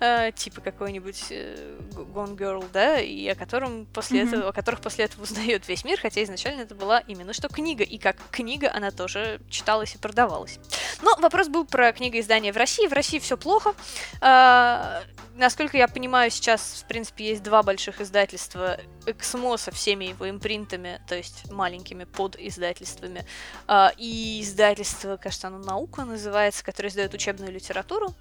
э, 0.00 0.30
типа 0.32 0.60
какой-нибудь 0.60 1.26
э, 1.30 1.78
Gone 1.92 2.36
Girl, 2.36 2.64
да, 2.72 3.00
и 3.00 3.26
о 3.28 3.34
котором 3.34 3.86
после 3.86 4.20
mm-hmm. 4.20 4.28
этого, 4.28 4.48
о 4.48 4.52
которых 4.52 4.80
после 4.80 5.06
этого 5.06 5.22
узнает 5.22 5.66
весь 5.68 5.84
мир, 5.84 5.98
хотя 6.00 6.22
изначально 6.22 6.62
это 6.62 6.74
была 6.74 7.00
именно 7.00 7.32
что 7.32 7.48
книга, 7.48 7.84
и 7.84 7.98
как 7.98 8.16
книга 8.30 8.70
она 8.72 8.90
тоже 8.90 9.40
читалась 9.48 9.94
и 9.94 9.98
продавалась. 9.98 10.58
Но 11.02 11.16
вопрос 11.16 11.48
был 11.48 11.64
про 11.64 11.92
книгоиздание 11.92 12.52
в 12.52 12.56
России. 12.56 12.86
В 12.86 12.92
России 12.92 13.18
все 13.18 13.36
плохо. 13.36 13.74
Э, 14.20 15.02
насколько 15.40 15.76
я 15.76 15.88
понимаю, 15.88 16.30
сейчас, 16.30 16.82
в 16.84 16.88
принципе, 16.88 17.28
есть 17.28 17.42
два 17.42 17.62
больших 17.62 18.00
издательства 18.00 18.78
Эксмо 19.06 19.56
со 19.56 19.70
всеми 19.70 20.06
его 20.06 20.28
импринтами, 20.28 21.00
то 21.08 21.16
есть 21.16 21.50
маленькими 21.50 22.04
под 22.04 22.36
издательствами, 22.38 23.24
а, 23.66 23.79
и 23.96 24.40
издательство, 24.42 25.16
кажется, 25.16 25.48
оно 25.48 25.58
«Наука» 25.58 26.04
называется, 26.04 26.64
которое 26.64 26.88
издает 26.88 27.14
учебную 27.14 27.52
литературу. 27.52 28.14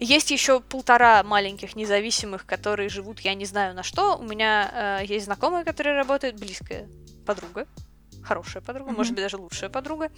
Есть 0.00 0.30
еще 0.30 0.60
полтора 0.60 1.22
маленьких 1.22 1.76
независимых, 1.76 2.46
которые 2.46 2.88
живут, 2.88 3.20
я 3.20 3.34
не 3.34 3.44
знаю 3.44 3.74
на 3.74 3.82
что. 3.82 4.16
У 4.16 4.22
меня 4.22 4.98
э, 5.02 5.06
есть 5.06 5.26
знакомая, 5.26 5.64
которая 5.64 5.94
работает, 5.94 6.38
близкая 6.38 6.88
подруга, 7.26 7.66
хорошая 8.22 8.62
подруга, 8.62 8.90
mm-hmm. 8.90 8.96
может 8.96 9.14
быть, 9.14 9.22
даже 9.22 9.36
лучшая 9.36 9.70
подруга, 9.70 10.10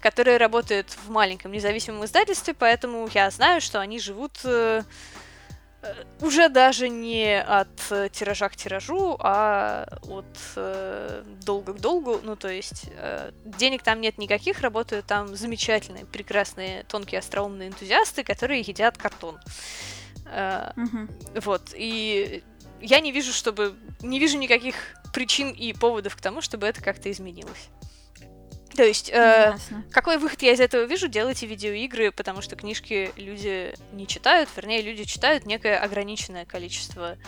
которая 0.00 0.38
работает 0.38 0.96
в 1.06 1.10
маленьком 1.10 1.52
независимом 1.52 2.04
издательстве, 2.04 2.54
поэтому 2.54 3.08
я 3.12 3.30
знаю, 3.30 3.60
что 3.60 3.80
они 3.80 3.98
живут 3.98 4.38
Э, 4.44 4.82
уже 6.20 6.48
даже 6.48 6.88
не 6.88 7.40
от 7.40 7.68
э, 7.90 8.08
тиража 8.10 8.48
к 8.48 8.56
тиражу, 8.56 9.16
а 9.20 9.86
от 10.02 10.26
э, 10.56 11.22
долга 11.44 11.72
к 11.72 11.80
долгу. 11.80 12.20
Ну, 12.22 12.34
то 12.36 12.48
есть 12.48 12.86
э, 12.96 13.30
денег 13.44 13.82
там 13.82 14.00
нет 14.00 14.18
никаких, 14.18 14.60
работают 14.60 15.06
там 15.06 15.36
замечательные, 15.36 16.04
прекрасные, 16.04 16.82
тонкие, 16.84 17.20
остроумные 17.20 17.68
энтузиасты, 17.68 18.24
которые 18.24 18.60
едят 18.60 18.98
картон. 18.98 19.38
Э, 20.26 20.72
угу. 20.76 21.08
Вот. 21.42 21.70
И 21.74 22.42
я 22.80 23.00
не 23.00 23.12
вижу, 23.12 23.32
чтобы. 23.32 23.76
Не 24.00 24.18
вижу 24.18 24.38
никаких 24.38 24.74
причин 25.12 25.50
и 25.50 25.72
поводов 25.72 26.16
к 26.16 26.20
тому, 26.20 26.40
чтобы 26.40 26.66
это 26.66 26.82
как-то 26.82 27.10
изменилось. 27.10 27.68
То 28.78 28.84
есть, 28.84 29.10
э, 29.10 29.58
какой 29.90 30.18
выход 30.18 30.40
я 30.40 30.52
из 30.52 30.60
этого 30.60 30.84
вижу? 30.84 31.08
Делайте 31.08 31.46
видеоигры, 31.46 32.12
потому 32.12 32.42
что 32.42 32.54
книжки 32.54 33.10
люди 33.16 33.74
не 33.90 34.06
читают, 34.06 34.48
вернее, 34.54 34.82
люди 34.82 35.02
читают 35.02 35.46
некое 35.46 35.80
ограниченное 35.80 36.44
количество 36.44 37.18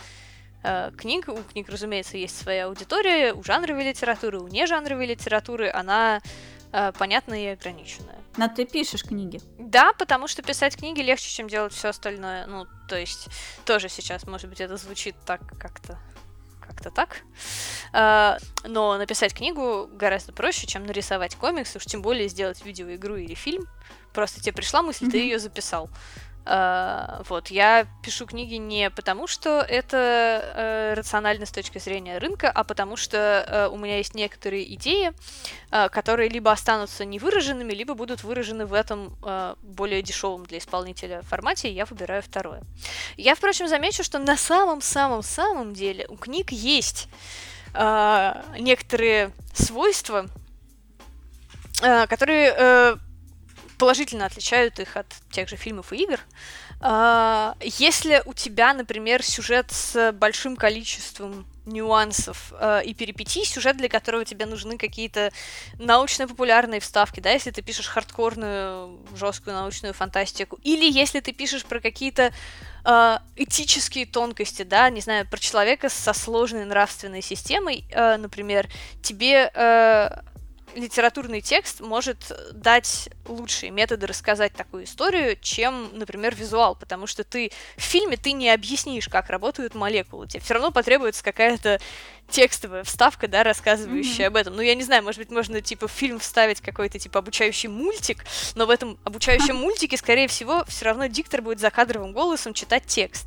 э, 0.62 0.92
книг. 0.96 1.26
У 1.26 1.42
книг, 1.42 1.68
разумеется, 1.68 2.18
есть 2.18 2.40
своя 2.40 2.66
аудитория. 2.66 3.34
У 3.34 3.42
жанровой 3.42 3.82
литературы, 3.82 4.38
у 4.38 4.46
нежанровой 4.46 5.06
литературы 5.06 5.72
она 5.72 6.22
э, 6.70 6.92
понятная 6.96 7.40
и 7.40 7.46
ограниченная. 7.46 8.20
Но 8.36 8.46
ты 8.46 8.64
пишешь 8.64 9.02
книги. 9.02 9.40
Да, 9.58 9.92
потому 9.94 10.28
что 10.28 10.42
писать 10.42 10.76
книги 10.76 11.00
легче, 11.00 11.30
чем 11.30 11.48
делать 11.48 11.72
все 11.72 11.88
остальное. 11.88 12.46
Ну, 12.46 12.68
то 12.88 12.96
есть, 12.96 13.26
тоже 13.64 13.88
сейчас, 13.88 14.24
может 14.24 14.48
быть, 14.48 14.60
это 14.60 14.76
звучит 14.76 15.16
так 15.26 15.40
как-то 15.58 15.98
как-то 16.70 16.90
так. 16.90 17.22
А, 17.92 18.38
но 18.64 18.96
написать 18.96 19.34
книгу 19.34 19.88
гораздо 19.92 20.32
проще, 20.32 20.66
чем 20.66 20.86
нарисовать 20.86 21.34
комикс, 21.34 21.74
уж 21.74 21.84
тем 21.84 22.00
более 22.00 22.28
сделать 22.28 22.64
видеоигру 22.64 23.16
или 23.16 23.34
фильм. 23.34 23.66
Просто 24.12 24.40
тебе 24.40 24.52
пришла 24.52 24.82
мысль, 24.82 25.06
mm-hmm. 25.06 25.10
ты 25.10 25.18
ее 25.18 25.38
записал. 25.38 25.90
Uh, 26.50 27.24
вот, 27.28 27.48
я 27.48 27.86
пишу 28.02 28.26
книги 28.26 28.56
не 28.56 28.90
потому, 28.90 29.28
что 29.28 29.60
это 29.60 30.52
uh, 30.56 30.94
рационально 30.94 31.46
с 31.46 31.52
точки 31.52 31.78
зрения 31.78 32.18
рынка, 32.18 32.50
а 32.50 32.64
потому 32.64 32.96
что 32.96 33.46
uh, 33.48 33.68
у 33.68 33.76
меня 33.76 33.98
есть 33.98 34.16
некоторые 34.16 34.74
идеи, 34.74 35.12
которые 35.70 36.28
либо 36.28 36.50
останутся 36.50 37.04
невыраженными, 37.04 37.72
либо 37.72 37.94
будут 37.94 38.24
выражены 38.24 38.66
в 38.66 38.74
этом 38.74 39.16
более 39.62 40.02
дешевом 40.02 40.44
для 40.44 40.58
исполнителя 40.58 41.22
формате, 41.22 41.68
и 41.68 41.72
я 41.72 41.84
выбираю 41.84 42.20
второе. 42.20 42.62
Я, 43.16 43.36
впрочем, 43.36 43.68
замечу, 43.68 44.02
что 44.02 44.18
на 44.18 44.36
самом-самом-самом 44.36 45.72
деле 45.72 46.06
у 46.08 46.16
книг 46.16 46.50
есть 46.50 47.08
некоторые 47.72 49.30
свойства, 49.54 50.26
которые 51.80 52.98
положительно 53.80 54.26
отличают 54.26 54.78
их 54.78 54.96
от 54.98 55.06
тех 55.30 55.48
же 55.48 55.56
фильмов 55.56 55.92
и 55.94 56.02
игр. 56.02 56.20
А, 56.82 57.56
если 57.62 58.22
у 58.26 58.34
тебя, 58.34 58.74
например, 58.74 59.22
сюжет 59.22 59.70
с 59.70 60.12
большим 60.12 60.54
количеством 60.54 61.46
нюансов 61.64 62.52
э, 62.58 62.82
и 62.84 62.94
перипетий, 62.94 63.44
сюжет, 63.44 63.76
для 63.76 63.88
которого 63.88 64.24
тебе 64.24 64.46
нужны 64.46 64.76
какие-то 64.76 65.30
научно-популярные 65.78 66.80
вставки, 66.80 67.20
да, 67.20 67.30
если 67.30 67.50
ты 67.52 67.62
пишешь 67.62 67.86
хардкорную, 67.86 68.98
жесткую 69.14 69.56
научную 69.56 69.94
фантастику, 69.94 70.58
или 70.62 70.90
если 70.90 71.20
ты 71.20 71.32
пишешь 71.32 71.64
про 71.64 71.80
какие-то 71.80 72.32
э, 72.84 73.18
этические 73.36 74.06
тонкости, 74.06 74.62
да, 74.62 74.90
не 74.90 75.00
знаю, 75.00 75.26
про 75.28 75.38
человека 75.38 75.88
со 75.88 76.12
сложной 76.12 76.64
нравственной 76.64 77.22
системой, 77.22 77.84
э, 77.90 78.16
например, 78.16 78.68
тебе 79.02 79.50
э, 79.54 80.10
литературный 80.74 81.40
текст 81.40 81.80
может 81.80 82.32
дать 82.52 83.08
лучшие 83.26 83.70
методы 83.70 84.06
рассказать 84.06 84.52
такую 84.52 84.84
историю, 84.84 85.36
чем, 85.40 85.90
например, 85.92 86.34
визуал, 86.34 86.74
потому 86.74 87.06
что 87.06 87.24
ты 87.24 87.50
в 87.76 87.82
фильме 87.82 88.16
ты 88.16 88.32
не 88.32 88.50
объяснишь, 88.50 89.08
как 89.08 89.30
работают 89.30 89.74
молекулы, 89.74 90.26
тебе 90.26 90.40
все 90.40 90.54
равно 90.54 90.70
потребуется 90.70 91.22
какая-то 91.22 91.80
текстовая 92.30 92.84
вставка, 92.84 93.28
да, 93.28 93.42
рассказывающая 93.42 94.24
mm-hmm. 94.24 94.28
об 94.28 94.36
этом. 94.36 94.56
Ну, 94.56 94.62
я 94.62 94.74
не 94.74 94.82
знаю, 94.82 95.02
может 95.02 95.18
быть, 95.18 95.30
можно, 95.30 95.60
типа, 95.60 95.88
в 95.88 95.90
фильм 95.90 96.18
вставить 96.18 96.60
какой-то, 96.60 96.98
типа, 96.98 97.18
обучающий 97.18 97.68
мультик, 97.68 98.24
но 98.54 98.66
в 98.66 98.70
этом 98.70 98.98
обучающем 99.04 99.56
мультике, 99.60 99.96
скорее 99.96 100.28
всего, 100.28 100.64
все 100.66 100.86
равно 100.86 101.06
диктор 101.06 101.42
будет 101.42 101.60
за 101.60 101.70
кадровым 101.70 102.12
голосом 102.12 102.54
читать 102.54 102.86
текст. 102.86 103.26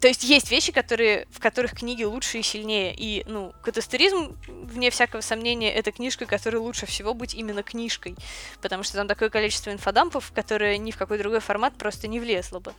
То 0.00 0.08
есть 0.08 0.24
есть 0.24 0.50
вещи, 0.50 0.72
которые, 0.72 1.26
в 1.30 1.40
которых 1.40 1.72
книги 1.72 2.04
лучше 2.04 2.38
и 2.38 2.42
сильнее. 2.42 2.94
И, 2.96 3.24
ну, 3.26 3.52
катастеризм, 3.62 4.36
вне 4.46 4.90
всякого 4.90 5.20
сомнения, 5.20 5.72
это 5.72 5.92
книжка, 5.92 6.26
которая 6.26 6.60
лучше 6.60 6.86
всего 6.86 7.14
быть 7.14 7.34
именно 7.34 7.62
книжкой, 7.62 8.16
потому 8.60 8.82
что 8.82 8.94
там 8.96 9.08
такое 9.08 9.30
количество 9.30 9.70
инфодампов, 9.70 10.32
которое 10.34 10.78
ни 10.78 10.90
в 10.90 10.96
какой 10.96 11.18
другой 11.18 11.40
формат 11.40 11.74
просто 11.76 12.08
не 12.08 12.20
влезло 12.20 12.60
бы. 12.60 12.74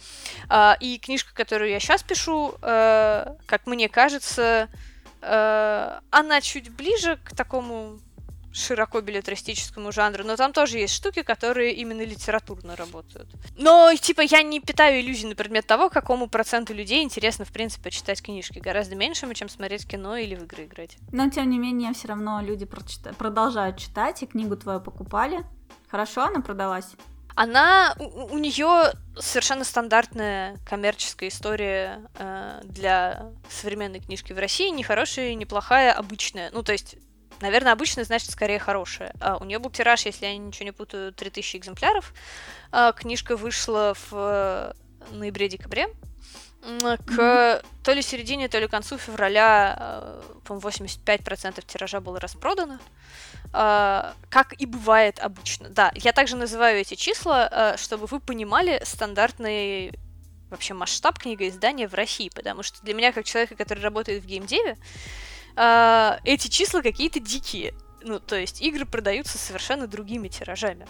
А, 0.49 0.77
и 0.79 0.97
книжка, 0.97 1.33
которую 1.33 1.69
я 1.69 1.79
сейчас 1.79 2.03
пишу, 2.03 2.55
э, 2.61 3.35
как 3.45 3.67
мне 3.67 3.87
кажется, 3.89 4.69
она 5.21 6.41
чуть 6.41 6.69
ближе 6.71 7.17
к 7.23 7.35
такому 7.35 7.99
широко 8.51 8.99
билетристическому 9.01 9.91
жанру, 9.91 10.23
но 10.23 10.35
там 10.35 10.53
тоже 10.53 10.79
есть 10.79 10.93
штуки, 10.93 11.21
которые 11.21 11.73
именно 11.73 12.01
литературно 12.01 12.75
работают. 12.75 13.27
Но, 13.57 13.93
типа, 13.93 14.21
я 14.21 14.41
не 14.41 14.59
питаю 14.59 15.01
иллюзий 15.01 15.27
на 15.27 15.35
предмет 15.35 15.67
того, 15.67 15.89
какому 15.89 16.27
проценту 16.27 16.73
людей 16.73 17.03
интересно, 17.03 17.45
в 17.45 17.51
принципе, 17.51 17.91
читать 17.91 18.23
книжки. 18.23 18.57
Гораздо 18.59 18.95
меньшему, 18.95 19.35
чем 19.35 19.49
смотреть 19.49 19.87
кино 19.87 20.17
или 20.17 20.35
в 20.35 20.43
игры 20.43 20.65
играть. 20.65 20.97
Но, 21.11 21.29
тем 21.29 21.49
не 21.49 21.59
менее, 21.59 21.93
все 21.93 22.07
равно 22.07 22.41
люди 22.41 22.65
прочита... 22.65 23.13
продолжают 23.13 23.77
читать, 23.77 24.23
и 24.23 24.25
книгу 24.25 24.57
твою 24.57 24.81
покупали. 24.81 25.45
Хорошо 25.87 26.23
она 26.23 26.41
продалась? 26.41 26.87
Она 27.39 27.95
у, 27.99 28.35
у 28.35 28.37
нее 28.37 28.91
совершенно 29.17 29.63
стандартная 29.63 30.57
коммерческая 30.65 31.29
история 31.29 32.01
э, 32.15 32.59
для 32.65 33.31
современной 33.49 34.01
книжки 34.01 34.33
в 34.33 34.39
России, 34.39 34.67
не 34.67 34.83
хорошая, 34.83 35.33
не 35.35 35.45
плохая, 35.45 35.93
обычная. 35.93 36.51
Ну, 36.51 36.63
то 36.63 36.73
есть 36.73 36.97
Наверное, 37.39 37.71
обычная 37.71 38.03
значит 38.03 38.31
скорее 38.31 38.59
хорошая. 38.59 39.13
А 39.21 39.37
у 39.37 39.45
нее 39.45 39.59
был 39.59 39.69
тираж, 39.69 40.05
если 40.05 40.25
я 40.25 40.37
ничего 40.37 40.65
не 40.65 40.73
путаю, 40.73 41.13
3000 41.13 41.55
экземпляров. 41.55 42.13
А, 42.69 42.91
книжка 42.91 43.37
вышла 43.37 43.95
в 44.09 44.75
ноябре-декабре. 45.11 45.87
К 46.61 47.63
то 47.85 47.93
ли 47.93 48.01
середине, 48.01 48.49
то 48.49 48.59
ли 48.59 48.67
концу 48.67 48.97
февраля, 48.97 49.77
э, 49.79 50.21
по-моему, 50.43 50.67
85% 50.67 51.63
тиража 51.65 52.01
было 52.01 52.19
распродано. 52.19 52.81
Uh, 53.51 54.13
как 54.29 54.53
и 54.61 54.67
бывает 54.67 55.17
обычно. 55.19 55.69
Да, 55.69 55.91
я 55.95 56.13
также 56.13 56.35
называю 56.35 56.81
эти 56.81 56.93
числа, 56.93 57.49
uh, 57.51 57.77
чтобы 57.77 58.05
вы 58.05 58.19
понимали 58.19 58.79
стандартный 58.85 59.91
вообще 60.49 60.73
масштаб 60.73 61.17
книгоиздания 61.19 61.87
в 61.87 61.93
России, 61.93 62.29
потому 62.29 62.63
что 62.63 62.81
для 62.83 62.93
меня, 62.93 63.11
как 63.11 63.25
человека, 63.25 63.55
который 63.55 63.79
работает 63.79 64.23
в 64.23 64.25
геймдеве, 64.25 64.77
э, 65.55 66.17
эти 66.23 66.47
числа 66.47 66.81
какие-то 66.81 67.19
дикие. 67.19 67.73
Ну, 68.01 68.19
то 68.19 68.35
есть 68.35 68.61
игры 68.61 68.85
продаются 68.85 69.37
совершенно 69.37 69.87
другими 69.87 70.27
тиражами. 70.27 70.87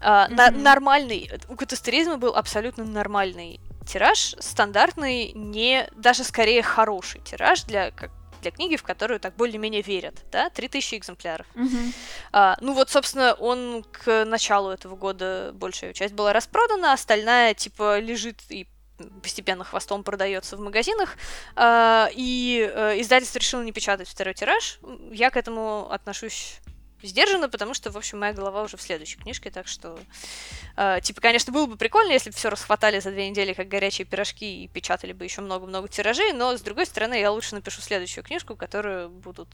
Mm-hmm. 0.00 0.28
на- 0.34 0.50
нормальный, 0.50 1.30
у 1.48 1.56
катастеризма 1.56 2.16
был 2.16 2.34
абсолютно 2.34 2.84
нормальный 2.84 3.60
тираж, 3.86 4.34
стандартный, 4.38 5.32
не 5.32 5.88
даже 5.94 6.24
скорее 6.24 6.62
хороший 6.62 7.20
тираж 7.20 7.62
для 7.64 7.90
как, 7.90 8.10
для 8.42 8.50
книги, 8.50 8.76
в 8.76 8.82
которую 8.82 9.20
так 9.20 9.34
более-менее 9.36 9.82
верят, 9.82 10.14
да, 10.30 10.50
3000 10.50 10.96
экземпляров. 10.96 11.46
Mm-hmm. 11.54 11.94
А, 12.32 12.56
ну 12.60 12.74
вот, 12.74 12.90
собственно, 12.90 13.34
он 13.34 13.84
к 13.90 14.24
началу 14.24 14.70
этого 14.70 14.96
года 14.96 15.52
большая 15.54 15.92
часть 15.92 16.14
была 16.14 16.32
распродана, 16.32 16.92
остальная, 16.92 17.54
типа, 17.54 17.98
лежит 17.98 18.40
и 18.50 18.66
постепенно 19.22 19.64
хвостом 19.64 20.04
продается 20.04 20.56
в 20.56 20.60
магазинах, 20.60 21.16
э, 21.56 22.08
и 22.12 22.70
э, 22.72 23.00
издательство 23.00 23.38
решило 23.38 23.62
не 23.62 23.72
печатать 23.72 24.08
второй 24.08 24.34
тираж. 24.34 24.78
Я 25.10 25.30
к 25.30 25.36
этому 25.36 25.90
отношусь 25.90 26.60
сдержанно, 27.02 27.48
потому 27.48 27.74
что, 27.74 27.90
в 27.90 27.96
общем, 27.96 28.18
моя 28.20 28.32
голова 28.32 28.62
уже 28.62 28.76
в 28.76 28.82
следующей 28.82 29.18
книжке, 29.18 29.50
так 29.50 29.66
что, 29.66 29.98
э, 30.76 31.00
типа, 31.02 31.20
конечно, 31.20 31.52
было 31.52 31.66
бы 31.66 31.76
прикольно, 31.76 32.12
если 32.12 32.30
бы 32.30 32.36
все 32.36 32.50
расхватали 32.50 33.00
за 33.00 33.10
две 33.10 33.28
недели, 33.28 33.52
как 33.52 33.68
горячие 33.68 34.06
пирожки, 34.06 34.64
и 34.64 34.68
печатали 34.68 35.12
бы 35.12 35.24
еще 35.24 35.40
много-много 35.40 35.88
тиражей, 35.88 36.32
но, 36.32 36.56
с 36.56 36.60
другой 36.62 36.86
стороны, 36.86 37.18
я 37.18 37.30
лучше 37.30 37.54
напишу 37.54 37.80
следующую 37.80 38.24
книжку, 38.24 38.56
которую 38.56 39.08
будут 39.10 39.48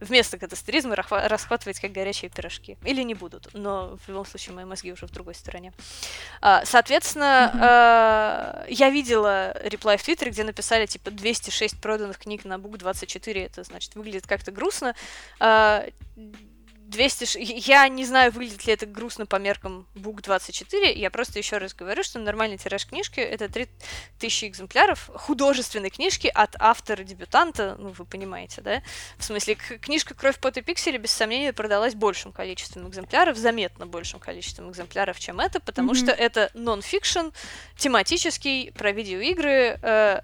вместо 0.00 0.38
катастеризма 0.38 0.96
расхватывать 0.96 1.80
как 1.80 1.92
горячие 1.92 2.30
пирожки. 2.30 2.76
Или 2.84 3.02
не 3.02 3.14
будут, 3.14 3.48
но 3.52 3.96
в 4.04 4.08
любом 4.08 4.26
случае 4.26 4.54
мои 4.54 4.64
мозги 4.64 4.92
уже 4.92 5.06
в 5.06 5.10
другой 5.10 5.34
стороне. 5.34 5.72
А, 6.40 6.64
соответственно, 6.64 8.64
mm-hmm. 8.66 8.72
я 8.72 8.90
видела 8.90 9.56
реплай 9.62 9.96
в 9.96 10.02
Твиттере, 10.02 10.30
где 10.30 10.44
написали 10.44 10.86
типа 10.86 11.10
206 11.10 11.80
проданных 11.80 12.18
книг 12.18 12.44
на 12.44 12.58
Бук 12.58 12.78
24, 12.78 13.44
это 13.44 13.64
значит 13.64 13.94
выглядит 13.94 14.26
как-то 14.26 14.50
грустно. 14.50 14.94
А, 16.90 16.92
200... 16.92 17.38
Я 17.68 17.88
не 17.88 18.04
знаю, 18.04 18.32
выглядит 18.32 18.66
ли 18.66 18.72
это 18.72 18.86
грустно 18.86 19.26
по 19.26 19.36
меркам 19.36 19.86
Book 19.94 20.22
24. 20.22 20.92
Я 20.92 21.10
просто 21.10 21.38
еще 21.38 21.58
раз 21.58 21.74
говорю, 21.74 22.02
что 22.02 22.18
нормальный 22.18 22.58
тираж 22.58 22.86
книжки— 22.86 23.20
это 23.20 23.48
3000 23.48 24.46
экземпляров 24.46 25.10
художественной 25.14 25.90
книжки 25.90 26.30
от 26.32 26.56
автора-дебютанта, 26.58 27.76
ну, 27.78 27.90
вы 27.90 28.04
понимаете, 28.04 28.60
да? 28.60 28.82
В 29.18 29.24
смысле, 29.24 29.54
книжка 29.54 30.14
«Кровь, 30.14 30.38
пот 30.38 30.56
и 30.56 30.62
пиксели» 30.62 30.98
без 30.98 31.10
сомнения 31.10 31.52
продалась 31.52 31.94
большим 31.94 32.32
количеством 32.32 32.88
экземпляров, 32.88 33.36
заметно 33.36 33.86
большим 33.86 34.20
количеством 34.20 34.70
экземпляров, 34.70 35.18
чем 35.18 35.40
это, 35.40 35.60
потому 35.60 35.92
mm-hmm. 35.92 35.96
что 35.96 36.12
это 36.12 36.50
нон-фикшн, 36.54 37.28
тематический, 37.76 38.72
про 38.72 38.92
видеоигры, 38.92 39.78
э, 39.80 40.20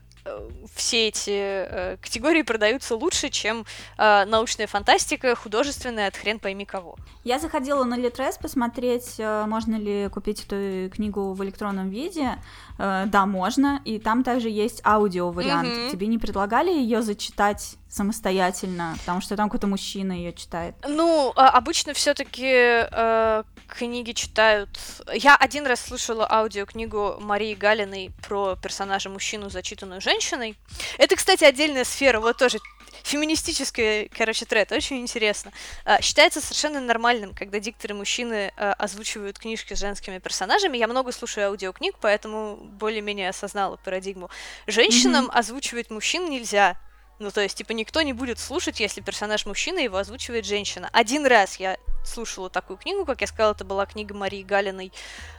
все 0.74 1.09
эти 1.09 1.31
э, 1.31 1.97
категории 1.98 2.43
продаются 2.43 2.97
лучше, 2.97 3.28
чем 3.31 3.65
э, 3.98 4.24
научная 4.24 4.66
фантастика, 4.66 5.35
художественная, 5.35 6.09
от 6.09 6.16
хрен 6.16 6.39
пойми 6.39 6.65
кого. 6.65 6.97
Я 7.24 7.39
заходила 7.39 7.85
на 7.85 7.97
Литрес 7.97 8.39
посмотреть, 8.39 9.15
э, 9.19 9.44
можно 9.47 9.77
ли 9.77 10.09
купить 10.09 10.44
эту 10.44 10.94
книгу 10.94 11.32
в 11.32 11.44
электронном 11.44 11.90
виде. 11.90 12.39
Э, 12.78 13.05
да, 13.07 13.27
можно. 13.27 13.81
И 13.85 13.98
там 13.98 14.23
также 14.23 14.48
есть 14.48 14.81
аудио-вариант. 14.85 15.69
Mm-hmm. 15.69 15.90
Тебе 15.90 16.07
не 16.07 16.19
предлагали 16.19 16.70
ее 16.70 17.03
зачитать 17.03 17.77
самостоятельно, 17.89 18.94
потому 19.01 19.20
что 19.20 19.36
там 19.36 19.48
какой-то 19.48 19.66
мужчина 19.66 20.12
ее 20.12 20.32
читает. 20.32 20.74
Ну, 20.86 21.32
а, 21.36 21.48
обычно 21.51 21.94
все-таки 21.94 22.44
э, 22.44 23.43
книги 23.69 24.12
читают. 24.12 24.69
Я 25.15 25.36
один 25.36 25.66
раз 25.66 25.81
слушала 25.81 26.31
аудиокнигу 26.31 27.16
Марии 27.20 27.55
Галиной 27.55 28.11
про 28.27 28.57
персонажа 28.57 29.09
мужчину, 29.09 29.48
зачитанную 29.48 30.01
женщиной. 30.01 30.57
Это, 30.98 31.16
кстати, 31.16 31.44
отдельная 31.44 31.85
сфера, 31.85 32.20
вот 32.20 32.36
тоже 32.36 32.59
феминистический, 33.06 34.08
короче, 34.08 34.44
тред, 34.44 34.72
очень 34.72 34.98
интересно. 34.98 35.52
А, 35.84 36.00
считается 36.02 36.40
совершенно 36.40 36.80
нормальным, 36.80 37.34
когда 37.34 37.60
дикторы 37.60 37.94
мужчины 37.94 38.52
а, 38.56 38.72
озвучивают 38.74 39.38
книжки 39.38 39.74
с 39.74 39.78
женскими 39.78 40.18
персонажами. 40.18 40.76
Я 40.76 40.88
много 40.88 41.12
слушаю 41.12 41.48
аудиокниг, 41.48 41.96
поэтому 42.00 42.56
более-менее 42.56 43.30
осознала 43.30 43.76
парадигму. 43.76 44.28
Женщинам 44.66 45.26
mm-hmm. 45.26 45.38
озвучивать 45.38 45.90
мужчин 45.90 46.28
нельзя. 46.28 46.76
Ну, 47.18 47.30
то 47.30 47.40
есть, 47.40 47.56
типа, 47.56 47.72
никто 47.72 48.02
не 48.02 48.12
будет 48.12 48.38
слушать, 48.38 48.80
если 48.80 49.00
персонаж 49.00 49.46
мужчина, 49.46 49.78
его 49.78 49.96
озвучивает 49.96 50.44
женщина. 50.44 50.90
Один 50.92 51.24
раз 51.24 51.56
я 51.56 51.78
слушала 52.04 52.50
такую 52.50 52.76
книгу, 52.76 53.06
как 53.06 53.22
я 53.22 53.26
сказала, 53.26 53.52
это 53.52 53.64
была 53.64 53.86
книга 53.86 54.14
Марии 54.14 54.42
Галиной 54.42 54.92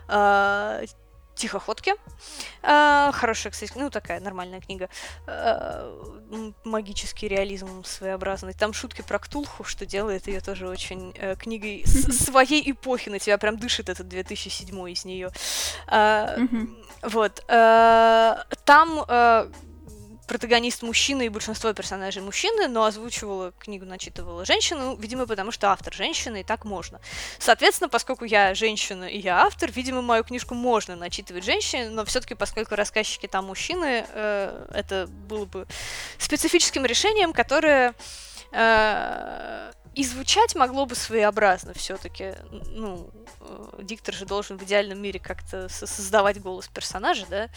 э, 0.07 0.85
«Тихоходки». 1.37 1.93
Э, 2.63 3.11
хорошая, 3.13 3.51
кстати, 3.51 3.71
ну, 3.75 3.89
такая 3.89 4.19
нормальная 4.19 4.59
книга. 4.59 4.89
Э, 5.27 5.89
магический 6.63 7.27
реализм 7.27 7.83
своеобразный. 7.83 8.53
Там 8.53 8.73
шутки 8.73 9.01
про 9.01 9.19
Ктулху, 9.19 9.63
что 9.63 9.85
делает 9.85 10.27
ее 10.27 10.41
тоже 10.41 10.67
очень 10.67 11.13
э, 11.15 11.35
книгой 11.35 11.83
своей 11.85 12.71
эпохи. 12.71 13.09
На 13.09 13.19
тебя 13.19 13.37
прям 13.37 13.57
дышит 13.57 13.89
этот 13.89 14.07
2007 14.07 14.89
из 14.89 15.05
нее. 15.05 15.31
Э, 15.87 16.37
вот. 17.03 17.43
Э, 17.47 18.43
там 18.65 19.05
э, 19.07 19.51
протагонист 20.27 20.83
мужчина 20.83 21.23
и 21.23 21.29
большинство 21.29 21.73
персонажей 21.73 22.21
мужчины, 22.21 22.67
но 22.67 22.83
озвучивала 22.83 23.53
книгу, 23.57 23.85
начитывала 23.85 24.45
женщину, 24.45 24.95
видимо, 24.97 25.25
потому 25.25 25.51
что 25.51 25.71
автор 25.71 25.93
женщина, 25.93 26.37
и 26.37 26.43
так 26.43 26.65
можно. 26.65 26.99
Соответственно, 27.39 27.89
поскольку 27.89 28.25
я 28.25 28.53
женщина 28.53 29.05
и 29.05 29.17
я 29.17 29.41
автор, 29.41 29.71
видимо, 29.71 30.01
мою 30.01 30.23
книжку 30.23 30.53
можно 30.53 30.95
начитывать 30.95 31.45
женщине, 31.45 31.89
но 31.89 32.05
все-таки, 32.05 32.35
поскольку 32.35 32.75
рассказчики 32.75 33.27
там 33.27 33.45
мужчины, 33.45 34.05
э, 34.09 34.67
это 34.73 35.07
было 35.07 35.45
бы 35.45 35.65
специфическим 36.17 36.85
решением, 36.85 37.33
которое 37.33 37.95
э, 38.51 39.71
и 39.97 40.03
звучать 40.03 40.53
могло 40.53 40.85
бы 40.85 40.93
своеобразно 40.93 41.73
все-таки. 41.73 42.35
Ну, 42.69 43.09
э, 43.41 43.79
диктор 43.81 44.13
же 44.13 44.27
должен 44.27 44.59
в 44.59 44.63
идеальном 44.63 45.01
мире 45.01 45.19
как-то 45.19 45.69
создавать 45.69 46.39
голос 46.39 46.67
персонажа, 46.67 47.25
да? 47.27 47.49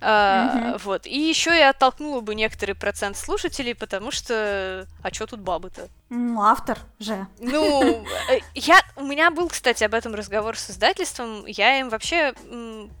А, 0.00 0.54
mm-hmm. 0.54 0.82
Вот. 0.84 1.06
И 1.06 1.18
еще 1.20 1.50
я 1.50 1.68
оттолкнула 1.68 2.22
бы 2.22 2.34
некоторый 2.34 2.72
процент 2.72 3.18
слушателей, 3.18 3.74
потому 3.74 4.10
что. 4.10 4.88
А 5.02 5.12
что 5.12 5.26
тут 5.26 5.40
бабы-то? 5.40 5.90
Ну, 6.14 6.42
автор 6.42 6.78
же. 6.98 7.26
Ну, 7.38 8.04
э, 8.28 8.40
я, 8.52 8.82
у 8.96 9.02
меня 9.02 9.30
был, 9.30 9.48
кстати, 9.48 9.82
об 9.82 9.94
этом 9.94 10.14
разговор 10.14 10.58
с 10.58 10.68
издательством. 10.68 11.46
Я 11.46 11.80
им 11.80 11.88
вообще 11.88 12.34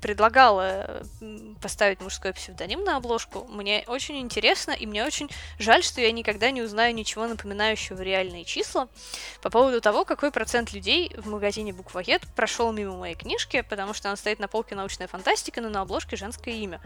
предлагала 0.00 1.02
поставить 1.60 2.00
мужской 2.00 2.32
псевдоним 2.32 2.84
на 2.84 2.96
обложку. 2.96 3.46
Мне 3.50 3.84
очень 3.86 4.16
интересно, 4.16 4.70
и 4.70 4.86
мне 4.86 5.04
очень 5.04 5.28
жаль, 5.58 5.82
что 5.82 6.00
я 6.00 6.10
никогда 6.10 6.50
не 6.50 6.62
узнаю 6.62 6.94
ничего 6.94 7.26
напоминающего 7.26 8.00
реальные 8.00 8.46
числа 8.46 8.88
по 9.42 9.50
поводу 9.50 9.82
того, 9.82 10.06
какой 10.06 10.30
процент 10.30 10.72
людей 10.72 11.14
в 11.18 11.28
магазине 11.28 11.74
Буквоед 11.74 12.22
прошел 12.34 12.72
мимо 12.72 12.96
моей 12.96 13.14
книжки, 13.14 13.60
потому 13.68 13.92
что 13.92 14.08
она 14.08 14.16
стоит 14.16 14.38
на 14.38 14.48
полке 14.48 14.74
научная 14.74 15.06
фантастика, 15.06 15.60
но 15.60 15.68
на 15.68 15.82
обложке 15.82 16.16
женское 16.16 16.54
имя. 16.54 16.80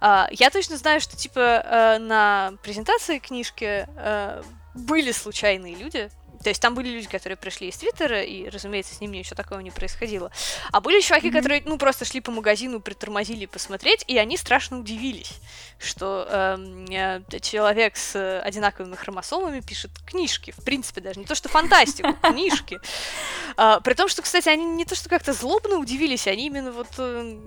А, 0.00 0.26
я 0.30 0.48
точно 0.48 0.78
знаю, 0.78 1.02
что 1.02 1.18
типа 1.18 1.38
э, 1.38 1.98
на 1.98 2.54
презентации 2.62 3.18
книжки 3.18 3.86
э, 3.94 4.42
были 4.76 5.12
случайные 5.12 5.74
люди, 5.74 6.10
то 6.42 6.50
есть 6.50 6.62
там 6.62 6.74
были 6.74 6.88
люди, 6.90 7.08
которые 7.08 7.36
пришли 7.36 7.68
из 7.68 7.76
Твиттера, 7.76 8.22
и, 8.22 8.48
разумеется, 8.48 8.94
с 8.94 9.00
ними 9.00 9.16
ничего 9.16 9.34
такого 9.34 9.60
не 9.60 9.70
происходило. 9.70 10.30
А 10.70 10.80
были 10.80 11.00
чуваки, 11.00 11.28
mm-hmm. 11.28 11.32
которые, 11.32 11.62
ну, 11.64 11.78
просто 11.78 12.04
шли 12.04 12.20
по 12.20 12.30
магазину, 12.30 12.80
притормозили 12.80 13.46
посмотреть, 13.46 14.04
и 14.06 14.18
они 14.18 14.36
страшно 14.36 14.78
удивились, 14.78 15.40
что 15.78 16.26
эм, 16.30 16.84
э, 16.88 17.40
человек 17.40 17.96
с 17.96 18.40
одинаковыми 18.42 18.94
хромосомами 18.94 19.60
пишет 19.60 19.90
книжки. 20.06 20.52
В 20.56 20.62
принципе, 20.62 21.00
даже 21.00 21.18
не 21.18 21.26
то, 21.26 21.34
что 21.34 21.48
фантастику, 21.48 22.14
книжки. 22.22 22.78
А, 23.56 23.80
при 23.80 23.94
том, 23.94 24.08
что, 24.08 24.22
кстати, 24.22 24.48
они 24.48 24.64
не 24.64 24.84
то, 24.84 24.94
что 24.94 25.08
как-то 25.08 25.32
злобно 25.32 25.78
удивились, 25.78 26.26
они 26.26 26.46
именно 26.46 26.70
вот... 26.70 26.88
Э, 26.98 27.40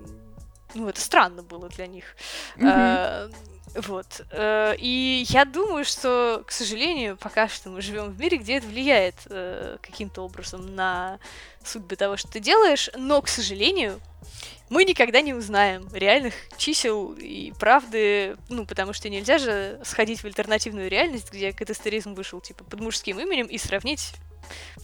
ну, 0.74 0.88
это 0.88 1.00
странно 1.00 1.42
было 1.42 1.68
для 1.68 1.86
них. 1.86 2.04
Mm-hmm. 2.56 3.34
Вот. 3.74 4.22
Э, 4.30 4.74
и 4.78 5.24
я 5.28 5.44
думаю, 5.44 5.84
что, 5.84 6.42
к 6.46 6.50
сожалению, 6.50 7.16
пока 7.16 7.48
что 7.48 7.70
мы 7.70 7.80
живем 7.80 8.10
в 8.10 8.18
мире, 8.18 8.38
где 8.38 8.56
это 8.56 8.66
влияет 8.66 9.14
э, 9.26 9.78
каким-то 9.80 10.22
образом 10.22 10.74
на 10.74 11.18
судьбы 11.64 11.96
того, 11.96 12.16
что 12.16 12.28
ты 12.30 12.40
делаешь, 12.40 12.90
но, 12.96 13.20
к 13.22 13.28
сожалению, 13.28 14.00
мы 14.70 14.84
никогда 14.84 15.20
не 15.20 15.34
узнаем 15.34 15.88
реальных 15.92 16.34
чисел 16.56 17.12
и 17.12 17.52
правды, 17.58 18.36
ну, 18.48 18.66
потому 18.66 18.92
что 18.92 19.08
нельзя 19.08 19.38
же 19.38 19.80
сходить 19.84 20.20
в 20.20 20.24
альтернативную 20.24 20.88
реальность, 20.88 21.32
где 21.32 21.52
катастеризм 21.52 22.14
вышел, 22.14 22.40
типа, 22.40 22.64
под 22.64 22.80
мужским 22.80 23.18
именем 23.18 23.46
и 23.46 23.58
сравнить 23.58 24.14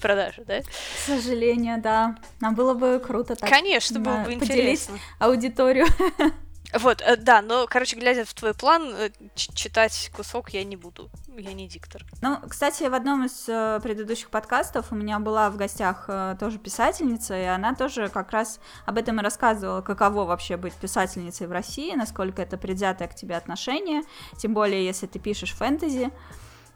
продажи, 0.01 0.45
да? 0.47 0.61
К 0.61 1.07
сожалению, 1.07 1.81
да. 1.81 2.17
Нам 2.41 2.55
было 2.55 2.75
бы 2.75 3.01
круто 3.05 3.37
так. 3.37 3.49
Конечно, 3.49 4.01
было 4.01 4.19
бы 4.25 4.33
интересно. 4.33 4.99
аудиторию. 5.19 5.87
Вот, 6.73 7.01
э, 7.01 7.17
да, 7.17 7.43
но, 7.43 7.67
короче, 7.69 7.97
глядя 7.97 8.25
в 8.25 8.35
твой 8.35 8.55
план, 8.55 8.95
э, 8.95 9.11
читать 9.35 10.11
кусок 10.15 10.51
я 10.51 10.65
не 10.65 10.77
буду. 10.77 11.11
Я 11.37 11.53
не 11.53 11.69
диктор. 11.69 12.05
Ну, 12.23 12.39
кстати, 12.49 12.85
в 12.85 12.95
одном 12.95 13.25
из 13.25 13.49
э, 13.49 13.81
предыдущих 13.83 14.31
подкастов 14.31 14.91
у 14.91 14.95
меня 14.95 15.19
была 15.19 15.51
в 15.51 15.57
гостях 15.57 16.09
тоже 16.39 16.59
писательница, 16.59 17.39
и 17.39 17.45
она 17.45 17.75
тоже 17.75 18.09
как 18.09 18.31
раз 18.33 18.61
об 18.85 18.99
этом 18.99 19.21
и 19.21 19.23
рассказывала, 19.23 19.81
каково 19.81 20.25
вообще 20.25 20.57
быть 20.57 20.75
писательницей 20.75 21.47
в 21.47 21.53
России, 21.53 21.95
насколько 21.95 22.43
это 22.43 22.57
предвзятое 22.57 23.09
к 23.09 23.15
тебе 23.15 23.37
отношение, 23.37 24.03
тем 24.39 24.55
более, 24.55 24.85
если 24.85 25.07
ты 25.07 25.19
пишешь 25.19 25.55
фэнтези. 25.55 26.11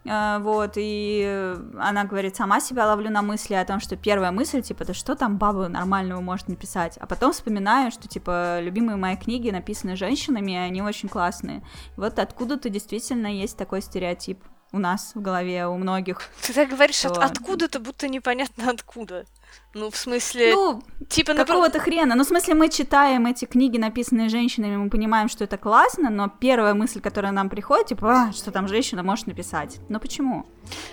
Вот, 0.05 0.73
и 0.77 1.57
она 1.79 2.05
говорит, 2.05 2.37
сама 2.37 2.61
себя 2.61 2.87
ловлю 2.87 3.11
на 3.11 3.23
мысли 3.23 3.55
о 3.55 3.65
том, 3.65 3.81
что 3.81 3.97
первая 3.97 4.31
мысль, 4.31 4.63
типа, 4.63 4.85
да 4.85 4.95
что 4.95 5.15
там 5.15 5.37
баба 5.37 5.69
нормального 5.69 6.21
может 6.21 6.49
написать, 6.49 6.97
а 6.99 7.07
потом 7.07 7.33
вспоминаю, 7.33 7.91
что, 7.91 8.09
типа, 8.09 8.61
любимые 8.61 8.97
мои 8.97 9.17
книги 9.17 9.51
написаны 9.51 9.97
женщинами, 9.97 10.53
и 10.53 10.57
они 10.57 10.81
очень 10.81 11.09
классные. 11.09 11.59
И 11.97 12.01
вот 12.01 12.19
откуда-то 12.19 12.71
действительно 12.71 13.27
есть 13.27 13.59
такой 13.59 13.83
стереотип 13.83 14.43
у 14.73 14.79
нас 14.79 15.13
в 15.15 15.21
голове, 15.21 15.67
у 15.67 15.77
многих. 15.77 16.23
Ты 16.43 16.53
так 16.53 16.69
говоришь, 16.69 16.97
что... 16.97 17.11
от, 17.11 17.19
откуда-то, 17.19 17.81
будто 17.81 18.09
непонятно 18.09 18.71
откуда. 18.71 19.27
Ну, 19.73 19.91
в 19.91 19.97
смысле... 19.97 20.55
Ну, 20.55 20.83
типа... 21.09 21.35
Какого-то 21.35 21.79
напр... 21.79 21.91
хрена. 21.91 22.15
Ну, 22.17 22.25
в 22.25 22.27
смысле, 22.27 22.55
мы 22.55 22.69
читаем 22.69 23.27
эти 23.27 23.45
книги, 23.45 23.79
написанные 23.79 24.29
женщинами, 24.29 24.77
мы 24.77 24.91
понимаем, 24.91 25.29
что 25.29 25.45
это 25.45 25.57
классно, 25.59 26.11
но 26.11 26.29
первая 26.29 26.75
мысль, 26.75 27.01
которая 27.01 27.31
нам 27.31 27.49
приходит, 27.49 27.87
типа, 27.87 28.29
а, 28.29 28.33
что 28.33 28.51
там 28.51 28.67
женщина 28.67 29.03
может 29.05 29.29
написать. 29.29 29.79
Но 29.89 30.01
почему? 30.01 30.47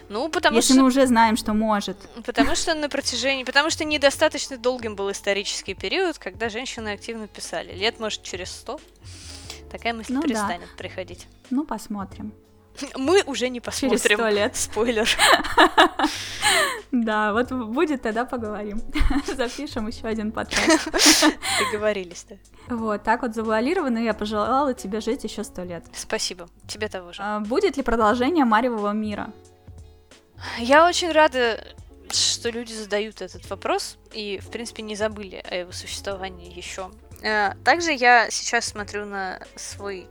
Ну, 0.09 0.29
потому 0.29 0.57
Если 0.57 0.73
что... 0.73 0.81
мы 0.81 0.87
уже 0.87 1.07
знаем, 1.07 1.37
что 1.37 1.53
может. 1.53 1.97
Потому 2.23 2.55
что 2.55 2.75
на 2.75 2.87
протяжении... 2.87 3.43
Потому 3.43 3.71
что 3.71 3.83
недостаточно 3.83 4.57
долгим 4.57 4.95
был 4.95 5.11
исторический 5.11 5.73
период, 5.73 6.19
когда 6.19 6.49
женщины 6.49 6.89
активно 6.89 7.27
писали. 7.27 7.73
Лет, 7.73 7.99
может, 7.99 8.21
через 8.21 8.51
сто. 8.51 8.79
Такая 9.71 9.93
мысль 9.93 10.13
ну, 10.13 10.21
перестанет 10.21 10.69
да. 10.69 10.77
приходить. 10.77 11.27
Ну, 11.49 11.65
посмотрим. 11.65 12.31
Мы 12.95 13.23
уже 13.23 13.49
не 13.49 13.59
посмотрим. 13.59 13.99
Через 13.99 14.15
сто 14.15 14.27
лет. 14.29 14.55
Спойлер. 14.55 15.09
Да, 16.91 17.33
вот 17.33 17.51
будет, 17.51 18.01
тогда 18.01 18.25
поговорим. 18.25 18.81
Запишем 19.27 19.87
еще 19.87 20.07
один 20.07 20.31
подкаст. 20.31 20.89
Договорились, 21.71 22.25
да. 22.29 22.35
Вот, 22.73 23.03
так 23.03 23.23
вот 23.23 23.35
завуалированно 23.35 23.99
я 23.99 24.13
пожелала 24.13 24.73
тебе 24.73 25.01
жить 25.01 25.23
еще 25.23 25.43
сто 25.43 25.63
лет. 25.63 25.83
Спасибо, 25.93 26.47
тебе 26.67 26.87
того 26.87 27.11
же. 27.11 27.21
А, 27.21 27.39
будет 27.41 27.77
ли 27.77 27.83
продолжение 27.83 28.45
Марьевого 28.45 28.91
мира? 28.91 29.31
Я 30.59 30.87
очень 30.87 31.11
рада, 31.11 31.63
что 32.09 32.49
люди 32.49 32.71
задают 32.71 33.21
этот 33.21 33.49
вопрос 33.49 33.97
и, 34.13 34.39
в 34.39 34.49
принципе, 34.49 34.83
не 34.83 34.95
забыли 34.95 35.43
о 35.49 35.55
его 35.55 35.71
существовании 35.71 36.55
еще. 36.55 36.89
Э, 37.21 37.53
также 37.63 37.91
я 37.91 38.29
сейчас 38.29 38.65
смотрю 38.65 39.05
на 39.05 39.39
свой 39.55 40.07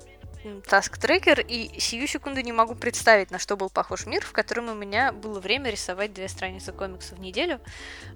Tracker, 0.47 1.45
и 1.47 1.79
сию 1.81 2.07
секунду 2.07 2.41
не 2.41 2.53
могу 2.53 2.75
представить, 2.75 3.31
на 3.31 3.39
что 3.39 3.57
был 3.57 3.71
похож 3.71 4.07
мир, 4.07 4.25
в 4.25 4.33
котором 4.33 4.69
у 4.69 4.75
меня 4.75 5.13
было 5.13 5.41
время 5.41 5.71
рисовать 5.71 6.13
две 6.13 6.29
страницы 6.29 6.73
комиксов 6.73 7.19
в 7.19 7.21
неделю, 7.21 7.61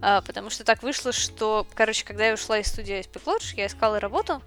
а, 0.01 0.21
потому 0.23 0.51
что 0.51 0.65
так 0.65 0.83
вышло, 0.83 1.13
что, 1.13 1.67
короче, 1.75 2.05
когда 2.05 2.27
я 2.27 2.35
ушла 2.35 2.59
из 2.59 2.67
студии 2.67 2.95
SP 2.99 3.23
Lodge, 3.25 3.55
я 3.57 3.67
искала 3.67 4.01
работу, 4.01 4.43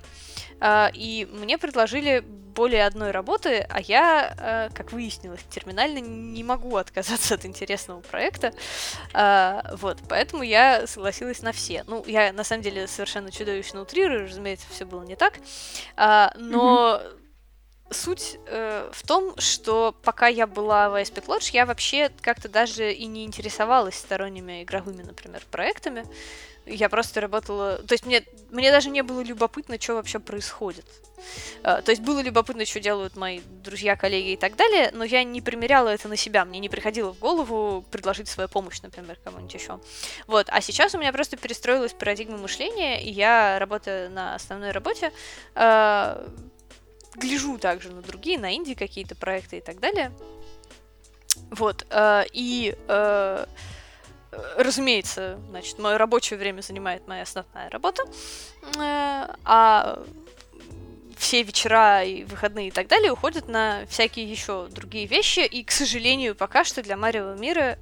а, 0.59 0.91
и 0.93 1.27
мне 1.31 1.57
предложили 1.57 2.19
более 2.19 2.85
одной 2.85 3.11
работы, 3.11 3.65
а 3.69 3.81
я, 3.81 4.35
а, 4.37 4.69
как 4.69 4.91
выяснилось, 4.91 5.41
терминально 5.49 5.97
не 5.99 6.43
могу 6.43 6.75
отказаться 6.77 7.35
от 7.35 7.45
интересного 7.45 8.01
проекта, 8.01 8.53
вот, 9.77 9.99
поэтому 10.07 10.43
я 10.43 10.85
согласилась 10.87 11.41
на 11.41 11.51
все. 11.51 11.83
Ну, 11.87 12.03
я, 12.05 12.31
на 12.33 12.43
самом 12.43 12.61
деле, 12.61 12.87
совершенно 12.87 13.31
чудовищно 13.31 13.81
утрирую, 13.81 14.27
разумеется, 14.27 14.67
все 14.69 14.85
было 14.85 15.03
не 15.03 15.15
так, 15.15 15.33
но... 15.97 17.01
Mm-hmm 17.01 17.22
суть 17.93 18.37
э, 18.47 18.89
в 18.91 19.07
том, 19.07 19.33
что 19.37 19.95
пока 20.03 20.27
я 20.27 20.47
была 20.47 20.89
в 20.89 20.95
ASP 20.95 21.25
Lodge, 21.25 21.51
я 21.53 21.65
вообще 21.65 22.09
как-то 22.21 22.49
даже 22.49 22.91
и 22.91 23.05
не 23.05 23.25
интересовалась 23.25 23.95
сторонними 23.95 24.63
игровыми, 24.63 25.03
например, 25.03 25.43
проектами. 25.51 26.05
Я 26.65 26.87
просто 26.89 27.19
работала... 27.19 27.77
То 27.77 27.93
есть 27.93 28.05
мне, 28.05 28.23
мне 28.49 28.71
даже 28.71 28.89
не 28.89 29.03
было 29.03 29.21
любопытно, 29.21 29.79
что 29.79 29.95
вообще 29.95 30.19
происходит. 30.19 30.85
Uh, 31.63 31.81
то 31.81 31.91
есть 31.91 32.01
было 32.01 32.21
любопытно, 32.21 32.65
что 32.65 32.79
делают 32.79 33.15
мои 33.15 33.39
друзья, 33.63 33.95
коллеги 33.95 34.31
и 34.31 34.37
так 34.37 34.55
далее, 34.55 34.91
но 34.93 35.03
я 35.03 35.23
не 35.23 35.41
примеряла 35.41 35.89
это 35.89 36.07
на 36.07 36.17
себя. 36.17 36.43
Мне 36.45 36.59
не 36.59 36.69
приходило 36.69 37.13
в 37.13 37.19
голову 37.19 37.83
предложить 37.91 38.27
свою 38.27 38.49
помощь, 38.49 38.81
например, 38.81 39.17
кому-нибудь 39.23 39.53
еще. 39.53 39.79
Вот. 40.27 40.47
А 40.49 40.61
сейчас 40.61 40.95
у 40.95 40.97
меня 40.97 41.13
просто 41.13 41.37
перестроилась 41.37 41.93
парадигма 41.93 42.37
мышления, 42.37 43.01
и 43.01 43.09
я, 43.09 43.57
работаю 43.59 44.11
на 44.11 44.35
основной 44.35 44.71
работе, 44.71 45.11
uh, 45.55 46.29
гляжу 47.15 47.57
также 47.57 47.91
на 47.91 48.01
другие, 48.01 48.39
на 48.39 48.53
инди 48.55 48.73
какие-то 48.73 49.15
проекты 49.15 49.57
и 49.57 49.61
так 49.61 49.79
далее. 49.79 50.11
Вот. 51.51 51.85
Э, 51.89 52.23
и, 52.31 52.75
э, 52.87 53.45
разумеется, 54.57 55.39
значит, 55.49 55.79
мое 55.79 55.97
рабочее 55.97 56.39
время 56.39 56.61
занимает 56.61 57.07
моя 57.07 57.23
основная 57.23 57.69
работа, 57.69 58.03
э, 58.05 59.27
а 59.45 60.03
все 61.17 61.43
вечера 61.43 62.03
и 62.03 62.23
выходные 62.23 62.67
и 62.67 62.71
так 62.71 62.87
далее 62.87 63.11
уходят 63.11 63.47
на 63.47 63.85
всякие 63.87 64.29
еще 64.29 64.67
другие 64.69 65.05
вещи, 65.05 65.39
и, 65.39 65.63
к 65.63 65.71
сожалению, 65.71 66.35
пока 66.35 66.63
что 66.63 66.81
для 66.81 66.97
Марио 66.97 67.33
мира 67.35 67.77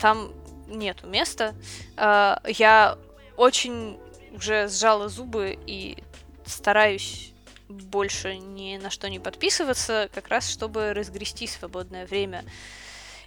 там 0.00 0.32
нету 0.66 1.06
места. 1.06 1.54
я 1.96 2.98
очень 3.36 4.00
уже 4.34 4.68
сжала 4.68 5.08
зубы 5.08 5.56
и 5.66 6.02
стараюсь 6.44 7.35
больше 7.68 8.36
ни 8.36 8.76
на 8.76 8.90
что 8.90 9.08
не 9.08 9.18
подписываться, 9.18 10.08
как 10.14 10.28
раз 10.28 10.48
чтобы 10.48 10.92
разгрести 10.92 11.46
свободное 11.46 12.06
время 12.06 12.44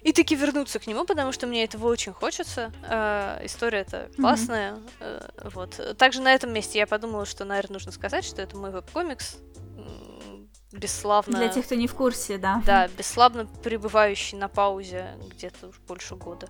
и 0.02 0.12
таки 0.12 0.34
вернуться 0.34 0.78
к 0.78 0.86
нему, 0.86 1.04
потому 1.04 1.32
что 1.32 1.46
мне 1.46 1.64
этого 1.64 1.86
очень 1.88 2.12
хочется. 2.12 2.72
Э, 2.84 3.40
история 3.44 3.80
это 3.80 4.10
классная. 4.16 4.72
Mm-hmm. 4.74 4.90
Э, 5.00 5.48
вот. 5.52 5.96
Также 5.98 6.22
на 6.22 6.32
этом 6.32 6.52
месте 6.52 6.78
я 6.78 6.86
подумала, 6.86 7.26
что, 7.26 7.44
наверное, 7.44 7.74
нужно 7.74 7.92
сказать, 7.92 8.24
что 8.24 8.40
это 8.40 8.56
мой 8.56 8.70
веб-комикс. 8.70 9.36
Бесславно... 10.72 11.38
Для 11.38 11.48
тех, 11.48 11.66
кто 11.66 11.74
не 11.74 11.88
в 11.88 11.94
курсе, 11.94 12.38
да. 12.38 12.62
Да, 12.64 12.88
бесславно 12.88 13.46
пребывающий 13.46 14.38
на 14.38 14.48
паузе 14.48 15.18
где-то 15.28 15.68
уж 15.68 15.78
больше 15.80 16.14
года. 16.14 16.48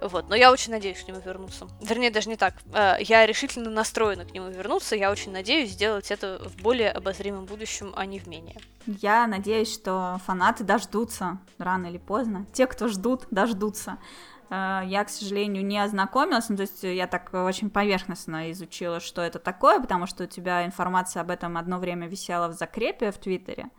Вот, 0.00 0.28
но 0.28 0.34
я 0.34 0.50
очень 0.50 0.72
надеюсь 0.72 1.02
к 1.02 1.08
нему 1.08 1.20
вернуться. 1.20 1.68
Вернее, 1.82 2.10
даже 2.10 2.28
не 2.28 2.36
так. 2.36 2.54
Э, 2.72 2.96
я 3.00 3.26
решительно 3.26 3.70
настроена 3.70 4.24
к 4.24 4.32
нему 4.32 4.48
вернуться. 4.48 4.96
Я 4.96 5.10
очень 5.10 5.32
надеюсь 5.32 5.70
сделать 5.70 6.10
это 6.10 6.40
в 6.44 6.62
более 6.62 6.90
обозримом 6.90 7.44
будущем, 7.44 7.92
а 7.96 8.06
не 8.06 8.18
в 8.18 8.26
менее. 8.26 8.56
Я 8.86 9.26
надеюсь, 9.26 9.72
что 9.72 10.20
фанаты 10.26 10.64
дождутся 10.64 11.38
рано 11.58 11.86
или 11.86 11.98
поздно. 11.98 12.46
Те, 12.52 12.66
кто 12.66 12.88
ждут, 12.88 13.26
дождутся. 13.30 13.98
Э, 14.48 14.80
я, 14.86 15.04
к 15.04 15.10
сожалению, 15.10 15.64
не 15.64 15.78
ознакомилась, 15.78 16.48
ну, 16.48 16.56
то 16.56 16.62
есть 16.62 16.82
я 16.82 17.06
так 17.06 17.32
очень 17.34 17.68
поверхностно 17.68 18.50
изучила, 18.52 19.00
что 19.00 19.20
это 19.20 19.38
такое, 19.38 19.80
потому 19.80 20.06
что 20.06 20.24
у 20.24 20.26
тебя 20.26 20.64
информация 20.64 21.20
об 21.20 21.30
этом 21.30 21.56
одно 21.58 21.78
время 21.78 22.08
висела 22.08 22.48
в 22.48 22.54
закрепе 22.54 23.12
в 23.12 23.18
Твиттере. 23.18 23.70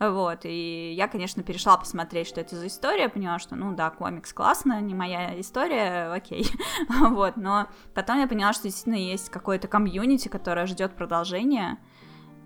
Вот, 0.00 0.40
и 0.44 0.94
я, 0.94 1.08
конечно, 1.08 1.42
перешла 1.42 1.76
посмотреть, 1.76 2.26
что 2.26 2.40
это 2.40 2.56
за 2.56 2.68
история, 2.68 3.10
поняла, 3.10 3.38
что, 3.38 3.54
ну 3.54 3.74
да, 3.74 3.90
комикс 3.90 4.32
классно, 4.32 4.80
не 4.80 4.94
моя 4.94 5.38
история, 5.38 6.10
окей, 6.14 6.46
вот, 6.88 7.36
но 7.36 7.66
потом 7.94 8.18
я 8.18 8.26
поняла, 8.26 8.54
что 8.54 8.62
действительно 8.62 8.94
есть 8.94 9.28
какое-то 9.28 9.68
комьюнити, 9.68 10.28
которое 10.28 10.64
ждет 10.64 10.96
продолжения, 10.96 11.78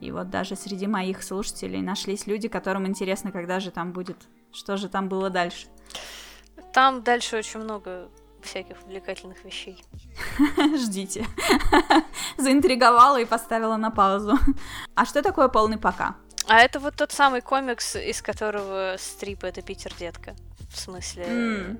и 0.00 0.10
вот 0.10 0.30
даже 0.30 0.56
среди 0.56 0.88
моих 0.88 1.22
слушателей 1.22 1.80
нашлись 1.80 2.26
люди, 2.26 2.48
которым 2.48 2.88
интересно, 2.88 3.30
когда 3.30 3.60
же 3.60 3.70
там 3.70 3.92
будет, 3.92 4.16
что 4.52 4.76
же 4.76 4.88
там 4.88 5.08
было 5.08 5.30
дальше. 5.30 5.68
Там 6.72 7.04
дальше 7.04 7.36
очень 7.38 7.60
много 7.60 8.08
всяких 8.42 8.82
увлекательных 8.82 9.44
вещей. 9.44 9.82
Ждите. 10.76 11.24
Заинтриговала 12.36 13.20
и 13.20 13.24
поставила 13.24 13.76
на 13.76 13.90
паузу. 13.90 14.38
А 14.94 15.06
что 15.06 15.22
такое 15.22 15.48
полный 15.48 15.78
пока? 15.78 16.16
А 16.46 16.60
это 16.60 16.78
вот 16.78 16.96
тот 16.96 17.12
самый 17.12 17.40
комикс, 17.40 17.96
из 17.96 18.20
которого 18.20 18.96
стрип 18.98 19.44
это 19.44 19.62
Питер 19.62 19.92
Детка. 19.98 20.34
В 20.70 20.78
смысле. 20.78 21.24
Mm. 21.24 21.78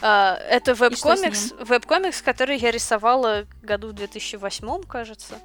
Uh, 0.00 0.36
это 0.36 0.74
веб-комикс, 0.74 1.52
веб-комикс, 1.60 2.20
который 2.20 2.58
я 2.58 2.72
рисовала 2.72 3.46
году 3.62 3.88
в 3.88 3.92
2008, 3.92 4.82
кажется, 4.82 5.36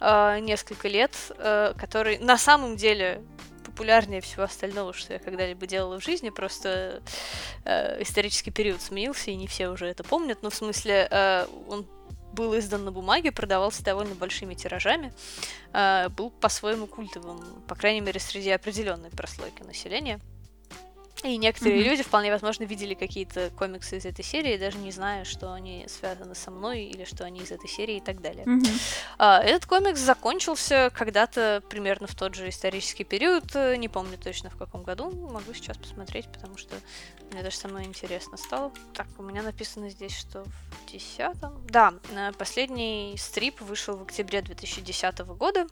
uh, 0.00 0.40
несколько 0.40 0.88
лет, 0.88 1.12
uh, 1.30 1.78
который 1.78 2.18
на 2.18 2.36
самом 2.36 2.76
деле 2.76 3.22
популярнее 3.64 4.20
всего 4.20 4.42
остального, 4.42 4.92
что 4.92 5.12
я 5.14 5.18
когда-либо 5.18 5.66
делала 5.66 5.98
в 5.98 6.04
жизни, 6.04 6.28
просто 6.28 7.00
исторический 7.64 8.50
период 8.50 8.82
сменился, 8.82 9.30
и 9.30 9.34
не 9.34 9.46
все 9.46 9.70
уже 9.70 9.86
это 9.86 10.04
помнят, 10.04 10.42
но 10.42 10.50
в 10.50 10.54
смысле 10.54 11.08
он 11.68 11.86
был 12.32 12.58
издан 12.58 12.84
на 12.84 12.92
бумаге, 12.92 13.32
продавался 13.32 13.82
довольно 13.82 14.14
большими 14.14 14.54
тиражами, 14.54 15.12
э, 15.72 16.08
был 16.10 16.30
по-своему 16.30 16.86
культовым, 16.86 17.40
по 17.68 17.74
крайней 17.74 18.00
мере, 18.00 18.20
среди 18.20 18.50
определенной 18.50 19.10
прослойки 19.10 19.62
населения. 19.62 20.20
И 21.22 21.36
некоторые 21.36 21.80
mm-hmm. 21.80 21.88
люди, 21.88 22.02
вполне 22.02 22.30
возможно, 22.30 22.64
видели 22.64 22.94
какие-то 22.94 23.50
комиксы 23.50 23.98
из 23.98 24.04
этой 24.04 24.24
серии, 24.24 24.56
даже 24.56 24.78
не 24.78 24.90
зная, 24.90 25.24
что 25.24 25.52
они 25.52 25.86
связаны 25.88 26.34
со 26.34 26.50
мной 26.50 26.84
или 26.84 27.04
что 27.04 27.24
они 27.24 27.40
из 27.40 27.50
этой 27.50 27.68
серии 27.68 27.96
и 27.96 28.00
так 28.00 28.20
далее. 28.20 28.44
Mm-hmm. 28.44 28.80
А, 29.18 29.40
этот 29.42 29.66
комикс 29.66 30.00
закончился 30.00 30.90
когда-то 30.94 31.62
примерно 31.68 32.06
в 32.06 32.14
тот 32.14 32.34
же 32.34 32.48
исторический 32.48 33.04
период, 33.04 33.54
не 33.54 33.88
помню 33.88 34.18
точно 34.18 34.50
в 34.50 34.56
каком 34.56 34.82
году, 34.82 35.10
могу 35.10 35.54
сейчас 35.54 35.76
посмотреть, 35.76 36.26
потому 36.32 36.56
что 36.56 36.74
мне 37.32 37.42
даже 37.42 37.56
самое 37.56 37.86
интересно 37.86 38.36
стало. 38.36 38.72
Так, 38.92 39.06
у 39.18 39.22
меня 39.22 39.42
написано 39.42 39.88
здесь, 39.88 40.16
что 40.16 40.44
в 40.44 40.92
десятом... 40.92 41.66
Да, 41.66 41.94
э, 42.10 42.32
последний 42.36 43.14
стрип 43.16 43.60
вышел 43.62 43.96
в 43.96 44.02
октябре 44.02 44.42
2010 44.42 45.18
года, 45.20 45.66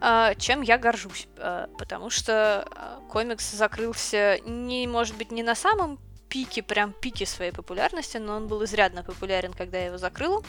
а, 0.00 0.34
чем 0.36 0.62
я 0.62 0.78
горжусь, 0.78 1.28
э, 1.36 1.66
потому 1.78 2.08
что 2.08 2.66
э, 2.74 3.00
комикс 3.10 3.52
закрылся 3.52 4.38
не 4.46 4.83
может 4.86 5.16
быть, 5.16 5.30
не 5.30 5.42
на 5.42 5.54
самом 5.54 5.98
пике, 6.34 6.64
прям 6.64 6.92
пике 6.92 7.26
своей 7.26 7.52
популярности, 7.52 8.16
но 8.16 8.34
он 8.34 8.48
был 8.48 8.64
изрядно 8.64 9.04
популярен, 9.04 9.52
когда 9.52 9.78
я 9.78 9.86
его 9.86 9.98
закрыла. 9.98 10.42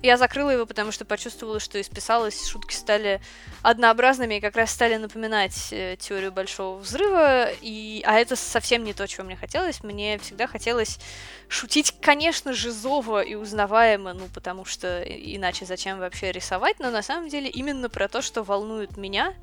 Я 0.00 0.16
закрыла 0.16 0.50
его, 0.50 0.66
потому 0.66 0.92
что 0.92 1.04
почувствовала, 1.04 1.58
что 1.58 1.80
исписалась, 1.80 2.46
шутки 2.46 2.74
стали 2.74 3.20
однообразными 3.62 4.36
и 4.36 4.40
как 4.40 4.54
раз 4.54 4.70
стали 4.70 4.94
напоминать 4.98 5.72
э, 5.72 5.96
теорию 5.98 6.30
большого 6.30 6.78
взрыва, 6.78 7.50
и... 7.60 8.04
а 8.06 8.20
это 8.20 8.36
совсем 8.36 8.84
не 8.84 8.94
то, 8.94 9.08
чего 9.08 9.24
мне 9.24 9.34
хотелось. 9.34 9.82
Мне 9.82 10.16
всегда 10.18 10.46
хотелось 10.46 11.00
шутить, 11.48 11.92
конечно 12.00 12.52
же, 12.52 12.70
зово 12.70 13.20
и 13.20 13.34
узнаваемо, 13.34 14.14
ну, 14.14 14.28
потому 14.32 14.64
что 14.64 15.02
иначе 15.02 15.66
зачем 15.66 15.98
вообще 15.98 16.30
рисовать, 16.30 16.78
но 16.78 16.90
на 16.90 17.02
самом 17.02 17.28
деле 17.28 17.48
именно 17.48 17.90
про 17.90 18.06
то, 18.08 18.22
что 18.22 18.44
волнует 18.44 18.96
меня, 18.96 19.34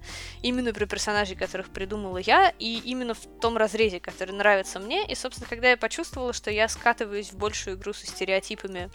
именно 0.42 0.74
про 0.74 0.86
персонажей, 0.86 1.36
которых 1.36 1.70
придумала 1.70 2.18
я, 2.18 2.54
и 2.58 2.80
именно 2.86 3.14
в 3.14 3.28
том 3.42 3.58
разрезе, 3.58 4.00
который 4.00 4.32
нравится 4.32 4.80
мне, 4.80 5.06
и, 5.06 5.14
собственно, 5.14 5.48
когда 5.48 5.70
я 5.70 5.78
почувствовала, 5.90 6.34
что 6.34 6.52
я 6.52 6.68
скатываюсь 6.68 7.32
в 7.32 7.38
большую 7.38 7.76
игру 7.76 7.94
со 7.94 8.06
стереотипами, 8.06 8.92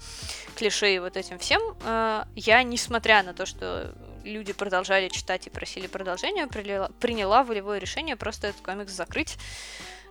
клише 0.54 0.94
и 0.94 1.00
вот 1.00 1.16
этим 1.16 1.40
всем. 1.40 1.60
Э, 1.84 2.22
я, 2.36 2.62
несмотря 2.62 3.24
на 3.24 3.34
то, 3.34 3.46
что 3.46 3.92
люди 4.22 4.52
продолжали 4.52 5.08
читать 5.08 5.48
и 5.48 5.50
просили 5.50 5.88
продолжения, 5.88 6.46
приняла 6.46 7.42
волевое 7.42 7.78
решение 7.78 8.14
просто 8.14 8.46
этот 8.46 8.62
комикс 8.62 8.92
закрыть. 8.92 9.36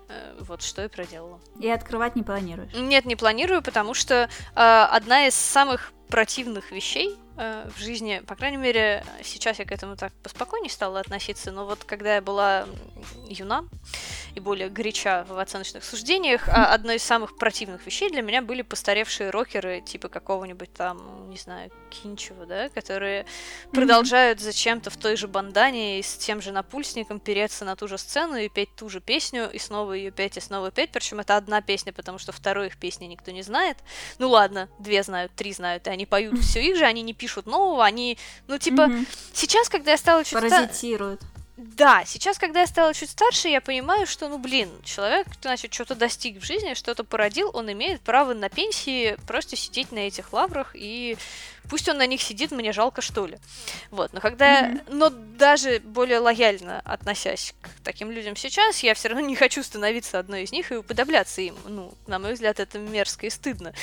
Э, 0.10 0.38
вот 0.42 0.62
что 0.62 0.84
и 0.84 0.90
проделала. 0.90 1.40
И 1.58 1.70
открывать 1.70 2.18
не 2.18 2.24
планируешь? 2.24 2.74
Нет, 2.74 3.06
не 3.06 3.16
планирую, 3.16 3.62
потому 3.62 3.94
что 3.94 4.16
э, 4.16 4.28
одна 4.56 5.28
из 5.28 5.36
самых 5.36 5.94
противных 6.10 6.72
вещей 6.72 7.18
э, 7.38 7.70
в 7.76 7.80
жизни, 7.80 8.22
по 8.26 8.36
крайней 8.36 8.58
мере, 8.58 9.04
сейчас 9.24 9.60
я 9.60 9.66
к 9.66 9.72
этому 9.72 9.96
так 9.96 10.14
поспокойнее 10.24 10.70
стала 10.70 11.00
относиться, 11.00 11.52
но 11.52 11.66
вот 11.66 11.84
когда 11.84 12.16
я 12.16 12.22
была 12.22 12.66
юна 13.28 13.66
и 14.36 14.40
более 14.40 14.70
горяча 14.70 15.26
в 15.28 15.38
оценочных 15.38 15.84
суждениях, 15.84 16.48
а 16.48 16.74
одной 16.74 16.96
из 16.96 17.04
самых 17.04 17.38
противных 17.38 17.86
вещей 17.86 18.10
для 18.10 18.22
меня 18.22 18.42
были 18.42 18.62
постаревшие 18.62 19.30
рокеры, 19.30 19.82
типа 19.82 20.10
какого-нибудь 20.10 20.74
там, 20.74 21.30
не 21.30 21.38
знаю, 21.38 21.72
Кинчева, 21.90 22.46
да, 22.46 22.70
которые 22.70 23.26
продолжают 23.72 24.40
зачем-то 24.40 24.90
в 24.90 24.98
той 24.98 25.16
же 25.16 25.28
бандане 25.28 26.00
и 26.00 26.04
с 26.04 26.18
тем 26.18 26.42
же 26.42 26.52
напульсником 26.52 27.20
переться 27.20 27.66
на 27.66 27.76
ту 27.76 27.88
же 27.88 27.98
сцену 27.98 28.36
и 28.36 28.50
петь 28.50 28.76
ту 28.76 28.90
же 28.90 29.00
песню, 29.00 29.50
и 29.52 29.60
снова 29.60 29.94
ее 29.94 30.12
петь, 30.12 30.38
и 30.38 30.40
снова 30.40 30.72
петь, 30.72 30.92
причем 30.92 31.20
это 31.20 31.38
одна 31.38 31.62
песня, 31.62 31.94
потому 31.94 32.18
что 32.18 32.32
второй 32.32 32.68
их 32.68 32.78
песни 32.78 33.06
никто 33.06 33.32
не 33.32 33.44
знает. 33.44 33.78
Ну 34.18 34.30
ладно, 34.30 34.70
две 34.80 35.04
знают, 35.04 35.34
три 35.36 35.54
знают, 35.54 35.88
и 35.88 35.90
они 35.90 36.06
поют 36.06 36.40
все 36.40 36.62
их 36.62 36.78
же, 36.78 36.86
они 36.86 37.02
не 37.02 37.14
пишут 37.24 37.46
нового, 37.46 37.86
они, 37.86 38.18
ну 38.48 38.58
типа, 38.58 38.92
сейчас, 39.32 39.70
когда 39.70 39.92
я 39.92 39.98
стала 39.98 40.26
чуть... 40.26 40.34
Паразитируют. 40.34 41.22
Да, 41.56 42.04
сейчас, 42.06 42.38
когда 42.38 42.62
я 42.62 42.68
стала 42.68 42.94
чуть 42.94 43.12
старше, 43.12 43.48
я 43.48 43.62
понимаю, 43.62 44.06
что, 44.08 44.28
ну, 44.28 44.38
блин, 44.38 44.70
человек, 44.84 45.28
значит, 45.42 45.74
что-то 45.74 45.96
достиг 45.96 46.42
в 46.42 46.46
жизни, 46.46 46.74
что-то 46.74 47.06
породил, 47.06 47.50
он 47.54 47.72
имеет 47.72 48.02
право 48.02 48.34
на 48.34 48.50
пенсии 48.50 49.16
просто 49.26 49.56
сидеть 49.56 49.94
на 49.94 50.00
этих 50.00 50.34
лаврах 50.34 50.72
и 50.74 51.16
Пусть 51.70 51.90
он 51.90 51.98
на 51.98 52.06
них 52.06 52.22
сидит, 52.22 52.52
мне 52.52 52.72
жалко, 52.72 53.02
что 53.02 53.26
ли. 53.26 53.38
Вот, 53.92 54.14
но 54.14 54.20
когда... 54.20 54.70
Mm-hmm. 54.70 54.94
Но 54.94 55.10
даже 55.10 55.80
более 55.80 56.20
лояльно 56.20 56.82
относясь 56.86 57.54
к 57.62 57.70
таким 57.84 58.12
людям 58.12 58.36
сейчас, 58.36 58.80
я 58.80 58.94
все 58.94 59.10
равно 59.10 59.26
не 59.26 59.36
хочу 59.36 59.64
становиться 59.64 60.20
одной 60.20 60.44
из 60.44 60.52
них 60.52 60.72
и 60.72 60.76
уподобляться 60.76 61.42
им. 61.42 61.56
Ну, 61.66 61.94
на 62.08 62.20
мой 62.20 62.34
взгляд, 62.34 62.60
это 62.60 62.78
мерзко 62.78 63.26
и 63.26 63.30
стыдно. 63.30 63.74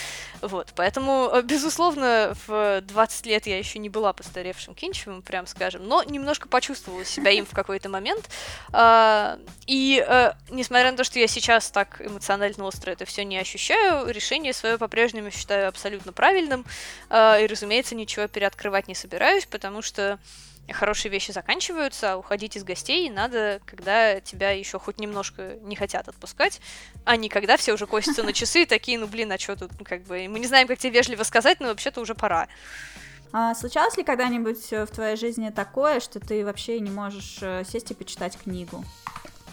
Вот, 0.40 0.72
поэтому, 0.76 1.30
э, 1.32 1.42
безусловно, 1.42 2.34
в 2.46 2.80
20 2.82 3.26
лет 3.26 3.46
я 3.46 3.58
еще 3.58 3.78
не 3.78 3.88
была 3.88 4.12
постаревшим 4.12 4.74
Кинчевым, 4.74 5.22
прям 5.22 5.46
скажем, 5.46 5.86
но 5.86 6.02
немножко 6.02 6.48
почувствовала 6.48 7.04
себя 7.04 7.30
им 7.30 7.46
в 7.46 7.54
какой-то 7.54 7.88
момент. 7.88 8.28
А, 8.72 9.38
и 9.66 10.04
э, 10.06 10.32
несмотря 10.50 10.90
на 10.90 10.96
то, 10.96 11.04
что 11.04 11.18
я 11.18 11.26
сейчас 11.26 11.70
так 11.70 12.00
эмоционально 12.00 12.64
остро 12.64 12.90
это 12.90 13.04
все 13.04 13.24
не 13.24 13.38
ощущаю, 13.38 14.10
решение 14.10 14.52
свое 14.52 14.78
по-прежнему 14.78 15.30
считаю 15.30 15.68
абсолютно 15.68 16.12
правильным. 16.12 16.64
А, 17.08 17.38
и, 17.38 17.46
разумеется, 17.46 17.69
разумеется, 17.70 17.94
ничего 17.94 18.26
переоткрывать 18.26 18.88
не 18.88 18.96
собираюсь, 18.96 19.46
потому 19.46 19.80
что 19.80 20.18
хорошие 20.72 21.10
вещи 21.10 21.30
заканчиваются, 21.30 22.12
а 22.12 22.16
уходить 22.16 22.56
из 22.56 22.64
гостей 22.64 23.08
надо, 23.10 23.60
когда 23.64 24.20
тебя 24.20 24.50
еще 24.50 24.80
хоть 24.80 24.98
немножко 24.98 25.54
не 25.62 25.76
хотят 25.76 26.08
отпускать, 26.08 26.60
а 27.04 27.16
не 27.16 27.28
когда 27.28 27.56
все 27.56 27.72
уже 27.72 27.86
косятся 27.86 28.24
на 28.24 28.32
часы 28.32 28.62
и 28.62 28.66
такие, 28.66 28.98
ну 28.98 29.06
блин, 29.06 29.30
а 29.30 29.38
что 29.38 29.54
тут, 29.54 29.70
ну, 29.78 29.84
как 29.84 30.02
бы, 30.02 30.26
мы 30.28 30.40
не 30.40 30.46
знаем, 30.48 30.66
как 30.66 30.78
тебе 30.78 30.98
вежливо 30.98 31.22
сказать, 31.22 31.60
но 31.60 31.68
вообще-то 31.68 32.00
уже 32.00 32.16
пора. 32.16 32.48
А 33.32 33.54
случалось 33.54 33.96
ли 33.96 34.02
когда-нибудь 34.02 34.70
в 34.72 34.86
твоей 34.88 35.16
жизни 35.16 35.50
такое, 35.50 36.00
что 36.00 36.18
ты 36.18 36.44
вообще 36.44 36.80
не 36.80 36.90
можешь 36.90 37.38
э, 37.40 37.62
сесть 37.64 37.92
и 37.92 37.94
почитать 37.94 38.36
книгу? 38.36 38.84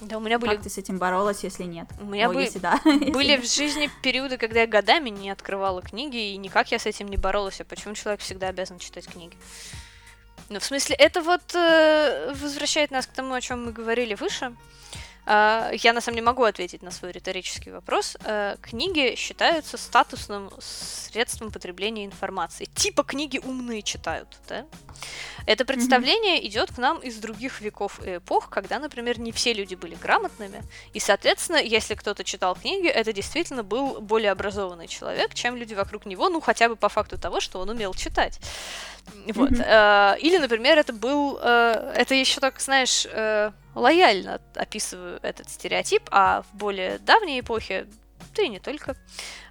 Да, 0.02 0.18
у 0.18 0.20
меня 0.20 0.38
были... 0.38 0.52
Как 0.52 0.64
ты 0.64 0.70
с 0.70 0.78
этим 0.78 0.98
боролась, 0.98 1.44
если 1.44 1.64
нет? 1.64 1.88
У 2.00 2.06
меня 2.06 2.30
О, 2.30 2.34
бы... 2.34 2.42
если 2.42 2.60
да. 2.60 2.80
были 2.86 3.38
в 3.38 3.46
жизни 3.46 3.90
периоды, 4.04 4.38
когда 4.38 4.62
я 4.62 4.68
годами 4.68 5.10
не 5.10 5.30
открывала 5.30 5.82
книги, 5.82 6.32
и 6.32 6.38
никак 6.38 6.72
я 6.72 6.80
с 6.80 6.86
этим 6.86 7.08
не 7.08 7.18
боролась. 7.18 7.60
А 7.62 7.66
почему 7.66 7.96
человек 7.96 8.22
всегда 8.22 8.48
обязан 8.50 8.80
читать 8.80 9.08
книги? 9.08 9.36
Ну, 10.50 10.60
в 10.60 10.64
смысле, 10.64 10.96
это 10.96 11.22
вот 11.22 11.56
э, 11.56 12.34
возвращает 12.42 12.92
нас 12.92 13.06
к 13.06 13.12
тому, 13.12 13.34
о 13.34 13.42
чем 13.42 13.66
мы 13.66 13.72
говорили 13.72 14.14
выше. 14.14 14.54
Э, 15.28 15.72
я 15.74 15.94
на 15.94 16.02
самом 16.02 16.16
деле 16.16 16.26
могу 16.26 16.44
ответить 16.44 16.82
на 16.82 16.92
свой 16.92 17.12
риторический 17.12 17.72
вопрос. 17.72 18.18
Э, 18.24 18.56
книги 18.62 19.16
считаются 19.16 19.78
статусным 19.78 20.50
средством 20.60 21.52
потребления 21.52 22.06
информации. 22.06 22.66
Типа 22.66 23.04
книги 23.04 23.40
умные 23.44 23.82
читают, 23.82 24.38
да? 24.48 24.66
Это 25.46 25.64
представление 25.66 26.40
mm-hmm. 26.40 26.48
идет 26.48 26.72
к 26.74 26.78
нам 26.78 27.00
из 27.00 27.18
других 27.18 27.62
веков 27.62 28.00
и 28.06 28.18
эпох, 28.18 28.50
когда, 28.50 28.80
например, 28.80 29.20
не 29.20 29.32
все 29.32 29.54
люди 29.54 29.76
были 29.76 29.96
грамотными, 29.96 30.62
и, 30.94 31.00
соответственно, 31.00 31.58
если 31.58 31.96
кто-то 31.96 32.24
читал 32.26 32.56
книги, 32.56 32.88
это 32.88 33.14
действительно 33.14 33.64
был 33.64 34.02
более 34.02 34.32
образованный 34.32 34.88
человек, 34.88 35.34
чем 35.34 35.56
люди 35.56 35.74
вокруг 35.74 36.06
него, 36.06 36.28
ну 36.28 36.42
хотя 36.42 36.68
бы 36.68 36.76
по 36.76 36.90
факту 36.90 37.18
того, 37.18 37.40
что 37.40 37.60
он 37.60 37.70
умел 37.70 37.94
читать. 37.94 38.40
Вот. 39.28 39.52
Mm-hmm. 39.52 40.20
Или, 40.20 40.38
например, 40.38 40.78
это 40.78 40.92
был, 40.92 41.40
э, 41.42 41.94
это 41.96 42.14
еще 42.14 42.42
так, 42.42 42.60
знаешь, 42.60 43.08
лояльно 43.78 44.42
описываю 44.56 45.20
этот 45.22 45.50
стереотип, 45.50 46.04
а 46.12 46.42
в 46.42 46.58
более 46.58 47.00
давней 47.00 47.40
эпохе 47.40 47.88
да 48.38 48.44
и 48.44 48.50
не 48.50 48.60
только. 48.60 48.96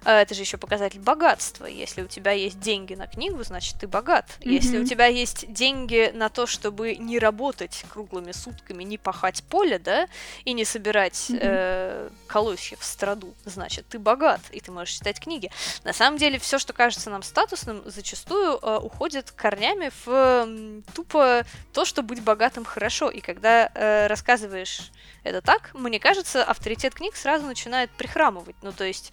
А, 0.03 0.21
это 0.21 0.33
же 0.33 0.41
еще 0.41 0.57
показатель 0.57 0.99
богатства. 0.99 1.65
Если 1.65 2.01
у 2.01 2.07
тебя 2.07 2.31
есть 2.31 2.59
деньги 2.59 2.95
на 2.95 3.05
книгу, 3.05 3.43
значит 3.43 3.75
ты 3.79 3.87
богат. 3.87 4.25
Mm-hmm. 4.39 4.49
Если 4.49 4.77
у 4.79 4.85
тебя 4.85 5.05
есть 5.07 5.51
деньги 5.51 6.11
на 6.13 6.29
то, 6.29 6.47
чтобы 6.47 6.95
не 6.95 7.19
работать 7.19 7.83
круглыми 7.89 8.31
сутками, 8.31 8.83
не 8.83 8.97
пахать 8.97 9.43
поле, 9.43 9.77
да, 9.77 10.07
и 10.45 10.53
не 10.53 10.65
собирать 10.65 11.29
mm-hmm. 11.29 11.39
э, 11.41 12.09
колосья 12.27 12.77
в 12.77 12.83
страду, 12.85 13.35
значит 13.45 13.87
ты 13.87 13.99
богат, 13.99 14.41
и 14.51 14.59
ты 14.61 14.71
можешь 14.71 14.95
читать 14.95 15.19
книги. 15.19 15.51
На 15.83 15.93
самом 15.93 16.17
деле, 16.17 16.39
все, 16.39 16.57
что 16.57 16.73
кажется 16.73 17.09
нам 17.09 17.23
статусным, 17.23 17.83
зачастую 17.85 18.59
э, 18.61 18.77
уходит 18.77 19.31
корнями 19.31 19.91
в 20.05 20.07
э, 20.07 20.81
тупо 20.95 21.45
то, 21.73 21.83
что 21.83 22.01
быть 22.01 22.21
богатым 22.21 22.63
хорошо. 22.63 23.09
И 23.09 23.19
когда 23.19 23.69
э, 23.73 24.07
рассказываешь 24.07 24.91
это 25.23 25.41
так, 25.41 25.73
мне 25.73 25.99
кажется, 25.99 26.43
авторитет 26.43 26.95
книг 26.95 27.15
сразу 27.15 27.45
начинает 27.45 27.89
прихрамывать. 27.91 28.55
Ну, 28.61 28.71
то 28.77 28.83
есть 28.83 29.11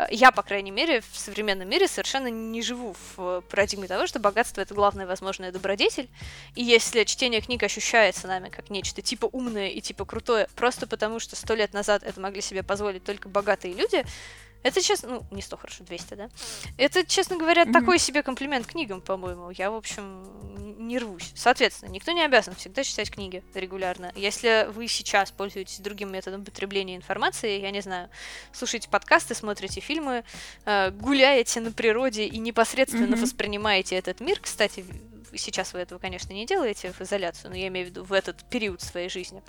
Э, 0.00 0.06
я, 0.10 0.32
по 0.32 0.42
крайней 0.42 0.70
мере, 0.70 1.00
в 1.00 1.18
современном 1.18 1.68
мире 1.68 1.88
совершенно 1.88 2.28
не 2.28 2.62
живу 2.62 2.94
в 3.16 3.42
парадигме 3.50 3.86
того, 3.86 4.06
что 4.06 4.18
богатство— 4.18 4.60
это 4.62 4.74
главная 4.74 5.06
возможная 5.06 5.52
добродетель, 5.52 6.08
и 6.54 6.62
если 6.62 7.04
чтение 7.04 7.40
книг 7.40 7.62
ощущается 7.62 8.26
нами 8.26 8.48
как 8.48 8.70
нечто 8.70 9.02
типа 9.02 9.26
умное 9.26 9.68
и 9.68 9.80
типа 9.80 10.04
крутое, 10.04 10.48
просто 10.56 10.86
потому 10.86 11.20
что 11.20 11.36
сто 11.36 11.54
лет 11.54 11.72
назад 11.72 12.02
это 12.02 12.20
могли 12.20 12.40
себе 12.40 12.62
позволить 12.62 13.04
только 13.04 13.28
богатые 13.28 13.74
люди, 13.74 14.04
это, 14.62 14.82
честно, 14.82 15.08
ну, 15.08 15.26
не 15.30 15.42
100, 15.42 15.56
хорошо, 15.56 15.84
200, 15.84 16.14
да? 16.14 16.30
Это, 16.76 17.04
честно 17.04 17.36
говоря, 17.36 17.64
mm-hmm. 17.64 17.72
такой 17.72 17.98
себе 17.98 18.22
комплимент 18.22 18.66
книгам, 18.66 19.00
по-моему. 19.00 19.50
Я, 19.50 19.70
в 19.70 19.74
общем, 19.74 20.26
не 20.86 20.98
рвусь. 20.98 21.32
Соответственно, 21.34 21.90
никто 21.90 22.12
не 22.12 22.22
обязан 22.22 22.54
всегда 22.54 22.84
читать 22.84 23.10
книги 23.10 23.42
регулярно. 23.54 24.12
Если 24.14 24.68
вы 24.70 24.88
сейчас 24.88 25.30
пользуетесь 25.30 25.78
другим 25.78 26.12
методом 26.12 26.44
потребления 26.44 26.96
информации, 26.96 27.60
я 27.60 27.70
не 27.70 27.80
знаю, 27.80 28.10
слушаете 28.52 28.88
подкасты, 28.88 29.34
смотрите 29.34 29.80
фильмы, 29.80 30.24
э, 30.66 30.90
гуляете 30.90 31.60
на 31.60 31.72
природе 31.72 32.26
и 32.26 32.38
непосредственно 32.38 33.14
mm-hmm. 33.14 33.22
воспринимаете 33.22 33.96
этот 33.96 34.20
мир, 34.20 34.40
кстати, 34.40 34.84
сейчас 35.38 35.72
вы 35.72 35.80
этого, 35.80 35.98
конечно, 35.98 36.32
не 36.32 36.46
делаете 36.46 36.92
в 36.92 37.00
изоляцию, 37.00 37.50
но 37.50 37.56
я 37.56 37.68
имею 37.68 37.86
в 37.86 37.90
виду 37.90 38.04
в 38.04 38.12
этот 38.12 38.44
период 38.50 38.80
своей 38.80 39.08
жизни. 39.08 39.42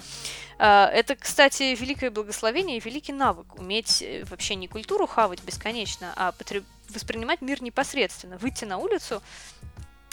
А, 0.57 0.87
это, 0.87 1.15
кстати, 1.15 1.75
великое 1.75 2.11
благословение 2.11 2.77
и 2.77 2.81
великий 2.81 3.13
навык. 3.13 3.59
Уметь 3.59 4.01
э, 4.01 4.23
вообще 4.25 4.55
не 4.55 4.67
культуру 4.67 5.07
хавать 5.07 5.43
бесконечно, 5.43 6.13
а 6.15 6.31
потреб... 6.31 6.63
воспринимать 6.89 7.41
мир 7.41 7.61
непосредственно. 7.61 8.37
Выйти 8.37 8.65
на 8.65 8.77
улицу 8.77 9.21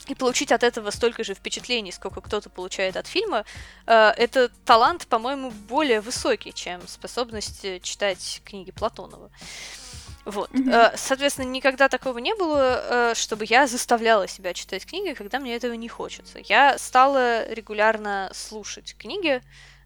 и 0.08 0.14
получить 0.14 0.52
от 0.52 0.62
этого 0.62 0.90
столько 0.90 1.22
же 1.22 1.34
впечатлений, 1.34 1.92
сколько 1.92 2.20
кто-то 2.20 2.48
получает 2.50 2.96
от 2.96 3.06
фильма, 3.06 3.44
э, 3.86 3.92
это 4.16 4.48
талант, 4.64 5.06
по-моему, 5.06 5.50
более 5.50 6.00
высокий, 6.00 6.52
чем 6.52 6.86
способность 6.88 7.64
э, 7.64 7.80
читать 7.80 8.40
книги 8.44 8.70
Платонова. 8.70 9.30
Вот. 10.28 10.50
Mm-hmm. 10.50 10.92
Соответственно, 10.96 11.46
никогда 11.46 11.88
такого 11.88 12.18
не 12.18 12.34
было, 12.34 13.12
чтобы 13.14 13.44
я 13.46 13.66
заставляла 13.66 14.28
себя 14.28 14.52
читать 14.52 14.84
книги, 14.84 15.14
когда 15.14 15.40
мне 15.40 15.56
этого 15.56 15.72
не 15.72 15.88
хочется. 15.88 16.38
Я 16.44 16.76
стала 16.78 17.50
регулярно 17.50 18.30
слушать 18.34 18.94
книги, 18.98 19.40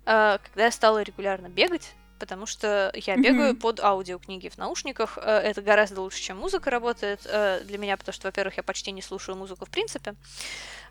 когда 0.04 0.64
я 0.64 0.70
стала 0.70 1.02
регулярно 1.02 1.48
бегать 1.48 1.94
потому 2.22 2.46
что 2.46 2.92
я 2.94 3.16
бегаю 3.16 3.52
mm-hmm. 3.52 3.56
под 3.56 3.80
аудиокниги 3.80 4.48
в 4.48 4.56
наушниках. 4.56 5.18
Э, 5.20 5.38
это 5.38 5.60
гораздо 5.60 6.02
лучше, 6.02 6.22
чем 6.22 6.36
музыка 6.36 6.70
работает 6.70 7.20
э, 7.24 7.62
для 7.64 7.78
меня, 7.78 7.96
потому 7.96 8.12
что, 8.14 8.28
во-первых, 8.28 8.58
я 8.58 8.62
почти 8.62 8.92
не 8.92 9.02
слушаю 9.02 9.36
музыку 9.36 9.64
в 9.64 9.70
принципе. 9.70 10.14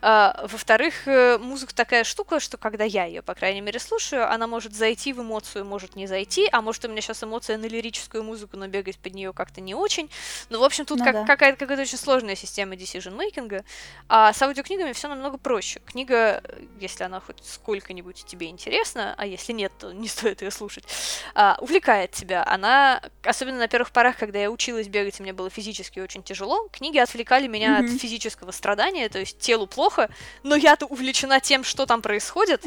А, 0.01 0.45
во-вторых, 0.47 1.07
э, 1.07 1.37
музыка 1.37 1.75
такая 1.75 2.03
штука, 2.03 2.39
что 2.39 2.57
когда 2.57 2.83
я 2.83 3.05
ее, 3.05 3.21
по 3.21 3.35
крайней 3.35 3.61
мере, 3.61 3.79
слушаю, 3.79 4.31
она 4.31 4.47
может 4.47 4.73
зайти 4.73 5.13
в 5.13 5.21
эмоцию, 5.21 5.63
может 5.63 5.95
не 5.95 6.07
зайти, 6.07 6.49
а 6.51 6.61
может 6.61 6.83
у 6.85 6.87
меня 6.87 7.01
сейчас 7.01 7.23
эмоция 7.23 7.57
на 7.57 7.65
лирическую 7.65 8.23
музыку, 8.23 8.57
но 8.57 8.67
бегать 8.67 8.97
под 8.97 9.13
нее 9.13 9.31
как-то 9.31 9.61
не 9.61 9.75
очень. 9.75 10.09
Ну, 10.49 10.59
в 10.59 10.63
общем, 10.63 10.85
тут 10.85 10.99
ну, 10.99 11.05
как, 11.05 11.13
да. 11.13 11.25
какая-то, 11.25 11.57
какая-то 11.57 11.83
очень 11.83 11.97
сложная 11.97 12.35
система 12.35 12.73
decision-мейкинга. 12.75 13.63
А 14.09 14.33
с 14.33 14.41
аудиокнигами 14.41 14.93
все 14.93 15.07
намного 15.07 15.37
проще. 15.37 15.81
Книга, 15.85 16.43
если 16.79 17.03
она 17.03 17.19
хоть 17.19 17.43
сколько-нибудь 17.45 18.25
тебе 18.25 18.47
интересна, 18.47 19.13
а 19.17 19.25
если 19.25 19.53
нет, 19.53 19.71
то 19.77 19.91
не 19.91 20.07
стоит 20.07 20.41
ее 20.41 20.51
слушать, 20.51 20.83
а, 21.35 21.57
увлекает 21.61 22.11
тебя. 22.11 22.43
Она, 22.47 23.01
особенно 23.23 23.59
на 23.59 23.67
первых 23.67 23.91
порах, 23.91 24.17
когда 24.17 24.39
я 24.39 24.49
училась 24.49 24.87
бегать, 24.87 25.19
и 25.19 25.23
мне 25.23 25.33
было 25.33 25.49
физически 25.49 25.99
очень 25.99 26.23
тяжело, 26.23 26.67
книги 26.71 26.97
отвлекали 26.97 27.47
меня 27.47 27.79
mm-hmm. 27.79 27.95
от 27.95 28.01
физического 28.01 28.51
страдания, 28.51 29.07
то 29.09 29.19
есть 29.19 29.37
телу 29.39 29.67
плохо, 29.67 29.90
плохо, 29.91 30.09
но 30.43 30.55
я-то 30.55 30.85
увлечена 30.85 31.39
тем, 31.39 31.63
что 31.63 31.85
там 31.85 32.01
происходит, 32.01 32.63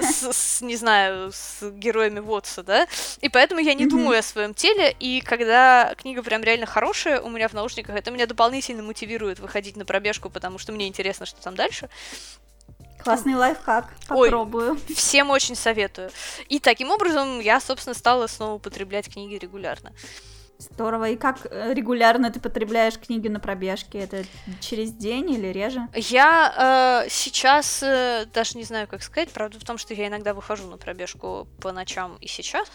с, 0.00 0.32
с 0.32 0.60
не 0.60 0.76
знаю, 0.76 1.32
с 1.32 1.62
героями 1.62 2.20
Вотса, 2.20 2.62
да, 2.62 2.86
и 3.20 3.28
поэтому 3.28 3.60
я 3.60 3.74
не 3.74 3.84
mm-hmm. 3.84 3.88
думаю 3.88 4.18
о 4.18 4.22
своем 4.22 4.54
теле, 4.54 4.94
и 5.00 5.20
когда 5.20 5.94
книга 5.96 6.22
прям 6.22 6.42
реально 6.42 6.66
хорошая 6.66 7.20
у 7.20 7.30
меня 7.30 7.48
в 7.48 7.54
наушниках, 7.54 7.96
это 7.96 8.10
меня 8.10 8.26
дополнительно 8.26 8.82
мотивирует 8.82 9.38
выходить 9.38 9.76
на 9.76 9.84
пробежку, 9.84 10.30
потому 10.30 10.58
что 10.58 10.72
мне 10.72 10.86
интересно, 10.86 11.26
что 11.26 11.40
там 11.40 11.54
дальше. 11.54 11.88
Классный 13.02 13.36
лайфхак. 13.36 13.94
Попробую. 14.08 14.72
Ой, 14.72 14.94
всем 14.94 15.30
очень 15.30 15.54
советую. 15.54 16.10
И 16.48 16.58
таким 16.58 16.90
образом 16.90 17.38
я, 17.38 17.60
собственно, 17.60 17.94
стала 17.94 18.26
снова 18.26 18.54
употреблять 18.54 19.08
книги 19.08 19.36
регулярно. 19.36 19.92
Здорово. 20.58 21.10
И 21.10 21.16
как 21.16 21.46
э, 21.50 21.72
регулярно 21.72 22.32
ты 22.32 22.40
потребляешь 22.40 22.98
книги 22.98 23.28
на 23.28 23.38
пробежке? 23.38 24.00
Это 24.00 24.24
через 24.60 24.90
день 24.92 25.30
или 25.30 25.46
реже? 25.46 25.86
Я 25.94 27.04
э, 27.04 27.08
сейчас 27.10 27.80
э, 27.80 28.26
даже 28.34 28.58
не 28.58 28.64
знаю, 28.64 28.88
как 28.88 29.04
сказать. 29.04 29.28
Правда 29.30 29.60
в 29.60 29.64
том, 29.64 29.78
что 29.78 29.94
я 29.94 30.08
иногда 30.08 30.34
выхожу 30.34 30.66
на 30.68 30.76
пробежку 30.76 31.46
по 31.60 31.70
ночам 31.70 32.16
и 32.20 32.26
сейчас. 32.26 32.68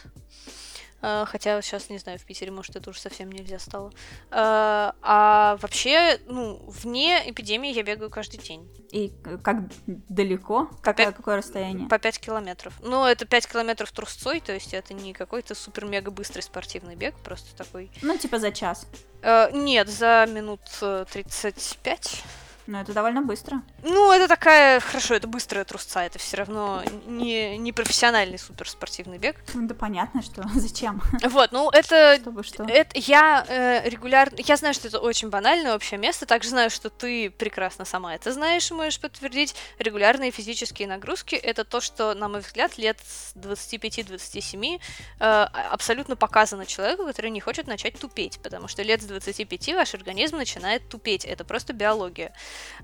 А, 1.06 1.26
хотя 1.26 1.62
сейчас, 1.62 1.90
не 1.90 1.98
знаю, 1.98 2.18
в 2.18 2.24
Питере, 2.24 2.50
может, 2.50 2.78
это 2.78 2.90
уже 2.90 3.02
совсем 3.02 3.30
нельзя 3.30 3.60
стало. 3.60 3.92
А, 4.32 4.96
а 5.02 5.58
вообще, 5.62 6.18
ну, 6.28 6.64
вне 6.66 7.22
эпидемии 7.30 7.74
я 7.74 7.84
бегаю 7.84 8.10
каждый 8.10 8.38
день. 8.38 8.70
И 8.90 9.12
как 9.44 9.58
далеко? 9.86 10.70
Какое, 10.82 11.08
5, 11.08 11.16
какое 11.16 11.36
расстояние? 11.36 11.90
По 11.90 12.00
5 12.00 12.20
километров. 12.20 12.74
Ну, 12.82 13.06
это 13.06 13.26
5 13.26 13.48
километров 13.48 13.92
трусцой, 13.92 14.40
то 14.40 14.54
есть 14.54 14.74
это 14.74 14.94
не 14.94 15.12
какой-то 15.12 15.56
супер-мега 15.56 16.10
быстрый 16.10 16.40
спортивный 16.40 16.96
бег, 16.96 17.16
просто 17.16 17.54
такой... 17.58 17.92
Ну, 18.02 18.18
типа 18.18 18.40
за 18.40 18.54
час? 18.54 18.88
Uh, 19.22 19.52
нет, 19.54 19.90
за 19.90 20.26
минут 20.30 20.62
35. 20.80 22.24
Ну, 22.66 22.78
это 22.80 22.94
довольно 22.94 23.22
быстро. 23.22 23.62
Ну, 23.84 24.12
это 24.12 24.28
такая, 24.28 24.80
хорошо, 24.80 25.16
это 25.16 25.28
быстрая 25.28 25.66
трусца, 25.66 26.02
это 26.04 26.18
все 26.18 26.38
равно 26.38 26.82
не, 27.06 27.58
не 27.58 27.74
профессиональный 27.74 28.40
суперспортивный 28.40 29.18
бег. 29.18 29.36
Да 29.54 29.76
понятно, 29.76 30.22
что 30.22 30.44
зачем. 30.56 31.02
Вот, 31.24 31.52
ну 31.52 31.70
это... 31.70 32.18
Чтобы 32.22 32.44
что? 32.44 32.64
Это 32.64 32.98
я 33.00 33.46
э, 33.48 33.90
регулярно... 33.90 34.38
Я 34.38 34.56
знаю, 34.56 34.74
что 34.74 34.88
это 34.88 35.00
очень 35.00 35.30
банальное 35.30 35.76
общее 35.76 36.00
место, 36.00 36.26
также 36.26 36.50
знаю, 36.50 36.70
что 36.70 36.90
ты 36.90 37.30
прекрасно 37.30 37.84
сама 37.84 38.16
это 38.16 38.32
знаешь 38.32 38.72
и 38.72 38.74
можешь 38.74 39.00
подтвердить. 39.00 39.56
Регулярные 39.80 40.32
физические 40.32 40.88
нагрузки— 40.88 41.36
это 41.44 41.66
то, 41.66 41.82
что, 41.82 42.14
на 42.14 42.30
мой 42.30 42.40
взгляд, 42.40 42.78
лет 42.78 42.98
с 43.06 43.36
25-27 43.36 44.80
э, 45.20 45.24
абсолютно 45.24 46.16
показано 46.16 46.66
человеку, 46.66 47.06
который 47.06 47.32
не 47.32 47.42
хочет 47.42 47.68
начать 47.68 48.00
тупеть, 48.00 48.40
потому 48.42 48.70
что 48.70 48.84
лет 48.84 49.02
с 49.02 49.06
25 49.06 49.74
ваш 49.74 49.94
организм 49.96 50.38
начинает 50.38 50.88
тупеть, 50.88 51.26
это 51.26 51.44
просто 51.44 51.74
биология. 51.74 52.32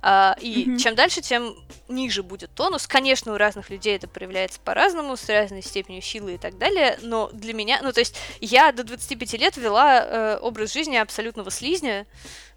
А, 0.02 0.36
и 0.40 0.66
mm-hmm. 0.66 0.78
чем 0.78 0.96
дальше, 0.96 1.22
тем 1.22 1.56
ниже 1.88 2.24
будет 2.24 2.54
тонус. 2.54 2.88
Конечно, 2.88 3.34
у 3.34 3.38
разных 3.38 3.70
людей 3.70 3.96
это 3.96 4.08
проявляется 4.08 4.60
по-разному, 4.60 5.18
с 5.18 5.28
разной 5.28 5.62
степенью 5.62 6.02
силы 6.02 6.36
и 6.36 6.38
так 6.38 6.58
далее, 6.58 6.98
но 7.02 7.30
для 7.34 7.54
меня, 7.54 7.80
ну 7.82 7.92
то 7.92 8.00
есть 8.00 8.16
я 8.40 8.72
до 8.72 8.84
25 8.84 9.34
лет 9.34 9.58
вела 9.58 10.02
э, 10.02 10.38
образ 10.42 10.74
жизни 10.74 10.96
абсолютного 10.96 11.52
слизня, 11.52 12.06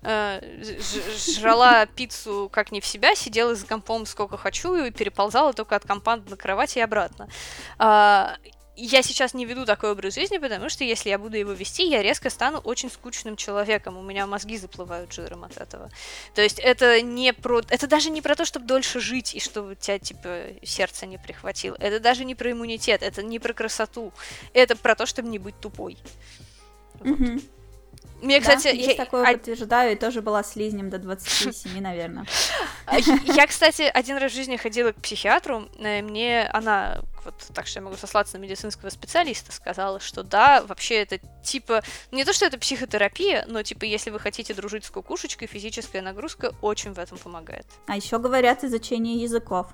э, 0.02 0.40
жрала 1.38 1.86
пиццу 1.86 2.48
как 2.52 2.72
не 2.72 2.80
в 2.80 2.86
себя, 2.86 3.14
сидела 3.14 3.54
за 3.54 3.66
компом 3.66 4.06
сколько 4.06 4.36
хочу 4.36 4.74
и 4.74 4.90
переползала 4.90 5.52
только 5.52 5.76
от 5.76 5.86
компа 5.86 6.16
на 6.16 6.36
кровать 6.36 6.76
и 6.76 6.80
обратно. 6.80 7.28
А, 7.78 8.36
я 8.76 9.02
сейчас 9.02 9.34
не 9.34 9.44
веду 9.44 9.66
такой 9.66 9.92
образ 9.92 10.14
жизни, 10.14 10.38
потому 10.38 10.68
что 10.68 10.84
если 10.84 11.10
я 11.10 11.18
буду 11.18 11.36
его 11.36 11.52
вести, 11.52 11.88
я 11.88 12.02
резко 12.02 12.30
стану 12.30 12.58
очень 12.58 12.90
скучным 12.90 13.36
человеком. 13.36 13.98
У 13.98 14.02
меня 14.02 14.26
мозги 14.26 14.56
заплывают 14.56 15.12
жиром 15.12 15.44
от 15.44 15.56
этого. 15.58 15.90
То 16.34 16.42
есть 16.42 16.58
это 16.58 17.02
не 17.02 17.32
про... 17.32 17.60
Это 17.68 17.86
даже 17.86 18.10
не 18.10 18.22
про 18.22 18.34
то, 18.34 18.44
чтобы 18.44 18.66
дольше 18.66 19.00
жить 19.00 19.34
и 19.34 19.40
чтобы 19.40 19.76
тебя, 19.76 19.98
типа, 19.98 20.38
сердце 20.62 21.06
не 21.06 21.18
прихватило. 21.18 21.76
Это 21.78 22.00
даже 22.00 22.24
не 22.24 22.34
про 22.34 22.52
иммунитет, 22.52 23.02
это 23.02 23.22
не 23.22 23.38
про 23.38 23.52
красоту. 23.52 24.12
Это 24.54 24.74
про 24.74 24.94
то, 24.94 25.04
чтобы 25.04 25.28
не 25.28 25.38
быть 25.38 25.58
тупой. 25.60 25.98
Вот. 27.00 27.18
Mm-hmm. 27.18 27.42
Мне, 28.22 28.40
кстати, 28.40 28.64
да, 28.64 28.70
есть 28.70 28.90
я... 28.90 28.94
такое 28.94 29.28
а... 29.28 29.32
подтверждаю, 29.32 29.92
и 29.92 29.96
тоже 29.96 30.22
была 30.22 30.44
слизнем 30.44 30.90
до 30.90 30.98
27, 30.98 31.80
наверное. 31.80 32.24
А, 32.86 32.98
я, 32.98 33.46
кстати, 33.46 33.82
один 33.82 34.16
раз 34.16 34.32
в 34.32 34.34
жизни 34.34 34.56
ходила 34.56 34.92
к 34.92 34.96
психиатру, 34.96 35.68
э, 35.78 36.02
мне 36.02 36.48
она, 36.52 37.02
вот 37.24 37.34
так 37.52 37.66
что 37.66 37.80
я 37.80 37.84
могу 37.84 37.96
сослаться 37.96 38.38
на 38.38 38.42
медицинского 38.42 38.90
специалиста, 38.90 39.50
сказала, 39.52 39.98
что 39.98 40.22
да, 40.22 40.62
вообще 40.62 41.02
это 41.02 41.18
типа, 41.42 41.82
не 42.12 42.24
то, 42.24 42.32
что 42.32 42.46
это 42.46 42.58
психотерапия, 42.58 43.44
но 43.48 43.62
типа, 43.62 43.84
если 43.84 44.10
вы 44.10 44.20
хотите 44.20 44.54
дружить 44.54 44.84
с 44.84 44.90
кукушечкой, 44.90 45.48
физическая 45.48 46.00
нагрузка 46.00 46.54
очень 46.62 46.92
в 46.92 46.98
этом 47.00 47.18
помогает. 47.18 47.66
А 47.86 47.96
еще 47.96 48.18
говорят 48.18 48.62
изучение 48.62 49.16
языков 49.16 49.66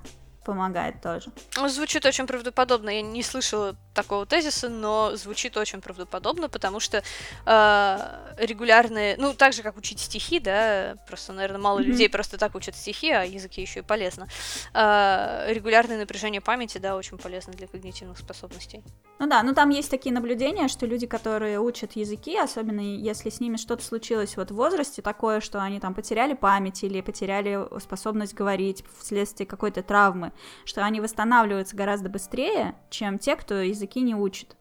помогает 0.48 1.02
тоже. 1.02 1.30
Звучит 1.68 2.06
очень 2.06 2.26
правдоподобно. 2.26 2.88
Я 2.88 3.02
не 3.02 3.22
слышала 3.22 3.76
такого 3.92 4.24
тезиса, 4.24 4.70
но 4.70 5.14
звучит 5.14 5.58
очень 5.58 5.82
правдоподобно, 5.82 6.48
потому 6.48 6.80
что 6.80 7.02
э, 7.44 7.98
регулярные, 8.38 9.16
ну, 9.18 9.34
так 9.34 9.52
же, 9.52 9.62
как 9.62 9.76
учить 9.76 10.00
стихи, 10.00 10.40
да, 10.40 10.94
просто, 11.06 11.34
наверное, 11.34 11.60
мало 11.60 11.80
mm-hmm. 11.80 11.82
людей 11.82 12.08
просто 12.08 12.38
так 12.38 12.54
учат 12.54 12.76
стихи, 12.76 13.10
а 13.10 13.24
языки 13.24 13.60
еще 13.60 13.80
и 13.80 13.82
полезно. 13.82 14.26
Э, 14.72 15.52
регулярное 15.52 15.98
напряжение 15.98 16.40
памяти, 16.40 16.78
да, 16.78 16.96
очень 16.96 17.18
полезно 17.18 17.52
для 17.52 17.66
когнитивных 17.66 18.16
способностей. 18.16 18.82
Ну 19.18 19.26
да, 19.26 19.42
ну 19.42 19.52
там 19.52 19.68
есть 19.68 19.90
такие 19.90 20.14
наблюдения, 20.14 20.68
что 20.68 20.86
люди, 20.86 21.06
которые 21.06 21.60
учат 21.60 21.92
языки, 21.92 22.38
особенно 22.38 22.80
если 22.80 23.28
с 23.28 23.40
ними 23.40 23.58
что-то 23.58 23.84
случилось 23.84 24.36
вот 24.38 24.50
в 24.50 24.54
возрасте, 24.54 25.02
такое, 25.02 25.40
что 25.40 25.60
они 25.60 25.78
там 25.78 25.92
потеряли 25.92 26.32
память 26.32 26.84
или 26.84 27.02
потеряли 27.02 27.58
способность 27.80 28.32
говорить 28.32 28.82
вследствие 28.98 29.46
какой-то 29.46 29.82
травмы, 29.82 30.32
что 30.64 30.84
они 30.84 31.00
восстанавливаются 31.00 31.76
гораздо 31.76 32.08
быстрее, 32.08 32.74
чем 32.90 33.18
те, 33.18 33.36
кто 33.36 33.54
языки 33.56 34.00
не 34.00 34.14
учит. 34.14 34.56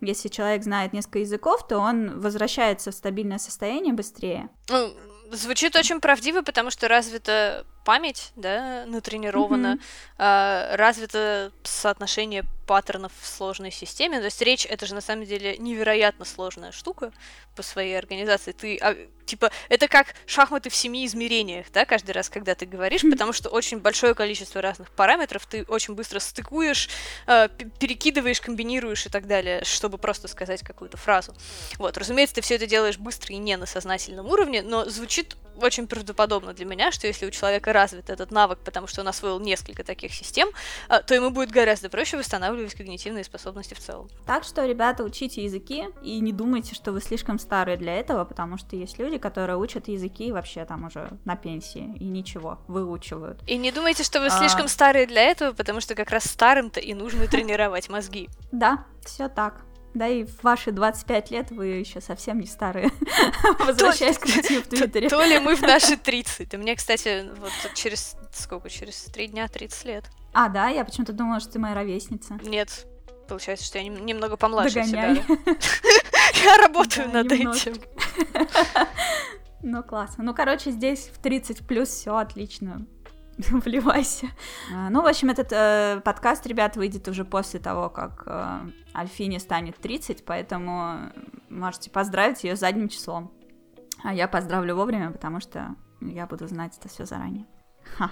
Если 0.00 0.28
человек 0.28 0.62
знает 0.62 0.92
несколько 0.92 1.18
языков, 1.20 1.66
то 1.66 1.78
он 1.78 2.20
возвращается 2.20 2.92
в 2.92 2.94
стабильное 2.94 3.38
состояние 3.38 3.92
быстрее. 3.92 4.48
Ну, 4.68 4.92
звучит 5.32 5.74
очень 5.76 6.00
правдиво, 6.00 6.42
потому 6.42 6.70
что 6.70 6.88
развита 6.88 7.66
память, 7.88 8.32
да, 8.36 8.84
натренирована, 8.84 9.78
mm-hmm. 9.78 10.72
э, 10.72 10.76
развито 10.76 11.52
соотношение 11.62 12.44
паттернов 12.66 13.12
в 13.18 13.26
сложной 13.26 13.70
системе. 13.70 14.18
То 14.18 14.26
есть 14.26 14.42
речь 14.42 14.66
это 14.66 14.84
же 14.84 14.94
на 14.94 15.00
самом 15.00 15.24
деле 15.24 15.56
невероятно 15.56 16.26
сложная 16.26 16.70
штука 16.70 17.12
по 17.56 17.62
своей 17.62 17.96
организации. 17.96 18.52
Ты 18.52 18.76
а, 18.82 18.94
типа 19.24 19.50
это 19.70 19.88
как 19.88 20.08
шахматы 20.26 20.68
в 20.68 20.74
семи 20.76 21.06
измерениях, 21.06 21.64
да, 21.72 21.86
каждый 21.86 22.10
раз, 22.10 22.28
когда 22.28 22.54
ты 22.54 22.66
говоришь, 22.66 23.04
mm-hmm. 23.04 23.12
потому 23.12 23.32
что 23.32 23.48
очень 23.48 23.78
большое 23.78 24.14
количество 24.14 24.60
разных 24.60 24.90
параметров 24.90 25.46
ты 25.46 25.64
очень 25.64 25.94
быстро 25.94 26.18
стыкуешь, 26.18 26.90
э, 27.26 27.48
перекидываешь, 27.78 28.42
комбинируешь 28.42 29.06
и 29.06 29.08
так 29.08 29.26
далее, 29.26 29.64
чтобы 29.64 29.96
просто 29.96 30.28
сказать 30.28 30.60
какую-то 30.60 30.98
фразу. 30.98 31.34
Вот, 31.78 31.96
разумеется, 31.96 32.34
ты 32.34 32.42
все 32.42 32.56
это 32.56 32.66
делаешь 32.66 32.98
быстро 32.98 33.34
и 33.34 33.38
не 33.38 33.56
на 33.56 33.64
сознательном 33.64 34.26
уровне, 34.26 34.60
но 34.60 34.84
звучит 34.84 35.38
очень 35.58 35.86
правдоподобно 35.86 36.52
для 36.52 36.64
меня, 36.64 36.92
что 36.92 37.06
если 37.06 37.26
у 37.26 37.30
человека 37.30 37.72
развит 37.72 38.10
этот 38.10 38.30
навык, 38.30 38.58
потому 38.64 38.86
что 38.86 39.00
он 39.00 39.08
освоил 39.08 39.40
несколько 39.40 39.84
таких 39.84 40.12
систем, 40.12 40.48
а, 40.88 41.02
то 41.02 41.14
ему 41.14 41.30
будет 41.30 41.50
гораздо 41.50 41.88
проще 41.88 42.16
восстанавливать 42.16 42.74
когнитивные 42.74 43.24
способности 43.24 43.74
в 43.74 43.78
целом. 43.80 44.08
Так 44.26 44.44
что, 44.44 44.64
ребята, 44.64 45.04
учите 45.04 45.44
языки 45.44 45.86
и 46.02 46.20
не 46.20 46.32
думайте, 46.32 46.74
что 46.74 46.92
вы 46.92 47.00
слишком 47.00 47.38
старые 47.38 47.76
для 47.76 47.94
этого, 47.94 48.24
потому 48.24 48.58
что 48.58 48.76
есть 48.76 48.98
люди, 48.98 49.18
которые 49.18 49.56
учат 49.56 49.88
языки 49.88 50.32
вообще 50.32 50.64
там 50.64 50.84
уже 50.84 51.10
на 51.24 51.36
пенсии 51.36 51.94
и 51.98 52.04
ничего, 52.04 52.58
выучивают. 52.68 53.40
И 53.46 53.56
не 53.56 53.72
думайте, 53.72 54.02
что 54.02 54.20
вы 54.20 54.30
слишком 54.30 54.66
а... 54.66 54.68
старые 54.68 55.06
для 55.06 55.22
этого, 55.22 55.52
потому 55.52 55.80
что 55.80 55.94
как 55.94 56.10
раз 56.10 56.24
старым-то 56.24 56.80
и 56.80 56.94
нужно 56.94 57.26
тренировать 57.26 57.88
мозги. 57.88 58.28
Да, 58.50 58.86
все 59.04 59.28
так. 59.28 59.62
Да 59.94 60.06
и 60.06 60.24
в 60.24 60.42
ваши 60.42 60.70
25 60.70 61.30
лет 61.30 61.50
вы 61.50 61.66
еще 61.66 62.00
совсем 62.00 62.40
не 62.40 62.46
старые. 62.46 62.90
Возвращаясь 63.58 64.18
к 64.18 64.28
статье 64.28 64.60
в 64.60 64.68
Твиттере. 64.68 65.08
То 65.08 65.24
ли 65.24 65.38
мы 65.38 65.56
в 65.56 65.62
наши 65.62 65.96
30. 65.96 66.54
И 66.54 66.56
мне, 66.56 66.76
кстати, 66.76 67.26
вот 67.38 67.50
через 67.74 68.16
сколько? 68.32 68.68
Через 68.68 69.04
три 69.04 69.28
дня 69.28 69.48
30 69.48 69.84
лет. 69.86 70.04
А, 70.32 70.48
да? 70.48 70.68
Я 70.68 70.84
почему-то 70.84 71.12
думала, 71.12 71.40
что 71.40 71.52
ты 71.52 71.58
моя 71.58 71.74
ровесница. 71.74 72.38
Нет. 72.42 72.86
Получается, 73.28 73.66
что 73.66 73.78
я 73.78 73.84
немного 73.88 74.36
помладше 74.36 74.84
себя. 74.84 75.16
Я 76.44 76.56
работаю 76.58 77.08
над 77.10 77.30
этим. 77.32 77.74
Ну, 79.60 79.82
классно. 79.82 80.22
Ну, 80.22 80.34
короче, 80.34 80.70
здесь 80.70 81.10
в 81.12 81.18
30 81.18 81.66
плюс 81.66 81.88
все 81.88 82.16
отлично. 82.16 82.86
вливайся. 83.50 84.28
А, 84.72 84.90
ну, 84.90 85.02
в 85.02 85.06
общем, 85.06 85.30
этот 85.30 85.52
э, 85.52 86.00
подкаст, 86.04 86.46
ребят, 86.46 86.76
выйдет 86.76 87.06
уже 87.08 87.24
после 87.24 87.60
того, 87.60 87.88
как 87.88 88.24
э, 88.26 88.70
Альфине 88.94 89.38
станет 89.38 89.76
30, 89.76 90.24
поэтому 90.24 91.12
можете 91.48 91.90
поздравить 91.90 92.42
ее 92.44 92.56
задним 92.56 92.88
числом. 92.88 93.32
А 94.02 94.12
я 94.12 94.28
поздравлю 94.28 94.76
вовремя, 94.76 95.10
потому 95.10 95.40
что 95.40 95.74
я 96.00 96.26
буду 96.26 96.46
знать 96.46 96.76
это 96.78 96.88
все 96.88 97.04
заранее. 97.04 97.46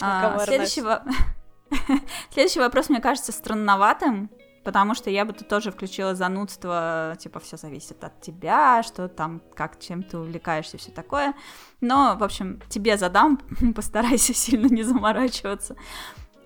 А, 0.00 0.38
следующий, 0.44 0.82
следующий 2.30 2.60
вопрос, 2.60 2.88
мне 2.88 3.00
кажется, 3.00 3.32
странноватым, 3.32 4.30
потому 4.64 4.94
что 4.94 5.10
я 5.10 5.24
бы 5.24 5.32
тут 5.32 5.48
тоже 5.48 5.70
включила 5.70 6.14
занудство, 6.14 7.16
типа, 7.18 7.40
все 7.40 7.56
зависит 7.56 8.02
от 8.04 8.20
тебя, 8.20 8.82
что 8.82 9.08
там, 9.08 9.42
как, 9.54 9.78
чем 9.78 10.02
ты 10.02 10.18
увлекаешься, 10.18 10.78
все 10.78 10.90
такое. 10.90 11.34
Но, 11.80 12.16
в 12.18 12.22
общем, 12.22 12.60
тебе 12.68 12.96
задам, 12.96 13.40
постарайся 13.74 14.34
сильно 14.34 14.66
не 14.66 14.82
заморачиваться. 14.82 15.76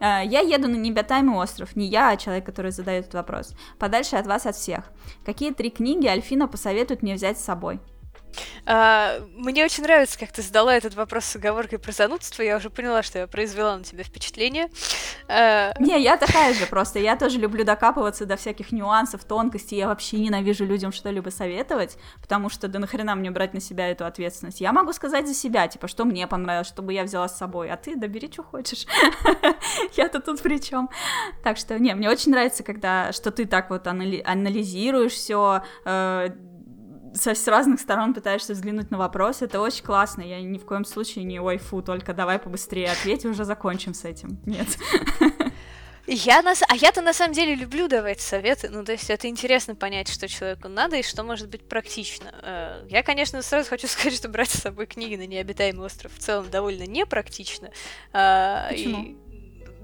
Э, 0.00 0.22
я 0.24 0.40
еду 0.40 0.68
на 0.68 0.76
необитаемый 0.76 1.36
остров, 1.36 1.76
не 1.76 1.86
я, 1.86 2.10
а 2.10 2.16
человек, 2.16 2.46
который 2.46 2.70
задает 2.70 3.04
этот 3.04 3.14
вопрос. 3.14 3.54
Подальше 3.78 4.16
от 4.16 4.26
вас, 4.26 4.46
от 4.46 4.56
всех. 4.56 4.84
Какие 5.24 5.52
три 5.52 5.70
книги 5.70 6.06
Альфина 6.06 6.48
посоветует 6.48 7.02
мне 7.02 7.14
взять 7.14 7.38
с 7.38 7.44
собой? 7.44 7.80
А, 8.66 9.20
мне 9.34 9.64
очень 9.64 9.82
нравится, 9.82 10.18
как 10.18 10.32
ты 10.32 10.42
задала 10.42 10.74
этот 10.74 10.94
вопрос 10.94 11.24
с 11.24 11.36
оговоркой 11.36 11.78
про 11.78 11.92
занудство. 11.92 12.42
Я 12.42 12.56
уже 12.56 12.70
поняла, 12.70 13.02
что 13.02 13.18
я 13.18 13.26
произвела 13.26 13.76
на 13.76 13.84
тебя 13.84 14.04
впечатление. 14.04 14.68
А... 15.28 15.72
Не, 15.78 16.00
я 16.02 16.16
такая 16.16 16.54
же 16.54 16.66
просто. 16.66 16.98
Я 16.98 17.16
тоже 17.16 17.38
люблю 17.38 17.64
докапываться 17.64 18.26
до 18.26 18.36
всяких 18.36 18.72
нюансов, 18.72 19.24
тонкостей. 19.24 19.78
Я 19.78 19.88
вообще 19.88 20.18
ненавижу 20.18 20.64
людям 20.64 20.92
что-либо 20.92 21.30
советовать, 21.30 21.98
потому 22.20 22.48
что 22.48 22.68
да 22.68 22.78
нахрена 22.78 23.14
мне 23.14 23.30
брать 23.30 23.54
на 23.54 23.60
себя 23.60 23.88
эту 23.88 24.06
ответственность. 24.06 24.60
Я 24.60 24.72
могу 24.72 24.92
сказать 24.92 25.26
за 25.26 25.34
себя, 25.34 25.68
типа, 25.68 25.88
что 25.88 26.04
мне 26.04 26.26
понравилось, 26.26 26.68
чтобы 26.68 26.92
я 26.92 27.04
взяла 27.04 27.28
с 27.28 27.36
собой, 27.36 27.70
а 27.70 27.76
ты, 27.76 27.96
да 27.96 28.06
бери, 28.06 28.30
что 28.32 28.42
хочешь. 28.42 28.86
Я-то 29.96 30.20
тут 30.20 30.40
при 30.42 30.60
чем? 30.60 30.88
Так 31.42 31.56
что, 31.58 31.78
не, 31.78 31.94
мне 31.94 32.08
очень 32.08 32.32
нравится, 32.32 32.62
когда, 32.62 33.12
что 33.12 33.30
ты 33.30 33.46
так 33.46 33.70
вот 33.70 33.86
анализируешь 33.86 35.12
все, 35.12 35.62
э, 35.84 36.28
со, 37.14 37.34
с 37.34 37.46
разных 37.48 37.80
сторон 37.80 38.12
пытаешься 38.12 38.52
взглянуть 38.52 38.90
на 38.90 38.98
вопрос, 38.98 39.42
это 39.42 39.60
очень 39.60 39.84
классно. 39.84 40.22
Я 40.22 40.40
ни 40.40 40.58
в 40.58 40.64
коем 40.64 40.84
случае 40.84 41.24
не 41.24 41.40
ой, 41.40 41.58
фу, 41.58 41.82
только 41.82 42.12
давай 42.12 42.38
побыстрее 42.38 42.90
ответь, 42.90 43.24
уже 43.24 43.44
закончим 43.44 43.94
с 43.94 44.04
этим. 44.04 44.38
Нет. 44.44 44.68
Я 46.06 46.42
на... 46.42 46.52
А 46.68 46.76
я-то 46.76 47.00
на 47.00 47.14
самом 47.14 47.32
деле 47.32 47.54
люблю 47.54 47.88
давать 47.88 48.20
советы, 48.20 48.68
ну, 48.68 48.84
то 48.84 48.92
есть 48.92 49.08
это 49.08 49.26
интересно 49.26 49.74
понять, 49.74 50.08
что 50.08 50.28
человеку 50.28 50.68
надо 50.68 50.96
и 50.96 51.02
что 51.02 51.22
может 51.22 51.48
быть 51.48 51.66
практично. 51.66 52.34
Э, 52.42 52.86
я, 52.90 53.02
конечно, 53.02 53.40
сразу 53.40 53.70
хочу 53.70 53.86
сказать, 53.88 54.14
что 54.14 54.28
брать 54.28 54.50
с 54.50 54.60
собой 54.60 54.86
книги 54.86 55.16
на 55.16 55.26
необитаемый 55.26 55.86
остров 55.86 56.12
в 56.14 56.18
целом 56.18 56.50
довольно 56.50 56.84
непрактично. 56.84 57.70
А, 58.12 58.68
Почему? 58.68 59.02
И 59.02 59.16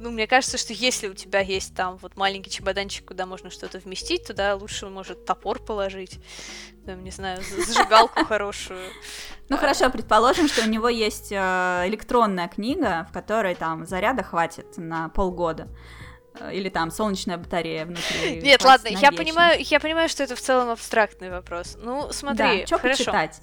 ну, 0.01 0.11
мне 0.11 0.27
кажется, 0.27 0.59
что 0.59 0.73
если 0.73 1.09
у 1.09 1.15
тебя 1.15 1.41
есть 1.41 1.75
там 1.75 1.97
вот 1.99 2.17
маленький 2.17 2.51
чемоданчик, 2.51 3.05
куда 3.05 3.27
можно 3.27 3.51
что-то 3.51 3.79
вместить, 3.79 4.27
туда 4.27 4.55
лучше, 4.57 4.87
может, 4.87 5.25
топор 5.27 5.61
положить, 5.61 6.19
там, 6.87 7.05
не 7.05 7.11
знаю, 7.11 7.43
зажигалку 7.67 8.25
хорошую. 8.25 8.81
Ну 9.49 9.57
хорошо, 9.57 9.91
предположим, 9.91 10.49
что 10.49 10.63
у 10.63 10.69
него 10.69 10.89
есть 10.89 11.31
э, 11.31 11.85
электронная 11.87 12.49
книга, 12.49 13.07
в 13.11 13.13
которой 13.13 13.55
там 13.55 13.87
заряда 13.87 14.23
хватит 14.23 14.77
на 14.77 15.09
полгода. 15.11 15.69
Э, 16.39 16.55
или 16.55 16.69
там 16.69 16.91
солнечная 16.91 17.37
батарея 17.37 17.85
внутри. 17.85 18.41
Нет, 18.43 18.63
ладно, 18.65 18.89
я 18.89 19.13
понимаю, 19.13 19.61
я 19.61 19.81
понимаю, 19.81 20.09
что 20.09 20.23
это 20.23 20.37
в 20.37 20.41
целом 20.41 20.71
абстрактный 20.71 21.31
вопрос. 21.31 21.77
Ну, 21.81 22.13
смотри, 22.13 22.61
да, 22.61 22.67
что 22.67 22.79
почитать? 22.79 23.41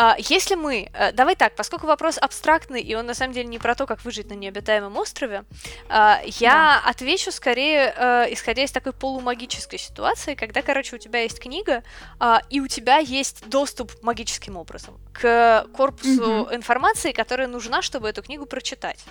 А, 0.00 0.14
если 0.16 0.54
мы... 0.54 0.88
Э, 0.94 1.10
давай 1.10 1.34
так, 1.34 1.56
поскольку 1.56 1.88
вопрос 1.88 2.18
абстрактный, 2.18 2.80
и 2.80 2.94
он 2.94 3.06
на 3.06 3.14
самом 3.14 3.32
деле 3.34 3.48
не 3.48 3.58
про 3.58 3.74
то, 3.74 3.84
как 3.84 4.04
выжить 4.04 4.30
на 4.30 4.34
необитаемом 4.34 4.96
острове, 4.96 5.44
а, 5.88 6.20
я 6.24 6.80
да. 6.84 6.90
отвечу 6.90 7.32
скорее, 7.32 7.92
э, 7.96 8.26
исходя 8.30 8.62
из 8.62 8.70
такой 8.70 8.92
полумагической 8.92 9.76
ситуации, 9.76 10.36
когда, 10.36 10.62
короче, 10.62 10.94
у 10.94 11.00
тебя 11.00 11.22
есть 11.22 11.40
книга, 11.40 11.82
а, 12.20 12.42
и 12.48 12.60
у 12.60 12.68
тебя 12.68 12.98
есть 12.98 13.48
доступ 13.48 13.92
магическим 14.00 14.56
образом 14.56 15.00
к 15.12 15.66
корпусу 15.76 16.42
угу. 16.42 16.54
информации, 16.54 17.10
которая 17.10 17.48
нужна, 17.48 17.82
чтобы 17.82 18.08
эту 18.08 18.22
книгу 18.22 18.46
прочитать. 18.46 19.04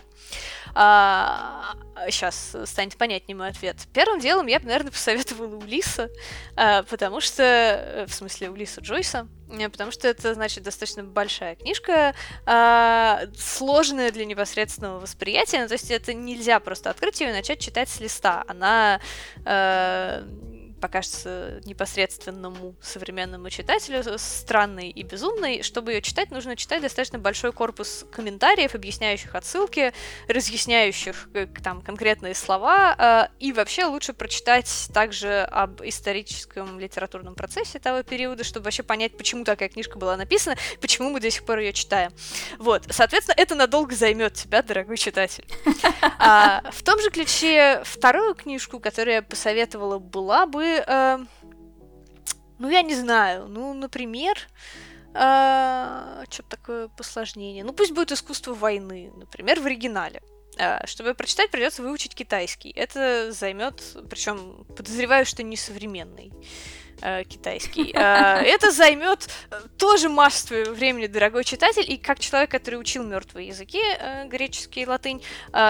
Сейчас 0.74 2.56
станет 2.64 2.96
понятнее 2.98 3.36
мой 3.36 3.50
ответ. 3.50 3.76
Первым 3.94 4.22
делом 4.22 4.48
я 4.48 4.60
бы, 4.60 4.68
наверное, 4.68 4.92
посоветовала 4.92 5.58
Улиса, 5.58 6.10
потому 6.56 7.20
что... 7.20 8.06
В 8.08 8.14
смысле, 8.14 8.52
Улиса 8.52 8.80
Джойса, 8.82 9.28
потому 9.72 9.92
что 9.92 10.08
это, 10.08 10.34
значит, 10.34 10.64
достаточно 10.64 11.04
большая 11.04 11.56
книжка, 11.56 12.14
э, 12.46 13.28
сложная 13.38 14.12
для 14.12 14.26
непосредственного 14.26 15.00
восприятия, 15.00 15.62
ну, 15.62 15.68
то 15.68 15.74
есть 15.74 15.92
это 15.92 16.14
нельзя 16.14 16.60
просто 16.60 16.90
открыть 16.90 17.22
ее 17.22 17.30
и 17.30 17.34
начать 17.34 17.60
читать 17.60 17.90
с 17.90 18.00
листа. 18.00 18.44
Она 18.48 19.00
э, 19.46 20.24
покажется 20.80 21.62
непосредственному 21.66 22.76
современному 22.82 23.50
читателю 23.50 24.04
странной 24.18 24.90
и 24.90 25.04
безумной. 25.04 25.64
Чтобы 25.64 25.94
ее 25.94 26.02
читать, 26.02 26.32
нужно 26.32 26.56
читать 26.56 26.82
достаточно 26.82 27.20
большой 27.20 27.52
корпус 27.52 28.06
комментариев, 28.12 28.76
объясняющих 28.76 29.36
отсылки, 29.36 29.94
разъясняющих 30.28 31.30
э, 31.34 31.48
там 31.64 31.82
конкретные 31.82 32.36
слова, 32.36 32.96
э, 32.98 33.28
и 33.40 33.54
вообще 33.54 33.86
лучше 33.86 34.14
прочитать 34.14 34.90
также 34.94 35.42
об 35.42 35.82
историческом 35.84 36.80
литературном 36.80 37.36
процессе 37.36 37.80
того 37.80 38.04
периода, 38.04 38.44
чтобы 38.44 38.66
вообще 38.66 38.84
понять, 38.84 39.18
почему 39.18 39.44
такая 39.44 39.70
книжка 39.70 39.98
была 39.98 40.18
написана, 40.18 40.56
почему 40.82 41.10
мы 41.10 41.20
до 41.20 41.30
сих 41.32 41.46
пор 41.46 41.60
ее 41.60 41.74
читаем. 41.74 42.12
Вот, 42.60 42.86
соответственно, 42.90 43.36
это 43.38 43.56
надолго 43.56 43.96
займет 43.96 44.34
тебя, 44.34 44.62
дорогой 44.62 44.98
читатель. 44.98 45.46
А, 46.20 46.64
в 46.72 46.84
том 46.84 47.00
же 47.00 47.10
ключе 47.10 47.82
вторую 47.86 48.34
книжку, 48.34 48.80
которую 48.80 49.16
я 49.16 49.22
посоветовала, 49.22 50.00
была 50.00 50.46
бы 50.46 50.67
э, 50.68 51.18
ну, 52.60 52.70
я 52.70 52.82
не 52.82 52.96
знаю, 52.96 53.48
ну, 53.48 53.74
например, 53.74 54.38
э, 55.14 56.24
что-то 56.30 56.50
такое 56.50 56.88
посложнее. 56.90 57.64
Ну, 57.64 57.74
пусть 57.74 57.92
будет 57.92 58.12
искусство 58.12 58.54
войны, 58.54 59.12
например, 59.16 59.60
в 59.60 59.66
оригинале. 59.66 60.22
Э, 60.58 60.86
чтобы 60.86 61.14
прочитать, 61.14 61.52
придется 61.52 61.84
выучить 61.84 62.16
китайский. 62.16 62.72
Это 62.72 63.32
займет, 63.32 63.82
причем 64.10 64.66
подозреваю, 64.76 65.26
что 65.26 65.44
не 65.44 65.58
современный 65.58 66.32
э, 67.02 67.24
китайский. 67.24 67.92
Э, 67.94 68.42
это 68.44 68.72
займет 68.72 69.30
э, 69.52 69.60
тоже 69.78 70.10
массу 70.10 70.72
времени, 70.72 71.08
дорогой 71.08 71.44
читатель. 71.44 71.86
И 71.88 71.98
как 71.98 72.20
человек, 72.20 72.52
который 72.52 72.76
учил 72.76 73.04
мертвые 73.04 73.48
языки, 73.48 73.82
греческий 74.26 74.82
и 74.82 74.86
латынь, 74.86 75.22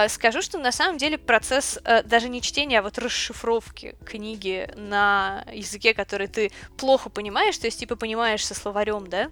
скажу, 0.08 0.42
что 0.42 0.58
на 0.58 0.72
самом 0.72 0.98
деле 0.98 1.18
процесс 1.18 1.78
даже 2.04 2.28
не 2.28 2.40
чтения, 2.42 2.80
а 2.80 2.82
вот 2.82 2.98
расшифровки 2.98 3.96
книги 4.04 4.70
на 4.76 5.44
языке, 5.52 5.94
который 5.94 6.26
ты 6.26 6.50
плохо 6.76 7.08
понимаешь, 7.08 7.58
то 7.58 7.66
есть 7.66 7.78
типа 7.78 7.96
понимаешь 7.96 8.44
со 8.44 8.54
словарем, 8.54 9.08
да, 9.08 9.30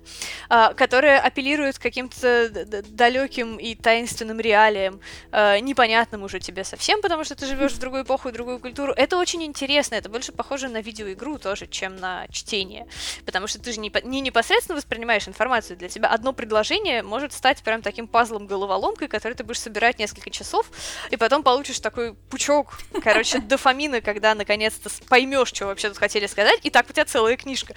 э, 0.50 0.74
который 0.74 1.18
апеллирует 1.18 1.78
к 1.78 1.82
каким-то 1.82 2.48
далеким 2.88 3.56
и 3.56 3.74
таинственным 3.74 4.40
реалиям, 4.40 5.00
непонятным 5.32 6.22
уже 6.22 6.40
тебе 6.40 6.64
совсем, 6.64 7.00
потому 7.02 7.24
что 7.24 7.34
ты 7.34 7.46
живешь 7.46 7.72
в 7.72 7.78
другую 7.78 8.04
эпоху 8.04 8.28
и 8.28 8.32
другую 8.32 8.58
культуру. 8.58 8.92
Это 8.92 9.18
очень 9.18 9.42
интересно, 9.44 9.94
это 9.94 10.08
больше 10.08 10.32
похоже 10.32 10.68
на 10.68 10.80
видеоигру 10.80 11.38
тоже, 11.38 11.66
чем 11.66 11.85
чем 11.86 11.96
на 11.96 12.26
чтение. 12.28 12.86
Потому 13.24 13.46
что 13.46 13.60
ты 13.60 13.72
же 13.72 13.80
не, 13.80 13.92
не 14.04 14.20
непосредственно 14.20 14.76
воспринимаешь 14.76 15.28
информацию. 15.28 15.76
Для 15.76 15.88
тебя 15.88 16.08
одно 16.08 16.32
предложение 16.32 17.02
может 17.02 17.32
стать 17.32 17.62
прям 17.62 17.82
таким 17.82 18.08
пазлом-головоломкой, 18.08 19.08
который 19.08 19.34
ты 19.34 19.44
будешь 19.44 19.60
собирать 19.60 19.98
несколько 19.98 20.30
часов, 20.30 20.70
и 21.10 21.16
потом 21.16 21.42
получишь 21.42 21.78
такой 21.78 22.14
пучок, 22.14 22.78
короче, 23.02 23.38
дофамина, 23.40 24.00
когда 24.00 24.34
наконец-то 24.34 24.90
поймешь, 25.08 25.48
что 25.48 25.66
вообще 25.66 25.88
тут 25.88 25.98
хотели 25.98 26.26
сказать, 26.26 26.60
и 26.64 26.70
так 26.70 26.90
у 26.90 26.92
тебя 26.92 27.04
целая 27.04 27.36
книжка. 27.36 27.74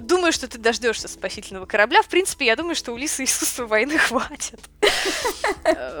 Думаю, 0.00 0.32
что 0.32 0.48
ты 0.48 0.58
дождешься 0.58 1.08
спасительного 1.08 1.66
корабля. 1.66 2.02
В 2.02 2.08
принципе, 2.08 2.46
я 2.46 2.56
думаю, 2.56 2.74
что 2.74 2.92
у 2.92 2.96
Лисы 2.96 3.24
искусства 3.24 3.66
войны 3.66 3.98
хватит. 4.08 4.60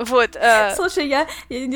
Вот. 0.00 0.36
Э, 0.36 0.74
Слушай, 0.76 1.08
я 1.08 1.26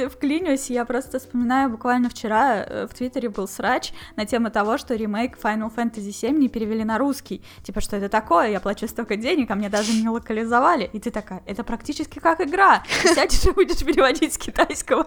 вклинюсь, 0.09 0.71
я 0.71 0.85
просто 0.85 1.19
вспоминаю, 1.19 1.69
буквально 1.69 2.09
вчера 2.09 2.65
э, 2.65 2.87
в 2.91 2.95
Твиттере 2.95 3.29
был 3.29 3.47
срач 3.47 3.93
на 4.17 4.25
тему 4.25 4.51
того, 4.51 4.79
что 4.79 4.95
ремейк 4.95 5.37
Final 5.39 5.74
Fantasy 5.75 6.11
VII 6.11 6.33
не 6.33 6.49
перевели 6.49 6.85
на 6.85 6.99
русский. 6.99 7.43
Типа, 7.63 7.81
что 7.81 7.97
это 7.97 8.09
такое? 8.09 8.51
Я 8.51 8.61
плачу 8.61 8.89
столько 8.89 9.17
денег, 9.17 9.51
а 9.51 9.55
мне 9.55 9.69
даже 9.69 9.93
не 9.93 10.09
локализовали. 10.09 10.91
И 10.93 11.01
ты 11.01 11.11
такая, 11.11 11.43
это 11.47 11.65
практически 11.65 12.19
как 12.19 12.41
игра. 12.41 12.83
Сядешь 13.03 13.45
и 13.45 13.51
будешь 13.51 13.85
переводить 13.85 14.35
с 14.35 14.39
китайского. 14.39 15.07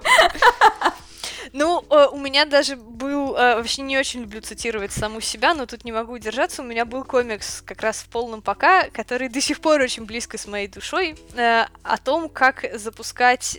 Ну, 1.53 1.83
э, 1.89 2.07
у 2.11 2.17
меня 2.17 2.45
даже 2.45 2.75
был, 2.75 3.35
э, 3.35 3.55
вообще 3.55 3.81
не 3.81 3.97
очень 3.97 4.21
люблю 4.21 4.41
цитировать 4.41 4.91
саму 4.91 5.21
себя, 5.21 5.53
но 5.53 5.65
тут 5.65 5.85
не 5.85 5.93
могу 5.93 6.13
удержаться, 6.13 6.61
у 6.61 6.65
меня 6.65 6.83
был 6.83 7.05
комикс 7.05 7.61
как 7.61 7.81
раз 7.81 7.99
в 7.99 8.09
полном 8.09 8.41
пока, 8.41 8.89
который 8.89 9.29
до 9.29 9.39
сих 9.39 9.61
пор 9.61 9.79
очень 9.79 10.03
близко 10.05 10.37
с 10.37 10.45
моей 10.45 10.67
душой, 10.67 11.15
э, 11.35 11.65
о 11.83 11.97
том, 11.97 12.27
как 12.27 12.65
запускать 12.73 13.57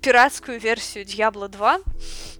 пиратскую 0.00 0.60
версию 0.60 1.04
Diablo 1.04 1.48
2, 1.48 1.76
э, 1.76 1.80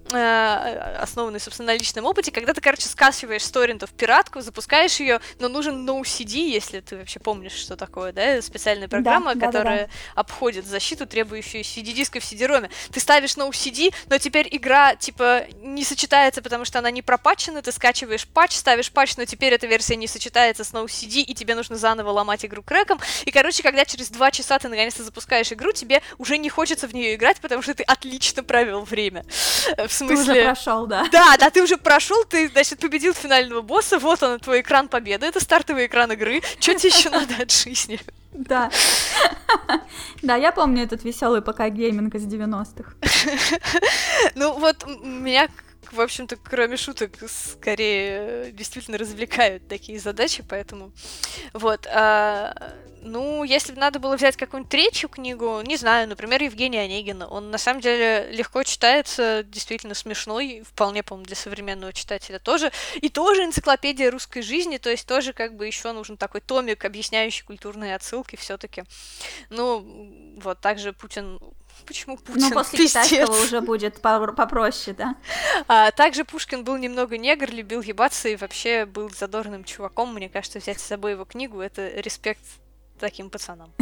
основанный, 0.09 1.41
собственно, 1.41 1.73
на 1.73 1.77
личном 1.77 2.05
опыте, 2.07 2.31
когда 2.31 2.55
ты, 2.55 2.61
короче, 2.61 2.89
скачиваешь 2.89 3.45
с 3.45 3.51
торрентов 3.51 3.91
пиратку, 3.91 4.41
запускаешь 4.41 5.01
ее, 5.01 5.21
но 5.39 5.49
нужен 5.49 5.89
no-CD, 5.89 6.49
если 6.49 6.81
ты 6.81 6.97
вообще 6.97 7.21
помнишь, 7.21 7.53
что 7.53 7.77
такое, 7.77 8.13
да, 8.13 8.41
специальная 8.43 8.89
программа, 8.89 9.35
да, 9.35 9.47
которая 9.47 9.87
да, 9.87 9.87
да. 9.87 10.21
обходит 10.21 10.67
защиту, 10.67 11.07
требующую 11.07 11.63
CD-диска 11.63 12.21
в 12.21 12.23
CD-роме. 12.23 12.71
Ты 12.93 13.01
ставишь 13.01 13.37
no-CD, 13.37 13.95
но 14.09 14.19
теперь 14.19 14.49
игра, 14.51 14.97
типа, 14.97 15.45
не 15.61 15.85
сочетается, 15.85 16.43
потому 16.43 16.65
что 16.65 16.79
она 16.79 16.91
не 16.91 17.03
пропатчена, 17.03 17.63
ты 17.63 17.73
скачиваешь 17.73 18.27
патч, 18.27 18.55
ставишь 18.55 18.91
патч, 18.91 19.17
но 19.17 19.25
теперь 19.25 19.53
эта 19.53 19.67
версия 19.67 19.97
не 19.97 20.07
сочетается 20.07 20.65
с 20.65 20.73
no-CD, 20.73 21.21
и 21.21 21.35
тебе 21.35 21.55
нужно 21.55 21.77
заново 21.77 22.11
ломать 22.11 22.45
игру 22.45 22.63
крэком, 22.63 23.01
и, 23.25 23.31
короче, 23.31 23.63
когда 23.63 23.85
через 23.85 24.09
два 24.09 24.31
часа 24.31 24.59
ты 24.59 24.69
наконец-то 24.69 25.03
запускаешь 25.03 25.53
игру, 25.53 25.73
тебе 25.73 26.03
уже 26.19 26.39
не 26.39 26.49
хочется 26.49 26.89
в 26.89 26.95
нее 26.95 27.15
играть, 27.15 27.41
потому 27.41 27.63
что 27.63 27.75
ты 27.75 27.83
отлично 27.83 28.43
провел 28.43 28.83
время. 28.83 29.25
В 29.77 29.93
смысле... 29.99 30.17
Ты 30.17 30.31
уже 30.31 30.45
прошел, 30.45 30.87
да? 30.87 31.07
Да, 31.13 31.37
да, 31.39 31.51
ты 31.51 31.63
уже 31.63 31.77
прошел, 31.77 32.25
ты, 32.25 32.49
значит, 32.49 32.79
победил 32.79 33.15
финального 33.15 33.63
босса, 33.63 33.99
вот 33.99 34.23
он, 34.23 34.39
твой 34.39 34.61
экран 34.63 34.89
победы, 34.89 35.27
это 35.27 35.41
стартовый 35.41 35.87
экран 35.87 36.11
игры. 36.13 36.43
Что 36.59 36.75
тебе 36.75 36.89
еще 36.89 37.11
надо 37.11 37.35
от 37.43 37.51
жизни? 37.51 38.01
Да. 38.33 38.71
Да, 40.23 40.37
я 40.37 40.53
помню 40.53 40.85
этот 40.85 41.05
веселый 41.05 41.43
пока 41.43 41.69
гейминг 41.69 42.15
из 42.15 42.25
90-х. 42.25 42.93
Ну 44.35 44.59
вот 44.59 44.87
меня 45.03 45.49
в 45.93 46.01
общем-то, 46.01 46.37
кроме 46.37 46.77
шуток, 46.77 47.13
скорее 47.29 48.53
действительно 48.53 48.99
развлекают 48.99 49.69
такие 49.69 49.99
задачи, 49.99 50.45
поэтому 50.49 50.93
вот. 51.53 51.87
А, 51.87 52.75
ну, 53.03 53.45
если 53.45 53.73
бы 53.73 53.81
надо 53.81 53.99
было 53.99 54.17
взять 54.17 54.37
какую-нибудь 54.37 54.71
третью 54.71 55.09
книгу, 55.09 55.61
не 55.63 55.77
знаю, 55.77 56.09
например, 56.09 56.43
Евгения 56.43 56.83
Онегина, 56.83 57.29
он 57.29 57.51
на 57.51 57.59
самом 57.59 57.81
деле 57.81 58.31
легко 58.33 58.63
читается, 58.63 59.45
действительно 59.45 59.95
смешной, 59.95 60.63
вполне, 60.67 61.03
по-моему, 61.03 61.27
для 61.27 61.37
современного 61.37 61.93
читателя 61.93 62.39
тоже, 62.39 62.73
и 63.01 63.09
тоже 63.09 63.45
энциклопедия 63.45 64.11
русской 64.11 64.43
жизни, 64.43 64.79
то 64.79 64.91
есть 64.91 65.07
тоже 65.07 65.33
как 65.33 65.57
бы 65.57 65.67
еще 65.67 65.93
нужен 65.93 66.17
такой 66.17 66.41
томик, 66.41 66.85
объясняющий 66.85 67.45
культурные 67.45 67.95
отсылки 67.95 68.37
все-таки. 68.37 68.85
Ну, 69.51 70.37
вот 70.41 70.61
также 70.61 70.93
Путин 70.93 71.39
почему 71.87 72.17
ну, 72.17 72.23
Путин? 72.23 72.49
Ну, 72.49 72.55
после 72.55 72.79
Пиздец. 72.79 73.09
китайского 73.09 73.43
уже 73.43 73.61
будет 73.61 74.01
попроще, 74.01 74.97
да? 74.97 75.17
А, 75.67 75.91
также 75.91 76.25
Пушкин 76.25 76.65
был 76.65 76.77
немного 76.77 77.19
негр, 77.19 77.51
любил 77.51 77.83
ебаться 77.83 78.29
и 78.29 78.37
вообще 78.37 78.87
был 78.87 79.11
задорным 79.11 79.65
чуваком. 79.65 80.15
Мне 80.15 80.29
кажется, 80.29 80.59
взять 80.59 80.81
с 80.81 80.85
собой 80.85 81.13
его 81.13 81.25
книгу— 81.25 81.61
это 81.61 81.89
респект 82.01 82.43
таким 82.99 83.31
пацанам. 83.31 83.73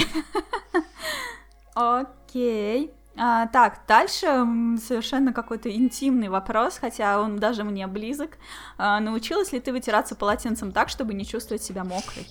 Окей. 1.74 2.92
А, 3.18 3.46
так, 3.46 3.80
дальше 3.88 4.26
совершенно 4.78 5.32
какой-то 5.32 5.70
интимный 5.70 6.28
вопрос, 6.28 6.78
хотя 6.78 7.20
он 7.20 7.38
даже 7.38 7.64
мне 7.64 7.86
близок. 7.86 8.36
А, 8.76 9.00
научилась 9.00 9.52
ли 9.52 9.60
ты 9.60 9.72
вытираться 9.72 10.14
полотенцем 10.14 10.72
так, 10.72 10.90
чтобы 10.90 11.14
не 11.14 11.24
чувствовать 11.24 11.62
себя 11.62 11.82
мокрой? 11.84 12.26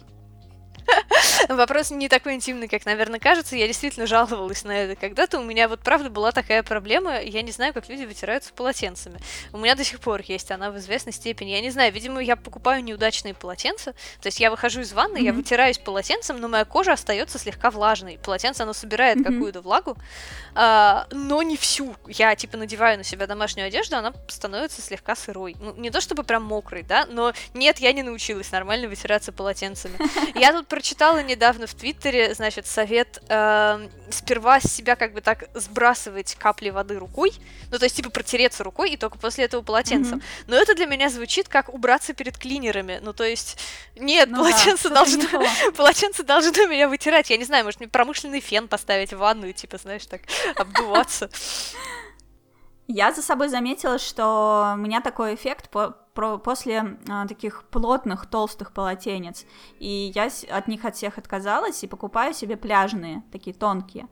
Вопрос 1.50 1.92
не 1.92 2.10
такой 2.10 2.36
интимный, 2.36 2.68
как, 2.68 2.86
наверное, 2.86 3.20
кажется. 3.20 3.56
Я 3.56 3.68
действительно 3.68 4.08
жаловалась 4.08 4.64
на 4.64 4.72
это 4.72 5.00
когда-то. 5.00 5.40
У 5.40 5.44
меня 5.44 5.68
вот 5.68 5.80
правда 5.80 6.10
была 6.10 6.32
такая 6.32 6.64
проблема. 6.64 7.22
Я 7.22 7.42
не 7.42 7.52
знаю, 7.52 7.74
как 7.74 7.90
люди 7.90 8.04
вытираются 8.04 8.54
полотенцами. 8.54 9.20
У 9.54 9.58
меня 9.58 9.76
до 9.76 9.84
сих 9.84 10.00
пор 10.00 10.22
есть 10.26 10.52
она 10.52 10.72
в 10.72 10.78
известной 10.78 11.14
степени. 11.14 11.52
Я 11.52 11.62
не 11.62 11.70
знаю, 11.70 11.92
видимо, 11.92 12.22
я 12.22 12.36
покупаю 12.36 12.84
неудачные 12.84 13.34
полотенца. 13.34 13.94
То 14.22 14.28
есть 14.28 14.40
я 14.40 14.52
выхожу 14.52 14.82
из 14.82 14.94
ванны, 14.94 15.18
mm-hmm. 15.18 15.24
я 15.24 15.34
вытираюсь 15.34 15.78
полотенцем, 15.78 16.40
но 16.40 16.48
моя 16.48 16.66
кожа 16.66 16.94
остается 16.94 17.40
слегка 17.40 17.72
влажной. 17.72 18.20
Полотенце, 18.24 18.64
оно 18.64 18.74
собирает 18.74 19.18
mm-hmm. 19.18 19.24
какую-то 19.24 19.62
влагу, 19.62 19.98
а, 20.54 21.08
но 21.12 21.42
не 21.44 21.58
всю. 21.58 21.96
Я, 22.08 22.36
типа, 22.36 22.58
надеваю 22.58 22.98
на 22.98 23.04
себя 23.04 23.28
домашнюю 23.28 23.68
одежду, 23.68 23.98
она 23.98 24.14
становится 24.28 24.82
слегка 24.82 25.16
сырой. 25.16 25.56
Ну, 25.60 25.76
не 25.76 25.90
то 25.90 26.02
чтобы 26.02 26.24
прям 26.24 26.44
мокрой, 26.44 26.84
да, 26.84 27.06
но 27.06 27.34
нет, 27.54 27.80
я 27.80 27.94
не 27.94 28.04
научилась 28.04 28.52
нормально 28.52 28.88
вытираться 28.88 29.32
полотенцами. 29.32 29.98
Я 30.38 30.52
тут 30.52 30.68
прочитала 30.76 31.24
недавно 31.24 31.68
в 31.68 31.74
Твиттере, 31.74 32.34
значит, 32.34 32.68
совет 32.68 33.24
э, 33.30 33.88
сперва 34.10 34.60
с 34.60 34.66
себя 34.66 34.98
как 34.98 35.14
бы 35.14 35.22
так 35.22 35.48
сбрасывать 35.54 36.36
капли 36.36 36.70
воды 36.70 37.00
рукой, 37.00 37.32
ну, 37.72 37.80
то 37.80 37.86
есть, 37.86 37.96
типа, 37.96 38.10
протереться 38.10 38.62
рукой 38.66 38.92
и 38.92 38.98
только 38.98 39.18
после 39.18 39.46
этого 39.46 39.62
полотенцем. 39.62 40.18
Mm-hmm. 40.18 40.44
Но 40.48 40.58
это 40.58 40.76
для 40.76 40.86
меня 40.86 41.10
звучит 41.10 41.48
как 41.48 41.74
убраться 41.74 42.14
перед 42.14 42.38
клинерами. 42.38 43.00
Ну, 43.02 43.14
то 43.14 43.24
есть, 43.24 43.58
нет, 43.96 44.28
ну, 44.30 44.40
полотенце, 44.40 44.90
да, 44.90 44.96
должно, 44.96 45.30
полотенце 45.78 46.24
должно 46.24 46.68
меня 46.68 46.90
вытирать. 46.90 47.30
Я 47.30 47.38
не 47.38 47.46
знаю, 47.46 47.64
может, 47.64 47.80
мне 47.80 47.88
промышленный 47.88 48.42
фен 48.42 48.68
поставить 48.68 49.14
в 49.14 49.18
ванну 49.18 49.48
и, 49.48 49.54
типа, 49.54 49.78
знаешь, 49.78 50.06
так 50.06 50.24
обдуваться. 50.58 51.30
Я 52.90 53.14
за 53.14 53.22
собой 53.22 53.48
заметила, 53.48 53.98
что 53.98 54.74
у 54.76 54.78
меня 54.78 55.00
такой 55.00 55.36
эффект 55.36 55.70
по 55.70 55.96
про, 56.16 56.38
после 56.40 56.98
а, 57.08 57.28
таких 57.28 57.64
плотных, 57.66 58.26
толстых 58.26 58.74
полотенец. 58.74 59.46
И 59.80 60.12
я 60.16 60.30
от 60.50 60.68
них 60.68 60.86
от 60.86 60.96
всех 60.96 61.20
отказалась 61.20 61.84
и 61.84 61.88
покупаю 61.88 62.34
себе 62.34 62.58
пляжные, 62.58 63.22
такие 63.32 63.54
тонкие. 63.54 64.08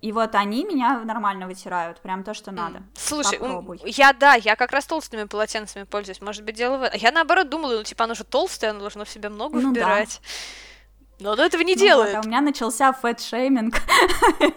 И 0.00 0.12
вот 0.12 0.34
они 0.34 0.64
меня 0.64 1.00
нормально 1.00 1.46
вытирают, 1.46 2.00
прям 2.00 2.24
то, 2.24 2.32
что 2.32 2.52
надо. 2.52 2.82
Слушай, 2.96 3.38
Попробуй. 3.38 3.80
я 3.84 4.14
да, 4.14 4.34
я 4.34 4.56
как 4.56 4.72
раз 4.72 4.86
толстыми 4.86 5.24
полотенцами 5.24 5.84
пользуюсь. 5.84 6.22
Может 6.22 6.42
быть, 6.44 6.54
дело 6.54 6.78
в 6.78 6.96
Я 6.96 7.12
наоборот 7.12 7.50
думала, 7.50 7.74
ну 7.74 7.82
типа 7.82 8.04
оно 8.04 8.14
же 8.14 8.24
толстое, 8.24 8.70
оно 8.70 8.80
должно 8.80 9.04
в 9.04 9.10
себя 9.10 9.28
много 9.28 9.60
ну, 9.60 9.70
вбирать. 9.70 10.20
Да. 10.22 11.24
Но 11.24 11.32
оно 11.32 11.44
этого 11.44 11.60
не 11.60 11.74
ну 11.74 11.80
делает. 11.80 12.16
Вот, 12.16 12.24
а 12.24 12.26
у 12.26 12.28
меня 12.28 12.40
начался 12.40 12.92
фэт-шейминг. 12.92 13.76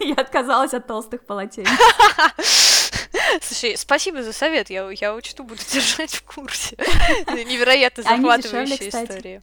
я 0.00 0.14
отказалась 0.14 0.72
от 0.72 0.86
толстых 0.86 1.26
полотенец. 1.26 1.68
Слушай, 3.42 3.76
спасибо 3.76 4.22
за 4.22 4.32
совет, 4.32 4.70
я, 4.70 4.90
я 4.90 5.14
учту, 5.14 5.44
буду 5.44 5.60
держать 5.72 6.14
в 6.14 6.22
курсе. 6.22 6.76
Невероятно 7.28 8.02
захватывающая 8.02 8.88
история. 8.88 9.42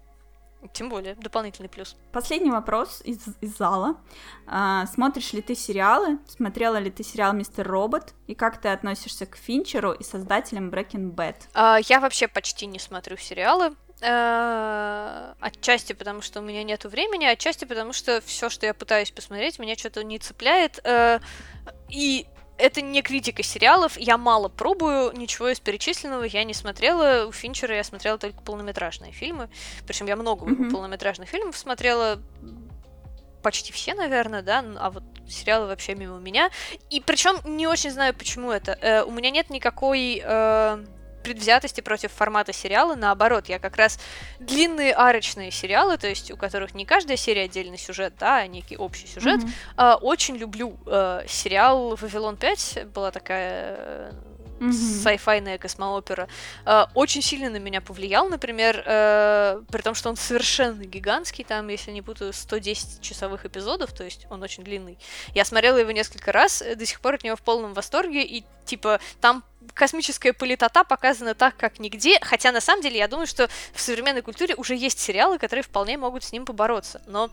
Тем 0.74 0.90
более, 0.90 1.16
дополнительный 1.16 1.70
плюс. 1.70 1.96
Последний 2.12 2.52
вопрос 2.52 3.02
из, 3.04 3.20
из 3.42 3.58
зала. 3.58 3.98
А, 4.46 4.86
смотришь 4.86 5.34
ли 5.34 5.42
ты 5.42 5.56
сериалы? 5.56 6.20
Смотрела 6.28 6.78
ли 6.78 6.92
ты 6.92 7.04
сериал 7.04 7.34
«Мистер 7.34 7.68
Робот»? 7.68 8.14
И 8.28 8.36
как 8.36 8.62
ты 8.62 8.70
относишься 8.70 9.26
к 9.26 9.38
Финчеру 9.38 9.92
и 9.92 10.04
создателям 10.04 10.70
Breaking 10.70 11.16
Bad? 11.16 11.36
А, 11.54 11.80
я 11.88 12.00
вообще 12.00 12.28
почти 12.28 12.68
не 12.68 12.78
смотрю 12.78 13.18
сериалы. 13.18 13.76
А, 14.04 15.36
отчасти 15.40 15.94
потому, 15.94 16.22
что 16.22 16.40
у 16.40 16.44
меня 16.44 16.64
нету 16.64 16.90
времени, 16.90 17.26
отчасти 17.26 17.66
потому, 17.66 17.92
что 17.92 18.22
все, 18.22 18.50
что 18.50 18.68
я 18.68 18.76
пытаюсь 18.76 19.12
посмотреть, 19.12 19.58
меня 19.58 19.76
что-то 19.76 20.04
не 20.04 20.20
цепляет. 20.20 20.80
А, 20.84 21.22
и 21.90 22.28
это 22.62 22.82
не 22.82 23.02
критика 23.02 23.44
сериалов, 23.44 23.98
я 23.98 24.18
мало 24.18 24.48
пробую, 24.48 25.12
ничего 25.18 25.50
из 25.50 25.60
перечисленного 25.60 26.24
я 26.24 26.44
не 26.44 26.54
смотрела. 26.54 27.26
У 27.26 27.32
Финчера 27.32 27.76
я 27.76 27.84
смотрела 27.84 28.18
только 28.18 28.42
полнометражные 28.42 29.12
фильмы. 29.12 29.50
Причем 29.88 30.06
я 30.06 30.16
много 30.16 30.46
mm-hmm. 30.46 30.72
полнометражных 30.72 31.30
фильмов 31.30 31.58
смотрела, 31.58 32.22
почти 33.42 33.74
все, 33.74 33.96
наверное, 33.96 34.42
да, 34.44 34.64
а 34.78 34.92
вот 34.92 35.04
сериалы 35.28 35.68
вообще 35.68 35.96
мимо 35.96 36.20
меня. 36.20 36.50
И 36.90 37.02
причем 37.02 37.38
не 37.44 37.68
очень 37.68 37.92
знаю, 37.92 38.14
почему 38.14 38.52
это. 38.52 38.78
Э, 38.82 39.04
у 39.04 39.12
меня 39.12 39.32
нет 39.32 39.50
никакой 39.50 40.22
э, 40.24 40.86
предвзятости 41.22 41.81
против 41.81 42.11
формата 42.11 42.53
сериала, 42.53 42.95
наоборот, 42.95 43.49
я 43.49 43.60
как 43.60 43.76
раз 43.76 43.99
длинные 44.39 44.93
арочные 44.93 45.52
сериалы, 45.52 45.98
то 45.98 46.07
есть 46.07 46.31
у 46.31 46.38
которых 46.38 46.73
не 46.73 46.85
каждая 46.85 47.18
серия 47.18 47.43
отдельный 47.43 47.77
сюжет, 47.77 48.14
да, 48.19 48.38
а 48.38 48.48
некий 48.48 48.77
общий 48.77 49.07
сюжет, 49.07 49.41
mm-hmm. 49.41 49.93
э, 49.93 49.95
очень 50.02 50.38
люблю. 50.38 50.77
Э, 50.85 51.23
сериал 51.27 51.95
«Вавилон 51.95 52.35
5» 52.35 52.85
была 52.85 53.11
такая 53.11 54.14
mm-hmm. 54.61 54.72
сайфайная 54.72 55.57
космоопера, 55.57 56.27
э, 56.65 56.85
очень 56.93 57.22
сильно 57.22 57.49
на 57.49 57.57
меня 57.57 57.81
повлиял, 57.81 58.30
например, 58.30 58.84
э, 58.85 59.61
при 59.69 59.81
том, 59.81 59.95
что 59.95 60.10
он 60.10 60.15
совершенно 60.15 60.84
гигантский, 60.84 61.43
там, 61.43 61.68
если 61.68 61.91
не 61.91 62.02
путаю, 62.02 62.34
110 62.34 63.02
часовых 63.02 63.45
эпизодов, 63.45 63.91
то 63.93 64.03
есть 64.03 64.27
он 64.30 64.41
очень 64.43 64.64
длинный. 64.64 64.98
Я 65.34 65.45
смотрела 65.45 65.77
его 65.77 65.91
несколько 65.91 66.31
раз, 66.31 66.64
до 66.76 66.85
сих 66.85 67.02
пор 67.02 67.15
от 67.15 67.23
него 67.23 67.35
в 67.35 67.41
полном 67.41 67.73
восторге, 67.73 68.23
и, 68.23 68.43
типа, 68.65 68.99
там 69.19 69.43
космическая 69.74 70.34
политота 70.34 70.84
показана 70.84 71.34
так, 71.34 71.56
как 71.58 71.80
нигде, 71.80 72.20
хотя 72.22 72.52
на 72.52 72.62
самом 72.62 72.82
деле 72.82 72.98
я 72.98 73.08
думаю, 73.08 73.28
что 73.28 73.50
в 73.74 73.82
современной 73.82 74.22
культуре 74.22 74.56
уже 74.56 74.76
есть 74.76 75.00
сериалы, 75.00 75.38
которые 75.38 75.64
вполне 75.64 75.98
могут 75.98 76.24
с 76.24 76.32
ним 76.32 76.46
побороться. 76.46 77.02
Но 77.08 77.30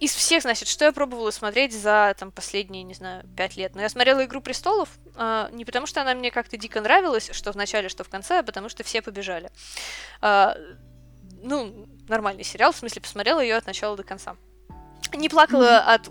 из 0.00 0.12
всех, 0.12 0.42
значит, 0.42 0.68
что 0.68 0.84
я 0.84 0.92
пробовала 0.92 1.30
смотреть 1.30 1.72
за 1.72 2.14
там 2.18 2.30
последние, 2.30 2.82
не 2.82 2.94
знаю, 2.94 3.24
пять 3.36 3.56
лет? 3.56 3.72
Но 3.72 3.78
ну, 3.78 3.82
я 3.82 3.88
смотрела 3.88 4.24
«Игру 4.24 4.40
престолов», 4.40 4.88
э, 5.16 5.48
не 5.52 5.64
потому 5.64 5.86
что 5.86 6.00
она 6.00 6.14
мне 6.14 6.30
как-то 6.30 6.56
дико 6.56 6.80
нравилась, 6.80 7.30
что 7.32 7.52
в 7.52 7.56
начале, 7.56 7.88
что 7.88 8.04
в 8.04 8.08
конце, 8.08 8.40
а 8.40 8.42
потому 8.42 8.68
что 8.68 8.84
все 8.84 9.02
побежали. 9.02 9.50
Э, 10.22 10.54
ну, 11.42 11.88
нормальный 12.08 12.44
сериал, 12.44 12.72
в 12.72 12.76
смысле, 12.76 13.02
посмотрела 13.02 13.40
ее 13.40 13.56
от 13.56 13.66
начала 13.66 13.96
до 13.96 14.02
конца. 14.02 14.36
Не 15.14 15.28
плакала 15.28 15.64
mm-hmm. 15.64 15.94
от 15.94 16.10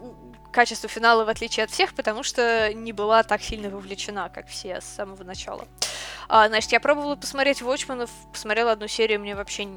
качеству 0.56 0.88
финала 0.88 1.26
в 1.26 1.30
отличие 1.30 1.66
от 1.66 1.70
всех, 1.70 1.94
потому 1.94 2.24
что 2.24 2.74
не 2.74 2.94
была 2.94 3.24
так 3.24 3.44
сильно 3.44 3.70
вовлечена, 3.70 4.30
как 4.34 4.48
все 4.48 4.80
с 4.80 4.86
самого 4.86 5.24
начала. 5.24 5.68
А, 6.30 6.48
значит, 6.48 6.72
я 6.72 6.80
пробовала 6.80 7.18
посмотреть 7.18 7.62
Watchmen'ов, 7.62 8.10
посмотрела 8.32 8.72
одну 8.72 8.88
серию, 8.88 9.20
мне 9.20 9.36
вообще 9.36 9.68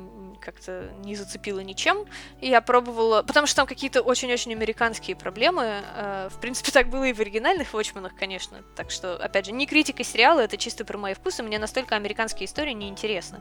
как-то 0.53 0.91
не 1.05 1.15
зацепило 1.15 1.61
ничем. 1.61 2.07
И 2.41 2.49
я 2.49 2.63
пробовала... 2.63 3.23
Потому 3.23 3.47
что 3.47 3.57
там 3.57 3.67
какие-то 3.67 4.01
очень-очень 4.01 4.53
американские 4.53 5.15
проблемы. 5.15 5.83
А, 5.95 6.31
в 6.31 6.41
принципе, 6.41 6.73
так 6.73 6.89
было 6.89 7.05
и 7.05 7.13
в 7.13 7.21
оригинальных 7.21 7.75
Watchmen'ах, 7.75 8.13
конечно. 8.19 8.63
Так 8.75 8.91
что, 8.91 9.17
опять 9.17 9.45
же, 9.45 9.53
не 9.53 9.67
критика 9.67 10.03
сериала, 10.05 10.41
это 10.41 10.57
чисто 10.57 10.87
про 10.87 10.97
мои 10.97 11.13
вкусы. 11.13 11.43
Мне 11.43 11.59
настолько 11.59 11.97
американские 11.97 12.47
истории 12.47 12.73
неинтересны. 12.73 13.41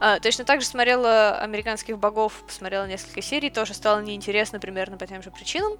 А, 0.00 0.18
точно 0.18 0.44
так 0.44 0.60
же 0.60 0.66
смотрела 0.66 1.38
«Американских 1.38 1.98
богов», 1.98 2.42
посмотрела 2.44 2.86
несколько 2.86 3.22
серий, 3.22 3.50
тоже 3.50 3.72
стало 3.74 4.00
неинтересно 4.00 4.58
примерно 4.58 4.96
по 4.96 5.06
тем 5.06 5.22
же 5.22 5.30
причинам. 5.30 5.78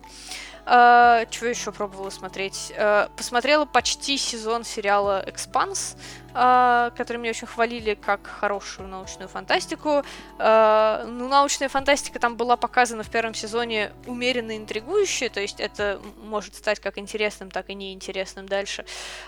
А, 0.66 1.26
чего 1.30 1.48
еще 1.48 1.72
пробовала 1.72 2.10
смотреть? 2.10 2.72
Посмотрела 3.16 3.64
почти 3.64 4.16
сезон 4.18 4.62
сериала 4.62 5.24
«Экспанс», 5.26 5.97
который 6.32 7.19
мне 7.19 7.31
очень 7.31 7.47
хвалили 7.47 7.94
как 7.94 8.27
хорошую 8.27 8.89
научную 8.89 9.28
фантастику. 9.28 10.02
А, 10.39 11.05
ну, 11.07 11.28
научная 11.28 11.69
фантастика 11.69 12.19
там 12.19 12.36
была 12.36 12.57
показана 12.57 13.02
в 13.02 13.11
первом 13.11 13.35
сезоне 13.35 13.93
умеренно 14.07 14.57
интригующая, 14.57 15.28
то 15.28 15.40
есть 15.40 15.61
это 15.61 16.01
может 16.23 16.55
стать 16.55 16.81
как 16.81 16.98
интересным, 16.98 17.51
так 17.51 17.70
и 17.70 17.74
неинтересным 17.74 18.47
дальше. 18.47 18.85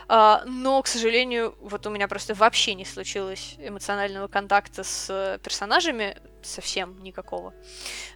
А, 0.08 0.42
но, 0.46 0.82
к 0.82 0.86
сожалению, 0.86 1.54
вот 1.60 1.86
у 1.86 1.90
меня 1.90 2.08
просто 2.08 2.34
вообще 2.34 2.74
не 2.74 2.84
случилось 2.84 3.56
эмоционального 3.58 4.28
контакта 4.28 4.84
с 4.84 5.38
персонажами, 5.42 6.16
совсем 6.46 7.02
никакого. 7.02 7.54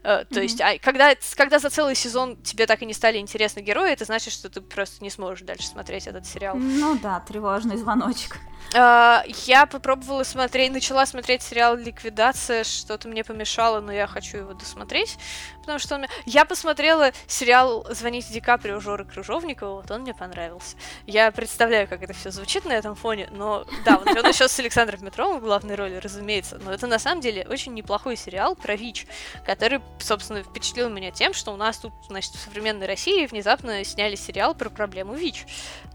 Uh, 0.02 0.24
то 0.24 0.40
mm-hmm. 0.40 0.42
есть, 0.42 0.60
а, 0.60 0.78
когда, 0.78 1.14
когда 1.36 1.58
за 1.58 1.70
целый 1.70 1.94
сезон 1.94 2.36
тебе 2.42 2.66
так 2.66 2.82
и 2.82 2.86
не 2.86 2.94
стали 2.94 3.18
интересны 3.18 3.60
герои, 3.60 3.92
это 3.92 4.04
значит, 4.04 4.32
что 4.32 4.48
ты 4.48 4.60
просто 4.60 5.02
не 5.02 5.10
сможешь 5.10 5.44
дальше 5.46 5.66
смотреть 5.66 6.06
этот 6.06 6.26
сериал. 6.26 6.56
Ну 6.56 6.98
да, 6.98 7.20
тревожный 7.20 7.76
звоночек. 7.76 8.38
Uh, 8.74 9.22
я 9.46 9.66
попробовала 9.66 10.24
смотреть, 10.24 10.72
начала 10.72 11.06
смотреть 11.06 11.42
сериал 11.42 11.76
«Ликвидация», 11.76 12.64
что-то 12.64 13.08
мне 13.08 13.22
помешало, 13.22 13.80
но 13.80 13.92
я 13.92 14.06
хочу 14.06 14.38
его 14.38 14.54
досмотреть, 14.54 15.18
потому 15.66 15.80
что 15.80 15.96
он... 15.96 16.06
Я 16.24 16.44
посмотрела 16.44 17.10
сериал 17.26 17.84
«Звоните 17.90 18.32
Ди 18.32 18.40
Каприо» 18.40 18.78
Жоры 18.78 19.04
Крыжовникова, 19.04 19.82
вот 19.82 19.90
он 19.90 20.02
мне 20.02 20.14
понравился. 20.14 20.76
Я 21.06 21.32
представляю, 21.32 21.88
как 21.88 22.02
это 22.02 22.12
все 22.12 22.30
звучит 22.30 22.64
на 22.64 22.72
этом 22.72 22.94
фоне, 22.94 23.28
но 23.32 23.66
да, 23.84 23.98
вот 23.98 24.06
он 24.08 24.28
еще 24.28 24.46
с 24.46 24.58
Александром 24.60 25.00
Петровым 25.00 25.40
в 25.40 25.42
главной 25.42 25.74
роли, 25.74 25.96
разумеется, 25.96 26.58
но 26.58 26.72
это 26.72 26.86
на 26.86 27.00
самом 27.00 27.20
деле 27.20 27.44
очень 27.48 27.74
неплохой 27.74 28.16
сериал 28.16 28.54
про 28.54 28.76
ВИЧ, 28.76 29.06
который, 29.44 29.80
собственно, 29.98 30.44
впечатлил 30.44 30.88
меня 30.88 31.10
тем, 31.10 31.34
что 31.34 31.52
у 31.52 31.56
нас 31.56 31.78
тут, 31.78 31.92
значит, 32.08 32.32
в 32.34 32.40
современной 32.40 32.86
России 32.86 33.26
внезапно 33.26 33.82
сняли 33.84 34.14
сериал 34.14 34.54
про 34.54 34.70
проблему 34.70 35.14
ВИЧ. 35.14 35.46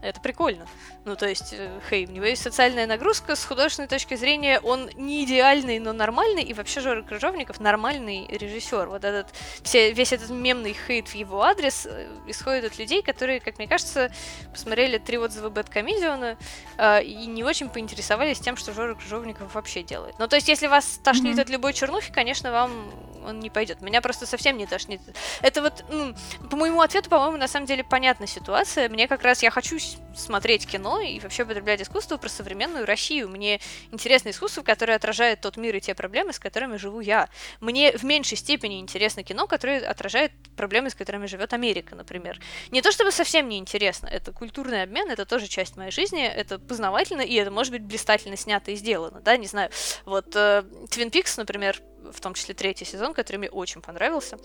Это 0.02 0.20
прикольно. 0.20 0.66
Ну, 1.04 1.16
то 1.16 1.28
есть, 1.28 1.52
э, 1.52 1.80
хей, 1.90 2.06
у 2.06 2.10
него 2.10 2.26
есть 2.26 2.42
социальная 2.42 2.86
нагрузка, 2.86 3.34
с 3.34 3.44
художественной 3.44 3.88
точки 3.88 4.14
зрения 4.14 4.60
он 4.60 4.88
не 4.94 5.24
идеальный, 5.24 5.80
но 5.80 5.92
нормальный, 5.92 6.44
и 6.44 6.54
вообще 6.54 6.80
Жора 6.80 7.02
Крыжовников 7.02 7.58
нормальный 7.58 8.28
режиссер. 8.28 8.86
Вот 8.88 9.04
этот, 9.04 9.26
все, 9.64 9.92
весь 9.92 10.12
этот 10.12 10.30
мемный 10.30 10.76
хейт 10.86 11.08
в 11.08 11.14
его 11.14 11.42
адрес 11.42 11.86
э, 11.86 12.06
исходит 12.28 12.66
от 12.66 12.78
людей, 12.78 13.02
которые, 13.02 13.40
как 13.40 13.58
мне 13.58 13.66
кажется, 13.66 14.12
посмотрели 14.52 14.98
три 14.98 15.18
отзыва 15.18 15.50
Бэткомедиана 15.50 16.38
э, 16.78 17.02
и 17.02 17.26
не 17.26 17.42
очень 17.42 17.68
поинтересовались 17.68 18.38
тем, 18.38 18.56
что 18.56 18.72
Жора 18.72 18.94
Крыжовников 18.94 19.56
вообще 19.56 19.82
делает. 19.82 20.14
Ну, 20.20 20.28
то 20.28 20.36
есть, 20.36 20.46
если 20.46 20.68
вас 20.68 21.00
тошнит 21.02 21.36
mm-hmm. 21.36 21.42
от 21.42 21.48
любой 21.48 21.72
чернухи, 21.72 22.12
конечно, 22.12 22.52
вам 22.52 22.92
он 23.24 23.38
не 23.40 23.50
пойдет. 23.50 23.80
Меня 23.80 24.00
просто 24.00 24.26
совсем 24.26 24.56
не 24.56 24.66
тошнит. 24.66 25.00
Это 25.42 25.62
вот, 25.62 25.84
ну, 25.88 26.12
по 26.50 26.56
моему 26.56 26.80
ответу, 26.80 27.08
по-моему, 27.08 27.36
на 27.36 27.46
самом 27.46 27.66
деле 27.66 27.84
понятна 27.84 28.26
ситуация. 28.26 28.88
Мне 28.88 29.06
как 29.06 29.22
раз, 29.22 29.44
я 29.44 29.50
хочу 29.50 29.78
смотреть 30.14 30.66
кино 30.66 30.91
и 31.00 31.18
вообще 31.20 31.44
потреблять 31.44 31.82
искусство 31.82 32.16
про 32.16 32.28
современную 32.28 32.86
Россию. 32.86 33.28
Мне 33.28 33.60
интересно 33.90 34.30
искусство, 34.30 34.62
которое 34.62 34.94
отражает 34.94 35.40
тот 35.40 35.56
мир 35.56 35.76
и 35.76 35.80
те 35.80 35.94
проблемы, 35.94 36.32
с 36.32 36.38
которыми 36.38 36.76
живу 36.76 37.00
я. 37.00 37.28
Мне 37.60 37.96
в 37.96 38.04
меньшей 38.04 38.36
степени 38.36 38.80
интересно 38.80 39.22
кино, 39.22 39.46
которое 39.46 39.86
отражает 39.86 40.32
проблемы, 40.56 40.90
с 40.90 40.94
которыми 40.94 41.26
живет 41.26 41.52
Америка, 41.52 41.94
например. 41.94 42.40
Не 42.70 42.82
то 42.82 42.92
чтобы 42.92 43.10
совсем 43.12 43.48
не 43.48 43.58
интересно, 43.58 44.06
это 44.06 44.32
культурный 44.32 44.82
обмен, 44.82 45.10
это 45.10 45.24
тоже 45.26 45.46
часть 45.48 45.76
моей 45.76 45.90
жизни, 45.90 46.24
это 46.24 46.58
познавательно, 46.58 47.22
и 47.22 47.34
это 47.34 47.50
может 47.50 47.72
быть 47.72 47.82
блистательно 47.82 48.36
снято 48.36 48.70
и 48.70 48.76
сделано, 48.76 49.20
да, 49.20 49.36
не 49.36 49.46
знаю. 49.46 49.70
Вот 50.04 50.34
э, 50.34 50.64
Twin 50.90 51.10
Peaks, 51.10 51.34
например, 51.36 51.80
в 52.10 52.20
том 52.20 52.34
числе 52.34 52.54
третий 52.54 52.84
сезон, 52.84 53.14
который 53.14 53.36
мне 53.36 53.50
очень 53.50 53.80
понравился. 53.80 54.38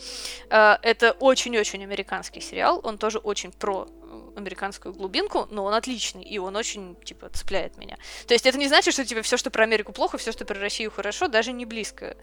Э, 0.50 0.78
это 0.82 1.12
очень-очень 1.12 1.84
американский 1.84 2.42
сериал, 2.42 2.80
он 2.84 2.98
тоже 2.98 3.18
очень 3.18 3.52
про 3.52 3.88
американскую 4.38 4.94
глубинку, 4.94 5.48
но 5.52 5.64
он 5.64 5.74
отличный, 5.74 6.24
и 6.24 6.38
он 6.38 6.56
очень, 6.56 6.96
типа, 7.04 7.30
цепляет 7.30 7.78
меня. 7.78 7.98
То 8.28 8.34
есть 8.34 8.46
это 8.46 8.58
не 8.58 8.68
значит, 8.68 8.94
что, 8.94 9.06
типа, 9.06 9.22
все, 9.22 9.38
что 9.38 9.50
про 9.50 9.64
Америку 9.64 9.92
плохо, 9.92 10.18
все, 10.18 10.32
что 10.32 10.46
про 10.46 10.60
Россию 10.60 10.92
хорошо, 10.92 11.28
даже 11.28 11.52
не 11.52 11.66
близко. 11.66 12.16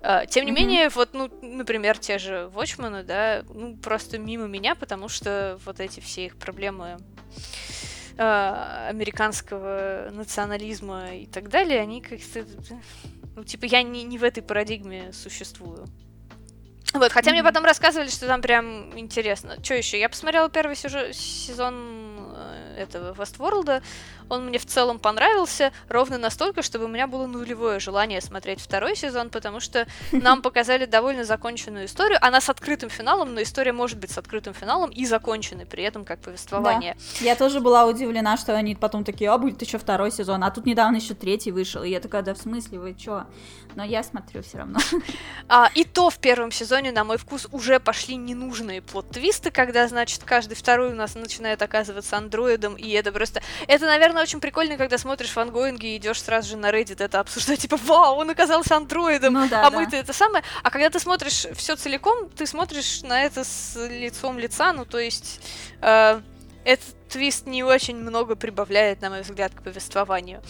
А, 0.00 0.26
тем 0.26 0.44
не 0.44 0.50
mm-hmm. 0.50 0.54
менее, 0.54 0.88
вот, 0.88 1.14
ну, 1.14 1.30
например, 1.42 1.98
те 1.98 2.18
же 2.18 2.50
Watchmen, 2.54 3.02
да, 3.04 3.44
ну, 3.48 3.76
просто 3.76 4.18
мимо 4.18 4.46
меня, 4.46 4.74
потому 4.74 5.08
что 5.08 5.58
вот 5.64 5.80
эти 5.80 6.00
все 6.00 6.26
их 6.26 6.36
проблемы 6.36 6.98
а, 8.18 8.88
американского 8.88 10.10
национализма 10.12 11.14
и 11.14 11.26
так 11.26 11.48
далее, 11.48 11.80
они 11.80 12.00
как-то... 12.00 12.44
Ну, 13.34 13.44
типа, 13.44 13.64
я 13.64 13.82
не, 13.82 14.02
не 14.02 14.18
в 14.18 14.24
этой 14.24 14.42
парадигме 14.42 15.12
существую. 15.12 15.86
Вот, 16.92 17.10
хотя 17.12 17.30
mm-hmm. 17.30 17.32
мне 17.34 17.42
потом 17.42 17.64
рассказывали, 17.64 18.08
что 18.08 18.26
там 18.26 18.42
прям 18.42 18.98
интересно. 18.98 19.56
Что 19.62 19.74
еще? 19.74 19.98
Я 19.98 20.08
посмотрела 20.08 20.50
первый 20.50 20.76
сюжет, 20.76 21.16
сезон 21.16 22.34
э, 22.36 22.71
этого 22.76 23.14
Westworld. 23.14 23.82
Он 24.28 24.46
мне 24.46 24.58
в 24.58 24.66
целом 24.66 24.98
понравился 24.98 25.72
ровно 25.88 26.18
настолько, 26.18 26.62
чтобы 26.62 26.86
у 26.86 26.88
меня 26.88 27.06
было 27.06 27.26
нулевое 27.26 27.80
желание 27.80 28.20
смотреть 28.20 28.60
второй 28.60 28.96
сезон, 28.96 29.30
потому 29.30 29.60
что 29.60 29.86
нам 30.12 30.42
показали 30.42 30.86
довольно 30.86 31.24
законченную 31.24 31.86
историю. 31.86 32.18
Она 32.20 32.40
с 32.40 32.48
открытым 32.48 32.90
финалом, 32.90 33.34
но 33.34 33.42
история 33.42 33.72
может 33.72 33.98
быть 33.98 34.10
с 34.10 34.18
открытым 34.18 34.54
финалом 34.54 34.90
и 34.90 35.04
законченной 35.04 35.66
при 35.66 35.84
этом 35.84 36.04
как 36.04 36.20
повествование. 36.20 36.96
Да. 37.20 37.24
Я 37.24 37.36
тоже 37.36 37.60
была 37.60 37.86
удивлена, 37.86 38.36
что 38.36 38.54
они 38.54 38.74
потом 38.74 39.04
такие, 39.04 39.30
а 39.30 39.38
будет 39.38 39.60
еще 39.62 39.78
второй 39.78 40.10
сезон, 40.10 40.44
а 40.44 40.50
тут 40.50 40.66
недавно 40.66 40.96
еще 40.96 41.14
третий 41.14 41.50
вышел. 41.50 41.82
И 41.82 41.90
я 41.90 42.00
такая, 42.00 42.22
да 42.22 42.34
в 42.34 42.38
смысле, 42.38 42.78
вы 42.78 42.96
что? 42.98 43.26
Но 43.74 43.84
я 43.84 44.02
смотрю 44.02 44.42
все 44.42 44.58
равно. 44.58 44.78
А, 45.48 45.70
и 45.74 45.84
то 45.84 46.08
в 46.08 46.18
первом 46.18 46.50
сезоне, 46.50 46.92
на 46.92 47.04
мой 47.04 47.18
вкус, 47.18 47.46
уже 47.50 47.78
пошли 47.78 48.16
ненужные 48.16 48.80
плод-твисты, 48.80 49.50
когда, 49.50 49.86
значит, 49.86 50.22
каждый 50.24 50.54
второй 50.54 50.92
у 50.92 50.94
нас 50.94 51.14
начинает 51.14 51.60
оказываться 51.60 52.16
андроидом, 52.62 52.74
и 52.76 52.90
это 52.92 53.12
просто... 53.12 53.42
Это, 53.66 53.86
наверное, 53.86 54.22
очень 54.22 54.40
прикольно, 54.40 54.76
когда 54.76 54.98
смотришь 54.98 55.30
фангоинги 55.30 55.86
и 55.86 55.96
идешь 55.96 56.22
сразу 56.22 56.50
же 56.50 56.56
на 56.56 56.70
Reddit 56.70 57.02
это 57.02 57.20
обсуждать, 57.20 57.60
типа, 57.60 57.76
вау, 57.76 58.16
он 58.16 58.30
оказался 58.30 58.76
андроидом, 58.76 59.34
ну, 59.34 59.48
да, 59.48 59.66
а 59.66 59.70
да. 59.70 59.78
мы-то 59.78 59.96
это 59.96 60.12
самое. 60.12 60.44
А 60.62 60.70
когда 60.70 60.90
ты 60.90 61.00
смотришь 61.00 61.46
все 61.54 61.76
целиком, 61.76 62.28
ты 62.30 62.46
смотришь 62.46 63.02
на 63.02 63.22
это 63.22 63.44
с 63.44 63.76
лицом 63.88 64.38
лица, 64.38 64.72
ну, 64.72 64.84
то 64.84 64.98
есть... 64.98 65.40
Э, 65.80 66.20
этот 66.64 66.94
твист 67.12 67.46
не 67.46 67.62
очень 67.62 67.96
много 67.96 68.36
прибавляет, 68.36 69.02
на 69.02 69.10
мой 69.10 69.20
взгляд, 69.20 69.52
к 69.54 69.62
повествованию. 69.62 70.40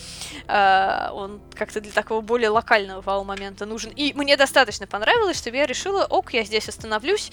Uh, 0.47 1.11
он 1.13 1.41
как-то 1.55 1.81
для 1.81 1.93
такого 1.93 2.21
более 2.21 2.51
локального 2.51 3.01
вау-момента 3.01 3.67
нужен. 3.67 3.93
И 3.97 4.13
мне 4.15 4.37
достаточно 4.37 4.87
понравилось, 4.87 5.39
чтобы 5.39 5.57
я 5.57 5.67
решила, 5.67 6.05
ок, 6.05 6.33
я 6.33 6.45
здесь 6.45 6.69
остановлюсь, 6.69 7.33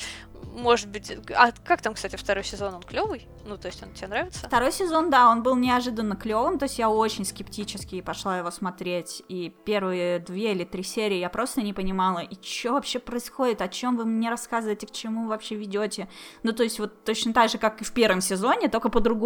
может 0.59 0.89
быть... 0.89 1.11
А 1.35 1.51
как 1.51 1.81
там, 1.81 1.93
кстати, 1.93 2.15
второй 2.15 2.43
сезон? 2.43 2.73
Он 2.73 2.83
клевый? 2.83 3.27
Ну, 3.45 3.57
то 3.57 3.67
есть 3.67 3.81
он 3.81 3.93
тебе 3.93 4.07
нравится? 4.07 4.47
Второй 4.47 4.71
сезон, 4.71 5.09
да, 5.09 5.29
он 5.29 5.43
был 5.43 5.55
неожиданно 5.55 6.15
клевым, 6.15 6.59
то 6.59 6.63
есть 6.63 6.77
я 6.77 6.89
очень 6.89 7.25
скептически 7.25 8.01
пошла 8.01 8.37
его 8.37 8.51
смотреть, 8.51 9.23
и 9.27 9.49
первые 9.65 10.19
две 10.19 10.51
или 10.51 10.63
три 10.63 10.83
серии 10.83 11.17
я 11.17 11.29
просто 11.29 11.61
не 11.61 11.73
понимала, 11.73 12.19
и 12.19 12.35
что 12.41 12.73
вообще 12.73 12.99
происходит, 12.99 13.61
о 13.61 13.67
чем 13.67 13.97
вы 13.97 14.05
мне 14.05 14.29
рассказываете, 14.29 14.87
к 14.87 14.91
чему 14.91 15.27
вообще 15.27 15.55
ведете. 15.55 16.09
Ну, 16.43 16.51
то 16.51 16.63
есть 16.63 16.79
вот 16.79 17.03
точно 17.03 17.33
так 17.33 17.49
же, 17.49 17.57
как 17.57 17.81
и 17.81 17.83
в 17.83 17.91
первом 17.91 18.21
сезоне, 18.21 18.69
только 18.69 18.89
по-другому. 18.89 19.18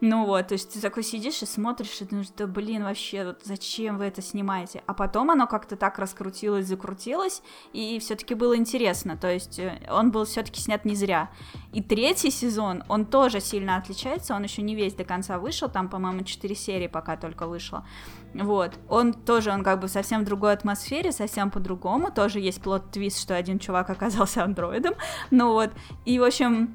Ну 0.00 0.24
вот, 0.24 0.48
то 0.48 0.54
есть 0.54 0.72
ты 0.72 0.80
такой 0.80 1.02
сидишь 1.02 1.42
и 1.42 1.46
смотришь, 1.46 2.00
и 2.00 2.06
думаешь, 2.06 2.28
да 2.34 2.46
блин, 2.46 2.84
вообще, 2.84 3.26
вот 3.26 3.42
зачем 3.44 3.98
вы 3.98 4.06
это 4.06 4.22
снимаете? 4.22 4.82
А 4.86 4.94
потом 4.94 5.30
оно 5.30 5.46
как-то 5.46 5.76
так 5.76 5.98
раскрутилось, 5.98 6.66
закрутилось, 6.66 7.42
и 7.74 7.98
все-таки 7.98 8.34
было 8.34 8.56
интересно. 8.56 9.18
То 9.18 9.30
есть 9.30 9.58
э, 9.58 9.78
он 9.90 10.10
был 10.10 10.24
все-таки 10.24 10.58
снят 10.58 10.86
не 10.86 10.94
зря. 10.94 11.30
И 11.74 11.82
третий 11.82 12.30
сезон, 12.30 12.82
он 12.88 13.04
тоже 13.04 13.40
сильно 13.40 13.76
отличается, 13.76 14.34
он 14.34 14.42
еще 14.42 14.62
не 14.62 14.74
весь 14.74 14.94
до 14.94 15.04
конца 15.04 15.38
вышел, 15.38 15.68
там, 15.68 15.90
по-моему, 15.90 16.24
4 16.24 16.54
серии 16.54 16.86
пока 16.86 17.18
только 17.18 17.46
вышло. 17.46 17.86
Вот, 18.32 18.78
он 18.88 19.12
тоже, 19.12 19.50
он 19.50 19.62
как 19.62 19.80
бы 19.80 19.88
совсем 19.88 20.22
в 20.22 20.24
другой 20.24 20.54
атмосфере, 20.54 21.12
совсем 21.12 21.50
по-другому, 21.50 22.10
тоже 22.10 22.40
есть 22.40 22.62
плод-твист, 22.62 23.20
что 23.20 23.36
один 23.36 23.58
чувак 23.58 23.90
оказался 23.90 24.44
андроидом, 24.44 24.94
ну 25.30 25.52
вот, 25.52 25.72
и, 26.06 26.18
в 26.18 26.24
общем, 26.24 26.74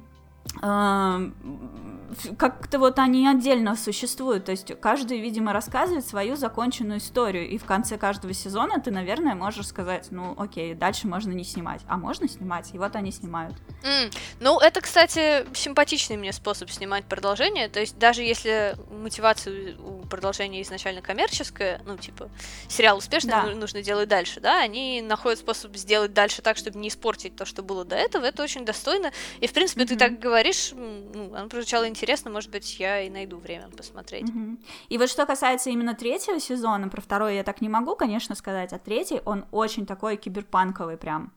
как-то 2.38 2.78
вот 2.78 2.98
они 2.98 3.28
отдельно 3.28 3.76
существуют, 3.76 4.44
то 4.44 4.52
есть 4.52 4.72
каждый, 4.80 5.20
видимо, 5.20 5.52
рассказывает 5.52 6.06
свою 6.06 6.36
законченную 6.36 6.98
историю, 6.98 7.48
и 7.48 7.58
в 7.58 7.64
конце 7.64 7.98
каждого 7.98 8.32
сезона 8.32 8.80
ты, 8.80 8.90
наверное, 8.90 9.34
можешь 9.34 9.66
сказать, 9.66 10.08
ну, 10.10 10.34
окей, 10.38 10.74
дальше 10.74 11.06
можно 11.06 11.32
не 11.32 11.44
снимать, 11.44 11.82
а 11.88 11.96
можно 11.96 12.28
снимать, 12.28 12.74
и 12.74 12.78
вот 12.78 12.96
они 12.96 13.12
снимают. 13.12 13.54
Mm. 13.82 14.14
Ну, 14.40 14.58
это, 14.60 14.80
кстати, 14.80 15.46
симпатичный 15.54 16.16
мне 16.16 16.32
способ 16.32 16.70
снимать 16.70 17.04
продолжение, 17.04 17.68
то 17.68 17.80
есть 17.80 17.98
даже 17.98 18.22
если 18.22 18.76
мотивация 18.90 19.76
у 19.78 20.04
продолжения 20.06 20.62
изначально 20.62 21.02
коммерческая, 21.02 21.80
ну, 21.84 21.96
типа, 21.96 22.30
сериал 22.68 22.98
успешный, 22.98 23.30
да. 23.30 23.46
нужно 23.46 23.82
делать 23.82 24.08
дальше, 24.08 24.40
да, 24.40 24.60
они 24.60 25.02
находят 25.02 25.38
способ 25.38 25.76
сделать 25.76 26.12
дальше 26.12 26.42
так, 26.42 26.56
чтобы 26.56 26.78
не 26.78 26.88
испортить 26.88 27.36
то, 27.36 27.44
что 27.44 27.62
было 27.62 27.84
до 27.84 27.96
этого, 27.96 28.24
это 28.24 28.42
очень 28.42 28.64
достойно, 28.64 29.12
и, 29.40 29.46
в 29.46 29.52
принципе, 29.52 29.82
mm-hmm. 29.82 29.88
ты 29.88 29.96
так 29.96 30.18
говоришь, 30.18 30.72
ну, 30.72 31.34
оно 31.34 31.48
прозвучало 31.48 31.88
интересно, 31.88 31.95
может 32.30 32.50
быть, 32.50 32.78
я 32.78 33.00
и 33.00 33.10
найду 33.10 33.38
время 33.38 33.68
посмотреть. 33.70 34.28
Угу. 34.28 34.58
И 34.88 34.98
вот 34.98 35.08
что 35.08 35.26
касается 35.26 35.70
именно 35.70 35.94
третьего 35.94 36.40
сезона, 36.40 36.88
про 36.88 37.00
второй 37.00 37.36
я 37.36 37.42
так 37.42 37.60
не 37.60 37.68
могу, 37.68 37.96
конечно, 37.96 38.34
сказать, 38.34 38.72
а 38.72 38.78
третий, 38.78 39.20
он 39.24 39.44
очень 39.50 39.86
такой 39.86 40.16
киберпанковый 40.16 40.96
прям. 40.96 41.32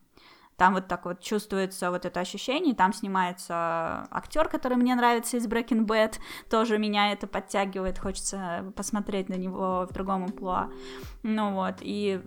Там 0.59 0.73
вот 0.73 0.89
так 0.89 1.05
вот 1.05 1.21
чувствуется 1.21 1.89
вот 1.89 2.03
это 2.03 2.19
ощущение, 2.19 2.75
там 2.75 2.91
снимается 2.91 4.07
актер, 4.11 4.49
который 4.49 4.75
мне 4.75 4.93
нравится 4.93 5.37
из 5.37 5.47
Breaking 5.47 5.85
Bad, 5.85 6.15
тоже 6.49 6.77
меня 6.77 7.13
это 7.13 7.27
подтягивает, 7.27 7.97
хочется 7.97 8.73
посмотреть 8.75 9.29
на 9.29 9.35
него 9.35 9.87
в 9.89 9.93
другом 9.93 10.25
амплуа. 10.25 10.69
Ну 11.23 11.53
вот, 11.53 11.75
и 11.79 12.19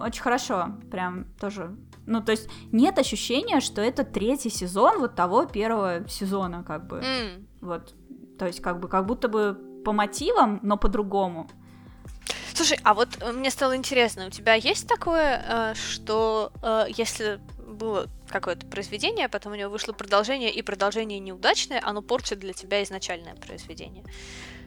очень 0.00 0.22
хорошо, 0.22 0.76
прям 0.88 1.24
тоже 1.40 1.76
ну, 2.06 2.22
то 2.22 2.32
есть 2.32 2.48
нет 2.70 2.98
ощущения, 2.98 3.60
что 3.60 3.80
это 3.80 4.04
третий 4.04 4.50
сезон 4.50 5.00
вот 5.00 5.14
того 5.14 5.46
первого 5.46 6.06
сезона, 6.08 6.62
как 6.62 6.86
бы. 6.86 6.98
Mm. 6.98 7.46
Вот. 7.64 7.94
То 8.38 8.46
есть, 8.46 8.60
как 8.60 8.78
бы, 8.80 8.88
как 8.88 9.06
будто 9.06 9.28
бы 9.28 9.58
по 9.84 9.92
мотивам, 9.92 10.60
но 10.62 10.76
по-другому. 10.76 11.48
Слушай, 12.54 12.78
а 12.84 12.94
вот 12.94 13.08
э, 13.20 13.32
мне 13.32 13.50
стало 13.50 13.76
интересно, 13.76 14.26
у 14.26 14.30
тебя 14.30 14.54
есть 14.54 14.86
такое, 14.86 15.44
э, 15.46 15.74
что 15.74 16.52
э, 16.62 16.86
если 16.96 17.40
было 17.66 18.06
какое-то 18.28 18.66
произведение, 18.66 19.26
а 19.26 19.28
потом 19.28 19.52
у 19.52 19.56
него 19.56 19.70
вышло 19.70 19.92
продолжение, 19.92 20.52
и 20.52 20.62
продолжение 20.62 21.18
неудачное, 21.18 21.80
оно 21.84 22.02
портит 22.02 22.38
для 22.38 22.52
тебя 22.52 22.82
изначальное 22.82 23.34
произведение? 23.34 24.04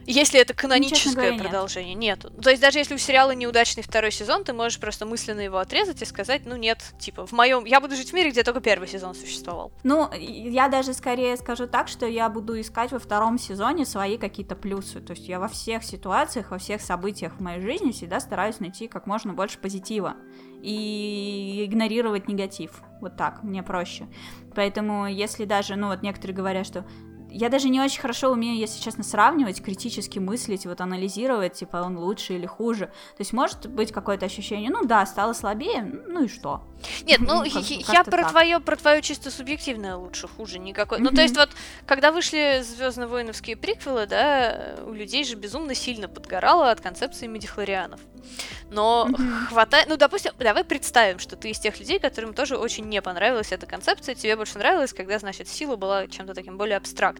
Если 0.08 0.40
это 0.40 0.54
каноническое 0.54 1.32
говоря, 1.32 1.38
продолжение, 1.38 1.94
нет. 1.94 2.24
нету. 2.24 2.42
То 2.42 2.48
есть 2.48 2.62
даже 2.62 2.78
если 2.78 2.94
у 2.94 2.98
сериала 2.98 3.32
неудачный 3.32 3.82
второй 3.82 4.10
сезон, 4.10 4.42
ты 4.42 4.54
можешь 4.54 4.80
просто 4.80 5.04
мысленно 5.04 5.40
его 5.40 5.58
отрезать 5.58 6.00
и 6.00 6.06
сказать, 6.06 6.42
ну 6.46 6.56
нет, 6.56 6.82
типа, 6.98 7.26
в 7.26 7.32
моем, 7.32 7.66
я 7.66 7.78
буду 7.78 7.94
жить 7.94 8.10
в 8.10 8.14
мире, 8.14 8.30
где 8.30 8.42
только 8.42 8.60
первый 8.60 8.88
сезон 8.88 9.14
существовал. 9.14 9.70
Ну, 9.84 10.10
я 10.14 10.68
даже 10.68 10.94
скорее 10.94 11.36
скажу 11.36 11.66
так, 11.66 11.88
что 11.88 12.06
я 12.06 12.30
буду 12.30 12.58
искать 12.58 12.90
во 12.90 12.98
втором 12.98 13.38
сезоне 13.38 13.84
свои 13.84 14.16
какие-то 14.16 14.56
плюсы. 14.56 15.00
То 15.00 15.12
есть 15.12 15.28
я 15.28 15.38
во 15.38 15.48
всех 15.48 15.84
ситуациях, 15.84 16.52
во 16.52 16.58
всех 16.58 16.80
событиях 16.80 17.34
в 17.34 17.40
моей 17.40 17.60
жизни 17.60 17.92
всегда 17.92 18.18
стараюсь 18.20 18.60
найти 18.60 18.88
как 18.88 19.06
можно 19.06 19.34
больше 19.34 19.58
позитива 19.58 20.16
и 20.62 21.66
игнорировать 21.66 22.28
негатив. 22.28 22.82
Вот 23.02 23.16
так, 23.16 23.42
мне 23.42 23.62
проще. 23.62 24.08
Поэтому, 24.54 25.06
если 25.06 25.44
даже, 25.44 25.76
ну 25.76 25.88
вот 25.88 26.02
некоторые 26.02 26.34
говорят, 26.34 26.66
что 26.66 26.84
я 27.30 27.48
даже 27.48 27.68
не 27.68 27.80
очень 27.80 28.00
хорошо 28.00 28.30
умею, 28.30 28.56
если 28.56 28.80
честно, 28.80 29.04
сравнивать, 29.04 29.62
критически 29.62 30.18
мыслить, 30.18 30.66
вот 30.66 30.80
анализировать, 30.80 31.54
типа, 31.54 31.78
он 31.78 31.98
лучше 31.98 32.34
или 32.34 32.46
хуже. 32.46 32.86
То 32.86 33.20
есть 33.20 33.32
может 33.32 33.66
быть 33.66 33.92
какое-то 33.92 34.26
ощущение, 34.26 34.70
ну 34.70 34.84
да, 34.84 35.04
стало 35.06 35.32
слабее, 35.32 35.82
ну 35.82 36.24
и 36.24 36.28
что? 36.28 36.62
Нет, 37.04 37.20
ну, 37.20 37.42
я 37.44 38.04
про 38.04 38.28
твое, 38.28 38.60
про 38.60 38.76
твое 38.76 39.02
чисто 39.02 39.30
субъективное 39.30 39.96
лучше, 39.96 40.28
хуже 40.28 40.58
никакой. 40.58 41.00
Ну, 41.00 41.10
то 41.10 41.22
есть 41.22 41.36
вот, 41.36 41.50
когда 41.86 42.12
вышли 42.12 42.62
Звездно-воиновские 42.62 43.56
приквелы, 43.56 44.06
да, 44.06 44.76
у 44.86 44.92
людей 44.92 45.24
же 45.24 45.36
безумно 45.36 45.74
сильно 45.74 46.08
подгорало 46.08 46.70
от 46.70 46.80
концепции 46.80 47.26
медихлорианов. 47.26 48.00
Но 48.70 49.08
хватает, 49.48 49.88
ну, 49.88 49.96
допустим, 49.96 50.32
давай 50.38 50.64
представим, 50.64 51.18
что 51.18 51.36
ты 51.36 51.50
из 51.50 51.58
тех 51.58 51.78
людей, 51.78 51.98
которым 51.98 52.34
тоже 52.34 52.56
очень 52.56 52.84
не 52.84 53.00
понравилась 53.00 53.52
эта 53.52 53.66
концепция, 53.66 54.14
тебе 54.14 54.36
больше 54.36 54.58
нравилось, 54.58 54.92
когда, 54.92 55.18
значит, 55.18 55.48
сила 55.48 55.76
была 55.76 56.06
чем-то 56.06 56.34
таким 56.34 56.58
более 56.58 56.76
абстрактным. 56.76 57.17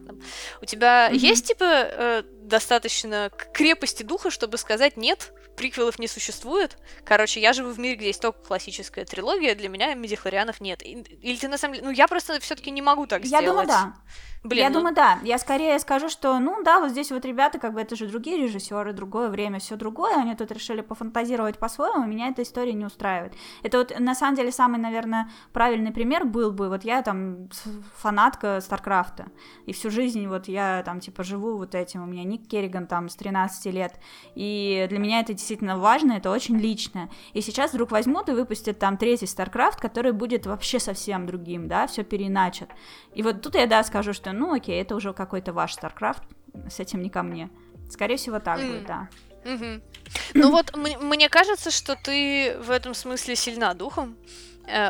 У 0.61 0.65
тебя 0.65 1.07
есть, 1.09 1.47
типа, 1.47 1.63
э, 1.63 2.23
достаточно 2.49 3.31
крепости 3.53 4.03
духа, 4.03 4.29
чтобы 4.29 4.57
сказать 4.57 4.97
нет, 4.97 5.33
приквелов 5.55 5.99
не 5.99 6.07
существует. 6.07 6.77
Короче, 7.03 7.39
я 7.39 7.53
живу 7.53 7.71
в 7.71 7.79
мире, 7.79 7.95
где 7.95 8.07
есть 8.07 8.21
только 8.21 8.39
классическая 8.39 9.05
трилогия, 9.05 9.55
для 9.55 9.69
меня 9.69 9.93
медихлорианов 9.93 10.61
нет. 10.61 10.81
Или 10.83 11.37
ты 11.37 11.47
на 11.47 11.57
самом 11.57 11.75
деле... 11.75 11.87
Ну, 11.87 11.91
я 11.91 12.07
просто 12.07 12.39
все-таки 12.39 12.71
не 12.71 12.81
могу 12.81 13.07
так 13.07 13.21
я 13.23 13.27
сделать. 13.27 13.43
Я 13.43 13.51
думаю, 13.51 13.67
да. 13.67 13.93
Блин, 14.41 14.63
я 14.63 14.69
ну... 14.69 14.75
думаю, 14.75 14.95
да. 14.95 15.19
Я 15.23 15.37
скорее 15.37 15.77
скажу, 15.79 16.07
что, 16.07 16.39
ну 16.39 16.63
да, 16.63 16.79
вот 16.79 16.91
здесь 16.91 17.11
вот 17.11 17.25
ребята, 17.25 17.59
как 17.59 17.73
бы 17.73 17.81
это 17.81 17.97
же 17.97 18.07
другие 18.07 18.37
режиссеры, 18.37 18.93
другое 18.93 19.27
время, 19.27 19.59
все 19.59 19.75
другое, 19.75 20.15
они 20.15 20.33
тут 20.33 20.51
решили 20.51 20.79
пофантазировать 20.79 21.59
по-своему, 21.59 22.05
меня 22.05 22.29
эта 22.29 22.43
история 22.43 22.71
не 22.71 22.85
устраивает. 22.85 23.33
Это 23.63 23.79
вот 23.79 23.99
на 23.99 24.15
самом 24.15 24.35
деле 24.35 24.53
самый, 24.53 24.79
наверное, 24.79 25.29
правильный 25.51 25.91
пример 25.91 26.23
был 26.23 26.51
бы, 26.51 26.69
вот 26.69 26.85
я 26.85 27.01
там 27.01 27.49
фанатка 27.97 28.61
Старкрафта, 28.61 29.27
и 29.65 29.73
всю 29.73 29.91
жизнь 29.91 30.25
вот 30.27 30.47
я 30.47 30.83
там 30.85 31.01
типа 31.01 31.23
живу 31.23 31.57
вот 31.57 31.75
этим, 31.75 32.03
у 32.03 32.05
меня 32.05 32.23
ник 32.39 32.47
Керриган 32.47 32.87
там 32.87 33.09
с 33.09 33.15
13 33.15 33.73
лет, 33.73 33.99
и 34.35 34.85
для 34.89 34.99
меня 34.99 35.19
это 35.19 35.33
действительно 35.33 35.77
важно, 35.77 36.13
это 36.13 36.31
очень 36.31 36.57
личное. 36.57 37.09
И 37.33 37.41
сейчас 37.41 37.73
вдруг 37.73 37.91
возьмут 37.91 38.29
и 38.29 38.33
выпустят 38.33 38.79
там 38.79 38.97
третий 38.97 39.27
Старкрафт, 39.27 39.79
который 39.79 40.11
будет 40.11 40.45
вообще 40.45 40.79
совсем 40.79 41.25
другим, 41.25 41.67
да, 41.67 41.87
все 41.87 42.03
переначат. 42.03 42.69
И 43.13 43.23
вот 43.23 43.41
тут 43.41 43.55
я, 43.55 43.67
да, 43.67 43.83
скажу, 43.83 44.13
что, 44.13 44.31
ну, 44.31 44.53
окей, 44.53 44.81
это 44.81 44.95
уже 44.95 45.13
какой-то 45.13 45.53
ваш 45.53 45.75
StarCraft, 45.77 46.23
с 46.69 46.79
этим 46.79 47.01
не 47.01 47.09
ко 47.09 47.23
мне. 47.23 47.49
Скорее 47.89 48.17
всего, 48.17 48.39
так 48.39 48.59
мм. 48.59 48.67
будет, 48.67 48.85
да. 48.85 49.09
Mm-hmm. 49.43 49.81
Ну 50.35 50.51
вот, 50.51 50.75
мне 50.75 51.29
кажется, 51.29 51.71
что 51.71 51.95
ты 51.95 52.57
в 52.61 52.71
этом 52.71 52.93
смысле 52.93 53.35
сильна 53.35 53.73
духом, 53.73 54.17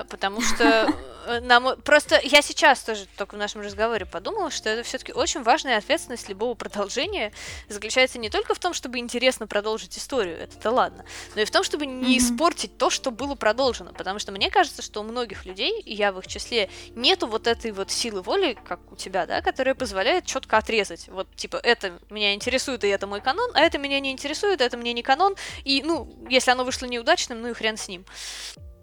потому 0.10 0.42
что 0.42 0.94
Э, 1.30 1.40
нам 1.42 1.80
просто 1.82 2.20
я 2.24 2.42
сейчас 2.42 2.82
тоже 2.82 3.06
только 3.18 3.36
в 3.36 3.38
нашем 3.38 3.62
разговоре 3.62 4.06
подумала, 4.06 4.50
что 4.50 4.70
это 4.70 4.84
все-таки 4.84 5.14
очень 5.14 5.44
важная 5.44 5.78
ответственность 5.78 6.28
любого 6.28 6.56
продолжения 6.56 7.32
заключается 7.68 8.18
не 8.18 8.30
только 8.30 8.56
в 8.56 8.60
том, 8.60 8.74
чтобы 8.74 8.98
интересно 8.98 9.46
продолжить 9.46 9.98
историю, 9.98 10.38
это-то 10.38 10.72
ладно, 10.72 11.06
но 11.36 11.42
и 11.42 11.46
в 11.46 11.52
том, 11.52 11.64
чтобы 11.64 11.86
не 11.86 12.16
mm-hmm. 12.16 12.18
испортить 12.18 12.78
то, 12.78 12.90
что 12.90 13.12
было 13.12 13.36
продолжено, 13.36 13.92
потому 13.94 14.18
что 14.18 14.32
мне 14.32 14.50
кажется, 14.50 14.82
что 14.82 15.02
у 15.02 15.04
многих 15.04 15.46
людей, 15.46 15.80
и 15.82 15.94
я 15.94 16.12
в 16.12 16.20
их 16.20 16.28
числе, 16.28 16.70
нету 16.96 17.28
вот 17.28 17.46
этой 17.46 17.72
вот 17.72 17.92
силы 17.92 18.22
воли, 18.22 18.58
как 18.66 18.80
у 18.92 18.96
тебя, 18.96 19.28
да, 19.28 19.42
которая 19.42 19.76
позволяет 19.76 20.26
четко 20.26 20.58
отрезать, 20.58 21.08
вот 21.10 21.28
типа 21.36 21.58
это 21.58 22.00
меня 22.10 22.34
интересует 22.34 22.84
и 22.84 22.88
это 22.88 23.06
мой 23.06 23.22
канон, 23.22 23.52
а 23.54 23.62
это 23.62 23.78
меня 23.78 24.00
не 24.00 24.12
интересует, 24.12 24.62
это 24.62 24.78
мне 24.78 24.94
не 24.94 25.04
канон, 25.04 25.36
и 25.64 25.84
ну 25.84 26.12
если 26.30 26.50
оно 26.52 26.64
вышло 26.64 26.88
неудачным, 26.88 27.42
ну 27.42 27.50
и 27.50 27.54
хрен 27.54 27.78
с 27.78 27.88
ним. 27.88 28.06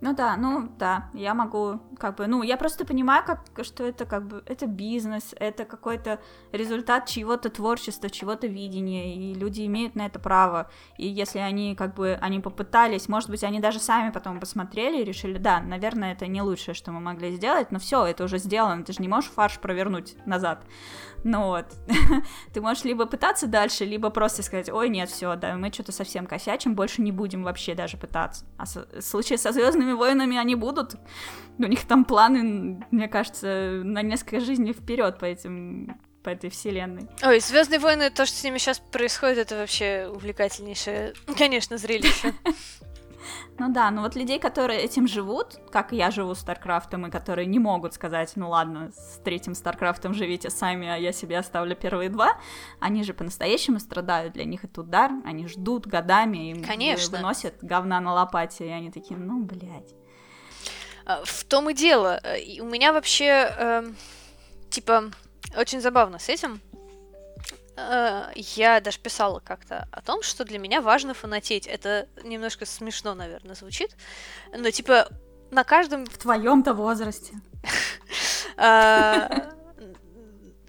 Ну 0.03 0.15
да, 0.15 0.37
ну 0.37 0.69
да, 0.79 1.09
я 1.15 1.33
могу 1.33 1.81
как 1.99 2.17
бы, 2.17 2.27
ну 2.27 2.43
я 2.43 2.59
просто 2.59 2.85
понимаю, 2.85 3.25
как, 3.25 3.41
что 3.65 3.83
это 3.83 4.05
как 4.05 4.27
бы, 4.27 4.43
это 4.47 4.67
бизнес, 4.67 5.35
это 5.39 5.65
какой-то 5.65 6.21
результат 6.53 7.07
чьего-то 7.07 7.49
творчества, 7.49 8.11
чего-то 8.11 8.47
видения, 8.47 9.17
и 9.17 9.33
люди 9.33 9.65
имеют 9.65 9.95
на 9.95 10.05
это 10.05 10.19
право, 10.19 10.71
и 10.99 11.07
если 11.07 11.39
они 11.39 11.75
как 11.75 11.95
бы, 11.95 12.19
они 12.21 12.41
попытались, 12.41 13.09
может 13.09 13.31
быть, 13.31 13.43
они 13.43 13.59
даже 13.59 13.79
сами 13.79 14.11
потом 14.11 14.39
посмотрели 14.39 15.01
и 15.01 15.05
решили, 15.05 15.39
да, 15.39 15.61
наверное, 15.61 16.13
это 16.13 16.27
не 16.27 16.43
лучшее, 16.43 16.75
что 16.75 16.93
мы 16.93 17.01
могли 17.01 17.35
сделать, 17.35 17.73
но 17.73 17.79
все, 17.79 18.05
это 18.05 18.25
уже 18.25 18.37
сделано, 18.37 18.85
ты 18.85 18.93
же 18.93 19.01
не 19.01 19.09
можешь 19.09 19.31
фарш 19.31 19.59
провернуть 19.59 20.15
назад, 20.27 20.63
ну 21.25 21.47
вот, 21.47 21.67
ты 22.53 22.61
можешь 22.61 22.85
либо 22.85 23.07
пытаться 23.07 23.47
дальше, 23.47 23.85
либо 23.85 24.11
просто 24.11 24.43
сказать, 24.43 24.69
ой, 24.69 24.89
нет, 24.89 25.11
все, 25.11 25.37
да, 25.37 25.57
мы 25.57 25.73
что-то 25.73 25.93
совсем 25.93 26.27
косячим, 26.27 26.75
больше 26.75 27.03
не 27.03 27.13
будем 27.13 27.43
вообще 27.43 27.75
даже 27.75 27.97
пытаться. 27.97 28.45
А 28.57 28.65
в 28.65 29.01
случае 29.03 29.39
со 29.39 29.53
Звездными 29.53 29.93
войнами 29.93 30.37
они 30.37 30.55
будут. 30.55 30.97
У 31.59 31.65
них 31.65 31.87
там 31.87 32.05
планы, 32.05 32.85
мне 32.91 33.09
кажется, 33.09 33.81
на 33.85 34.03
несколько 34.03 34.41
жизней 34.41 34.73
вперед 34.73 35.19
по 35.19 35.25
этим 35.25 35.99
по 36.23 36.31
этой 36.31 36.51
вселенной. 36.51 37.09
Ой, 37.23 37.39
Звездные 37.39 37.79
войны, 37.79 38.11
то, 38.11 38.27
что 38.27 38.37
с 38.37 38.43
ними 38.43 38.59
сейчас 38.59 38.81
происходит, 38.81 39.39
это 39.39 39.57
вообще 39.59 40.11
увлекательнейшее, 40.13 41.15
конечно, 41.39 41.79
зрелище. 41.79 42.35
Ну 43.59 43.73
да, 43.73 43.91
ну 43.91 44.03
вот 44.03 44.17
людей, 44.17 44.39
которые 44.39 44.81
этим 44.81 45.07
живут, 45.07 45.59
как 45.71 45.93
я 45.93 46.11
живу 46.11 46.35
с 46.35 46.41
Старкрафтом, 46.41 47.07
и 47.07 47.11
которые 47.11 47.47
не 47.47 47.59
могут 47.59 47.95
сказать, 47.95 48.33
ну 48.37 48.51
ладно, 48.51 48.91
с 48.93 49.21
третьим 49.25 49.55
Старкрафтом 49.55 50.15
живите 50.15 50.51
сами, 50.51 50.89
а 50.89 50.97
я 50.97 51.13
себе 51.13 51.39
оставлю 51.39 51.75
первые 51.75 52.11
два, 52.11 52.39
они 52.81 53.03
же 53.03 53.15
по-настоящему 53.15 53.81
страдают, 53.81 54.35
для 54.35 54.45
них 54.45 54.65
это 54.65 54.83
удар, 54.83 55.11
они 55.25 55.47
ждут 55.47 55.87
годами, 55.87 56.51
им 56.51 56.65
Конечно. 56.65 57.17
выносят 57.17 57.55
говна 57.63 58.01
на 58.01 58.13
лопате, 58.13 58.67
и 58.67 58.71
они 58.71 58.91
такие, 58.91 59.19
ну, 59.19 59.43
блядь. 59.43 59.95
А, 61.07 61.23
в 61.25 61.45
том 61.45 61.71
и 61.71 61.75
дело. 61.75 62.21
Э, 62.25 62.61
у 62.61 62.67
меня 62.67 62.93
вообще, 62.93 63.55
э, 63.57 63.85
типа, 64.71 65.05
очень 65.57 65.81
забавно 65.81 66.19
с 66.19 66.29
этим. 66.29 66.61
Э, 67.77 68.31
я 68.35 68.81
даже 68.81 68.99
писала 68.99 69.41
как-то 69.41 69.89
о 69.91 70.01
том, 70.01 70.23
что 70.23 70.45
для 70.45 70.59
меня 70.59 70.81
важно 70.81 71.15
фанатеть. 71.15 71.67
Это 71.67 72.09
немножко 72.25 72.67
смешно, 72.67 73.15
наверное, 73.15 73.55
звучит. 73.55 73.97
Но, 74.57 74.71
типа, 74.71 75.09
на 75.51 75.65
каждом... 75.65 76.07
В 76.07 76.19
твоем-то 76.19 76.75
возрасте. 76.75 77.35
А, 78.59 79.53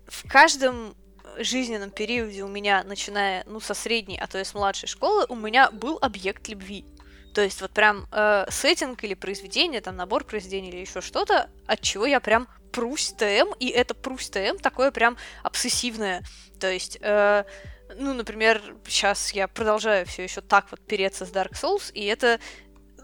в 0.07 0.27
каждом 0.27 0.93
жизненном 1.37 1.89
периоде 1.89 2.43
у 2.43 2.49
меня, 2.49 2.83
начиная, 2.83 3.45
ну, 3.45 3.61
со 3.61 3.73
средней, 3.73 4.19
а 4.19 4.27
то 4.27 4.37
и 4.37 4.43
с 4.43 4.53
младшей 4.53 4.89
школы, 4.89 5.25
у 5.29 5.35
меня 5.35 5.71
был 5.71 5.97
объект 6.01 6.49
любви. 6.49 6.85
То 7.33 7.41
есть 7.41 7.61
вот 7.61 7.71
прям 7.71 8.07
э, 8.11 8.45
сеттинг 8.49 9.03
или 9.05 9.13
произведение, 9.13 9.79
там 9.79 9.95
набор 9.95 10.25
произведений 10.25 10.69
или 10.69 10.77
еще 10.77 10.99
что-то, 10.99 11.49
от 11.65 11.81
чего 11.81 12.05
я 12.05 12.19
прям 12.19 12.47
прусь 12.71 13.13
ТМ, 13.17 13.53
и 13.59 13.69
это 13.69 13.93
прусь 13.93 14.29
ТМ 14.29 14.57
такое 14.57 14.91
прям 14.91 15.17
обсессивное. 15.43 16.23
То 16.59 16.71
есть, 16.71 16.97
э, 17.01 17.43
ну, 17.95 18.13
например, 18.13 18.61
сейчас 18.85 19.31
я 19.31 19.47
продолжаю 19.47 20.05
все 20.05 20.23
еще 20.23 20.41
так 20.41 20.67
вот 20.71 20.79
переться 20.81 21.25
с 21.25 21.31
Dark 21.31 21.53
Souls, 21.53 21.91
и 21.93 22.05
это 22.05 22.39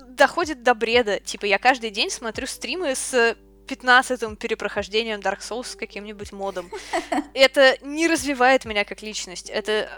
доходит 0.08 0.64
до 0.64 0.74
бреда. 0.74 1.20
Типа, 1.20 1.46
я 1.46 1.58
каждый 1.58 1.90
день 1.90 2.10
смотрю 2.10 2.48
стримы 2.48 2.96
с 2.96 3.36
15-м 3.68 4.36
перепрохождением 4.36 5.20
Dark 5.20 5.40
Souls 5.40 5.66
с 5.66 5.76
каким-нибудь 5.76 6.32
модом. 6.32 6.70
Это 7.34 7.78
не 7.82 8.08
развивает 8.08 8.66
меня 8.66 8.86
как 8.86 9.02
личность. 9.02 9.50
Это 9.50 9.90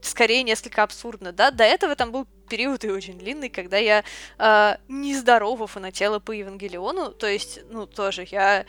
скорее 0.00 0.42
несколько 0.42 0.82
абсурдно, 0.82 1.32
да. 1.32 1.50
До 1.50 1.64
этого 1.64 1.94
там 1.94 2.12
был 2.12 2.26
период 2.48 2.84
и 2.84 2.90
очень 2.90 3.18
длинный, 3.18 3.48
когда 3.48 3.78
я 3.78 4.04
э, 4.38 4.76
нездорово 4.88 5.66
фанатела 5.66 6.18
по 6.18 6.32
Евангелиону, 6.32 7.12
то 7.12 7.26
есть, 7.26 7.60
ну, 7.70 7.86
тоже 7.86 8.26
я 8.30 8.66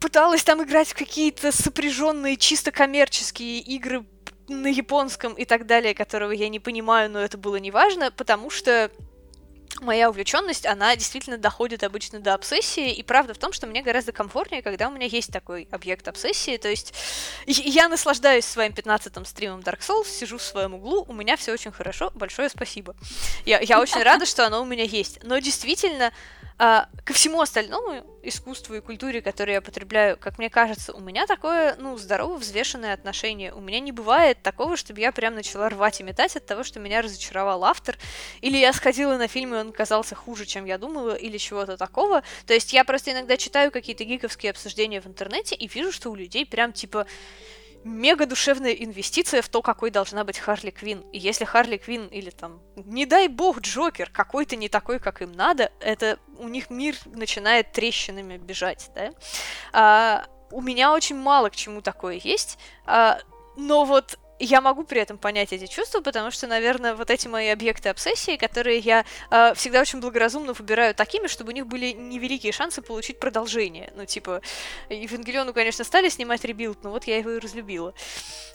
пыталась 0.00 0.44
там 0.44 0.62
играть 0.62 0.88
в 0.88 0.94
какие-то 0.94 1.52
сопряженные 1.52 2.36
чисто 2.36 2.70
коммерческие 2.70 3.60
игры 3.60 4.04
на 4.48 4.68
японском 4.68 5.34
и 5.34 5.44
так 5.44 5.66
далее, 5.66 5.94
которого 5.94 6.32
я 6.32 6.48
не 6.48 6.60
понимаю, 6.60 7.10
но 7.10 7.20
это 7.20 7.36
было 7.36 7.56
неважно, 7.56 8.10
потому 8.10 8.50
что 8.50 8.90
моя 9.80 10.10
увлеченность, 10.10 10.66
она 10.66 10.96
действительно 10.96 11.38
доходит 11.38 11.84
обычно 11.84 12.20
до 12.20 12.34
обсессии, 12.34 12.92
и 12.92 13.02
правда 13.02 13.34
в 13.34 13.38
том, 13.38 13.52
что 13.52 13.66
мне 13.66 13.82
гораздо 13.82 14.12
комфортнее, 14.12 14.62
когда 14.62 14.88
у 14.88 14.90
меня 14.90 15.06
есть 15.06 15.32
такой 15.32 15.68
объект 15.70 16.08
обсессии, 16.08 16.56
то 16.56 16.68
есть 16.68 16.94
я 17.46 17.88
наслаждаюсь 17.88 18.44
своим 18.44 18.72
15-м 18.72 19.24
стримом 19.24 19.60
Dark 19.60 19.80
Souls, 19.80 20.08
сижу 20.08 20.38
в 20.38 20.42
своем 20.42 20.74
углу, 20.74 21.04
у 21.06 21.12
меня 21.12 21.36
все 21.36 21.52
очень 21.52 21.72
хорошо, 21.72 22.10
большое 22.14 22.48
спасибо. 22.48 22.96
Я, 23.44 23.60
я 23.60 23.80
очень 23.80 24.02
рада, 24.02 24.26
что 24.26 24.46
оно 24.46 24.62
у 24.62 24.64
меня 24.64 24.84
есть, 24.84 25.20
но 25.22 25.38
действительно 25.38 26.12
а, 26.58 26.88
ко 27.04 27.12
всему 27.12 27.40
остальному 27.40 28.04
искусству 28.22 28.74
и 28.74 28.80
культуре, 28.80 29.22
которые 29.22 29.54
я 29.54 29.60
потребляю, 29.60 30.16
как 30.16 30.38
мне 30.38 30.50
кажется, 30.50 30.92
у 30.92 31.00
меня 31.00 31.26
такое, 31.26 31.76
ну, 31.78 31.96
здорово 31.96 32.36
взвешенное 32.36 32.94
отношение. 32.94 33.54
У 33.54 33.60
меня 33.60 33.78
не 33.78 33.92
бывает 33.92 34.42
такого, 34.42 34.76
чтобы 34.76 35.00
я 35.00 35.12
прям 35.12 35.34
начала 35.34 35.68
рвать 35.68 36.00
и 36.00 36.02
метать 36.02 36.34
от 36.36 36.46
того, 36.46 36.64
что 36.64 36.80
меня 36.80 37.00
разочаровал 37.00 37.64
автор, 37.64 37.96
или 38.40 38.56
я 38.58 38.72
сходила 38.72 39.16
на 39.16 39.28
фильм, 39.28 39.54
и 39.54 39.58
он 39.58 39.72
казался 39.72 40.16
хуже, 40.16 40.46
чем 40.46 40.64
я 40.64 40.78
думала, 40.78 41.14
или 41.14 41.38
чего-то 41.38 41.76
такого. 41.76 42.22
То 42.46 42.54
есть 42.54 42.72
я 42.72 42.84
просто 42.84 43.12
иногда 43.12 43.36
читаю 43.36 43.70
какие-то 43.70 44.02
гиковские 44.02 44.50
обсуждения 44.50 45.00
в 45.00 45.06
интернете 45.06 45.54
и 45.54 45.68
вижу, 45.68 45.92
что 45.92 46.10
у 46.10 46.16
людей 46.16 46.44
прям, 46.44 46.72
типа, 46.72 47.06
мега 47.88 48.26
душевная 48.26 48.72
инвестиция 48.72 49.42
в 49.42 49.48
то, 49.48 49.62
какой 49.62 49.90
должна 49.90 50.24
быть 50.24 50.38
Харли 50.38 50.70
Квин. 50.70 51.00
И 51.12 51.18
если 51.18 51.44
Харли 51.44 51.76
Квин 51.76 52.06
или 52.08 52.30
там, 52.30 52.60
не 52.76 53.06
дай 53.06 53.28
бог, 53.28 53.60
Джокер 53.60 54.10
какой-то 54.10 54.56
не 54.56 54.68
такой, 54.68 54.98
как 54.98 55.22
им 55.22 55.32
надо, 55.32 55.72
это 55.80 56.18
у 56.38 56.48
них 56.48 56.70
мир 56.70 56.96
начинает 57.06 57.72
трещинами 57.72 58.36
бежать, 58.36 58.90
да. 58.94 59.12
А, 59.72 60.26
у 60.50 60.60
меня 60.60 60.92
очень 60.92 61.16
мало 61.16 61.48
к 61.50 61.56
чему 61.56 61.82
такое 61.82 62.20
есть, 62.22 62.58
а, 62.86 63.18
но 63.56 63.84
вот 63.84 64.18
я 64.38 64.60
могу 64.60 64.84
при 64.84 65.00
этом 65.00 65.18
понять 65.18 65.52
эти 65.52 65.66
чувства, 65.66 66.00
потому 66.00 66.30
что, 66.30 66.46
наверное, 66.46 66.94
вот 66.94 67.10
эти 67.10 67.28
мои 67.28 67.48
объекты 67.48 67.88
обсессии, 67.88 68.36
которые 68.36 68.78
я 68.78 69.04
э, 69.30 69.54
всегда 69.54 69.80
очень 69.80 70.00
благоразумно 70.00 70.52
выбираю 70.52 70.94
такими, 70.94 71.26
чтобы 71.26 71.52
у 71.52 71.54
них 71.54 71.66
были 71.66 71.92
невеликие 71.92 72.52
шансы 72.52 72.82
получить 72.82 73.18
продолжение. 73.18 73.92
Ну, 73.96 74.06
типа, 74.06 74.40
Евангелиону, 74.88 75.52
конечно, 75.52 75.84
стали 75.84 76.08
снимать 76.08 76.44
rebuild, 76.44 76.84
но 76.84 76.90
вот 76.90 77.04
я 77.04 77.18
его 77.18 77.30
и 77.30 77.38
разлюбила. 77.38 77.94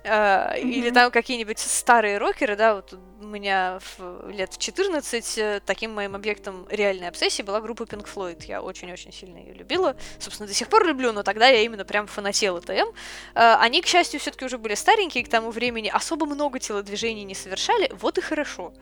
Э, 0.04 0.56
mm-hmm. 0.56 0.62
Или 0.62 0.90
там 0.90 1.12
какие-нибудь 1.12 1.60
старые 1.60 2.18
рокеры, 2.18 2.56
да, 2.56 2.76
вот 2.76 2.94
у 2.94 3.26
меня 3.26 3.80
в 3.98 4.30
лет 4.30 4.54
в 4.54 4.58
14 4.58 5.38
э, 5.38 5.62
таким 5.66 5.94
моим 5.94 6.16
объектом 6.16 6.68
реальной 6.70 7.08
обсессии 7.08 7.42
была 7.42 7.62
группа 7.62 7.84
Pink 7.84 8.08
Floyd. 8.14 8.44
Я 8.46 8.62
очень-очень 8.62 9.12
сильно 9.12 9.38
ее 9.38 9.54
любила. 9.54 9.96
Собственно, 10.20 10.48
до 10.48 10.54
сих 10.54 10.68
пор 10.68 10.86
люблю, 10.86 11.12
но 11.14 11.24
тогда 11.24 11.48
я 11.48 11.62
именно 11.62 11.86
прям 11.86 12.08
фанатела 12.08 12.62
TM. 12.62 12.90
Э, 13.36 13.56
они, 13.60 13.82
к 13.82 13.88
счастью, 13.88 14.20
все-таки 14.20 14.46
уже 14.46 14.58
были 14.58 14.76
старенькие 14.76 15.24
к 15.24 15.30
тому 15.30 15.52
времени, 15.52 15.73
времени 15.74 15.92
особо 15.94 16.26
много 16.26 16.60
телодвижений 16.60 17.24
не 17.24 17.36
совершали, 17.36 17.92
вот 18.00 18.18
и 18.18 18.22
хорошо. 18.22 18.74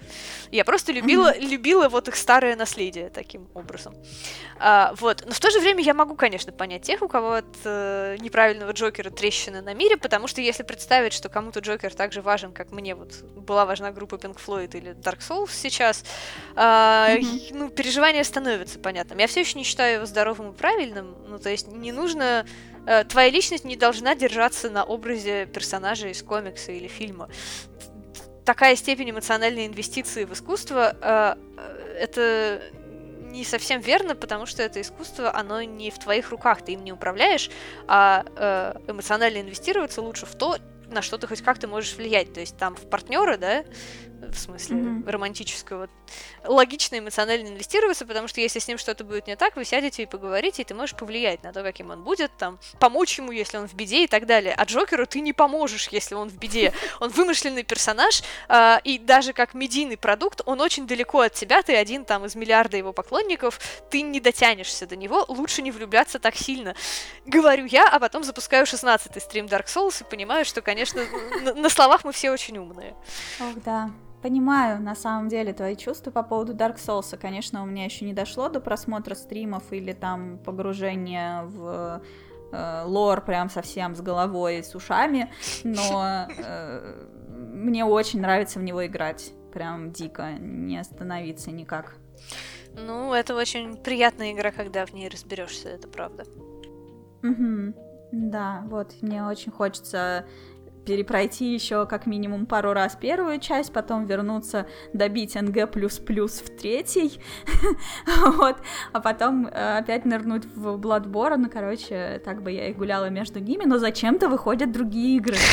Я 0.51 0.63
просто 0.65 0.91
любила, 0.91 1.34
mm-hmm. 1.34 1.49
любила 1.49 1.89
вот 1.89 2.07
их 2.07 2.15
старое 2.15 2.55
наследие 2.55 3.09
таким 3.09 3.47
образом. 3.53 3.95
А, 4.59 4.93
вот. 4.99 5.23
Но 5.26 5.31
в 5.31 5.39
то 5.39 5.49
же 5.49 5.59
время 5.59 5.84
я 5.84 5.93
могу, 5.93 6.15
конечно, 6.15 6.51
понять 6.51 6.84
тех, 6.84 7.01
у 7.01 7.07
кого 7.07 7.34
от 7.34 7.45
э, 7.63 8.18
неправильного 8.19 8.72
Джокера 8.72 9.09
трещины 9.09 9.61
на 9.61 9.73
мире, 9.73 9.97
потому 9.97 10.27
что 10.27 10.41
если 10.41 10.63
представить, 10.63 11.13
что 11.13 11.30
кому-то 11.30 11.59
Джокер 11.61 11.93
так 11.93 12.13
же 12.13 12.22
важен, 12.22 12.51
как 12.51 12.72
мне 12.72 12.95
вот 12.95 13.23
была 13.23 13.65
важна 13.65 13.91
группа 13.91 14.15
Pink 14.15 14.38
Floyd 14.45 14.77
или 14.77 14.91
Dark 14.91 15.19
Souls 15.19 15.51
сейчас, 15.51 16.03
э, 16.55 16.59
mm-hmm. 16.59 17.49
ну, 17.53 17.69
переживания 17.69 18.23
становятся 18.23 18.80
понятным. 18.80 19.19
Я 19.19 19.27
все 19.27 19.39
еще 19.39 19.57
не 19.57 19.63
считаю 19.63 19.95
его 19.95 20.05
здоровым 20.05 20.51
и 20.51 20.53
правильным, 20.53 21.15
ну, 21.27 21.39
то 21.39 21.49
есть 21.49 21.68
не 21.68 21.91
нужно 21.91 22.45
Э, 22.88 23.03
твоя 23.03 23.30
личность 23.30 23.66
не 23.66 23.76
должна 23.76 24.16
держаться 24.16 24.70
на 24.70 24.84
образе 24.84 25.45
персонажа 25.45 26.08
из 26.08 26.24
комикса 26.24 26.72
или 26.72 26.88
фильма. 26.88 27.30
Такая 28.45 28.76
степень 28.76 29.12
эмоциональной 29.12 29.68
инвестиции 29.68 30.26
в 30.26 30.34
искусство 30.34 30.95
э, 30.99 31.36
э, 31.58 31.98
это 31.99 32.62
не 33.32 33.45
совсем 33.45 33.80
верно, 33.80 34.16
потому 34.16 34.45
что 34.45 34.62
это 34.64 34.82
искусство, 34.82 35.34
оно 35.34 35.62
не 35.62 35.90
в 35.90 35.99
твоих 35.99 36.32
руках, 36.32 36.64
ты 36.64 36.74
им 36.74 36.84
не 36.84 36.91
управляешь, 36.91 37.49
а 37.88 38.26
эмоционально 38.88 39.40
инвестироваться 39.40 40.02
лучше 40.02 40.26
в 40.26 40.36
то, 40.36 40.58
на 40.91 41.01
что 41.01 41.18
ты 41.18 41.27
хоть 41.27 41.41
как-то 41.41 41.68
можешь 41.68 41.95
влиять. 41.95 42.34
То 42.34 42.39
есть 42.39 42.57
там 42.57 42.76
в 42.76 42.89
партнера, 42.89 43.38
да, 43.38 43.63
в 44.30 44.38
смысле 44.38 44.77
mm-hmm. 44.77 45.09
романтического, 45.09 45.89
логично 46.43 46.99
эмоционально 46.99 47.49
инвестироваться, 47.49 48.05
потому 48.05 48.27
что 48.27 48.41
если 48.41 48.59
с 48.59 48.68
ним 48.68 48.77
что-то 48.77 49.03
будет 49.03 49.27
не 49.27 49.35
так, 49.35 49.55
вы 49.55 49.65
сядете 49.65 50.03
и 50.03 50.05
поговорите, 50.05 50.61
и 50.61 50.65
ты 50.65 50.73
можешь 50.73 50.95
повлиять 50.95 51.43
на 51.43 51.51
то, 51.53 51.63
каким 51.63 51.89
он 51.89 52.03
будет, 52.03 52.31
там, 52.38 52.59
помочь 52.80 53.18
ему, 53.18 53.31
если 53.31 53.57
он 53.57 53.68
в 53.68 53.73
беде 53.73 54.03
и 54.03 54.07
так 54.07 54.26
далее. 54.26 54.53
А 54.55 54.65
Джокеру 54.65 55.05
ты 55.07 55.22
не 55.22 55.34
поможешь, 55.34 55.88
если 55.89 56.15
он 56.15 56.30
в 56.30 56.38
беде. 56.38 56.73
Он 56.99 57.09
вымышленный 57.09 57.63
персонаж, 57.63 58.23
э, 58.47 58.77
и 58.84 58.97
даже 58.99 59.34
как 59.34 59.53
медийный 59.53 59.97
продукт, 59.97 60.41
он 60.45 60.61
очень 60.61 60.88
далеко 60.88 61.22
от 61.22 61.34
тебя, 61.34 61.61
ты 61.61 61.76
один 61.76 62.05
там 62.05 62.26
из 62.26 62.35
миллиарда 62.35 62.77
его 62.77 62.93
поклонников, 62.93 63.59
ты 63.89 64.01
не 64.01 64.19
дотянешься 64.19 64.85
до 64.85 64.95
него, 64.95 65.26
лучше 65.27 65.61
не 65.61 65.72
влюбляться 65.72 66.19
так 66.19 66.35
сильно. 66.35 66.76
Говорю 67.26 67.65
я, 67.65 67.88
а 67.88 67.99
потом 67.99 68.23
запускаю 68.23 68.65
16-й 68.65 69.22
стрим 69.22 69.45
Dark 69.45 69.65
Souls 69.65 70.01
и 70.01 70.09
понимаю, 70.09 70.45
что, 70.45 70.61
конечно, 70.61 70.81
на 71.56 71.70
словах 71.70 72.03
мы 72.03 72.12
все 72.12 72.32
очень 72.32 72.58
умные. 72.58 72.95
Ох, 73.40 73.62
да. 73.64 73.91
Понимаю, 74.22 74.80
на 74.82 74.95
самом 74.95 75.30
деле, 75.30 75.52
твои 75.52 75.76
чувства 75.76 76.12
по 76.12 76.22
поводу 76.22 76.53
Dark 76.53 76.78
Souls. 76.78 77.18
Конечно, 77.18 77.64
у 77.64 77.66
меня 77.66 77.86
еще 77.86 78.06
не 78.06 78.14
дошло 78.14 78.49
до 78.49 78.60
просмотра 78.60 79.16
стримов 79.16 79.64
или 79.72 79.94
там 79.94 80.38
погружения 80.38 81.44
в 81.44 82.02
э, 82.52 82.84
лор 82.86 83.22
прям 83.22 83.49
совсем 83.49 83.95
с 83.95 84.02
головой, 84.02 84.64
с 84.64 84.76
ушами, 84.76 85.32
но 85.64 86.28
э, 86.38 87.08
мне 87.28 87.84
очень 87.84 88.22
нравится 88.22 88.60
в 88.60 88.64
него 88.64 88.86
играть. 88.86 89.34
Прям 89.53 89.91
дико, 89.91 90.34
не 90.40 90.78
остановиться 90.78 91.52
никак. 91.52 91.95
Ну, 92.76 93.14
это 93.14 93.36
очень 93.36 93.76
приятная 93.76 94.34
игра, 94.34 94.52
когда 94.52 94.86
в 94.86 94.94
ней 94.94 95.10
разберешься, 95.10 95.70
это 95.70 95.88
правда. 95.88 96.26
Угу. 97.24 97.74
Да, 98.12 98.64
вот, 98.68 98.94
мне 99.02 99.26
очень 99.26 99.52
хочется 99.52 100.26
перепройти 100.86 101.53
еще 101.53 101.86
как 101.86 102.06
минимум 102.06 102.45
пару 102.45 102.74
раз 102.74 102.98
первую 102.99 103.40
часть, 103.40 103.72
потом 103.74 104.06
вернуться, 104.06 104.68
добить 104.94 105.36
НГ 105.36 105.72
в 106.41 106.49
третий, 106.60 107.20
вот, 108.38 108.58
а 108.91 108.99
потом 108.99 109.48
э, 109.48 109.78
опять 109.78 110.06
нырнуть 110.06 110.45
в 110.45 110.78
Bloodborne, 110.78 111.49
короче, 111.49 112.22
так 112.24 112.41
бы 112.41 112.52
я 112.52 112.68
и 112.68 112.74
гуляла 112.74 113.10
между 113.10 113.40
ними, 113.40 113.66
но 113.66 113.78
зачем-то 113.78 114.30
выходят 114.30 114.72
другие 114.72 115.18
игры. 115.18 115.38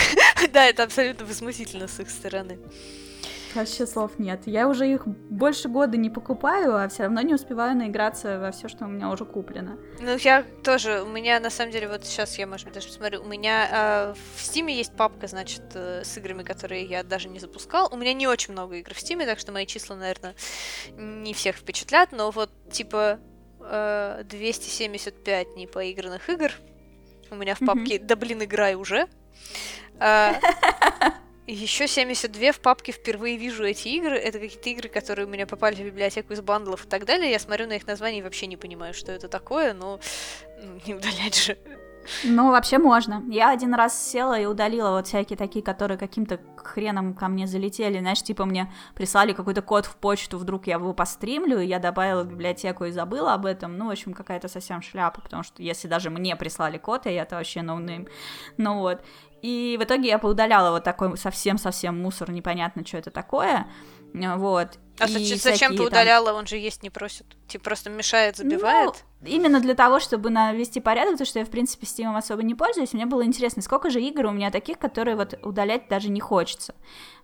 Да, 0.53 0.65
это 0.65 0.85
абсолютно 0.85 1.27
возмутительно 1.27 1.89
с 1.89 2.01
их 2.01 2.09
стороны. 2.09 2.59
Вообще 3.55 3.87
слов 3.87 4.19
нет. 4.19 4.43
Я 4.47 4.69
уже 4.69 4.91
их 4.91 5.07
больше 5.07 5.69
года 5.69 5.97
не 5.97 6.11
покупаю, 6.11 6.77
а 6.77 6.89
все 6.89 7.05
равно 7.05 7.21
не 7.23 7.35
успеваю 7.35 7.77
наиграться 7.77 8.39
во 8.39 8.51
все, 8.51 8.69
что 8.69 8.85
у 8.85 8.89
меня 8.89 9.09
уже 9.09 9.25
куплено. 9.25 9.79
Ну, 10.01 10.17
я 10.17 10.45
тоже. 10.63 11.03
У 11.03 11.09
меня, 11.09 11.41
на 11.41 11.51
самом 11.51 11.73
деле, 11.73 11.89
вот 11.89 12.05
сейчас 12.05 12.39
я, 12.39 12.47
может 12.47 12.67
быть, 12.67 12.75
даже 12.75 12.89
посмотрю. 12.89 13.23
У 13.23 13.27
меня 13.27 13.69
э, 13.71 14.15
в 14.37 14.43
Стиме 14.43 14.77
есть 14.77 14.95
папка, 14.97 15.27
значит, 15.27 15.63
э, 15.75 16.03
с 16.05 16.17
играми, 16.19 16.43
которые 16.43 16.85
я 16.85 17.03
даже 17.03 17.29
не 17.29 17.39
запускал. 17.39 17.89
У 17.91 17.97
меня 17.97 18.13
не 18.13 18.27
очень 18.27 18.53
много 18.53 18.77
игр 18.77 18.95
в 18.95 19.01
Стиме, 19.01 19.27
так 19.27 19.39
что 19.39 19.53
мои 19.53 19.67
числа, 19.67 19.97
наверное, 19.97 20.35
не 20.97 21.33
всех 21.35 21.57
впечатлят, 21.57 22.13
но 22.13 22.31
вот, 22.31 22.51
типа, 22.71 23.19
э, 23.61 24.23
275 24.29 25.57
непоигранных 25.57 26.29
игр 26.29 26.53
у 27.31 27.35
меня 27.35 27.55
в 27.55 27.61
папке 27.61 27.97
mm-hmm. 27.97 28.05
«Да 28.05 28.17
блин, 28.17 28.43
играй 28.43 28.75
уже». 28.75 29.07
Еще 31.51 31.89
72 31.89 32.53
в 32.53 32.61
папке 32.61 32.93
впервые 32.93 33.39
вижу 33.39 33.65
эти 33.65 33.89
игры. 33.89 34.17
Это 34.17 34.39
какие-то 34.39 34.69
игры, 34.69 34.89
которые 34.91 35.27
у 35.27 35.31
меня 35.31 35.47
попали 35.47 35.77
в 35.77 35.81
библиотеку 35.81 36.35
из 36.35 36.43
бандлов 36.43 36.85
и 36.85 36.89
так 36.89 37.07
далее. 37.07 37.31
Я 37.31 37.39
смотрю 37.39 37.67
на 37.67 37.73
их 37.73 37.87
названия 37.87 38.19
и 38.19 38.23
вообще 38.23 38.47
не 38.47 38.59
понимаю, 38.59 38.93
что 38.93 39.13
это 39.13 39.29
такое, 39.29 39.73
но 39.73 39.99
ну, 40.63 40.81
не 40.87 40.95
удалять 40.95 41.43
же. 41.43 41.57
Ну, 42.25 42.51
вообще 42.51 42.79
можно. 42.79 43.23
Я 43.29 43.51
один 43.51 43.75
раз 43.75 44.11
села 44.11 44.39
и 44.39 44.47
удалила 44.47 44.91
вот 44.91 45.07
всякие 45.07 45.37
такие, 45.37 45.65
которые 45.65 45.99
каким-то 45.99 46.41
хреном 46.57 47.15
ко 47.15 47.29
мне 47.29 47.47
залетели. 47.47 47.99
Знаешь, 47.99 48.23
типа 48.23 48.45
мне 48.45 48.73
прислали 48.95 49.33
какой-то 49.33 49.63
код 49.63 49.87
в 49.87 49.97
почту, 49.97 50.39
вдруг 50.39 50.67
я 50.67 50.75
его 50.75 50.93
постримлю, 50.93 51.61
и 51.61 51.67
я 51.67 51.79
добавила 51.79 52.23
в 52.23 52.29
библиотеку 52.29 52.85
и 52.85 52.91
забыла 52.91 53.35
об 53.35 53.47
этом. 53.47 53.77
Ну, 53.77 53.87
в 53.87 53.91
общем, 53.91 54.15
какая-то 54.15 54.49
совсем 54.49 54.83
шляпа, 54.83 55.21
потому 55.21 55.43
что 55.43 55.63
если 55.63 55.89
даже 55.89 56.11
мне 56.11 56.37
прислали 56.37 56.79
код, 56.79 57.07
и 57.07 57.11
это 57.11 57.37
вообще 57.37 57.63
ноунейм. 57.63 58.07
Ну 58.57 58.81
вот. 58.81 59.03
И 59.43 59.77
в 59.81 59.85
итоге 59.85 60.09
я 60.09 60.19
поудаляла 60.19 60.71
вот 60.71 60.85
такой 60.85 61.17
совсем-совсем 61.17 62.01
мусор, 62.01 62.31
непонятно, 62.31 62.85
что 62.85 62.99
это 62.99 63.11
такое. 63.11 63.67
Вот. 64.13 64.79
А 64.99 65.07
и 65.07 65.35
зачем 65.37 65.77
ты 65.77 65.83
удаляла? 65.83 66.29
Там... 66.29 66.37
Он 66.37 66.47
же 66.47 66.57
есть 66.57 66.83
не 66.83 66.91
просит. 66.91 67.27
Типа 67.47 67.65
просто 67.65 67.89
мешает, 67.89 68.37
забивает? 68.37 69.05
Ну, 69.21 69.29
именно 69.29 69.61
для 69.61 69.75
того, 69.75 70.01
чтобы 70.01 70.31
навести 70.31 70.81
порядок, 70.81 71.13
потому 71.13 71.27
что 71.27 71.39
я, 71.39 71.45
в 71.45 71.51
принципе, 71.51 71.87
Steam 71.87 72.17
особо 72.17 72.43
не 72.43 72.55
пользуюсь. 72.55 72.95
Мне 72.95 73.07
было 73.07 73.25
интересно, 73.25 73.63
сколько 73.63 73.91
же 73.91 74.01
игр 74.01 74.27
у 74.27 74.33
меня 74.33 74.51
таких, 74.51 74.79
которые 74.79 75.15
вот 75.15 75.39
удалять 75.43 75.89
даже 75.89 76.09
не 76.09 76.21
хочется. 76.21 76.75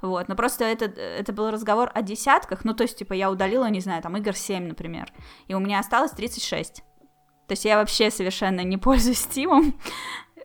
Вот. 0.03 0.29
Но 0.29 0.37
просто 0.37 0.65
это, 0.65 0.85
это 0.85 1.33
был 1.33 1.51
разговор 1.51 1.91
о 1.95 2.03
десятках. 2.03 2.65
Ну, 2.65 2.75
то 2.75 2.83
есть, 2.85 2.99
типа, 2.99 3.13
я 3.15 3.31
удалила, 3.31 3.69
не 3.71 3.81
знаю, 3.81 4.03
там, 4.03 4.17
игр 4.17 4.37
7, 4.37 4.69
например. 4.69 5.13
И 5.49 5.55
у 5.55 5.59
меня 5.59 5.81
осталось 5.81 6.13
36. 6.13 6.77
То 6.77 7.53
есть 7.53 7.65
я 7.65 7.77
вообще 7.77 8.11
совершенно 8.11 8.61
не 8.61 8.77
пользуюсь 8.77 9.27
Steam. 9.27 9.73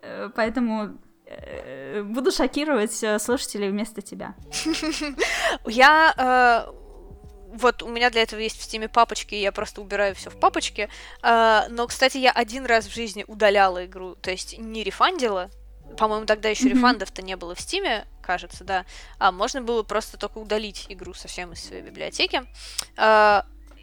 Э, 0.02 0.30
поэтому 0.34 0.98
Э, 1.09 1.09
буду 2.04 2.32
шокировать 2.32 3.04
э, 3.04 3.20
слушателей 3.20 3.70
вместо 3.70 4.02
тебя. 4.02 4.36
Я 5.66 6.14
э, 6.18 6.72
вот 7.54 7.84
у 7.84 7.88
меня 7.90 8.10
для 8.10 8.22
этого 8.22 8.40
есть 8.40 8.60
в 8.60 8.64
Steam 8.64 8.84
е 8.84 8.88
папочки, 8.88 9.36
и 9.36 9.42
я 9.42 9.52
просто 9.52 9.82
убираю 9.82 10.14
все 10.14 10.30
в 10.30 10.40
папочке. 10.40 10.88
но, 11.24 11.88
кстати, 11.88 12.18
я 12.18 12.32
один 12.32 12.64
раз 12.68 12.86
в 12.86 12.94
жизни 12.94 13.26
удаляла 13.28 13.88
игру, 13.88 14.14
то 14.14 14.30
есть 14.30 14.60
не 14.60 14.84
рефандила. 14.84 15.50
По-моему, 15.98 16.28
тогда 16.28 16.48
еще 16.50 16.66
mm-hmm. 16.66 16.76
рефандов-то 16.76 17.22
не 17.24 17.36
было 17.36 17.56
в 17.56 17.60
Steam 17.60 17.93
е, 17.93 18.06
кажется, 18.22 18.64
да. 18.64 18.86
А 19.18 19.32
можно 19.32 19.62
было 19.62 19.82
просто 19.82 20.18
только 20.18 20.38
удалить 20.38 20.86
игру 20.90 21.16
совсем 21.16 21.52
из 21.54 21.64
своей 21.64 21.82
библиотеки. 21.82 22.44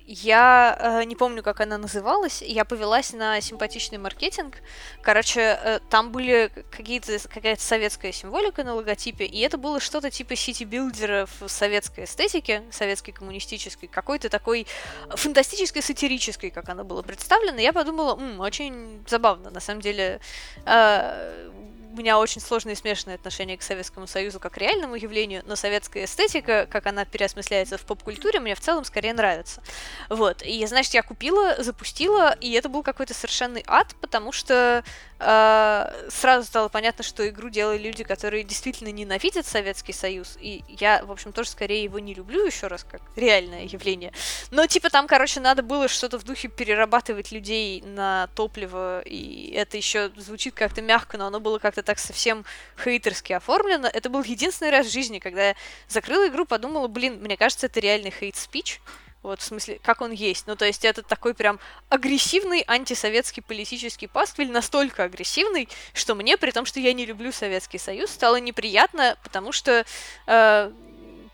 Я 0.09 0.79
э, 0.79 1.05
не 1.05 1.17
помню, 1.17 1.43
как 1.43 1.61
она 1.61 1.79
называлась. 1.79 2.41
Я 2.41 2.65
повелась 2.65 3.13
на 3.13 3.41
симпатичный 3.41 3.99
маркетинг. 3.99 4.59
Короче, 5.03 5.41
э, 5.41 5.81
там 5.91 6.13
были 6.13 6.53
какие-то 6.71 7.19
какая-то 7.29 7.61
советская 7.61 8.13
символика 8.13 8.63
на 8.63 8.75
логотипе, 8.75 9.25
и 9.25 9.41
это 9.41 9.59
было 9.59 9.81
что-то 9.81 10.13
типа 10.13 10.37
сити-билдера 10.37 11.27
в 11.41 11.49
советской 11.49 12.05
эстетике, 12.05 12.63
советской 12.71 13.11
коммунистической, 13.11 13.89
какой-то 13.89 14.29
такой 14.29 14.69
фантастической, 15.11 15.83
сатирической, 15.83 16.51
как 16.51 16.69
она 16.69 16.85
была 16.85 17.03
представлена. 17.03 17.61
Я 17.61 17.73
подумала, 17.73 18.17
М, 18.17 18.39
очень 18.39 19.05
забавно, 19.09 19.51
на 19.51 19.59
самом 19.59 19.81
деле. 19.81 20.21
Э, 20.67 21.51
меня 21.97 22.19
очень 22.19 22.41
сложное 22.41 22.75
и 22.75 22.77
смешанное 22.77 23.17
отношение 23.17 23.57
к 23.57 23.63
Советскому 23.63 24.07
Союзу 24.07 24.41
как 24.41 24.57
реальному 24.59 24.95
явлению, 24.95 25.43
но 25.47 25.57
советская 25.57 26.05
эстетика, 26.05 26.67
как 26.71 26.87
она 26.87 27.05
переосмысляется 27.05 27.79
в 27.79 27.83
поп-культуре, 27.83 28.41
мне 28.41 28.55
в 28.55 28.61
целом 28.61 28.85
скорее 28.85 29.15
нравится. 29.15 29.63
Вот. 30.09 30.43
И, 30.43 30.65
значит, 30.67 30.95
я 30.95 31.03
купила, 31.03 31.63
запустила, 31.63 32.37
и 32.41 32.53
это 32.53 32.69
был 32.69 32.83
какой-то 32.83 33.15
совершенный 33.15 33.65
ад, 33.67 33.95
потому 34.01 34.33
что 34.33 34.85
сразу 35.19 36.47
стало 36.47 36.69
понятно, 36.69 37.03
что 37.03 37.27
игру 37.29 37.49
делали 37.49 37.79
люди, 37.79 38.05
которые 38.05 38.45
действительно 38.45 38.89
ненавидят 38.89 39.47
Советский 39.47 39.93
Союз, 39.93 40.37
и 40.39 40.63
я, 40.69 41.05
в 41.05 41.11
общем, 41.11 41.33
тоже 41.33 41.49
скорее 41.49 41.85
его 41.85 41.99
не 41.99 42.13
люблю, 42.13 42.45
еще 42.45 42.67
раз, 42.67 42.85
как 42.85 43.01
реальное 43.17 43.65
явление. 43.65 44.13
Но, 44.51 44.67
типа, 44.67 44.91
там, 44.91 45.07
короче, 45.07 45.41
надо 45.41 45.63
было 45.63 45.89
что-то 45.89 46.19
в 46.19 46.25
духе 46.25 46.49
перерабатывать 46.49 47.33
людей 47.33 47.81
на 47.83 48.29
топливо, 48.35 49.01
и 49.01 49.53
это 49.53 49.79
еще 49.79 50.11
звучит 50.17 50.55
как-то 50.55 50.83
мягко, 50.83 51.17
но 51.17 51.29
оно 51.29 51.41
было 51.41 51.59
как-то 51.59 51.83
так 51.83 51.99
совсем 51.99 52.45
хейтерски 52.83 53.33
оформлено. 53.33 53.89
Это 53.89 54.11
был 54.11 54.23
единственный 54.23 54.71
раз 54.71 54.87
в 54.87 54.93
жизни, 54.93 55.19
когда 55.19 55.49
я 55.49 55.57
закрыла 55.89 56.29
игру, 56.29 56.45
подумала, 56.45 56.89
блин, 56.89 57.21
мне 57.23 57.37
кажется, 57.37 57.67
это 57.67 57.81
реальный 57.81 58.11
хейт-спич. 58.11 58.81
Вот, 59.27 59.41
в 59.41 59.43
смысле, 59.43 59.81
как 59.83 60.03
он 60.03 60.13
есть. 60.13 60.47
Ну, 60.47 60.55
то 60.55 60.65
есть 60.65 60.85
это 60.85 61.03
такой 61.03 61.35
прям 61.35 61.59
агрессивный 61.89 62.63
антисоветский 62.65 63.43
политический 63.43 64.07
пасквиль, 64.07 64.53
настолько 64.53 65.03
агрессивный, 65.03 65.69
что 65.95 66.15
мне, 66.15 66.37
при 66.37 66.53
том, 66.53 66.65
что 66.65 66.79
я 66.79 66.93
не 66.93 67.05
люблю 67.05 67.33
Советский 67.33 67.79
Союз, 67.79 68.13
стало 68.13 68.37
неприятно, 68.37 69.17
потому 69.25 69.51
что 69.51 69.85
э, 70.29 70.73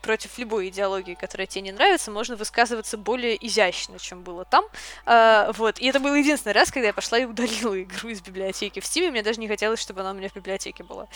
против 0.01 0.39
любой 0.39 0.69
идеологии, 0.69 1.13
которая 1.13 1.45
тебе 1.45 1.61
не 1.61 1.71
нравится, 1.71 2.09
можно 2.09 2.35
высказываться 2.35 2.97
более 2.97 3.37
изящно, 3.45 3.99
чем 3.99 4.23
было 4.23 4.43
там. 4.43 4.65
А, 5.05 5.51
вот. 5.51 5.77
И 5.77 5.85
это 5.85 5.99
был 5.99 6.15
единственный 6.15 6.53
раз, 6.53 6.71
когда 6.71 6.87
я 6.87 6.93
пошла 6.93 7.19
и 7.19 7.25
удалила 7.25 7.79
игру 7.79 8.09
из 8.09 8.21
библиотеки 8.21 8.79
в 8.79 8.85
Steam. 8.85 9.11
Мне 9.11 9.21
даже 9.21 9.39
не 9.39 9.47
хотелось, 9.47 9.79
чтобы 9.79 10.01
она 10.01 10.11
у 10.11 10.13
меня 10.15 10.29
в 10.29 10.33
библиотеке 10.33 10.83
была. 10.83 11.07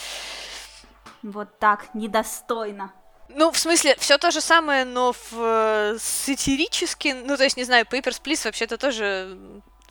Вот 1.24 1.58
так, 1.58 1.95
недостойно. 1.95 2.94
Ну, 3.30 3.52
в 3.52 3.58
смысле, 3.58 3.95
все 3.99 4.18
то 4.18 4.32
же 4.32 4.41
самое, 4.41 4.86
но 4.86 5.14
в 5.14 5.34
э, 5.34 5.98
сатирически, 5.99 7.10
ну, 7.10 7.38
то 7.38 7.44
есть, 7.44 7.58
не 7.58 7.66
знаю, 7.66 7.86
Papers, 7.86 8.22
Please 8.22 8.45
вообще-то 8.45 8.78
тоже 8.78 9.38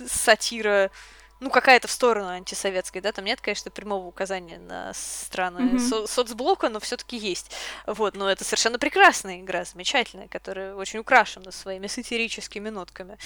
сатира 0.06 0.90
ну, 1.38 1.50
какая-то 1.50 1.86
в 1.86 1.90
сторону 1.90 2.28
антисоветской, 2.28 3.02
да, 3.02 3.12
там 3.12 3.24
нет, 3.26 3.40
конечно, 3.40 3.70
прямого 3.70 4.06
указания 4.06 4.58
на 4.58 4.92
страны 4.94 5.74
mm-hmm. 5.74 5.78
со- 5.78 6.06
соцблока, 6.06 6.70
но 6.70 6.80
все-таки 6.80 7.16
есть. 7.18 7.52
Вот, 7.86 8.16
но 8.16 8.30
это 8.30 8.42
совершенно 8.42 8.78
прекрасная 8.78 9.40
игра, 9.40 9.64
замечательная, 9.64 10.28
которая 10.28 10.74
очень 10.74 10.98
украшена 10.98 11.52
своими 11.52 11.88
сатирическими 11.88 12.70
нотками. 12.70 13.18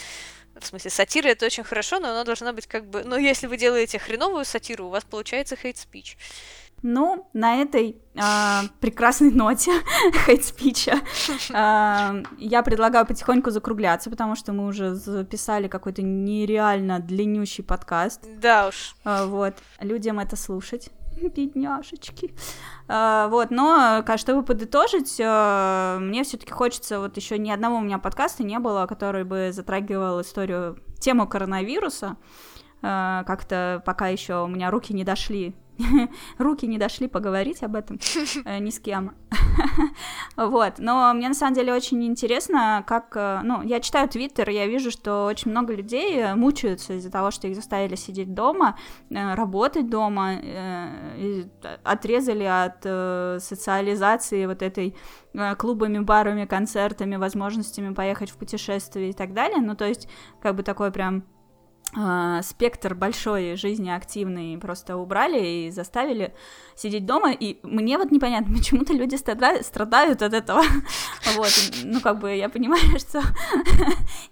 В 0.59 0.67
смысле, 0.67 0.91
сатира 0.91 1.29
это 1.29 1.47
очень 1.47 1.63
хорошо, 1.63 2.01
но 2.01 2.11
она 2.11 2.25
должна 2.25 2.53
быть 2.53 2.67
как 2.67 2.85
бы... 2.87 3.05
Ну, 3.05 3.17
если 3.17 3.47
вы 3.47 3.57
делаете 3.57 4.01
хреновую 4.01 4.45
сатиру, 4.45 4.87
у 4.87 4.91
вас 4.91 5.05
получается 5.05 5.55
хейт-спич. 5.55 6.17
Ну, 6.83 7.29
на 7.35 7.57
этой 7.57 8.01
э, 8.15 8.21
прекрасной 8.81 9.31
ноте 9.31 9.73
хейт-спича 10.27 11.01
э, 11.51 12.23
я 12.39 12.63
предлагаю 12.63 13.07
потихоньку 13.07 13.51
закругляться, 13.51 14.09
потому 14.09 14.35
что 14.35 14.53
мы 14.53 14.67
уже 14.67 14.95
записали 14.95 15.69
какой-то 15.69 16.01
нереально 16.03 16.99
длиннющий 16.99 17.63
подкаст. 17.63 18.27
Да 18.41 18.69
уж. 18.69 18.97
Э, 19.05 19.27
вот, 19.27 19.55
людям 19.81 20.21
это 20.21 20.37
слушать. 20.37 20.89
Бедняшечки. 21.21 22.35
Вот, 22.89 23.51
но, 23.51 24.05
чтобы 24.17 24.43
подытожить, 24.43 25.19
мне 25.19 26.25
все-таки 26.25 26.53
хочется, 26.53 26.99
вот 26.99 27.17
еще 27.17 27.39
ни 27.39 27.51
одного 27.51 27.77
у 27.77 27.81
меня 27.81 27.99
подкаста 27.99 28.43
не 28.43 28.59
было, 28.59 28.87
который 28.87 29.25
бы 29.25 29.51
затрагивал 29.53 30.23
историю, 30.23 30.79
тему 30.99 31.29
коронавируса. 31.29 32.17
Как-то 32.81 33.83
пока 33.87 34.09
еще 34.09 34.43
у 34.43 34.49
меня 34.49 34.71
руки 34.71 34.93
не 34.93 35.05
дошли 35.05 35.55
руки 36.39 36.67
не 36.67 36.79
дошли 36.79 37.09
поговорить 37.09 37.63
об 37.63 37.77
этом 37.77 37.99
э, 38.45 38.59
ни 38.59 38.71
с 38.71 38.79
кем. 38.79 39.15
вот, 40.37 40.75
но 40.79 41.13
мне 41.15 41.29
на 41.29 41.35
самом 41.35 41.55
деле 41.55 41.73
очень 41.73 42.05
интересно, 42.05 42.85
как, 42.87 43.17
э, 43.17 43.41
ну, 43.45 43.63
я 43.63 43.81
читаю 43.81 44.09
Твиттер, 44.09 44.51
я 44.51 44.67
вижу, 44.67 44.91
что 44.91 45.27
очень 45.27 45.51
много 45.51 45.75
людей 45.75 46.19
э, 46.19 46.35
мучаются 46.35 46.95
из-за 46.95 47.11
того, 47.11 47.31
что 47.31 47.49
их 47.49 47.57
заставили 47.57 47.95
сидеть 47.95 48.35
дома, 48.35 48.77
работать 49.11 49.89
дома, 49.89 50.39
отрезали 51.85 52.45
от 52.45 53.43
социализации 53.43 54.47
вот 54.47 54.63
этой 54.63 54.97
клубами, 55.59 55.99
барами, 55.99 56.45
концертами, 56.45 57.17
возможностями 57.17 57.95
поехать 57.95 58.31
в 58.31 58.37
путешествие 58.37 59.11
и 59.11 59.13
так 59.13 59.33
далее. 59.33 59.61
Ну, 59.61 59.75
то 59.75 59.87
есть, 59.87 60.09
как 60.41 60.57
бы 60.57 60.63
такой 60.63 60.91
прям 60.91 61.25
э, 61.97 62.41
спектр 62.43 62.95
большой 62.95 63.57
жизни 63.57 63.91
активный 63.91 64.59
просто 64.59 64.97
убрали 64.97 65.67
и 65.67 65.71
заставили 65.71 66.35
сидеть 66.75 67.07
дома, 67.07 67.33
и 67.33 67.59
мне 67.63 67.99
вот 67.99 68.11
непонятно, 68.11 68.55
почему-то 68.59 68.93
люди 68.93 69.17
страдают, 69.17 69.67
страдают 69.67 70.23
от 70.23 70.33
этого, 70.33 70.63
вот, 71.37 71.53
ну, 71.85 72.01
как 72.01 72.19
бы 72.19 72.35
я 72.35 72.49
понимаю, 72.49 72.99
что 72.99 73.23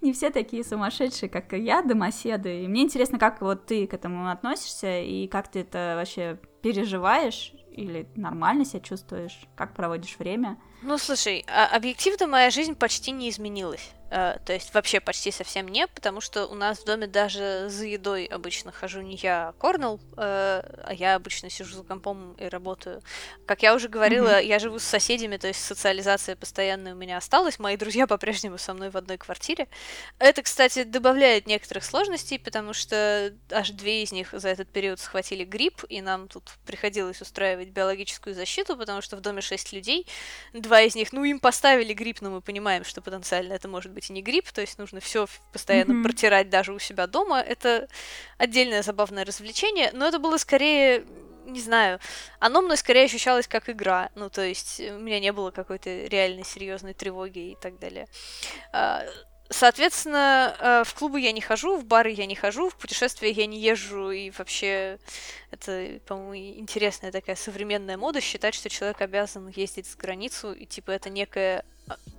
не 0.01 0.13
все 0.13 0.31
такие 0.31 0.65
сумасшедшие, 0.65 1.29
как 1.29 1.53
я, 1.53 1.83
домоседы. 1.83 2.65
И 2.65 2.69
мне 2.69 2.83
интересно, 2.83 3.19
как 3.19 3.41
вот 3.41 3.67
ты 3.67 3.87
к 3.87 3.95
этому 3.95 4.31
относишься, 4.31 5.01
и 5.01 5.27
как 5.29 5.49
ты 5.49 5.61
это 5.61 5.95
вообще 5.97 6.39
переживаешь, 6.63 7.53
или 7.79 8.09
нормально 8.17 8.65
себя 8.65 8.81
чувствуешь, 8.81 9.39
как 9.55 9.75
проводишь 9.75 10.19
время? 10.19 10.59
Ну, 10.83 10.99
слушай, 10.99 11.45
а 11.47 11.67
объективно 11.77 12.27
моя 12.27 12.51
жизнь 12.51 12.75
почти 12.75 13.13
не 13.13 13.31
изменилась. 13.31 13.93
Э, 14.11 14.39
то 14.45 14.53
есть 14.53 14.73
вообще 14.73 15.01
почти 15.01 15.31
совсем 15.31 15.69
не, 15.69 15.87
потому 15.87 16.21
что 16.21 16.47
у 16.47 16.55
нас 16.55 16.79
в 16.79 16.85
доме 16.85 17.07
даже 17.07 17.69
за 17.69 17.87
едой 17.87 18.25
обычно 18.25 18.73
хожу 18.73 19.03
не 19.03 19.17
я, 19.17 19.49
а 19.49 19.53
Корнел, 19.53 20.01
э, 20.17 20.63
а 20.85 20.95
я 20.95 21.15
обычно 21.15 21.51
сижу 21.51 21.77
за 21.77 21.83
компом 21.83 22.33
и 22.35 22.47
работаю. 22.47 23.03
Как 23.47 23.63
я 23.63 23.75
уже 23.75 23.89
говорила, 23.89 24.41
mm-hmm. 24.41 24.47
я 24.47 24.59
живу 24.59 24.79
с 24.79 24.85
соседями, 24.85 25.37
то 25.37 25.47
есть 25.47 25.63
социализация 25.63 26.37
постоянная 26.37 26.95
у 26.95 26.97
меня 26.97 27.19
осталась, 27.19 27.59
мои 27.59 27.77
друзья 27.77 28.07
по-прежнему 28.09 28.57
со 28.57 28.73
мной 28.73 28.91
в 28.91 28.97
одной 28.97 29.19
квартире. 29.19 29.69
Это, 30.19 30.43
кстати, 30.43 30.85
добавляет 30.85 31.47
некоторых 31.47 31.85
сложностей, 31.85 32.39
потому 32.39 32.73
что 32.73 33.35
аж 33.51 33.71
две 33.71 34.03
из 34.03 34.13
них 34.13 34.31
за 34.33 34.49
этот 34.49 34.69
период 34.69 35.01
схватили 35.01 35.45
грипп, 35.45 35.85
и 35.89 36.01
нам 36.01 36.29
тут 36.29 36.45
приходилось 36.65 37.21
устраивать 37.21 37.69
биологическую 37.69 38.35
защиту, 38.35 38.77
потому 38.77 39.03
что 39.03 39.17
в 39.17 39.21
доме 39.21 39.43
шесть 39.43 39.73
людей, 39.73 40.07
два 40.55 40.81
из 40.81 40.95
них, 40.95 41.13
ну, 41.13 41.25
им 41.25 41.41
поставили 41.41 41.93
грипп, 41.93 42.23
но 42.23 42.31
мы 42.31 42.41
понимаем, 42.41 42.85
что 42.85 43.03
потенциально 43.03 43.53
это 43.53 43.69
может 43.69 43.93
быть 43.93 43.98
быть 43.99 44.11
и 44.11 44.13
не 44.13 44.23
грипп, 44.23 44.53
то 44.53 44.61
есть 44.61 44.79
нужно 44.79 45.01
все 45.01 45.27
постоянно 45.53 45.93
mm-hmm. 45.93 46.03
протирать 46.05 46.51
даже 46.51 46.73
у 46.73 46.79
себя 46.79 47.07
дома. 47.07 47.41
Это 47.41 47.89
отдельное 48.39 48.83
забавное 48.83 49.25
развлечение, 49.25 49.91
но 49.93 50.07
это 50.07 50.19
было 50.19 50.37
скорее 50.37 51.05
не 51.47 51.61
знаю, 51.63 51.99
оно 52.41 52.61
мной 52.61 52.77
скорее 52.77 53.05
ощущалось 53.05 53.49
как 53.49 53.71
игра. 53.71 54.11
Ну, 54.15 54.29
то 54.29 54.43
есть 54.43 54.81
у 54.81 54.99
меня 54.99 55.19
не 55.19 55.33
было 55.33 55.51
какой-то 55.51 55.89
реальной 56.07 56.45
серьезной 56.45 56.93
тревоги 56.93 57.53
и 57.53 57.57
так 57.59 57.79
далее. 57.79 58.07
А, 58.71 59.07
Соответственно, 59.51 60.55
э, 60.59 60.83
в 60.85 60.95
клубы 60.95 61.21
я 61.21 61.33
не 61.33 61.41
хожу, 61.41 61.79
в 61.79 61.85
бары 61.87 62.11
я 62.11 62.27
не 62.27 62.35
хожу, 62.35 62.69
в 62.69 62.77
путешествия 62.77 63.31
я 63.31 63.47
не 63.47 63.59
езжу, 63.59 64.11
и 64.11 64.31
вообще 64.31 64.99
это, 65.51 66.01
по-моему, 66.07 66.59
интересная 66.61 67.11
такая 67.11 67.35
современная 67.35 67.97
мода 67.97 68.21
считать, 68.21 68.55
что 68.55 68.69
человек 68.69 69.01
обязан 69.01 69.49
ездить 69.49 69.87
за 69.87 69.97
границу, 69.97 70.53
и 70.53 70.67
типа 70.67 70.91
это 70.91 71.09
некое 71.09 71.61
а, 71.61 71.65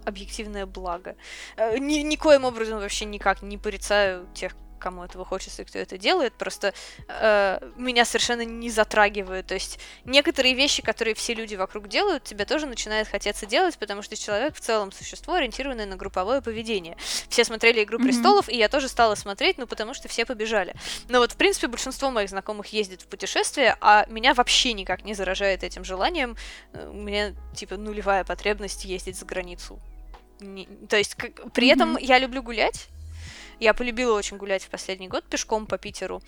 объективное 0.05 0.65
благо. 0.65 1.15
Э, 1.57 1.77
ни, 1.77 1.99
никоим 1.99 2.45
образом 2.45 2.79
вообще 2.79 3.05
никак 3.05 3.41
не 3.41 3.57
порицаю 3.57 4.27
тех, 4.33 4.55
кому 4.79 5.03
этого 5.03 5.25
хочется 5.25 5.61
и 5.61 5.65
кто 5.65 5.77
это 5.77 5.97
делает, 5.97 6.33
просто 6.33 6.73
э, 7.07 7.59
меня 7.77 8.05
совершенно 8.05 8.45
не 8.45 8.69
затрагивает. 8.69 9.47
То 9.47 9.53
есть 9.53 9.79
некоторые 10.05 10.55
вещи, 10.55 10.81
которые 10.81 11.13
все 11.13 11.33
люди 11.33 11.55
вокруг 11.55 11.87
делают, 11.87 12.23
тебе 12.23 12.45
тоже 12.45 12.65
начинает 12.65 13.07
хотеться 13.07 13.45
делать, 13.45 13.77
потому 13.77 14.01
что 14.01 14.15
человек 14.15 14.55
в 14.55 14.59
целом 14.59 14.91
существо, 14.91 15.35
ориентированное 15.35 15.85
на 15.85 15.95
групповое 15.95 16.41
поведение. 16.41 16.97
Все 17.29 17.43
смотрели 17.43 17.83
«Игру 17.83 17.99
mm-hmm. 17.99 18.03
престолов», 18.03 18.49
и 18.49 18.57
я 18.57 18.69
тоже 18.69 18.87
стала 18.87 19.15
смотреть, 19.15 19.57
ну 19.57 19.67
потому 19.67 19.93
что 19.93 20.07
все 20.07 20.25
побежали. 20.25 20.73
Но 21.09 21.19
вот, 21.19 21.33
в 21.33 21.35
принципе, 21.35 21.67
большинство 21.67 22.09
моих 22.11 22.29
знакомых 22.29 22.67
ездит 22.67 23.01
в 23.01 23.07
путешествие, 23.07 23.77
а 23.81 24.05
меня 24.09 24.33
вообще 24.33 24.73
никак 24.73 25.03
не 25.03 25.13
заражает 25.13 25.63
этим 25.63 25.83
желанием. 25.83 26.35
Э, 26.73 26.89
у 26.89 26.93
меня, 26.93 27.33
типа, 27.55 27.77
нулевая 27.77 28.23
потребность 28.23 28.85
ездить 28.85 29.17
за 29.17 29.25
границу. 29.25 29.79
Не, 30.39 30.67
то 30.87 30.97
есть, 30.97 31.15
как, 31.15 31.51
при 31.51 31.69
mm-hmm. 31.69 31.73
этом 31.73 31.97
я 31.97 32.17
люблю 32.17 32.41
гулять, 32.41 32.87
я 33.59 33.73
полюбила 33.73 34.15
очень 34.15 34.37
гулять 34.37 34.63
в 34.63 34.69
последний 34.69 35.07
год 35.07 35.25
пешком 35.25 35.65
по 35.65 35.77
Питеру. 35.77 36.21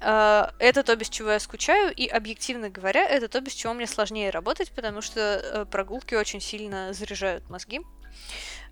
Э, 0.00 0.50
это 0.58 0.82
то, 0.82 0.94
без 0.96 1.08
чего 1.08 1.30
я 1.30 1.40
скучаю, 1.40 1.92
и, 1.94 2.06
объективно 2.06 2.70
говоря, 2.70 3.06
это 3.06 3.28
то, 3.28 3.40
без 3.40 3.52
чего 3.52 3.74
мне 3.74 3.86
сложнее 3.86 4.30
работать, 4.30 4.70
потому 4.72 5.00
что 5.00 5.20
э, 5.20 5.64
прогулки 5.66 6.14
очень 6.14 6.40
сильно 6.40 6.92
заряжают 6.92 7.48
мозги. 7.50 7.80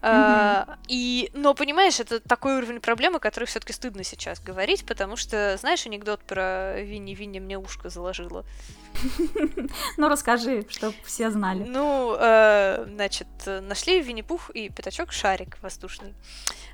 Mm-hmm. 0.01 0.79
И, 0.89 1.31
но 1.33 1.55
понимаешь, 1.55 1.99
это 1.99 2.21
такой 2.21 2.59
уровень 2.59 2.81
проблемы, 2.81 3.21
который 3.21 3.45
все-таки 3.45 3.73
стыдно 3.73 4.05
сейчас 4.05 4.39
говорить, 4.39 4.85
потому 4.85 5.17
что, 5.17 5.57
знаешь, 5.59 5.87
анекдот 5.87 6.21
про 6.21 6.79
Винни 6.83 7.15
Винни 7.15 7.39
мне 7.39 7.59
ушко 7.59 7.89
заложило. 7.89 8.45
Ну, 9.97 10.09
расскажи, 10.09 10.67
чтобы 10.69 10.95
все 11.05 11.31
знали. 11.31 11.65
Ну, 11.65 12.15
значит, 12.17 13.27
нашли 13.47 14.03
Винни-Пух 14.03 14.51
и 14.51 14.69
пятачок 14.69 15.13
шарик 15.13 15.57
воздушный. 15.63 16.15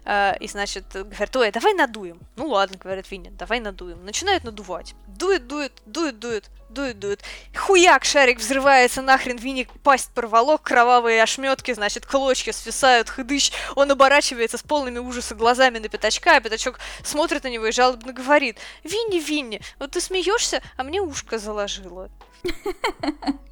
Э, 0.05 0.35
и, 0.40 0.48
значит, 0.48 0.85
говорят, 0.93 1.36
ой, 1.36 1.51
давай 1.51 1.74
надуем. 1.74 2.20
Ну 2.36 2.48
ладно, 2.48 2.78
говорит 2.78 3.10
Винни, 3.10 3.31
давай 3.31 3.60
надуем. 3.60 4.05
Начинают 4.05 4.44
надувать. 4.44 4.94
Дует, 5.06 5.47
дует, 5.47 5.72
дует, 5.86 6.18
дует, 6.18 6.51
дует, 6.70 6.98
дует. 6.98 7.20
Хуяк, 7.55 8.05
шарик 8.05 8.39
взрывается, 8.39 9.02
нахрен 9.02 9.36
Винни 9.36 9.68
пасть 9.82 10.12
порвало, 10.12 10.56
кровавые 10.56 11.22
ошметки, 11.22 11.72
значит, 11.74 12.06
клочья 12.06 12.52
свисают, 12.52 13.09
хыдыщ. 13.09 13.52
Он 13.77 13.90
оборачивается 13.90 14.56
с 14.59 14.62
полными 14.62 14.98
ужаса 14.98 15.35
глазами 15.35 15.78
на 15.78 15.89
пятачка, 15.89 16.36
а 16.36 16.40
пятачок 16.40 16.78
смотрит 17.02 17.44
на 17.44 17.48
него 17.48 17.66
и 17.66 17.72
жалобно 17.72 18.12
говорит, 18.12 18.59
Винни, 18.85 19.18
Винни, 19.18 19.60
вот 19.78 19.93
ты 19.93 20.01
смеешься, 20.01 20.62
а 20.77 20.85
мне 20.85 21.01
ушко 21.01 21.39
заложило. 21.39 22.09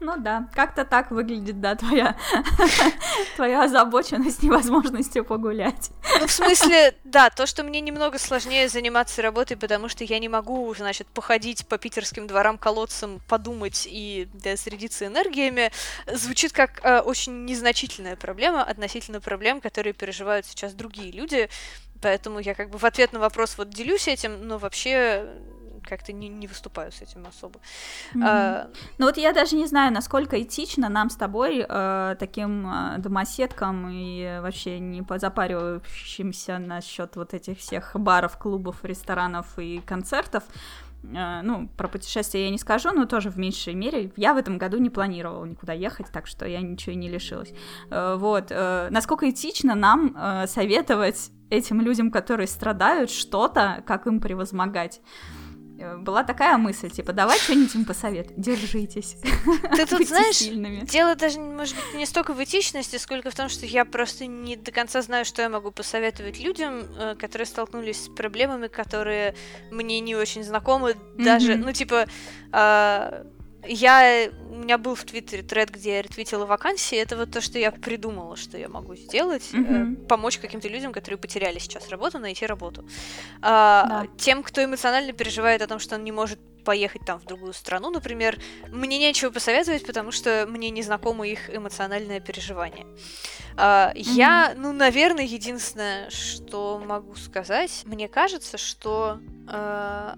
Ну 0.00 0.16
да, 0.18 0.48
как-то 0.54 0.84
так 0.84 1.10
выглядит, 1.10 1.60
да, 1.60 1.74
твоя, 1.74 2.16
твоя 3.36 3.64
озабоченность 3.64 4.42
невозможностью 4.42 5.24
погулять. 5.24 5.90
Ну, 6.20 6.26
в 6.26 6.30
смысле, 6.30 6.94
да, 7.04 7.30
то, 7.30 7.46
что 7.46 7.62
мне 7.62 7.80
немного 7.80 8.18
сложнее 8.18 8.68
заниматься 8.68 9.22
работой, 9.22 9.56
потому 9.56 9.88
что 9.88 10.04
я 10.04 10.18
не 10.18 10.28
могу, 10.28 10.74
значит, 10.74 11.06
походить 11.08 11.66
по 11.66 11.78
питерским 11.78 12.26
дворам, 12.26 12.58
колодцам, 12.58 13.20
подумать 13.28 13.86
и 13.90 14.28
да, 14.32 14.56
зарядиться 14.56 15.06
энергиями, 15.06 15.70
звучит 16.06 16.52
как 16.52 16.80
э, 16.84 17.00
очень 17.00 17.44
незначительная 17.44 18.16
проблема 18.16 18.62
относительно 18.62 19.20
проблем, 19.20 19.60
которые 19.60 19.92
переживают 19.92 20.46
сейчас 20.46 20.74
другие 20.74 21.12
люди. 21.12 21.48
Поэтому 22.00 22.40
я 22.40 22.54
как 22.54 22.70
бы 22.70 22.78
в 22.78 22.84
ответ 22.84 23.12
на 23.12 23.20
вопрос 23.20 23.56
вот 23.56 23.70
делюсь 23.70 24.08
этим, 24.08 24.46
но 24.48 24.58
вообще 24.58 25.28
как-то 25.82 26.12
не, 26.12 26.28
не 26.28 26.46
выступаю 26.46 26.92
с 26.92 27.02
этим 27.02 27.26
особо. 27.26 27.60
Mm-hmm. 28.14 28.22
А... 28.24 28.68
Ну 28.98 29.06
вот 29.06 29.16
я 29.16 29.32
даже 29.32 29.56
не 29.56 29.66
знаю, 29.66 29.92
насколько 29.92 30.40
этично 30.40 30.88
нам 30.88 31.10
с 31.10 31.16
тобой, 31.16 31.64
э, 31.68 32.16
таким 32.18 32.66
э, 32.66 32.98
домоседкам 32.98 33.88
и 33.90 34.38
вообще 34.40 34.78
не 34.78 35.02
позапаривающимся 35.02 36.58
насчет 36.58 37.16
вот 37.16 37.34
этих 37.34 37.58
всех 37.58 37.92
баров, 37.94 38.38
клубов, 38.38 38.84
ресторанов 38.84 39.58
и 39.58 39.80
концертов, 39.84 40.44
э, 41.02 41.40
ну, 41.42 41.68
про 41.76 41.88
путешествия 41.88 42.44
я 42.44 42.50
не 42.50 42.58
скажу, 42.58 42.90
но 42.92 43.06
тоже 43.06 43.30
в 43.30 43.38
меньшей 43.38 43.74
мере. 43.74 44.12
Я 44.16 44.34
в 44.34 44.36
этом 44.36 44.58
году 44.58 44.78
не 44.78 44.90
планировала 44.90 45.44
никуда 45.44 45.72
ехать, 45.72 46.06
так 46.12 46.26
что 46.26 46.46
я 46.46 46.60
ничего 46.60 46.92
и 46.92 46.96
не 46.96 47.08
лишилась. 47.08 47.52
Э, 47.90 48.16
вот. 48.18 48.50
Насколько 48.90 49.30
этично 49.30 49.74
нам 49.74 50.16
советовать 50.46 51.30
этим 51.50 51.80
людям, 51.80 52.10
которые 52.10 52.46
страдают, 52.46 53.10
что-то, 53.10 53.82
как 53.86 54.06
им 54.06 54.20
превозмогать? 54.20 55.00
Э, 55.82 55.96
была 55.96 56.22
такая 56.22 56.56
мысль, 56.56 56.90
типа, 56.90 57.12
давай 57.12 57.38
что-нибудь 57.38 57.74
им 57.74 57.84
посоветуй, 57.84 58.34
держитесь. 58.36 59.16
Ты 59.74 59.86
тут 59.86 60.06
знаешь, 60.08 60.36
сильными. 60.36 60.80
дело 60.86 61.14
даже, 61.16 61.40
может 61.40 61.74
быть, 61.74 61.94
не 61.94 62.06
столько 62.06 62.34
в 62.34 62.42
этичности, 62.42 62.96
сколько 62.96 63.30
в 63.30 63.34
том, 63.34 63.48
что 63.48 63.66
я 63.66 63.84
просто 63.84 64.26
не 64.26 64.56
до 64.56 64.70
конца 64.70 65.02
знаю, 65.02 65.24
что 65.24 65.42
я 65.42 65.48
могу 65.48 65.70
посоветовать 65.70 66.38
людям, 66.38 66.84
э, 66.98 67.16
которые 67.16 67.46
столкнулись 67.46 68.04
с 68.04 68.08
проблемами, 68.08 68.68
которые 68.68 69.34
мне 69.70 70.00
не 70.00 70.14
очень 70.14 70.44
знакомы, 70.44 70.94
даже, 71.16 71.56
ну, 71.56 71.72
типа, 71.72 72.06
а, 72.52 73.26
я, 73.64 74.30
у 74.50 74.56
меня 74.56 74.76
был 74.78 74.94
в 74.94 75.04
Твиттере 75.04 75.42
тред, 75.42 75.70
где 75.70 75.96
я 75.96 76.02
ретвитила 76.02 76.46
вакансии. 76.46 76.98
Это 76.98 77.16
вот 77.16 77.30
то, 77.30 77.40
что 77.40 77.58
я 77.58 77.70
придумала, 77.70 78.36
что 78.36 78.58
я 78.58 78.68
могу 78.68 78.96
сделать. 78.96 79.50
Mm-hmm. 79.52 80.04
Э, 80.04 80.06
помочь 80.06 80.38
каким-то 80.38 80.68
людям, 80.68 80.92
которые 80.92 81.18
потеряли 81.18 81.58
сейчас 81.58 81.88
работу, 81.88 82.18
найти 82.18 82.44
работу. 82.46 82.84
А, 83.40 83.86
да. 83.88 84.06
Тем, 84.18 84.42
кто 84.42 84.64
эмоционально 84.64 85.12
переживает 85.12 85.62
о 85.62 85.66
том, 85.66 85.78
что 85.78 85.94
он 85.94 86.04
не 86.04 86.12
может 86.12 86.38
поехать 86.64 87.02
там 87.04 87.18
в 87.18 87.24
другую 87.24 87.52
страну, 87.52 87.90
например, 87.90 88.38
мне 88.68 88.98
нечего 88.98 89.30
посоветовать, 89.30 89.84
потому 89.84 90.12
что 90.12 90.46
мне 90.48 90.70
не 90.70 90.82
знакомо 90.82 91.26
их 91.26 91.54
эмоциональное 91.54 92.20
переживание. 92.20 92.86
Uh, 93.56 93.92
mm-hmm. 93.92 93.92
Я, 93.94 94.54
ну, 94.56 94.72
наверное, 94.72 95.24
единственное, 95.24 96.08
что 96.10 96.80
могу 96.84 97.14
сказать, 97.16 97.82
мне 97.84 98.08
кажется, 98.08 98.58
что 98.58 99.20
uh, 99.46 100.16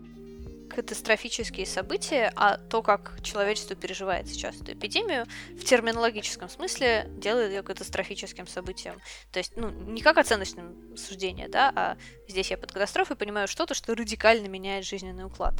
катастрофические 0.75 1.67
события, 1.67 2.33
а 2.37 2.59
то, 2.59 2.83
как 2.83 3.21
человечество 3.23 3.77
переживает 3.77 4.29
сейчас 4.29 4.61
эту 4.61 4.73
эпидемию, 4.73 5.27
в 5.51 5.65
терминологическом 5.65 6.49
смысле 6.49 7.07
делает 7.17 7.53
ее 7.53 7.63
катастрофическим 7.63 8.47
событием. 8.47 9.01
То 9.33 9.39
есть, 9.39 9.57
ну, 9.57 9.71
не 9.71 10.03
как 10.03 10.19
оценочным 10.19 10.97
суждение, 10.97 11.49
да, 11.49 11.73
а 11.75 11.97
здесь 12.29 12.51
я 12.51 12.59
под 12.59 12.73
катастрофой 12.73 13.17
понимаю 13.17 13.49
что-то, 13.49 13.75
что 13.75 13.95
радикально 13.95 14.49
меняет 14.49 14.85
жизненный 14.85 15.25
уклад. 15.25 15.55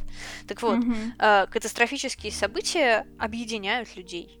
Так 0.47 0.61
вот, 0.61 0.77
mm-hmm. 0.77 1.49
катастрофические 1.49 2.31
события 2.31 3.07
объединяют 3.17 3.95
людей. 3.95 4.39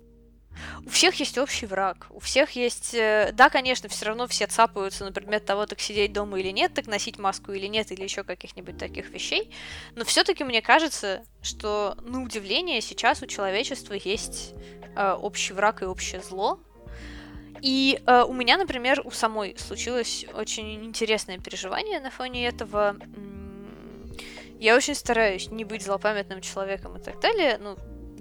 У 0.85 0.89
всех 0.89 1.15
есть 1.15 1.37
общий 1.37 1.65
враг, 1.65 2.07
у 2.09 2.19
всех 2.19 2.51
есть... 2.51 2.93
Э, 2.93 3.31
да, 3.33 3.49
конечно, 3.49 3.89
все 3.89 4.05
равно 4.05 4.27
все 4.27 4.47
цапаются 4.47 5.03
на 5.05 5.11
предмет 5.11 5.45
того, 5.45 5.65
так 5.65 5.79
сидеть 5.79 6.13
дома 6.13 6.39
или 6.39 6.49
нет, 6.49 6.73
так 6.73 6.87
носить 6.87 7.17
маску 7.17 7.51
или 7.51 7.67
нет, 7.67 7.91
или 7.91 8.03
еще 8.03 8.23
каких-нибудь 8.23 8.77
таких 8.77 9.09
вещей. 9.09 9.51
Но 9.95 10.05
все-таки 10.05 10.43
мне 10.43 10.61
кажется, 10.61 11.23
что, 11.41 11.97
на 12.03 12.21
удивление, 12.21 12.81
сейчас 12.81 13.21
у 13.21 13.25
человечества 13.25 13.93
есть 13.93 14.53
э, 14.95 15.11
общий 15.13 15.53
враг 15.53 15.81
и 15.81 15.85
общее 15.85 16.21
зло. 16.21 16.59
И 17.61 17.99
э, 18.05 18.23
у 18.23 18.33
меня, 18.33 18.57
например, 18.57 19.01
у 19.03 19.11
самой 19.11 19.57
случилось 19.57 20.25
очень 20.33 20.85
интересное 20.85 21.39
переживание 21.39 21.99
на 21.99 22.11
фоне 22.11 22.47
этого. 22.47 22.97
Я 24.59 24.75
очень 24.75 24.95
стараюсь 24.95 25.49
не 25.49 25.65
быть 25.65 25.83
злопамятным 25.83 26.41
человеком 26.41 26.97
и 26.97 27.01
так 27.01 27.19
далее. 27.19 27.57
Ну, 27.59 27.77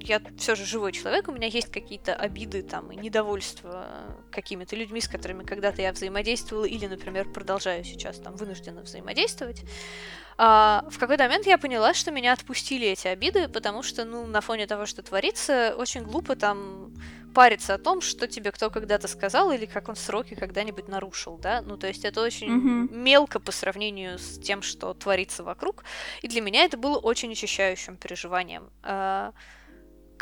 я 0.08 0.20
все 0.38 0.54
же 0.54 0.64
живой 0.64 0.92
человек, 0.92 1.28
у 1.28 1.32
меня 1.32 1.46
есть 1.46 1.70
какие-то 1.70 2.14
обиды 2.14 2.62
там 2.62 2.90
и 2.92 2.96
недовольство 2.96 3.86
какими-то 4.30 4.76
людьми, 4.76 5.00
с 5.00 5.08
которыми 5.08 5.44
когда-то 5.44 5.82
я 5.82 5.92
взаимодействовала, 5.92 6.64
или, 6.64 6.86
например, 6.86 7.28
продолжаю 7.30 7.84
сейчас 7.84 8.18
там 8.18 8.36
вынуждена 8.36 8.82
взаимодействовать. 8.82 9.62
А, 10.36 10.84
в 10.90 10.98
какой-то 10.98 11.24
момент 11.24 11.46
я 11.46 11.58
поняла, 11.58 11.94
что 11.94 12.10
меня 12.10 12.32
отпустили 12.32 12.88
эти 12.88 13.06
обиды, 13.06 13.48
потому 13.48 13.82
что, 13.82 14.04
ну, 14.04 14.26
на 14.26 14.40
фоне 14.40 14.66
того, 14.66 14.86
что 14.86 15.02
творится, 15.02 15.74
очень 15.76 16.02
глупо 16.02 16.34
там 16.34 16.92
париться 17.34 17.74
о 17.74 17.78
том, 17.78 18.00
что 18.00 18.26
тебе 18.28 18.52
кто 18.52 18.70
когда-то 18.70 19.08
сказал 19.08 19.50
или 19.50 19.66
как 19.66 19.88
он 19.88 19.96
сроки 19.96 20.34
когда-нибудь 20.34 20.88
нарушил, 20.88 21.36
да? 21.36 21.60
Ну, 21.62 21.76
то 21.76 21.88
есть 21.88 22.04
это 22.04 22.22
очень 22.22 22.48
mm-hmm. 22.48 22.94
мелко 22.94 23.40
по 23.40 23.52
сравнению 23.52 24.18
с 24.18 24.38
тем, 24.38 24.62
что 24.62 24.94
творится 24.94 25.42
вокруг. 25.42 25.84
И 26.22 26.28
для 26.28 26.40
меня 26.40 26.64
это 26.64 26.76
было 26.76 26.96
очень 26.98 27.32
очищающим 27.32 27.96
переживанием. 27.96 28.70
А, 28.82 29.32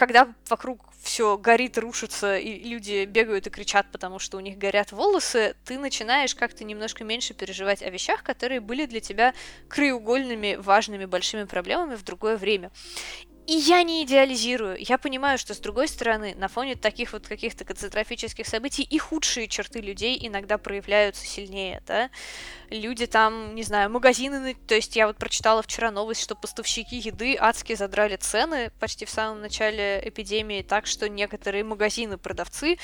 когда 0.02 0.26
вокруг 0.48 0.80
все 1.00 1.38
горит, 1.38 1.78
рушится, 1.78 2.36
и 2.36 2.58
люди 2.68 3.04
бегают 3.04 3.46
и 3.46 3.50
кричат, 3.50 3.86
потому 3.92 4.18
что 4.18 4.36
у 4.36 4.40
них 4.40 4.58
горят 4.58 4.90
волосы, 4.90 5.54
ты 5.64 5.78
начинаешь 5.78 6.34
как-то 6.34 6.64
немножко 6.64 7.04
меньше 7.04 7.34
переживать 7.34 7.84
о 7.84 7.88
вещах, 7.88 8.24
которые 8.24 8.58
были 8.58 8.86
для 8.86 8.98
тебя 8.98 9.32
краеугольными, 9.68 10.56
важными, 10.56 11.04
большими 11.04 11.44
проблемами 11.44 11.94
в 11.94 12.02
другое 12.02 12.36
время. 12.36 12.72
И 13.47 13.55
я 13.55 13.82
не 13.82 14.05
идеализирую. 14.05 14.77
Я 14.78 14.98
понимаю, 14.98 15.36
что, 15.36 15.52
с 15.52 15.59
другой 15.59 15.89
стороны, 15.89 16.35
на 16.36 16.47
фоне 16.47 16.77
таких 16.77 17.12
вот 17.12 17.27
каких-то 17.27 17.64
катастрофических 17.64 18.47
событий 18.47 18.85
и 18.85 18.98
худшие 18.98 19.48
черты 19.48 19.81
людей 19.81 20.16
иногда 20.23 20.59
проявляются 20.59 21.27
сильнее, 21.27 21.82
да. 21.86 22.10
Люди 22.70 23.06
там, 23.06 23.55
не 23.56 23.64
знаю, 23.64 23.90
магазины... 23.90 24.55
То 24.55 24.77
есть 24.77 24.94
я 24.94 25.09
вот 25.09 25.16
прочитала 25.16 25.62
вчера 25.62 25.90
новость, 25.90 26.23
что 26.23 26.36
поставщики 26.36 26.97
еды 26.97 27.36
адски 27.36 27.74
задрали 27.74 28.16
цены 28.16 28.70
почти 28.78 29.06
в 29.06 29.10
самом 29.10 29.40
начале 29.40 30.01
эпидемии, 30.05 30.62
так 30.62 30.86
что 30.86 31.09
некоторые 31.09 31.64
магазины, 31.64 32.19
продавцы 32.19 32.78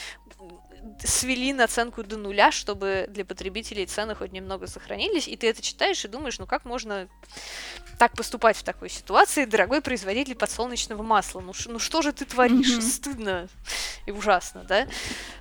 свели 1.01 1.53
наценку 1.53 2.03
до 2.03 2.17
нуля, 2.17 2.51
чтобы 2.51 3.07
для 3.09 3.25
потребителей 3.25 3.87
цены 3.87 4.15
хоть 4.15 4.33
немного 4.33 4.67
сохранились, 4.67 5.29
и 5.29 5.37
ты 5.37 5.49
это 5.49 5.63
читаешь 5.63 6.05
и 6.05 6.09
думаешь, 6.09 6.39
ну 6.39 6.47
как 6.47 6.65
можно 6.65 7.09
так 7.99 8.13
поступать 8.13 8.57
в 8.57 8.63
такой 8.63 8.89
ситуации, 8.89 9.45
дорогой 9.45 9.83
производитель 9.83 10.35
подсолнечного 10.35 11.03
масла? 11.03 11.41
Ну, 11.41 11.53
ну 11.67 11.79
что 11.79 12.03
же 12.03 12.13
ты 12.13 12.25
творишь? 12.25 12.79
Mm-hmm. 12.79 12.81
Стыдно 12.81 13.49
и 14.07 14.11
ужасно, 14.11 14.65
да? 14.65 14.87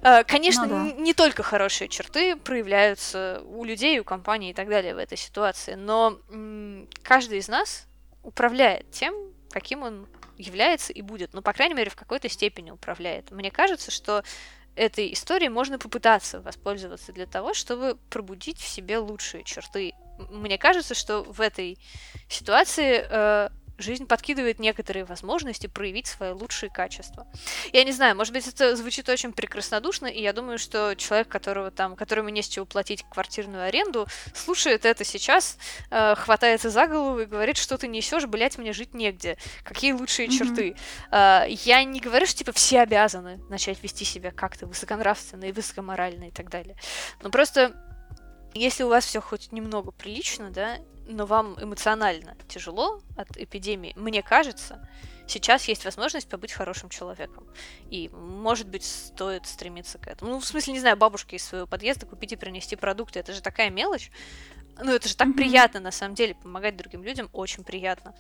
А, 0.02 0.24
конечно, 0.24 0.66
ну, 0.66 0.92
да. 0.92 1.02
не 1.02 1.14
только 1.14 1.44
хорошие 1.44 1.88
черты 1.88 2.36
проявляются 2.36 3.42
у 3.46 3.64
людей, 3.64 4.00
у 4.00 4.04
компаний 4.04 4.52
и 4.52 4.54
так 4.54 4.70
далее 4.70 4.96
в 4.96 4.98
этой 4.98 5.18
ситуации, 5.18 5.76
но 5.76 6.20
каждый 7.04 7.40
из 7.40 7.48
нас 7.48 7.88
управляет 8.24 8.90
тем, 8.92 9.16
каким 9.52 9.84
он 9.84 10.08
является 10.38 10.94
и 10.94 11.02
будет. 11.02 11.34
Ну, 11.34 11.42
по 11.42 11.54
крайней 11.54 11.74
мере, 11.74 11.90
в 11.90 11.96
какой-то 11.96 12.30
степени 12.30 12.72
управляет. 12.72 13.32
Мне 13.32 13.52
кажется, 13.52 13.92
что 13.92 14.24
этой 14.78 15.12
историей 15.12 15.50
можно 15.50 15.80
попытаться 15.80 16.40
воспользоваться 16.40 17.12
для 17.12 17.26
того, 17.26 17.54
чтобы 17.54 17.98
пробудить 18.10 18.60
в 18.60 18.68
себе 18.68 19.00
лучшие 19.00 19.44
черты. 19.44 19.94
Мне 20.30 20.58
кажется, 20.58 20.94
что 20.94 21.24
в 21.24 21.42
этой 21.42 21.78
ситуации 22.30 23.06
э, 23.10 23.50
жизнь 23.78 24.06
подкидывает 24.06 24.60
некоторые 24.60 25.06
возможности 25.06 25.68
проявить 25.68 26.08
свои 26.08 26.32
лучшие 26.32 26.70
качества. 26.70 27.28
Я 27.74 27.84
не 27.84 27.92
знаю, 27.92 28.16
может 28.16 28.34
быть, 28.34 28.48
это 28.48 28.76
звучит 28.76 29.10
очень 29.10 29.34
прекраснодушно, 29.34 30.08
и 30.08 30.22
я 30.22 30.34
думаю, 30.34 30.58
что 30.58 30.96
человек, 30.96 31.28
которого 31.28 31.72
там, 31.72 31.96
которому 31.96 32.30
не 32.30 32.42
с 32.42 32.48
чего 32.48 32.66
платить 32.66 33.04
квартирную 33.10 33.64
аренду, 33.64 34.08
слушает 34.34 34.86
это 34.86 35.04
сейчас, 35.04 35.58
э, 35.92 36.16
хватается 36.16 36.70
за 36.70 36.88
голову 36.88 37.20
и 37.20 37.26
говорит, 37.26 37.58
что 37.58 37.78
ты 37.78 37.88
несешь, 37.88 38.26
блять, 38.26 38.58
мне 38.58 38.74
жить 38.74 38.94
негде. 38.94 39.38
Какие 39.64 39.94
лучшие 39.94 40.28
mm-hmm. 40.28 40.38
черты. 40.38 40.76
Э, 41.12 41.46
я 41.48 41.84
не 41.84 42.00
говорю, 42.00 42.26
что 42.26 42.38
типа 42.38 42.52
все 42.52 42.82
обязаны 42.82 43.40
начать 43.50 43.82
вести 43.84 44.06
себя 44.06 44.32
как-то 44.32 44.66
высоконравственно 44.66 45.46
и 45.46 45.52
высокоморально 45.52 46.30
и 46.30 46.32
так 46.32 46.50
далее. 46.50 46.76
Но 47.22 47.30
просто 47.30 47.76
если 48.58 48.84
у 48.84 48.90
вас 48.90 49.06
все 49.06 49.22
хоть 49.22 49.52
немного 49.52 49.92
прилично, 49.92 50.52
да, 50.52 50.78
но 51.08 51.26
вам 51.26 51.58
эмоционально 51.62 52.36
тяжело 52.48 53.02
от 53.16 53.38
эпидемии, 53.38 53.94
мне 53.96 54.22
кажется, 54.22 54.88
сейчас 55.28 55.68
есть 55.68 55.86
возможность 55.86 56.28
побыть 56.28 56.52
хорошим 56.52 56.90
человеком. 56.90 57.46
И, 57.90 58.10
может 58.10 58.68
быть, 58.68 58.84
стоит 58.84 59.46
стремиться 59.46 59.98
к 59.98 60.08
этому. 60.08 60.32
Ну, 60.32 60.40
в 60.40 60.46
смысле, 60.46 60.74
не 60.74 60.80
знаю, 60.80 60.98
бабушке 60.98 61.36
из 61.38 61.44
своего 61.44 61.68
подъезда 61.68 62.06
купить 62.06 62.34
и 62.34 62.36
принести 62.36 62.76
продукты. 62.76 63.20
Это 63.20 63.34
же 63.34 63.42
такая 63.42 63.70
мелочь. 63.70 64.12
Ну, 64.80 64.92
это 64.92 65.08
же 65.08 65.16
так 65.16 65.30
mm-hmm. 65.30 65.34
приятно, 65.34 65.80
на 65.80 65.92
самом 65.92 66.16
деле. 66.16 66.36
Помогать 66.36 66.78
другим 66.78 67.04
людям 67.04 67.30
очень 67.34 67.64
приятно. 67.64 68.14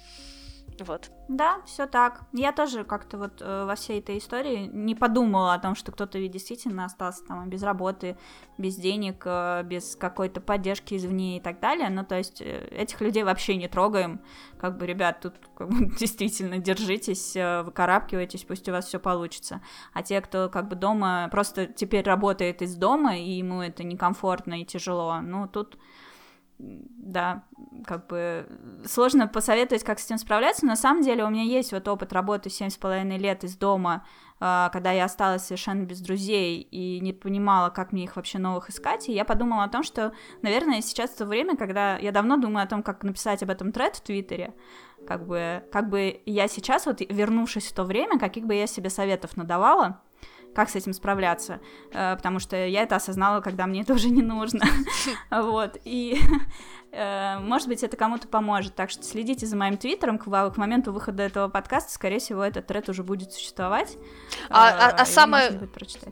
Вот. 0.79 1.11
Да, 1.27 1.61
все 1.65 1.87
так. 1.87 2.21
Я 2.33 2.51
тоже 2.51 2.83
как-то 2.83 3.17
вот 3.17 3.41
э, 3.41 3.65
во 3.65 3.75
всей 3.75 3.99
этой 3.99 4.17
истории 4.17 4.69
не 4.71 4.95
подумала 4.95 5.53
о 5.53 5.59
том, 5.59 5.75
что 5.75 5.91
кто-то 5.91 6.25
действительно 6.27 6.85
остался 6.85 7.25
там 7.25 7.49
без 7.49 7.63
работы, 7.63 8.17
без 8.57 8.75
денег, 8.75 9.23
э, 9.25 9.63
без 9.63 9.95
какой-то 9.95 10.39
поддержки 10.39 10.95
извне 10.95 11.37
и 11.37 11.39
так 11.39 11.59
далее. 11.59 11.89
Ну, 11.89 12.05
то 12.05 12.15
есть 12.15 12.41
э, 12.41 12.67
этих 12.71 13.01
людей 13.01 13.23
вообще 13.23 13.55
не 13.55 13.67
трогаем. 13.67 14.21
Как 14.59 14.77
бы, 14.77 14.85
ребят, 14.85 15.21
тут 15.21 15.33
как 15.55 15.69
бы, 15.69 15.95
действительно 15.99 16.59
держитесь, 16.59 17.35
э, 17.35 17.63
выкарабкивайтесь, 17.63 18.43
пусть 18.43 18.69
у 18.69 18.71
вас 18.71 18.85
все 18.85 18.99
получится. 18.99 19.61
А 19.93 20.03
те, 20.03 20.21
кто 20.21 20.49
как 20.49 20.67
бы 20.67 20.75
дома 20.75 21.27
просто 21.31 21.65
теперь 21.65 22.05
работает 22.05 22.61
из 22.61 22.75
дома, 22.75 23.17
и 23.17 23.31
ему 23.31 23.61
это 23.61 23.83
некомфортно 23.83 24.61
и 24.61 24.65
тяжело, 24.65 25.19
ну, 25.21 25.47
тут 25.47 25.77
да, 26.59 27.43
как 27.85 28.07
бы 28.07 28.47
сложно 28.85 29.27
посоветовать, 29.27 29.84
как 29.84 29.99
с 29.99 30.05
этим 30.05 30.17
справляться. 30.17 30.65
Но 30.65 30.71
на 30.71 30.75
самом 30.75 31.03
деле 31.03 31.23
у 31.23 31.29
меня 31.29 31.43
есть 31.43 31.71
вот 31.71 31.88
опыт 31.88 32.13
работы 32.13 32.49
семь 32.49 32.69
с 32.69 32.77
половиной 32.77 33.17
лет 33.17 33.43
из 33.43 33.55
дома, 33.55 34.05
а, 34.39 34.69
когда 34.69 34.91
я 34.91 35.05
осталась 35.05 35.43
совершенно 35.43 35.84
без 35.84 36.01
друзей 36.01 36.61
и 36.61 36.99
не 36.99 37.13
понимала, 37.13 37.69
как 37.69 37.91
мне 37.91 38.05
их 38.05 38.15
вообще 38.15 38.39
новых 38.39 38.69
искать. 38.69 39.07
И 39.07 39.13
я 39.13 39.25
подумала 39.25 39.63
о 39.63 39.69
том, 39.69 39.84
что, 39.84 40.13
наверное, 40.41 40.81
сейчас 40.81 41.11
то 41.11 41.25
время, 41.25 41.55
когда 41.55 41.97
я 41.97 42.11
давно 42.11 42.38
думаю 42.38 42.63
о 42.63 42.67
том, 42.67 42.81
как 42.84 43.03
написать 43.03 43.43
об 43.43 43.49
этом 43.49 43.71
тред 43.71 43.95
в 43.95 44.01
Твиттере, 44.01 44.53
как 45.07 45.27
бы, 45.27 45.63
как 45.71 45.89
бы 45.89 46.21
я 46.25 46.47
сейчас, 46.47 46.85
вот 46.85 47.01
вернувшись 47.01 47.67
в 47.67 47.73
то 47.73 47.84
время, 47.84 48.19
каких 48.19 48.45
бы 48.45 48.55
я 48.55 48.67
себе 48.67 48.89
советов 48.89 49.38
надавала, 49.38 50.01
как 50.57 50.71
с 50.71 50.75
этим 50.75 50.93
справляться, 50.93 51.59
э, 51.93 52.15
потому 52.15 52.39
что 52.39 52.55
я 52.55 52.81
это 52.81 52.95
осознала, 52.95 53.41
когда 53.41 53.67
мне 53.67 53.81
это 53.81 53.93
уже 53.93 54.09
не 54.09 54.23
нужно, 54.23 54.65
вот, 55.29 55.77
и 55.85 56.19
может 56.91 57.68
быть, 57.68 57.84
это 57.84 57.97
кому-то 57.97 58.27
поможет. 58.27 58.76
Так 58.76 58.89
что 58.89 59.03
следите 59.03 59.45
за 59.45 59.55
моим 59.55 59.77
твиттером. 59.77 60.18
К, 60.18 60.23
к 60.23 60.57
моменту 60.57 60.91
выхода 60.91 61.23
этого 61.23 61.47
подкаста, 61.47 61.91
скорее 61.91 62.19
всего, 62.19 62.43
этот 62.43 62.68
тред 62.68 62.89
уже 62.89 63.03
будет 63.03 63.34
существовать. 63.34 63.97
А, 64.49 64.69
а, 64.69 65.01
а, 65.01 65.05
самое, 65.05 65.59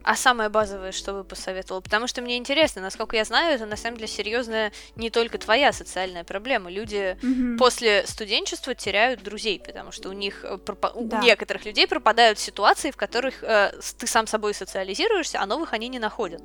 а 0.03 0.15
самое 0.15 0.49
базовое, 0.49 0.91
что 0.91 1.13
вы 1.13 1.23
посоветовал? 1.23 1.81
Потому 1.81 2.07
что 2.07 2.21
мне 2.21 2.37
интересно, 2.37 2.81
насколько 2.81 3.15
я 3.15 3.23
знаю, 3.23 3.55
это 3.55 3.65
на 3.65 3.77
самом 3.77 3.97
деле 3.97 4.07
серьезная 4.07 4.71
не 4.95 5.09
только 5.09 5.37
твоя 5.37 5.71
социальная 5.71 6.23
проблема. 6.23 6.69
Люди 6.69 7.17
mm-hmm. 7.21 7.57
после 7.57 8.05
студенчества 8.05 8.75
теряют 8.75 9.23
друзей, 9.23 9.61
потому 9.65 9.91
что 9.91 10.09
у 10.09 10.13
них 10.13 10.43
э, 10.43 10.57
пропа- 10.57 10.91
да. 10.95 11.19
у 11.19 11.21
некоторых 11.21 11.65
людей 11.65 11.87
пропадают 11.87 12.39
ситуации, 12.39 12.91
в 12.91 12.97
которых 12.97 13.43
э, 13.43 13.71
ты 13.97 14.07
сам 14.07 14.27
собой 14.27 14.53
социализируешься, 14.53 15.41
а 15.41 15.45
новых 15.45 15.73
они 15.73 15.87
не 15.87 15.99
находят. 15.99 16.41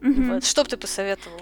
Mm-hmm. 0.00 0.34
Вот. 0.34 0.44
Что 0.44 0.62
бы 0.64 0.70
ты 0.70 0.76
посоветовал? 0.76 1.40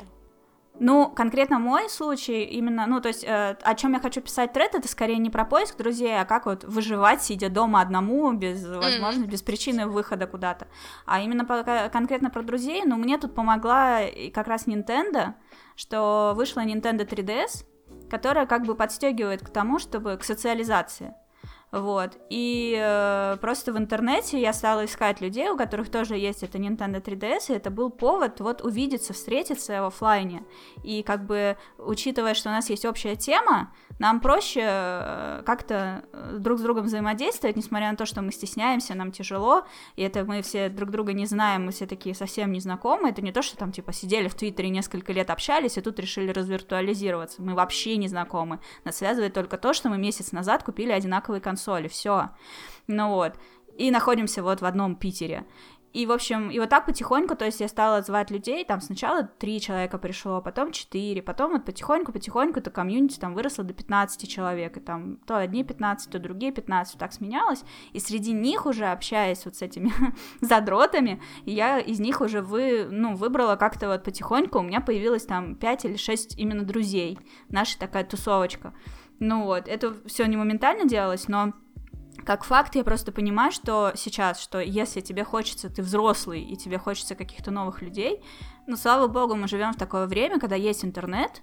Ну, 0.78 1.10
конкретно 1.10 1.58
мой 1.58 1.88
случай 1.88 2.44
именно, 2.44 2.86
ну, 2.86 3.00
то 3.00 3.08
есть, 3.08 3.24
э, 3.24 3.56
о 3.62 3.74
чем 3.74 3.94
я 3.94 4.00
хочу 4.00 4.20
писать 4.20 4.52
тред, 4.52 4.74
это 4.74 4.88
скорее 4.88 5.18
не 5.18 5.30
про 5.30 5.44
поиск 5.44 5.76
друзей, 5.76 6.20
а 6.20 6.24
как 6.24 6.46
вот 6.46 6.64
выживать, 6.64 7.22
сидя 7.22 7.48
дома 7.48 7.80
одному, 7.80 8.32
без 8.32 8.66
возможности, 8.66 9.30
без 9.30 9.42
причины 9.42 9.86
выхода 9.86 10.26
куда-то. 10.26 10.68
А 11.06 11.20
именно 11.20 11.44
по, 11.44 11.62
конкретно 11.90 12.30
про 12.30 12.42
друзей, 12.42 12.82
ну, 12.84 12.96
мне 12.96 13.18
тут 13.18 13.34
помогла 13.34 14.00
как 14.34 14.48
раз 14.48 14.66
Nintendo, 14.66 15.34
что 15.76 16.34
вышла 16.36 16.60
Nintendo 16.60 17.08
3DS, 17.08 17.64
которая 18.10 18.46
как 18.46 18.64
бы 18.64 18.74
подстегивает 18.74 19.44
к 19.44 19.50
тому, 19.50 19.78
чтобы 19.78 20.16
к 20.16 20.24
социализации. 20.24 21.14
Вот. 21.72 22.16
И 22.30 22.76
э, 22.80 23.36
просто 23.40 23.72
в 23.72 23.76
интернете 23.76 24.40
я 24.40 24.52
стала 24.52 24.84
искать 24.84 25.20
людей, 25.20 25.48
у 25.50 25.56
которых 25.56 25.90
тоже 25.90 26.16
есть 26.16 26.42
это 26.42 26.58
Nintendo 26.58 27.02
3DS, 27.02 27.52
и 27.52 27.54
это 27.54 27.70
был 27.70 27.90
повод 27.90 28.40
вот 28.40 28.62
увидеться, 28.62 29.12
встретиться 29.12 29.82
в 29.82 29.86
офлайне. 29.86 30.44
И 30.84 31.02
как 31.02 31.26
бы, 31.26 31.56
учитывая, 31.76 32.34
что 32.34 32.50
у 32.50 32.52
нас 32.52 32.70
есть 32.70 32.84
общая 32.84 33.16
тема, 33.16 33.72
нам 33.98 34.20
проще 34.20 34.60
э, 34.62 35.42
как-то 35.44 36.04
э, 36.12 36.36
друг 36.38 36.60
с 36.60 36.62
другом 36.62 36.84
взаимодействовать, 36.84 37.56
несмотря 37.56 37.90
на 37.90 37.96
то, 37.96 38.06
что 38.06 38.22
мы 38.22 38.30
стесняемся, 38.30 38.94
нам 38.94 39.10
тяжело, 39.10 39.66
и 39.96 40.02
это 40.02 40.24
мы 40.24 40.42
все 40.42 40.68
друг 40.68 40.90
друга 40.90 41.14
не 41.14 41.26
знаем, 41.26 41.66
мы 41.66 41.72
все 41.72 41.86
такие 41.86 42.14
совсем 42.14 42.52
незнакомые. 42.52 43.12
Это 43.12 43.22
не 43.22 43.32
то, 43.32 43.42
что 43.42 43.56
там 43.56 43.72
типа 43.72 43.92
сидели 43.92 44.28
в 44.28 44.34
Твиттере 44.34 44.68
несколько 44.68 45.12
лет 45.12 45.30
общались, 45.30 45.78
и 45.78 45.80
тут 45.80 45.98
решили 45.98 46.30
развиртуализироваться. 46.30 47.42
Мы 47.42 47.54
вообще 47.54 47.96
не 47.96 48.06
знакомы. 48.06 48.60
Нас 48.84 48.98
связывает 48.98 49.34
только 49.34 49.58
то, 49.58 49.72
что 49.72 49.88
мы 49.88 49.98
месяц 49.98 50.30
назад 50.30 50.62
купили 50.62 50.92
одинаковые 50.92 51.40
консоли, 51.40 51.55
все. 51.88 52.30
Ну 52.86 53.10
вот. 53.10 53.34
И 53.76 53.90
находимся 53.90 54.42
вот 54.42 54.62
в 54.62 54.64
одном 54.64 54.96
Питере. 54.96 55.44
И, 55.96 56.04
в 56.04 56.12
общем, 56.12 56.50
и 56.50 56.58
вот 56.58 56.68
так 56.68 56.84
потихоньку, 56.84 57.36
то 57.36 57.46
есть 57.46 57.58
я 57.60 57.68
стала 57.68 58.02
звать 58.02 58.30
людей, 58.30 58.66
там 58.66 58.82
сначала 58.82 59.22
три 59.22 59.58
человека 59.62 59.96
пришло, 59.96 60.42
потом 60.42 60.70
четыре, 60.70 61.22
потом 61.22 61.52
вот 61.52 61.64
потихоньку-потихоньку 61.64 62.58
это 62.58 62.70
комьюнити 62.70 63.18
там 63.18 63.32
выросло 63.32 63.64
до 63.64 63.72
15 63.72 64.28
человек, 64.28 64.76
и 64.76 64.80
там 64.80 65.16
то 65.26 65.38
одни 65.38 65.64
15, 65.64 66.12
то 66.12 66.18
другие 66.18 66.52
15, 66.52 66.98
так 66.98 67.14
сменялось, 67.14 67.64
и 67.94 67.98
среди 67.98 68.32
них 68.32 68.66
уже 68.66 68.84
общаясь 68.84 69.46
вот 69.46 69.56
с 69.56 69.62
этими 69.62 69.90
задротами, 70.42 71.22
я 71.46 71.78
из 71.78 71.98
них 71.98 72.20
уже 72.20 72.42
вы, 72.42 72.86
ну, 72.90 73.16
выбрала 73.16 73.56
как-то 73.56 73.88
вот 73.88 74.04
потихоньку, 74.04 74.58
у 74.58 74.62
меня 74.62 74.82
появилось 74.82 75.24
там 75.24 75.54
5 75.54 75.86
или 75.86 75.96
6 75.96 76.38
именно 76.38 76.62
друзей, 76.62 77.18
наша 77.48 77.78
такая 77.78 78.04
тусовочка. 78.04 78.74
Ну 79.18 79.44
вот, 79.44 79.68
это 79.68 79.94
все 80.06 80.26
не 80.26 80.36
моментально 80.36 80.86
делалось, 80.86 81.28
но 81.28 81.52
как 82.24 82.44
факт, 82.44 82.74
я 82.74 82.82
просто 82.82 83.12
понимаю, 83.12 83.52
что 83.52 83.92
сейчас, 83.94 84.40
что 84.40 84.58
если 84.58 85.00
тебе 85.00 85.22
хочется, 85.22 85.70
ты 85.70 85.82
взрослый, 85.82 86.42
и 86.42 86.56
тебе 86.56 86.78
хочется 86.78 87.14
каких-то 87.14 87.50
новых 87.50 87.82
людей, 87.82 88.20
ну, 88.66 88.76
слава 88.76 89.06
богу, 89.06 89.36
мы 89.36 89.46
живем 89.46 89.72
в 89.72 89.76
такое 89.76 90.06
время, 90.06 90.40
когда 90.40 90.56
есть 90.56 90.84
интернет, 90.84 91.42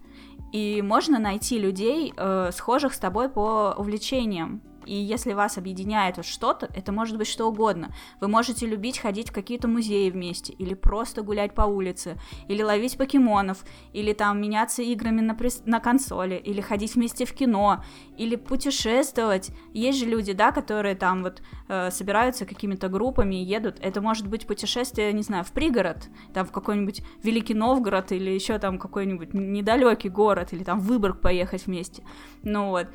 и 0.51 0.81
можно 0.81 1.19
найти 1.19 1.57
людей, 1.57 2.13
э, 2.15 2.49
схожих 2.51 2.93
с 2.93 2.99
тобой 2.99 3.29
по 3.29 3.73
увлечениям. 3.77 4.61
И 4.85 4.95
если 4.95 5.33
вас 5.33 5.57
объединяет 5.57 6.23
что-то, 6.25 6.69
это 6.73 6.91
может 6.91 7.17
быть 7.17 7.27
что 7.27 7.47
угодно. 7.47 7.93
Вы 8.21 8.27
можете 8.27 8.65
любить 8.65 8.99
ходить 8.99 9.29
в 9.29 9.33
какие-то 9.33 9.67
музеи 9.67 10.09
вместе, 10.09 10.53
или 10.53 10.73
просто 10.73 11.21
гулять 11.21 11.53
по 11.53 11.63
улице, 11.63 12.17
или 12.47 12.61
ловить 12.61 12.97
покемонов, 12.97 13.63
или 13.93 14.13
там 14.13 14.41
меняться 14.41 14.81
играми 14.81 15.21
на, 15.21 15.35
прес... 15.35 15.63
на 15.65 15.79
консоли, 15.79 16.35
или 16.35 16.61
ходить 16.61 16.95
вместе 16.95 17.25
в 17.25 17.33
кино, 17.33 17.83
или 18.17 18.35
путешествовать. 18.35 19.51
Есть 19.73 19.99
же 19.99 20.05
люди, 20.05 20.33
да, 20.33 20.51
которые 20.51 20.95
там 20.95 21.23
вот 21.23 21.41
э, 21.67 21.91
собираются 21.91 22.45
какими-то 22.45 22.89
группами 22.89 23.35
и 23.35 23.43
едут. 23.43 23.77
Это 23.81 24.01
может 24.01 24.27
быть 24.27 24.47
путешествие, 24.47 25.13
не 25.13 25.23
знаю, 25.23 25.43
в 25.43 25.51
пригород, 25.51 26.09
там 26.33 26.45
в 26.45 26.51
какой-нибудь 26.51 27.01
Великий 27.23 27.53
Новгород, 27.53 28.11
или 28.11 28.31
еще 28.31 28.59
там 28.59 28.79
какой-нибудь 28.79 29.33
недалекий 29.33 30.09
город, 30.09 30.53
или 30.53 30.63
там 30.63 30.79
в 30.79 30.85
Выборг 30.85 31.21
поехать 31.21 31.65
вместе. 31.65 32.03
Ну 32.43 32.69
вот 32.69 32.87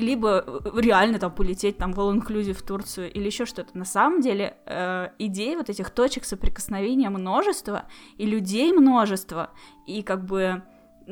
либо 0.00 0.44
э, 0.46 0.80
реально 0.80 1.18
там 1.18 1.32
полететь 1.34 1.78
там 1.78 1.92
в 1.92 1.98
all 1.98 2.14
inclusive 2.14 2.54
в 2.54 2.62
Турцию 2.62 3.12
или 3.12 3.26
еще 3.26 3.46
что-то. 3.46 3.76
На 3.76 3.84
самом 3.84 4.20
деле 4.20 4.56
э, 4.66 5.08
идей 5.18 5.56
вот 5.56 5.70
этих 5.70 5.90
точек 5.90 6.24
соприкосновения 6.24 7.10
множество, 7.10 7.86
и 8.16 8.26
людей 8.26 8.72
множество, 8.72 9.50
и 9.86 10.02
как 10.02 10.24
бы 10.24 10.62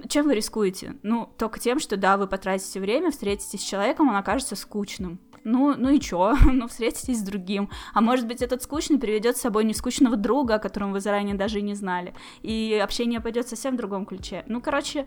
чем 0.08 0.26
вы 0.26 0.34
рискуете? 0.34 0.96
Ну, 1.02 1.28
только 1.38 1.60
тем, 1.60 1.78
что 1.78 1.96
да, 1.96 2.16
вы 2.16 2.26
потратите 2.26 2.80
время, 2.80 3.10
встретитесь 3.10 3.60
с 3.60 3.64
человеком, 3.64 4.08
он 4.08 4.16
окажется 4.16 4.56
скучным. 4.56 5.20
Ну, 5.44 5.74
ну 5.76 5.90
и 5.90 6.00
чё? 6.00 6.34
ну, 6.52 6.66
встретитесь 6.66 7.20
с 7.20 7.22
другим. 7.22 7.70
А 7.92 8.00
может 8.00 8.26
быть, 8.26 8.42
этот 8.42 8.62
скучный 8.62 8.98
приведет 8.98 9.36
с 9.36 9.42
собой 9.42 9.64
не 9.64 9.74
скучного 9.74 10.16
друга, 10.16 10.54
о 10.54 10.58
котором 10.58 10.92
вы 10.92 11.00
заранее 11.00 11.36
даже 11.36 11.60
и 11.60 11.62
не 11.62 11.74
знали. 11.74 12.14
И 12.42 12.80
общение 12.82 13.20
пойдет 13.20 13.46
совсем 13.46 13.74
в 13.74 13.76
другом 13.76 14.06
ключе. 14.06 14.42
Ну, 14.48 14.60
короче, 14.60 15.06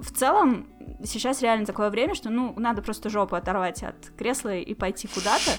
в 0.00 0.12
целом 0.12 0.68
сейчас 1.04 1.42
реально 1.42 1.66
такое 1.66 1.90
время, 1.90 2.14
что 2.14 2.30
ну 2.30 2.54
надо 2.56 2.82
просто 2.82 3.10
жопу 3.10 3.36
оторвать 3.36 3.82
от 3.82 4.10
кресла 4.16 4.56
и 4.56 4.74
пойти 4.74 5.08
куда-то 5.08 5.52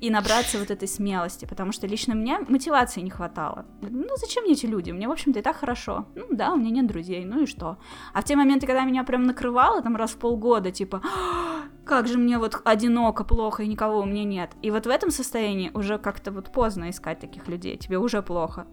и 0.00 0.10
набраться 0.10 0.58
вот 0.58 0.70
этой 0.70 0.86
смелости, 0.86 1.44
потому 1.44 1.72
что 1.72 1.86
лично 1.86 2.14
мне 2.14 2.38
мотивации 2.48 3.00
не 3.00 3.10
хватало. 3.10 3.66
Ну, 3.80 4.16
зачем 4.16 4.44
мне 4.44 4.52
эти 4.52 4.66
люди? 4.66 4.92
Мне, 4.92 5.08
в 5.08 5.10
общем-то, 5.10 5.40
и 5.40 5.42
так 5.42 5.56
хорошо. 5.56 6.06
Ну, 6.14 6.26
да, 6.30 6.52
у 6.52 6.56
меня 6.56 6.70
нет 6.70 6.86
друзей, 6.86 7.24
ну 7.24 7.42
и 7.42 7.46
что? 7.46 7.78
А 8.12 8.20
в 8.20 8.24
те 8.24 8.36
моменты, 8.36 8.66
когда 8.66 8.84
меня 8.84 9.02
прям 9.04 9.24
накрывало, 9.24 9.82
там, 9.82 9.96
раз 9.96 10.12
в 10.12 10.18
полгода, 10.18 10.70
типа, 10.70 11.02
«А, 11.04 11.62
как 11.84 12.06
же 12.06 12.18
мне 12.18 12.38
вот 12.38 12.60
одиноко, 12.64 13.24
плохо, 13.24 13.62
и 13.62 13.68
никого 13.68 14.00
у 14.00 14.04
меня 14.04 14.24
нет. 14.24 14.52
И 14.62 14.70
вот 14.70 14.86
в 14.86 14.88
этом 14.90 15.10
состоянии 15.10 15.70
уже 15.74 15.98
как-то 15.98 16.30
вот 16.30 16.52
поздно 16.52 16.90
искать 16.90 17.18
таких 17.18 17.48
людей, 17.48 17.76
тебе 17.76 17.98
уже 17.98 18.22
плохо. 18.22 18.66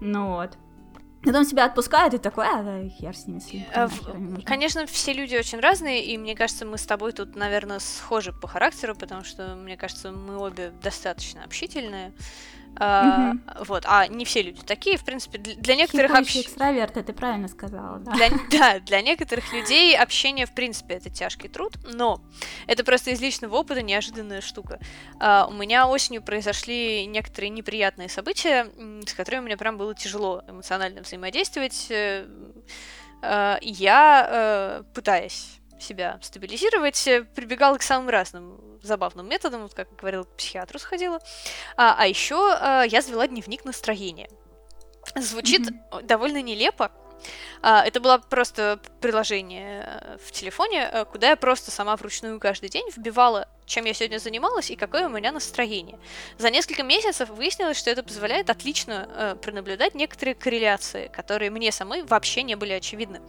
Ну 0.00 0.30
вот. 0.30 0.58
Потом 1.24 1.44
себя 1.44 1.64
отпускают, 1.64 2.14
и 2.14 2.18
такой, 2.18 2.46
а, 2.46 2.62
да, 2.62 2.88
хер 2.88 3.16
с 3.16 3.26
ними, 3.26 3.38
с 3.38 3.52
ними 3.52 3.66
а, 3.74 3.88
Конечно, 4.44 4.86
все 4.86 5.12
люди 5.12 5.36
очень 5.36 5.60
разные, 5.60 6.04
и 6.04 6.18
мне 6.18 6.34
кажется, 6.34 6.66
мы 6.66 6.78
с 6.78 6.86
тобой 6.86 7.12
тут, 7.12 7.34
наверное, 7.36 7.78
схожи 7.78 8.32
по 8.32 8.46
характеру, 8.46 8.94
потому 8.94 9.24
что, 9.24 9.54
мне 9.54 9.76
кажется, 9.76 10.12
мы 10.12 10.36
обе 10.36 10.72
достаточно 10.82 11.44
общительные. 11.44 12.12
А, 12.76 13.32
угу. 13.32 13.64
Вот, 13.66 13.84
а 13.86 14.06
не 14.08 14.24
все 14.24 14.42
люди 14.42 14.62
такие, 14.62 14.96
в 14.96 15.04
принципе, 15.04 15.38
для, 15.38 15.54
для 15.54 15.76
некоторых 15.76 16.12
общ... 16.12 16.36
экстраверты, 16.36 17.02
ты 17.02 17.12
правильно 17.12 17.48
сказала, 17.48 17.98
да. 17.98 18.12
Для, 18.12 18.30
да, 18.50 18.78
для 18.80 19.00
некоторых 19.02 19.52
людей 19.52 19.96
общение, 19.96 20.46
в 20.46 20.54
принципе, 20.54 20.94
это 20.94 21.10
тяжкий 21.10 21.48
труд, 21.48 21.74
но 21.84 22.20
это 22.66 22.84
просто 22.84 23.10
из 23.10 23.20
личного 23.20 23.56
опыта 23.56 23.82
неожиданная 23.82 24.40
штука. 24.40 24.80
А, 25.20 25.46
у 25.48 25.52
меня 25.52 25.86
осенью 25.86 26.22
произошли 26.22 27.06
некоторые 27.06 27.50
неприятные 27.50 28.08
события, 28.08 28.68
с 29.06 29.14
которыми 29.14 29.44
мне 29.44 29.56
прям 29.56 29.78
было 29.78 29.94
тяжело 29.94 30.42
эмоционально 30.48 31.02
взаимодействовать. 31.02 31.86
Э, 31.90 32.26
а, 33.22 33.58
я, 33.62 34.28
э, 34.30 34.82
пытаясь 34.94 35.60
себя 35.78 36.18
стабилизировать, 36.22 37.06
э, 37.06 37.24
прибегала 37.24 37.78
к 37.78 37.82
самым 37.82 38.08
разным 38.08 38.60
забавным 38.82 39.28
методом, 39.28 39.62
вот 39.62 39.74
как 39.74 39.94
говорила, 39.96 40.24
к 40.24 40.36
психиатру 40.36 40.78
сходила. 40.78 41.18
А, 41.76 41.96
а 41.98 42.06
еще 42.06 42.36
а, 42.36 42.82
я 42.82 43.02
завела 43.02 43.26
дневник 43.26 43.64
настроения. 43.64 44.28
Звучит 45.16 45.68
mm-hmm. 45.68 46.02
довольно 46.02 46.42
нелепо, 46.42 46.92
это 47.64 47.98
было 47.98 48.18
просто 48.18 48.78
приложение 49.00 49.84
э, 49.86 50.18
в 50.22 50.32
телефоне, 50.32 50.88
э, 50.92 51.04
куда 51.06 51.30
я 51.30 51.36
просто 51.36 51.70
сама 51.70 51.96
вручную 51.96 52.38
каждый 52.38 52.68
день 52.68 52.86
вбивала 52.94 53.48
чем 53.66 53.84
я 53.86 53.94
сегодня 53.94 54.18
занималась 54.18 54.70
и 54.70 54.76
какое 54.76 55.06
у 55.06 55.08
меня 55.08 55.32
настроение. 55.32 55.98
За 56.38 56.50
несколько 56.50 56.82
месяцев 56.82 57.28
выяснилось, 57.30 57.78
что 57.78 57.90
это 57.90 58.02
позволяет 58.02 58.50
отлично 58.50 59.08
э, 59.08 59.36
пронаблюдать 59.40 59.94
некоторые 59.94 60.34
корреляции, 60.34 61.08
которые 61.08 61.50
мне 61.50 61.72
самой 61.72 62.02
вообще 62.02 62.42
не 62.42 62.56
были 62.56 62.72
очевидны. 62.72 63.20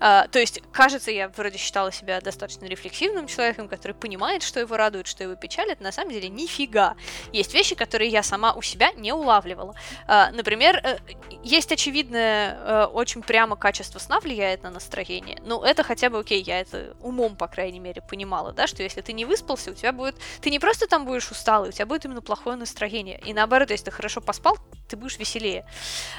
Э, 0.00 0.26
то 0.30 0.38
есть, 0.38 0.62
кажется, 0.72 1.10
я 1.10 1.28
вроде 1.28 1.58
считала 1.58 1.90
себя 1.90 2.20
достаточно 2.20 2.66
рефлексивным 2.66 3.26
человеком, 3.26 3.68
который 3.68 3.92
понимает, 3.92 4.42
что 4.42 4.60
его 4.60 4.76
радует, 4.76 5.06
что 5.06 5.24
его 5.24 5.34
печалит. 5.34 5.80
На 5.80 5.92
самом 5.92 6.12
деле, 6.12 6.28
нифига. 6.28 6.96
Есть 7.32 7.54
вещи, 7.54 7.74
которые 7.74 8.10
я 8.10 8.22
сама 8.22 8.52
у 8.52 8.62
себя 8.62 8.92
не 8.92 9.12
улавливала. 9.12 9.74
Э, 10.06 10.30
например, 10.30 11.00
есть 11.42 11.72
очевидное, 11.72 12.86
очень 12.86 13.22
прямо 13.22 13.56
качество 13.56 13.71
сна 13.98 14.20
влияет 14.20 14.62
на 14.62 14.70
настроение. 14.70 15.38
Ну, 15.44 15.62
это 15.62 15.82
хотя 15.82 16.10
бы 16.10 16.18
окей, 16.18 16.42
я 16.42 16.60
это 16.60 16.96
умом, 17.00 17.36
по 17.36 17.48
крайней 17.48 17.80
мере, 17.80 18.02
понимала, 18.02 18.52
да, 18.52 18.66
что 18.66 18.82
если 18.82 19.00
ты 19.00 19.12
не 19.12 19.24
выспался, 19.24 19.70
у 19.70 19.74
тебя 19.74 19.92
будет... 19.92 20.16
Ты 20.40 20.50
не 20.50 20.58
просто 20.58 20.86
там 20.86 21.04
будешь 21.04 21.30
усталый, 21.30 21.70
у 21.70 21.72
тебя 21.72 21.86
будет 21.86 22.04
именно 22.04 22.22
плохое 22.22 22.56
настроение. 22.56 23.20
И 23.24 23.32
наоборот, 23.32 23.70
если 23.70 23.86
ты 23.86 23.90
хорошо 23.90 24.20
поспал, 24.20 24.58
ты 24.88 24.96
будешь 24.96 25.18
веселее. 25.18 25.66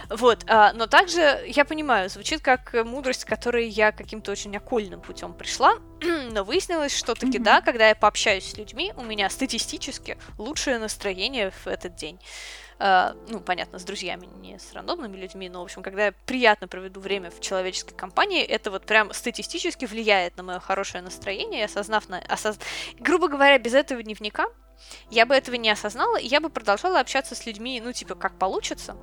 Вот. 0.10 0.44
А, 0.48 0.74
но 0.74 0.88
также, 0.88 1.44
я 1.48 1.66
понимаю, 1.66 2.10
звучит 2.10 2.42
как 2.42 2.74
мудрость, 2.86 3.26
к 3.26 3.28
которой 3.28 3.68
я 3.68 3.92
каким-то 3.92 4.32
очень 4.32 4.56
окольным 4.58 5.02
путем 5.02 5.34
пришла, 5.34 5.74
но 6.32 6.44
выяснилось, 6.44 6.96
что 6.96 7.14
таки 7.14 7.38
mm-hmm. 7.38 7.44
да, 7.44 7.62
когда 7.62 7.90
я 7.90 7.96
пообщаюсь 7.96 8.52
с 8.52 8.58
людьми, 8.58 8.94
у 8.98 9.04
меня 9.04 9.30
статистически 9.30 10.18
лучшее 10.38 10.80
настроение 10.80 11.52
в 11.52 11.68
этот 11.68 11.96
день. 11.96 12.20
Uh, 12.80 13.16
ну, 13.30 13.40
понятно, 13.40 13.80
с 13.80 13.84
друзьями, 13.84 14.28
не 14.42 14.58
с 14.58 14.74
рандомными 14.74 15.16
людьми, 15.16 15.48
но, 15.48 15.62
в 15.62 15.64
общем, 15.64 15.84
когда 15.84 16.08
я 16.08 16.12
приятно 16.26 16.68
проведу 16.68 17.00
время 17.00 17.30
в 17.30 17.40
человеческой 17.40 17.96
компании, 17.96 18.44
это 18.44 18.72
вот 18.72 18.86
прям 18.86 19.14
статистически 19.14 19.86
влияет 19.86 20.36
на 20.38 20.44
мое 20.44 20.60
хорошее 20.60 21.04
настроение, 21.04 21.66
осознав, 21.66 22.10
на, 22.10 22.20
осоз... 22.20 22.58
грубо 23.00 23.28
говоря, 23.28 23.58
без 23.60 23.74
этого 23.74 24.02
дневника 24.02 24.48
я 25.10 25.26
бы 25.26 25.36
этого 25.36 25.56
не 25.56 25.70
осознала, 25.70 26.18
и 26.18 26.28
я 26.28 26.42
бы 26.42 26.50
продолжала 26.50 27.00
общаться 27.00 27.36
с 27.36 27.46
людьми, 27.46 27.80
ну, 27.84 27.94
типа, 27.94 28.16
как 28.16 28.38
получится, 28.38 28.98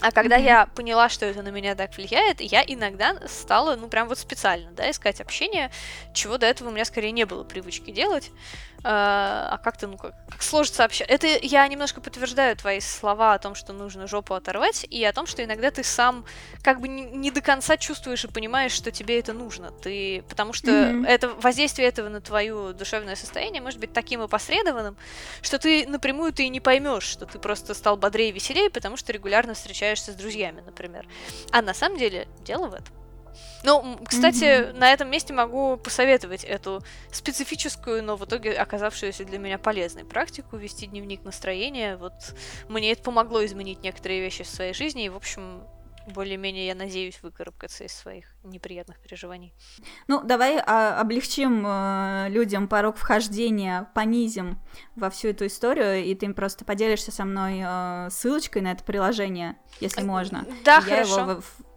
а 0.00 0.12
когда 0.12 0.38
mm-hmm. 0.38 0.44
я 0.44 0.66
поняла, 0.66 1.08
что 1.08 1.26
это 1.26 1.42
на 1.42 1.48
меня 1.48 1.74
так 1.74 1.96
влияет, 1.96 2.40
я 2.40 2.62
иногда 2.64 3.16
стала, 3.26 3.74
ну, 3.74 3.88
прям 3.88 4.06
вот 4.06 4.18
специально, 4.18 4.70
да, 4.72 4.88
искать 4.90 5.20
общение, 5.20 5.72
чего 6.14 6.38
до 6.38 6.46
этого 6.46 6.68
у 6.68 6.72
меня 6.72 6.84
скорее 6.84 7.10
не 7.10 7.26
было 7.26 7.42
привычки 7.42 7.90
делать. 7.90 8.30
А, 8.84 9.48
а 9.50 9.58
как-то, 9.58 9.88
ну, 9.88 9.96
как, 9.96 10.14
как 10.30 10.42
сложится 10.42 10.84
общаться. 10.84 11.12
Это 11.12 11.26
я 11.26 11.66
немножко 11.66 12.00
подтверждаю 12.00 12.56
твои 12.56 12.78
слова 12.80 13.34
о 13.34 13.38
том, 13.38 13.54
что 13.54 13.72
нужно 13.72 14.06
жопу 14.06 14.34
оторвать, 14.34 14.86
и 14.88 15.04
о 15.04 15.12
том, 15.12 15.26
что 15.26 15.42
иногда 15.42 15.70
ты 15.70 15.82
сам 15.82 16.24
как 16.62 16.80
бы 16.80 16.86
не, 16.86 17.02
не 17.02 17.30
до 17.30 17.40
конца 17.40 17.76
чувствуешь 17.76 18.24
и 18.24 18.28
понимаешь, 18.28 18.72
что 18.72 18.92
тебе 18.92 19.18
это 19.18 19.32
нужно. 19.32 19.72
Ты, 19.72 20.22
потому 20.28 20.52
что 20.52 20.70
mm-hmm. 20.70 21.06
это 21.06 21.28
воздействие 21.28 21.88
этого 21.88 22.08
на 22.08 22.20
твое 22.20 22.72
душевное 22.72 23.16
состояние 23.16 23.60
может 23.60 23.80
быть 23.80 23.92
таким 23.92 24.22
опосредованным, 24.22 24.96
что 25.42 25.58
ты 25.58 25.86
напрямую 25.88 26.32
ты 26.32 26.44
и 26.44 26.48
не 26.48 26.60
поймешь, 26.60 27.04
что 27.04 27.26
ты 27.26 27.38
просто 27.38 27.74
стал 27.74 27.96
бодрее 27.96 28.28
и 28.28 28.32
веселее, 28.32 28.70
потому 28.70 28.96
что 28.96 29.12
регулярно 29.12 29.54
встречаешься 29.54 30.12
с 30.12 30.14
друзьями, 30.14 30.62
например. 30.64 31.06
А 31.50 31.62
на 31.62 31.74
самом 31.74 31.98
деле 31.98 32.28
дело 32.44 32.68
в 32.68 32.74
этом. 32.74 32.97
Ну, 33.64 33.98
кстати, 34.04 34.44
mm-hmm. 34.44 34.78
на 34.78 34.92
этом 34.92 35.10
месте 35.10 35.32
могу 35.32 35.76
посоветовать 35.76 36.44
эту 36.44 36.82
специфическую, 37.10 38.02
но 38.02 38.16
в 38.16 38.24
итоге 38.24 38.52
оказавшуюся 38.52 39.24
для 39.24 39.38
меня 39.38 39.58
полезной 39.58 40.04
практику 40.04 40.56
вести 40.56 40.86
дневник 40.86 41.24
настроения. 41.24 41.96
Вот 41.96 42.12
мне 42.68 42.92
это 42.92 43.02
помогло 43.02 43.44
изменить 43.44 43.82
некоторые 43.82 44.20
вещи 44.20 44.44
в 44.44 44.48
своей 44.48 44.74
жизни, 44.74 45.06
и, 45.06 45.08
в 45.08 45.16
общем, 45.16 45.62
более-менее, 46.08 46.66
я 46.66 46.74
надеюсь, 46.74 47.18
выкарабкаться 47.22 47.84
из 47.84 47.92
своих 47.92 48.26
неприятных 48.42 48.98
переживаний. 48.98 49.54
Ну, 50.06 50.22
давай 50.22 50.58
а, 50.58 51.00
облегчим 51.00 51.64
э, 51.66 52.28
людям 52.30 52.68
порог 52.68 52.96
вхождения, 52.96 53.90
понизим 53.94 54.58
во 54.96 55.10
всю 55.10 55.28
эту 55.28 55.46
историю, 55.46 56.04
и 56.04 56.14
ты 56.14 56.26
им 56.26 56.34
просто 56.34 56.64
поделишься 56.64 57.12
со 57.12 57.24
мной 57.24 57.62
э, 57.64 58.08
ссылочкой 58.10 58.62
на 58.62 58.72
это 58.72 58.84
приложение, 58.84 59.56
если 59.80 60.02
можно. 60.02 60.46
Да, 60.64 60.76
я 60.76 60.80
хорошо. 60.80 61.20
Его 61.20 61.40
в, 61.40 61.67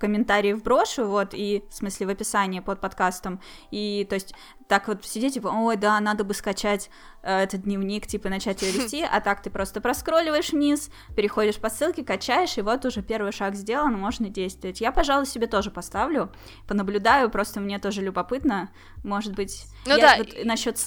комментарии 0.00 0.52
вброшу, 0.54 1.06
вот, 1.06 1.28
и, 1.32 1.62
в 1.70 1.74
смысле, 1.74 2.06
в 2.06 2.10
описании 2.10 2.60
под 2.60 2.80
подкастом, 2.80 3.40
и, 3.70 4.06
то 4.08 4.14
есть, 4.14 4.34
так 4.66 4.88
вот 4.88 5.04
сидеть, 5.04 5.34
типа, 5.34 5.48
ой, 5.48 5.76
да, 5.76 6.00
надо 6.00 6.24
бы 6.24 6.32
скачать 6.32 6.90
э, 7.22 7.42
этот 7.42 7.62
дневник, 7.62 8.06
типа, 8.06 8.28
начать 8.28 8.62
его 8.62 8.82
вести, 8.82 9.02
а 9.02 9.20
так 9.20 9.42
ты 9.42 9.50
просто 9.50 9.80
проскролливаешь 9.80 10.52
вниз, 10.52 10.90
переходишь 11.14 11.56
по 11.56 11.68
ссылке, 11.68 12.02
качаешь, 12.02 12.56
и 12.56 12.62
вот 12.62 12.84
уже 12.84 13.02
первый 13.02 13.32
шаг 13.32 13.54
сделан, 13.54 13.94
можно 13.94 14.28
действовать. 14.28 14.80
Я, 14.80 14.90
пожалуй, 14.90 15.26
себе 15.26 15.46
тоже 15.46 15.70
поставлю, 15.70 16.32
понаблюдаю, 16.66 17.30
просто 17.30 17.60
мне 17.60 17.78
тоже 17.78 18.00
любопытно, 18.00 18.70
может 19.04 19.34
быть, 19.34 19.66
ну 19.86 19.96
я 19.96 20.16
да. 20.16 20.18
вот 20.18 20.44
насчет 20.44 20.78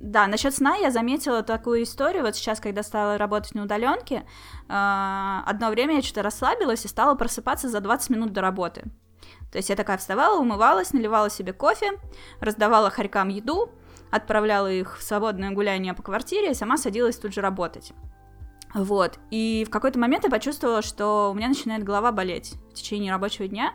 да, 0.00 0.26
насчет 0.26 0.54
сна 0.54 0.76
я 0.76 0.90
заметила 0.90 1.42
такую 1.42 1.82
историю. 1.82 2.22
Вот 2.22 2.36
сейчас, 2.36 2.60
когда 2.60 2.82
стала 2.82 3.18
работать 3.18 3.54
на 3.54 3.64
удаленке, 3.64 4.24
э, 4.68 5.40
одно 5.46 5.70
время 5.70 5.96
я 5.96 6.02
что-то 6.02 6.22
расслабилась 6.22 6.84
и 6.84 6.88
стала 6.88 7.14
просыпаться 7.14 7.68
за 7.68 7.80
20 7.80 8.10
минут 8.10 8.32
до 8.32 8.40
работы. 8.40 8.84
То 9.50 9.58
есть 9.58 9.70
я 9.70 9.76
такая 9.76 9.98
вставала, 9.98 10.40
умывалась, 10.40 10.92
наливала 10.92 11.30
себе 11.30 11.52
кофе, 11.52 11.92
раздавала 12.40 12.90
хорькам 12.90 13.28
еду, 13.28 13.70
отправляла 14.10 14.70
их 14.70 14.98
в 14.98 15.02
свободное 15.02 15.50
гуляние 15.50 15.94
по 15.94 16.02
квартире 16.02 16.50
и 16.50 16.54
сама 16.54 16.76
садилась 16.76 17.16
тут 17.16 17.32
же 17.32 17.40
работать. 17.40 17.92
Вот. 18.74 19.18
И 19.30 19.64
в 19.66 19.70
какой-то 19.70 19.98
момент 19.98 20.24
я 20.24 20.30
почувствовала, 20.30 20.82
что 20.82 21.30
у 21.30 21.34
меня 21.34 21.48
начинает 21.48 21.84
голова 21.84 22.10
болеть 22.10 22.54
в 22.70 22.74
течение 22.74 23.12
рабочего 23.12 23.46
дня. 23.46 23.72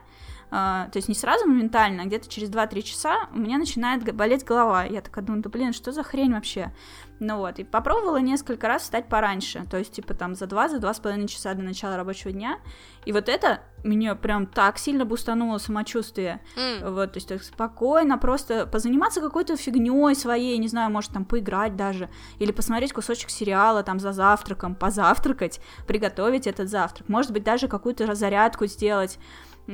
Uh, 0.52 0.90
то 0.90 0.94
есть 0.96 1.08
не 1.08 1.14
сразу 1.14 1.46
моментально, 1.46 2.04
а 2.04 2.06
где-то 2.08 2.28
через 2.28 2.50
2-3 2.50 2.82
часа 2.82 3.30
у 3.32 3.38
меня 3.38 3.60
начинает 3.60 4.04
болеть 4.16 4.44
голова. 4.44 4.84
Я 4.84 5.02
такая 5.02 5.24
думаю, 5.24 5.44
да 5.44 5.50
блин, 5.50 5.74
что 5.74 5.92
за 5.92 6.02
хрень 6.02 6.34
вообще? 6.34 6.74
Ну 7.20 7.38
вот, 7.38 7.60
и 7.60 7.64
попробовала 7.64 8.18
несколько 8.18 8.68
раз 8.68 8.84
встать 8.84 9.10
пораньше, 9.10 9.66
то 9.70 9.78
есть 9.78 9.92
типа 9.92 10.14
там 10.14 10.36
за 10.36 10.48
2, 10.48 10.70
за 10.70 10.80
два 10.80 10.94
с 10.94 11.00
половиной 11.00 11.28
часа 11.28 11.54
до 11.54 11.62
начала 11.62 11.98
рабочего 11.98 12.32
дня. 12.32 12.60
И 13.06 13.12
вот 13.12 13.28
это 13.28 13.62
меня 13.84 14.16
прям 14.16 14.46
так 14.46 14.78
сильно 14.78 15.06
бустануло 15.06 15.58
самочувствие. 15.58 16.42
Mm. 16.56 16.92
Вот, 16.92 17.14
то 17.14 17.18
есть 17.18 17.28
так 17.28 17.44
спокойно 17.44 18.18
просто 18.18 18.66
позаниматься 18.66 19.22
какой-то 19.22 19.58
фигней 19.58 20.16
своей, 20.16 20.58
не 20.58 20.68
знаю, 20.68 20.92
может 20.92 21.12
там 21.12 21.26
поиграть 21.26 21.76
даже, 21.76 22.10
или 22.40 22.52
посмотреть 22.52 22.94
кусочек 22.94 23.30
сериала 23.30 23.84
там 23.84 24.00
за 24.00 24.14
завтраком, 24.14 24.76
позавтракать, 24.76 25.60
приготовить 25.88 26.48
этот 26.48 26.70
завтрак, 26.70 27.10
может 27.10 27.32
быть 27.32 27.44
даже 27.44 27.68
какую-то 27.68 28.16
зарядку 28.16 28.66
сделать. 28.66 29.20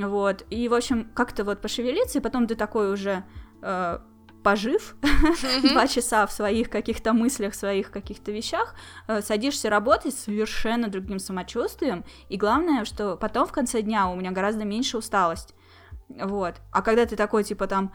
Вот, 0.03 0.45
и, 0.49 0.67
в 0.67 0.73
общем, 0.73 1.09
как-то 1.13 1.45
вот 1.45 1.61
пошевелиться, 1.61 2.19
и 2.19 2.21
потом 2.21 2.47
ты 2.47 2.55
такой 2.55 2.91
уже 2.91 3.23
э, 3.61 3.99
пожив 4.43 4.95
два 5.63 5.87
часа 5.87 6.27
в 6.27 6.31
своих 6.33 6.69
каких-то 6.69 7.13
мыслях, 7.13 7.53
в 7.53 7.55
своих 7.55 7.91
каких-то 7.91 8.31
вещах, 8.31 8.75
э, 9.07 9.21
садишься 9.21 9.69
работать 9.69 10.13
совершенно 10.13 10.89
другим 10.89 11.19
самочувствием, 11.19 12.03
и 12.27 12.35
главное, 12.35 12.83
что 12.83 13.15
потом 13.15 13.47
в 13.47 13.53
конце 13.53 13.81
дня 13.81 14.09
у 14.09 14.15
меня 14.15 14.31
гораздо 14.31 14.65
меньше 14.65 14.97
усталость. 14.97 15.55
Вот. 16.07 16.55
А 16.71 16.81
когда 16.81 17.05
ты 17.05 17.15
такой, 17.15 17.43
типа, 17.43 17.67
там, 17.67 17.91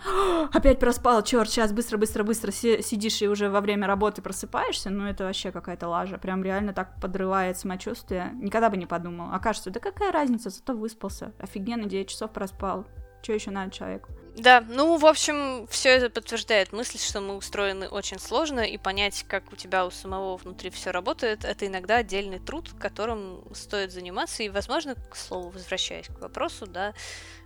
опять 0.52 0.78
проспал, 0.78 1.22
черт, 1.22 1.48
сейчас 1.48 1.72
быстро-быстро-быстро 1.72 2.50
сидишь 2.50 3.22
и 3.22 3.28
уже 3.28 3.48
во 3.48 3.60
время 3.60 3.86
работы 3.86 4.20
просыпаешься, 4.20 4.90
ну, 4.90 5.06
это 5.06 5.24
вообще 5.24 5.52
какая-то 5.52 5.89
лажа. 5.89 6.18
Прям 6.18 6.42
реально 6.42 6.72
так 6.72 7.00
подрывает 7.00 7.58
самочувствие. 7.58 8.32
Никогда 8.34 8.68
бы 8.68 8.76
не 8.76 8.86
подумал. 8.86 9.28
А 9.32 9.39
кажется, 9.39 9.70
да 9.70 9.80
какая 9.80 10.12
разница, 10.12 10.50
зато 10.50 10.74
выспался. 10.74 11.32
Офигенно, 11.39 11.86
9 11.86 12.08
часов 12.08 12.32
проспал. 12.32 12.86
Что 13.22 13.32
еще 13.32 13.50
надо 13.50 13.70
человеку? 13.70 14.10
Да, 14.36 14.60
ну, 14.60 14.97
в 14.97 15.07
общем, 15.07 15.67
все 15.68 15.91
это 15.91 16.09
подтверждает 16.09 16.73
мысль, 16.73 16.99
что 16.99 17.20
мы 17.20 17.36
устроены 17.36 17.89
очень 17.89 18.18
сложно, 18.18 18.60
и 18.60 18.78
понять, 18.78 19.25
как 19.28 19.52
у 19.52 19.57
тебя 19.57 19.84
у 19.84 19.91
самого 19.91 20.36
внутри 20.36 20.70
все 20.70 20.92
работает, 20.92 21.44
это 21.44 21.67
иногда 21.67 21.97
отдельный 21.97 22.39
труд, 22.39 22.70
которым 22.78 23.42
стоит 23.55 23.92
заниматься. 23.92 24.42
И, 24.42 24.49
возможно, 24.49 24.94
к 24.94 25.17
слову, 25.17 25.50
возвращаясь 25.50 26.07
к 26.07 26.20
вопросу, 26.20 26.67
да, 26.67 26.94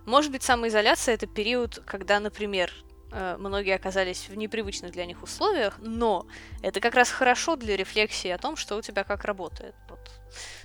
может 0.05 0.31
быть, 0.31 0.43
самоизоляция 0.43 1.15
это 1.15 1.27
период, 1.27 1.81
когда, 1.85 2.19
например, 2.19 2.71
э, 3.11 3.35
многие 3.39 3.73
оказались 3.73 4.29
в 4.29 4.35
непривычных 4.35 4.91
для 4.91 5.05
них 5.05 5.23
условиях, 5.23 5.79
но 5.79 6.27
это 6.61 6.79
как 6.79 6.93
раз 6.93 7.09
хорошо 7.09 7.55
для 7.55 7.75
рефлексии 7.75 8.29
о 8.29 8.37
том, 8.37 8.55
что 8.55 8.77
у 8.77 8.81
тебя 8.81 9.03
как 9.03 9.25
работает. 9.25 9.73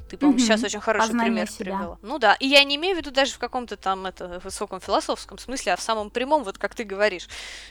Ты, 0.09 0.17
по-моему, 0.17 0.39
mm-hmm. 0.39 0.45
сейчас 0.45 0.65
очень 0.65 0.81
хороший 0.81 1.09
Познание 1.09 1.31
пример 1.31 1.51
себя. 1.51 1.65
привела. 1.65 1.99
Ну 2.03 2.19
да, 2.19 2.35
и 2.35 2.47
я 2.47 2.65
не 2.65 2.77
имею 2.77 2.97
в 2.97 2.99
виду 2.99 3.11
даже 3.11 3.33
в 3.33 3.39
каком-то 3.39 3.77
там 3.77 4.07
это 4.07 4.41
высоком 4.43 4.81
философском 4.81 5.39
смысле, 5.39 5.75
а 5.75 5.77
в 5.77 5.81
самом 5.81 6.11
прямом, 6.11 6.45
вот 6.45 6.59
как 6.59 6.75
ты 6.75 6.85
говоришь, 6.85 7.29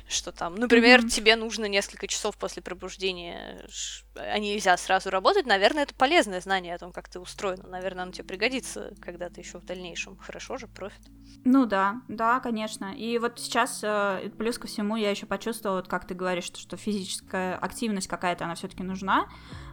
что 0.08 0.32
там, 0.32 0.56
например, 0.56 1.02
mm-hmm. 1.02 1.10
тебе 1.10 1.36
нужно 1.36 1.66
несколько 1.66 2.08
часов 2.08 2.38
после 2.38 2.61
пробуждения, 2.61 3.66
а 4.16 4.40
нельзя 4.40 4.76
сразу 4.78 5.10
работать, 5.10 5.45
наверное, 5.45 5.84
это 5.84 5.94
полезное 5.94 6.42
знание 6.42 6.76
о 6.76 6.78
том, 6.78 6.92
как 6.92 7.10
ты 7.10 7.19
устроена, 7.19 7.68
наверное, 7.68 8.03
оно 8.03 8.11
тебе 8.11 8.26
пригодится 8.26 8.94
когда-то 9.02 9.40
еще 9.42 9.60
в 9.60 9.66
дальнейшем. 9.66 10.18
Хорошо 10.18 10.58
же, 10.58 10.68
профит. 10.68 11.02
Ну 11.45 11.66
да, 11.66 12.02
да, 12.08 12.40
конечно. 12.40 12.94
И 12.95 13.18
вот 13.18 13.40
сейчас 13.40 13.82
э, 13.84 14.30
плюс 14.38 14.58
ко 14.58 14.68
всему 14.68 14.95
я 14.95 15.10
еще 15.10 15.26
почувствовала, 15.26 15.78
вот 15.78 15.88
как 15.88 16.06
ты 16.06 16.14
говоришь, 16.14 16.45
что, 16.45 16.60
что 16.60 16.78
физическая 16.78 17.56
активность 17.58 18.08
какая-то 18.08 18.45
она 18.45 18.56
все-таки 18.56 18.84
нужна. 18.84 19.28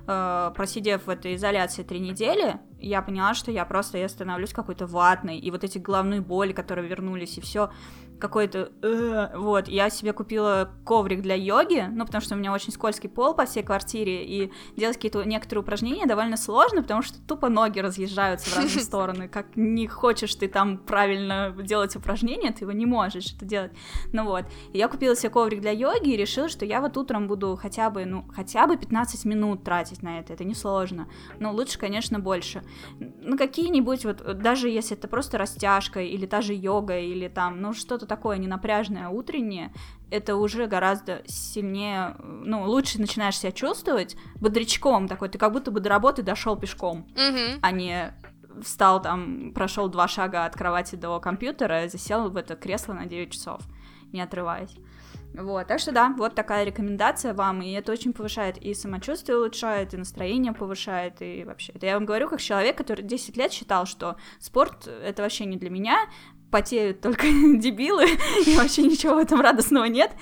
Э, 0.09 0.52
просидев 0.55 1.07
в 1.07 1.10
этой 1.10 1.35
изоляции 1.35 1.83
три 1.83 1.99
недели, 1.99 2.60
я 2.78 3.02
поняла, 3.02 3.35
что 3.35 3.51
я 3.51 3.65
просто 3.65 3.99
я 3.99 4.09
становлюсь 4.09 4.52
какой-то 4.52 4.86
ватной, 4.86 5.39
и 5.39 5.51
вот 5.51 5.65
эти 5.65 5.78
головные 5.78 6.20
боли, 6.20 6.52
которые 6.52 6.89
вернулись, 6.89 7.39
и 7.39 7.41
все 7.41 7.70
какой-то... 8.19 8.73
Э, 8.83 9.36
вот, 9.36 9.69
я 9.69 9.91
себе 9.91 10.12
купила 10.12 10.70
коврик 10.85 11.23
для 11.23 11.35
йоги, 11.35 11.86
ну, 11.91 12.05
потому 12.05 12.23
что 12.23 12.35
у 12.35 12.39
меня 12.39 12.53
очень 12.53 12.73
скользкий 12.73 13.09
пол 13.09 13.35
по 13.35 13.47
всей 13.47 13.62
квартире, 13.62 14.25
и 14.25 14.53
делать 14.77 14.97
какие-то 14.97 15.23
некоторые 15.25 15.62
упражнения 15.62 16.07
довольно 16.07 16.36
сложно, 16.36 16.83
потому 16.83 17.03
что 17.03 17.20
тупо 17.27 17.49
ноги 17.49 17.81
разъезжаются 17.81 18.51
в 18.51 18.57
разные 18.57 18.85
стороны. 18.85 19.28
Как 19.28 19.57
не 19.57 19.86
хочешь 19.86 20.35
ты 20.35 20.49
там 20.49 20.78
правильно 20.78 21.55
делать 21.62 21.95
упражнения, 21.97 22.53
ты 22.53 22.65
его 22.65 22.73
не 22.73 22.86
можешь 22.86 23.35
это 23.35 23.45
делать. 23.45 23.73
Ну 24.12 24.25
вот, 24.25 24.45
и 24.73 24.78
я 24.78 24.89
купила 24.89 25.15
себе 25.15 25.31
коврик 25.31 25.61
для 25.61 25.73
йоги 25.73 26.11
и 26.11 26.17
решила, 26.17 26.49
что 26.49 26.65
я 26.65 26.81
вот 26.81 26.97
утром 26.97 27.28
буду 27.28 27.59
хотя 27.61 27.91
бы, 27.91 28.05
ну, 28.05 28.25
хотя 28.35 28.67
бы 28.67 28.77
15 28.77 29.25
минут 29.25 29.65
тратить 29.65 30.03
на 30.03 30.19
это, 30.20 30.33
это 30.33 30.45
несложно. 30.45 31.09
Но 31.39 31.53
лучше, 31.53 31.78
конечно, 31.78 32.19
больше. 32.19 32.62
Ну, 32.99 33.36
какие-нибудь 33.36 34.05
вот, 34.05 34.39
даже 34.39 34.69
если 34.69 34.97
это 34.97 35.09
просто 35.09 35.39
растяжка, 35.39 36.01
или 36.01 36.27
та 36.27 36.41
же 36.41 36.55
йога, 36.55 36.99
или 36.99 37.28
там, 37.28 37.61
ну, 37.61 37.75
что-то 37.75 38.06
что-то 38.07 38.17
такое 38.17 38.39
ненапряжное 38.39 39.09
утреннее, 39.09 39.73
это 40.10 40.36
уже 40.36 40.67
гораздо 40.67 41.23
сильнее, 41.26 42.17
ну, 42.20 42.65
лучше 42.65 43.01
начинаешь 43.01 43.39
себя 43.39 43.52
чувствовать 43.52 44.17
бодрячком 44.36 45.09
такой, 45.09 45.28
ты 45.28 45.39
как 45.39 45.52
будто 45.52 45.70
бы 45.70 45.81
до 45.81 45.91
работы 45.91 46.23
дошел 46.23 46.57
пешком, 46.57 47.07
mm-hmm. 47.15 47.59
а 47.60 47.70
не 47.73 48.15
встал 48.62 49.02
там, 49.02 49.52
прошел 49.52 49.89
два 49.89 50.09
шага 50.09 50.47
от 50.47 50.55
кровати 50.55 50.97
до 50.97 51.20
компьютера, 51.20 51.89
засел 51.89 52.31
в 52.31 52.36
это 52.36 52.57
кресло 52.57 52.94
на 52.94 53.07
9 53.07 53.33
часов, 53.33 53.60
не 54.12 54.23
отрываясь. 54.23 54.76
Вот, 55.35 55.67
так 55.67 55.81
что 55.81 55.93
да, 55.93 56.15
вот 56.17 56.35
такая 56.35 56.65
рекомендация 56.65 57.35
вам, 57.35 57.60
и 57.60 57.70
это 57.73 57.93
очень 57.93 58.15
повышает 58.15 58.57
и 58.57 58.73
самочувствие 58.73 59.36
улучшает, 59.36 59.93
и 59.93 59.99
настроение 59.99 60.52
повышает, 60.52 61.20
и 61.20 61.44
вообще. 61.44 61.73
Это 61.73 61.86
я 61.86 61.94
вам 61.94 62.07
говорю 62.07 62.28
как 62.28 62.41
человек, 62.41 62.78
который 62.78 63.02
10 63.02 63.36
лет 63.36 63.52
считал, 63.52 63.85
что 63.85 64.17
спорт— 64.39 64.86
это 65.05 65.23
вообще 65.23 65.44
не 65.44 65.59
для 65.59 65.68
меня, 65.68 65.99
потеют 66.50 67.00
только 67.00 67.26
дебилы, 67.57 68.07
и 68.47 68.57
вообще 68.57 68.83
ничего 68.83 69.15
в 69.15 69.18
этом 69.18 69.41
радостного 69.41 69.84
нет. 69.84 70.12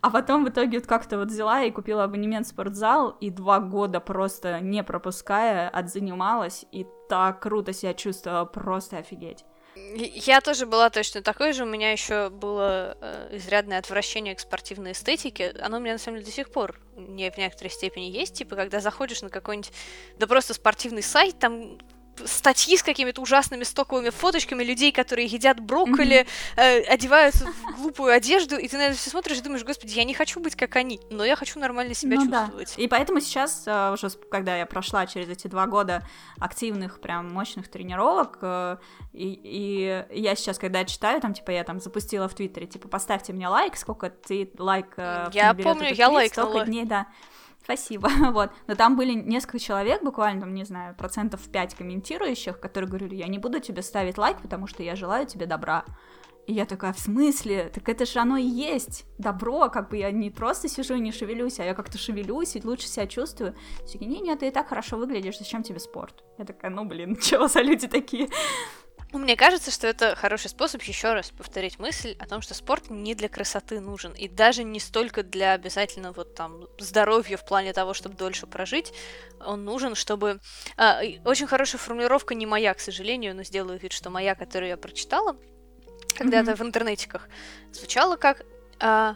А 0.00 0.10
потом 0.10 0.44
в 0.44 0.48
итоге 0.48 0.78
вот 0.78 0.86
как-то 0.86 1.18
вот 1.18 1.28
взяла 1.28 1.62
и 1.62 1.70
купила 1.70 2.04
абонемент 2.04 2.46
в 2.46 2.50
спортзал, 2.50 3.16
и 3.20 3.30
два 3.30 3.60
года 3.60 4.00
просто 4.00 4.60
не 4.60 4.82
пропуская, 4.82 5.68
отзанималась, 5.68 6.64
и 6.72 6.86
так 7.08 7.40
круто 7.40 7.72
себя 7.72 7.94
чувствовала, 7.94 8.44
просто 8.44 8.98
офигеть. 8.98 9.44
Я 9.76 10.40
тоже 10.40 10.66
была 10.66 10.88
точно 10.88 11.20
такой 11.20 11.52
же. 11.52 11.64
У 11.64 11.66
меня 11.66 11.90
еще 11.90 12.30
было 12.30 12.96
э, 13.00 13.36
изрядное 13.36 13.78
отвращение 13.78 14.34
к 14.36 14.40
спортивной 14.40 14.92
эстетике. 14.92 15.52
Оно 15.60 15.78
у 15.78 15.80
меня 15.80 15.94
на 15.94 15.98
самом 15.98 16.18
деле 16.18 16.26
до 16.26 16.32
сих 16.32 16.50
пор 16.50 16.80
не 16.96 17.28
в 17.30 17.38
некоторой 17.38 17.70
степени 17.70 18.04
есть. 18.04 18.34
Типа, 18.34 18.54
когда 18.54 18.78
заходишь 18.78 19.22
на 19.22 19.30
какой-нибудь, 19.30 19.72
да 20.18 20.28
просто 20.28 20.54
спортивный 20.54 21.02
сайт, 21.02 21.40
там 21.40 21.78
статьи 22.24 22.76
с 22.76 22.82
какими-то 22.82 23.20
ужасными 23.20 23.64
стоковыми 23.64 24.10
фоточками 24.10 24.62
людей, 24.62 24.92
которые 24.92 25.26
едят 25.26 25.60
брокколи, 25.60 26.26
mm-hmm. 26.56 26.60
э, 26.60 26.80
одеваются 26.82 27.46
в 27.46 27.76
глупую 27.76 28.12
одежду, 28.12 28.56
и 28.56 28.68
ты 28.68 28.76
на 28.76 28.86
это 28.86 28.96
все 28.96 29.10
смотришь 29.10 29.38
и 29.38 29.42
думаешь, 29.42 29.64
господи, 29.64 29.92
я 29.92 30.04
не 30.04 30.14
хочу 30.14 30.40
быть 30.40 30.56
как 30.56 30.76
они, 30.76 31.00
но 31.10 31.24
я 31.24 31.36
хочу 31.36 31.58
нормально 31.58 31.94
себя 31.94 32.16
ну, 32.16 32.26
чувствовать. 32.26 32.74
Да. 32.76 32.82
И 32.82 32.88
поэтому 32.88 33.20
сейчас, 33.20 33.64
э, 33.66 33.92
уже 33.92 34.10
когда 34.30 34.56
я 34.56 34.66
прошла 34.66 35.06
через 35.06 35.28
эти 35.28 35.46
два 35.46 35.66
года 35.66 36.06
активных, 36.38 37.00
прям 37.00 37.32
мощных 37.32 37.68
тренировок, 37.68 38.38
э, 38.42 38.76
и, 39.12 39.40
и 39.42 40.20
я 40.20 40.34
сейчас, 40.34 40.58
когда 40.58 40.84
читаю, 40.84 41.20
там, 41.20 41.34
типа, 41.34 41.50
я 41.50 41.64
там 41.64 41.80
запустила 41.80 42.28
в 42.28 42.34
Твиттере, 42.34 42.66
типа, 42.66 42.88
поставьте 42.88 43.32
мне 43.32 43.48
лайк, 43.48 43.76
сколько 43.76 44.10
ты 44.10 44.50
лайк... 44.58 44.94
Э, 44.96 45.28
я 45.32 45.54
помню, 45.54 45.92
я 45.94 46.08
лайкнула. 46.08 46.48
Столько 46.48 46.66
дней, 46.66 46.84
да 46.84 47.06
Спасибо, 47.64 48.08
вот. 48.32 48.50
Но 48.66 48.74
там 48.74 48.96
были 48.96 49.14
несколько 49.14 49.58
человек, 49.58 50.02
буквально, 50.02 50.42
там, 50.42 50.54
не 50.54 50.64
знаю, 50.64 50.94
процентов 50.94 51.40
5 51.48 51.74
комментирующих, 51.74 52.60
которые 52.60 52.88
говорили, 52.88 53.16
я 53.16 53.26
не 53.26 53.38
буду 53.38 53.58
тебе 53.58 53.82
ставить 53.82 54.18
лайк, 54.18 54.40
потому 54.42 54.66
что 54.66 54.82
я 54.82 54.94
желаю 54.94 55.26
тебе 55.26 55.46
добра. 55.46 55.84
И 56.46 56.52
я 56.52 56.66
такая, 56.66 56.92
в 56.92 56.98
смысле? 56.98 57.70
Так 57.72 57.88
это 57.88 58.04
же 58.04 58.18
оно 58.18 58.36
и 58.36 58.44
есть 58.44 59.06
добро, 59.16 59.70
как 59.70 59.88
бы 59.88 59.96
я 59.96 60.10
не 60.10 60.30
просто 60.30 60.68
сижу 60.68 60.94
и 60.94 61.00
не 61.00 61.10
шевелюсь, 61.10 61.58
а 61.58 61.64
я 61.64 61.72
как-то 61.72 61.96
шевелюсь 61.96 62.54
и 62.54 62.62
лучше 62.62 62.86
себя 62.86 63.06
чувствую. 63.06 63.54
Все 63.84 63.94
такие, 63.94 64.10
не-не, 64.10 64.36
ты 64.36 64.48
и 64.48 64.50
так 64.50 64.68
хорошо 64.68 64.98
выглядишь, 64.98 65.38
зачем 65.38 65.62
тебе 65.62 65.78
спорт? 65.78 66.22
Я 66.36 66.44
такая, 66.44 66.70
ну 66.70 66.84
блин, 66.84 67.16
чего 67.20 67.48
за 67.48 67.62
люди 67.62 67.88
такие? 67.88 68.28
Ну, 69.14 69.20
мне 69.20 69.36
кажется, 69.36 69.70
что 69.70 69.86
это 69.86 70.16
хороший 70.16 70.50
способ 70.50 70.82
еще 70.82 71.12
раз 71.12 71.30
повторить 71.30 71.78
мысль 71.78 72.16
о 72.18 72.26
том, 72.26 72.42
что 72.42 72.52
спорт 72.52 72.90
не 72.90 73.14
для 73.14 73.28
красоты 73.28 73.78
нужен, 73.78 74.10
и 74.10 74.26
даже 74.26 74.64
не 74.64 74.80
столько 74.80 75.22
для 75.22 75.52
обязательно 75.52 76.10
вот 76.10 76.34
там 76.34 76.66
здоровья 76.80 77.36
в 77.36 77.46
плане 77.46 77.72
того, 77.72 77.94
чтобы 77.94 78.16
дольше 78.16 78.48
прожить, 78.48 78.92
он 79.38 79.64
нужен, 79.64 79.94
чтобы... 79.94 80.40
А, 80.76 81.00
очень 81.24 81.46
хорошая 81.46 81.80
формулировка, 81.80 82.34
не 82.34 82.44
моя, 82.44 82.74
к 82.74 82.80
сожалению, 82.80 83.36
но 83.36 83.44
сделаю 83.44 83.78
вид, 83.78 83.92
что 83.92 84.10
моя, 84.10 84.34
которую 84.34 84.70
я 84.70 84.76
прочитала, 84.76 85.36
когда-то 86.16 86.50
mm-hmm. 86.50 86.56
в 86.56 86.62
интернетиках, 86.62 87.28
звучало 87.70 88.16
как 88.16 88.44
а, 88.80 89.14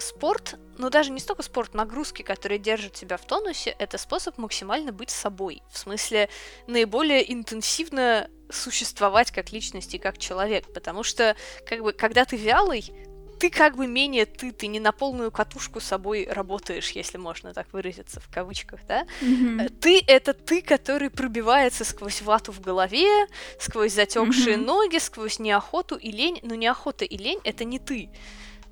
спорт, 0.00 0.56
но 0.76 0.90
даже 0.90 1.10
не 1.10 1.20
столько 1.20 1.42
спорт, 1.42 1.74
нагрузки, 1.74 2.22
которые 2.22 2.58
держат 2.58 2.92
тебя 2.92 3.16
в 3.16 3.26
тонусе, 3.26 3.74
это 3.78 3.98
способ 3.98 4.38
максимально 4.38 4.92
быть 4.92 5.10
собой. 5.10 5.62
В 5.72 5.78
смысле, 5.78 6.28
наиболее 6.66 7.32
интенсивно 7.32 8.28
существовать 8.50 9.30
как 9.30 9.52
личность 9.52 9.94
и 9.94 9.98
как 9.98 10.18
человек. 10.18 10.72
Потому 10.72 11.02
что, 11.02 11.36
как 11.66 11.82
бы, 11.82 11.92
когда 11.92 12.24
ты 12.24 12.36
вялый, 12.36 12.92
ты 13.38 13.50
как 13.50 13.76
бы 13.76 13.86
менее 13.86 14.26
ты, 14.26 14.52
ты 14.52 14.66
не 14.66 14.80
на 14.80 14.92
полную 14.92 15.30
катушку 15.30 15.80
собой 15.80 16.26
работаешь, 16.28 16.90
если 16.90 17.18
можно 17.18 17.54
так 17.54 17.72
выразиться 17.72 18.20
в 18.20 18.28
кавычках, 18.28 18.80
да? 18.86 19.06
Mm-hmm. 19.20 19.78
Ты 19.80 20.02
это 20.06 20.34
ты, 20.34 20.60
который 20.60 21.10
пробивается 21.10 21.84
сквозь 21.84 22.20
вату 22.22 22.52
в 22.52 22.60
голове, 22.60 23.26
сквозь 23.60 23.92
затекшие 23.92 24.56
mm-hmm. 24.56 24.64
ноги, 24.64 24.98
сквозь 24.98 25.38
неохоту 25.38 25.96
и 25.96 26.10
лень. 26.10 26.40
Но 26.42 26.54
неохота 26.54 27.04
и 27.04 27.16
лень 27.16 27.40
это 27.44 27.64
не 27.64 27.78
ты. 27.78 28.10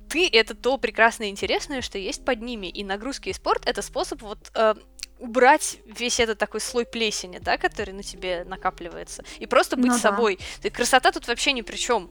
Ты 0.08 0.28
это 0.28 0.54
то 0.54 0.78
прекрасное 0.78 1.28
и 1.28 1.30
интересное, 1.30 1.82
что 1.82 1.98
есть 1.98 2.24
под 2.24 2.40
ними. 2.42 2.66
И 2.66 2.84
нагрузки 2.84 3.28
и 3.28 3.32
спорт 3.32 3.66
это 3.66 3.82
способ 3.82 4.22
вот 4.22 4.50
э, 4.54 4.74
убрать 5.18 5.78
весь 5.86 6.20
этот 6.20 6.38
такой 6.38 6.60
слой 6.60 6.84
плесени, 6.84 7.38
да, 7.38 7.56
который 7.56 7.94
на 7.94 8.02
тебе 8.02 8.44
накапливается, 8.44 9.24
и 9.38 9.46
просто 9.46 9.76
быть 9.76 9.92
ну, 9.92 9.98
собой. 9.98 10.38
Да. 10.62 10.70
красота 10.70 11.12
тут 11.12 11.26
вообще 11.26 11.52
ни 11.52 11.62
при 11.62 11.76
чем. 11.76 12.10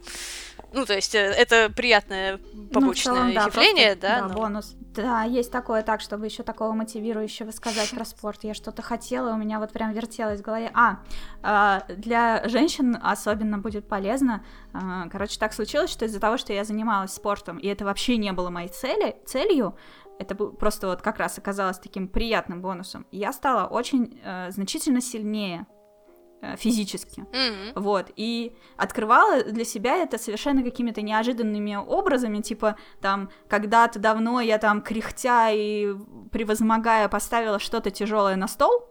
Ну, 0.76 0.86
то 0.86 0.94
есть, 0.94 1.16
э, 1.16 1.20
это 1.20 1.72
приятное 1.74 2.38
побочное 2.74 3.14
ну, 3.14 3.20
целом, 3.20 3.34
да, 3.34 3.44
явление, 3.46 3.96
просто, 3.96 4.02
да? 4.02 4.20
Да, 4.20 4.28
но... 4.28 4.34
бонус. 4.34 4.76
Да, 4.96 5.24
есть 5.24 5.52
такое 5.52 5.84
так, 5.84 6.02
чтобы 6.02 6.26
еще 6.26 6.44
такого 6.44 6.74
мотивирующего 6.74 7.52
сказать 7.52 7.90
про 7.92 8.04
спорт. 8.04 8.44
Я 8.44 8.54
что-то 8.54 8.82
хотела, 8.82 9.34
у 9.34 9.38
меня 9.38 9.60
вот 9.60 9.72
прям 9.72 9.94
вертелось 9.94 10.42
в 10.42 10.44
голове. 10.44 10.72
А, 10.74 11.00
а 11.42 11.84
для 11.88 12.48
женщин 12.48 12.98
особенно 13.02 13.58
будет 13.58 13.88
полезно. 13.88 14.44
А, 14.74 15.08
короче, 15.10 15.40
так 15.40 15.54
случилось, 15.54 15.90
что 15.90 16.06
из-за 16.06 16.20
того, 16.20 16.38
что 16.38 16.52
я 16.52 16.66
занималась 16.66 17.14
спортом, 17.14 17.58
и 17.58 17.68
это 17.68 17.86
вообще 17.86 18.18
не 18.18 18.34
было 18.34 18.50
моей 18.50 18.70
цели, 18.70 19.16
целью, 19.26 19.78
это 20.20 20.36
просто 20.36 20.88
вот 20.88 21.02
как 21.02 21.20
раз 21.20 21.38
оказалось 21.38 21.80
таким 21.80 22.08
приятным 22.08 22.62
бонусом. 22.62 23.06
Я 23.12 23.34
стала 23.34 23.68
очень 23.68 24.20
э, 24.24 24.52
значительно 24.52 25.02
сильнее 25.02 25.68
э, 25.70 25.75
физически. 26.58 27.26
Mm-hmm. 27.32 27.72
Вот. 27.76 28.12
И 28.16 28.56
открывала 28.78 29.44
для 29.44 29.66
себя 29.66 29.98
это 29.98 30.18
совершенно 30.18 30.64
какими-то 30.64 31.02
неожиданными 31.02 31.76
образами, 31.76 32.42
типа 32.42 32.76
там 33.02 33.30
когда-то 33.48 34.00
давно 34.00 34.42
я 34.42 34.58
там 34.58 34.82
кряхтя 34.82 35.50
и 35.52 35.94
превозмогая 36.32 37.08
поставила 37.08 37.60
что-то 37.60 37.92
тяжелое 37.92 38.36
на 38.36 38.48
стол, 38.48 38.88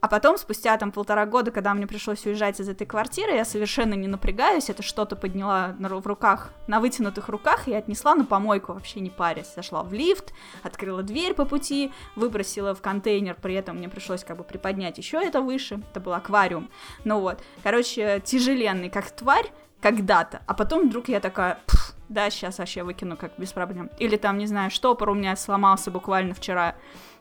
а 0.00 0.08
потом, 0.08 0.38
спустя 0.38 0.76
там 0.78 0.92
полтора 0.92 1.26
года, 1.26 1.50
когда 1.50 1.74
мне 1.74 1.86
пришлось 1.86 2.24
уезжать 2.24 2.58
из 2.58 2.68
этой 2.68 2.86
квартиры, 2.86 3.32
я 3.32 3.44
совершенно 3.44 3.94
не 3.94 4.08
напрягаюсь, 4.08 4.70
это 4.70 4.82
что-то 4.82 5.14
подняла 5.14 5.74
на, 5.78 5.88
в 5.88 6.06
руках, 6.06 6.50
на 6.66 6.80
вытянутых 6.80 7.28
руках 7.28 7.68
и 7.68 7.74
отнесла 7.74 8.14
на 8.14 8.24
помойку, 8.24 8.72
вообще 8.72 9.00
не 9.00 9.10
парясь. 9.10 9.52
Зашла 9.54 9.82
в 9.82 9.92
лифт, 9.92 10.32
открыла 10.62 11.02
дверь 11.02 11.34
по 11.34 11.44
пути, 11.44 11.92
выбросила 12.16 12.74
в 12.74 12.80
контейнер, 12.80 13.36
при 13.40 13.54
этом 13.54 13.76
мне 13.76 13.88
пришлось 13.88 14.24
как 14.24 14.38
бы 14.38 14.44
приподнять 14.44 14.96
еще 14.96 15.18
это 15.18 15.42
выше, 15.42 15.82
это 15.90 16.00
был 16.00 16.14
аквариум. 16.14 16.70
Ну 17.04 17.20
вот, 17.20 17.42
короче, 17.62 18.22
тяжеленный 18.24 18.88
как 18.88 19.10
тварь, 19.10 19.52
когда-то, 19.80 20.42
а 20.46 20.54
потом 20.54 20.88
вдруг 20.88 21.08
я 21.08 21.20
такая, 21.20 21.58
да, 22.08 22.28
сейчас 22.30 22.58
вообще 22.58 22.82
выкину 22.82 23.16
как 23.16 23.32
без 23.38 23.52
проблем. 23.52 23.90
Или 23.98 24.16
там, 24.16 24.38
не 24.38 24.46
знаю, 24.46 24.70
штопор 24.70 25.10
у 25.10 25.14
меня 25.14 25.36
сломался 25.36 25.90
буквально 25.90 26.34
вчера, 26.34 26.74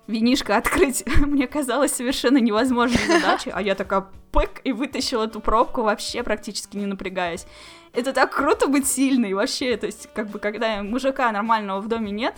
винишко 0.09 0.57
открыть 0.57 1.03
мне 1.19 1.47
казалось 1.47 1.93
совершенно 1.93 2.37
невозможной 2.37 3.05
задачей, 3.05 3.51
а 3.53 3.61
я 3.61 3.75
такая 3.75 4.07
пык 4.31 4.61
и 4.63 4.71
вытащила 4.71 5.25
эту 5.25 5.39
пробку 5.39 5.83
вообще 5.83 6.23
практически 6.23 6.77
не 6.77 6.85
напрягаясь. 6.85 7.45
Это 7.93 8.13
так 8.13 8.35
круто 8.35 8.67
быть 8.67 8.87
сильной 8.87 9.33
вообще, 9.33 9.77
то 9.77 9.85
есть 9.85 10.09
как 10.13 10.29
бы 10.29 10.39
когда 10.39 10.83
мужика 10.83 11.31
нормального 11.31 11.79
в 11.79 11.87
доме 11.87 12.11
нет, 12.11 12.35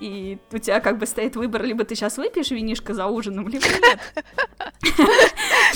и 0.00 0.38
у 0.50 0.58
тебя 0.58 0.80
как 0.80 0.98
бы 0.98 1.06
стоит 1.06 1.36
выбор, 1.36 1.62
либо 1.62 1.84
ты 1.84 1.94
сейчас 1.94 2.16
выпьешь 2.16 2.50
винишко 2.50 2.94
за 2.94 3.06
ужином, 3.06 3.48
либо 3.48 3.66
нет. 3.82 4.00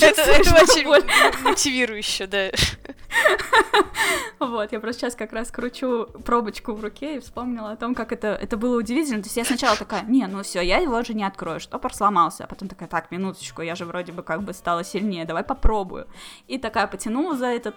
Это 0.01 0.23
очень 0.33 1.43
мотивирующе, 1.43 2.27
да. 2.27 2.51
Вот, 4.41 4.73
я 4.73 4.81
просто 4.81 5.03
сейчас 5.03 5.15
как 5.15 5.33
раз 5.33 5.51
кручу 5.51 6.07
пробочку 6.25 6.73
в 6.73 6.81
руке 6.83 7.17
и 7.17 7.21
вспомнила 7.21 7.71
о 7.71 7.77
том, 7.77 7.95
как 7.95 8.13
это, 8.13 8.29
это 8.29 8.57
было 8.57 8.79
удивительно. 8.79 9.23
То 9.23 9.27
есть 9.27 9.37
я 9.37 9.45
сначала 9.45 9.77
такая, 9.77 10.03
не, 10.03 10.27
ну 10.27 10.43
все, 10.43 10.61
я 10.61 10.79
его 10.79 11.03
же 11.03 11.15
не 11.15 11.25
открою, 11.25 11.61
штопор 11.61 11.95
сломался. 11.95 12.45
А 12.45 12.47
потом 12.47 12.69
такая, 12.69 12.89
так, 12.89 13.11
минуточку, 13.11 13.63
я 13.63 13.75
же 13.75 13.85
вроде 13.85 14.13
бы 14.13 14.23
как 14.23 14.43
бы 14.43 14.53
стала 14.53 14.85
сильнее, 14.85 15.25
давай 15.25 15.45
попробую. 15.45 16.09
И 16.49 16.59
такая 16.59 16.87
потянула 16.87 17.37
за 17.37 17.47
этот 17.47 17.77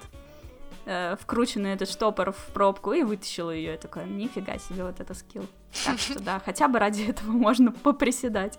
э, 0.87 1.15
вкрученный 1.19 1.73
этот 1.73 1.89
штопор 1.89 2.31
в 2.31 2.53
пробку 2.53 2.93
и 2.93 3.03
вытащила 3.03 3.51
ее. 3.51 3.73
Я 3.73 3.77
такая, 3.77 4.05
нифига 4.05 4.57
себе, 4.57 4.83
вот 4.83 4.99
это 4.99 5.13
скилл. 5.13 5.45
Так 5.85 5.99
что 5.99 6.19
да, 6.19 6.41
хотя 6.43 6.67
бы 6.67 6.79
ради 6.79 7.03
этого 7.03 7.31
можно 7.31 7.71
поприседать 7.71 8.57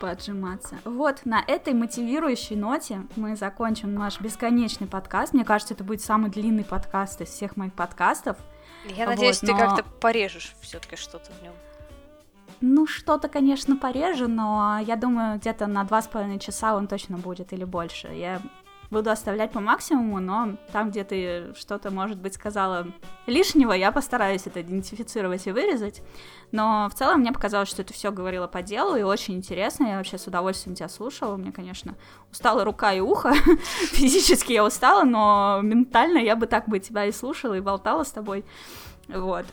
поотжиматься. 0.00 0.76
Вот 0.84 1.22
на 1.24 1.42
этой 1.46 1.72
мотивирующей 1.72 2.56
ноте 2.56 3.02
мы 3.16 3.36
закончим 3.36 3.94
наш 3.94 4.20
бесконечный 4.20 4.86
подкаст. 4.86 5.32
Мне 5.32 5.44
кажется, 5.44 5.72
это 5.72 5.84
будет 5.84 6.02
самый 6.02 6.30
длинный 6.30 6.64
подкаст 6.64 7.20
из 7.20 7.28
всех 7.28 7.56
моих 7.56 7.72
подкастов. 7.72 8.36
Я 8.96 9.06
надеюсь, 9.06 9.40
вот, 9.40 9.48
но... 9.50 9.56
ты 9.56 9.64
как-то 9.64 9.84
порежешь 10.00 10.54
все-таки 10.60 10.96
что-то 10.96 11.30
в 11.32 11.42
нем. 11.42 11.54
Ну, 12.60 12.86
что-то, 12.86 13.28
конечно, 13.28 13.76
порежу, 13.76 14.28
но 14.28 14.78
я 14.86 14.96
думаю, 14.96 15.38
где-то 15.38 15.66
на 15.66 15.84
два 15.84 16.02
с 16.02 16.08
половиной 16.08 16.38
часа 16.38 16.74
он 16.74 16.86
точно 16.86 17.16
будет 17.16 17.52
или 17.52 17.64
больше. 17.64 18.08
Я 18.08 18.40
буду 18.94 19.10
оставлять 19.10 19.52
по 19.52 19.60
максимуму, 19.60 20.20
но 20.20 20.56
там, 20.72 20.90
где 20.90 21.04
ты 21.04 21.52
что-то, 21.54 21.90
может 21.90 22.18
быть, 22.18 22.34
сказала 22.34 22.86
лишнего, 23.26 23.72
я 23.72 23.92
постараюсь 23.92 24.46
это 24.46 24.62
идентифицировать 24.62 25.46
и 25.46 25.52
вырезать. 25.52 26.02
Но 26.52 26.88
в 26.90 26.94
целом 26.94 27.20
мне 27.20 27.32
показалось, 27.32 27.68
что 27.68 27.82
это 27.82 27.92
все 27.92 28.10
говорило 28.10 28.46
по 28.46 28.62
делу, 28.62 28.96
и 28.96 29.02
очень 29.02 29.34
интересно. 29.34 29.86
Я 29.86 29.96
вообще 29.98 30.16
с 30.16 30.26
удовольствием 30.26 30.76
тебя 30.76 30.88
слушала. 30.88 31.34
У 31.34 31.36
меня, 31.36 31.52
конечно, 31.52 31.96
устала 32.30 32.64
рука 32.64 32.92
и 32.94 33.00
ухо. 33.00 33.34
Физически 33.92 34.52
я 34.52 34.64
устала, 34.64 35.04
но 35.04 35.60
ментально 35.62 36.18
я 36.18 36.36
бы 36.36 36.46
так 36.46 36.68
бы 36.68 36.78
тебя 36.78 37.04
и 37.04 37.12
слушала, 37.12 37.54
и 37.54 37.60
болтала 37.60 38.04
с 38.04 38.12
тобой. 38.12 38.44
Вот 39.08 39.46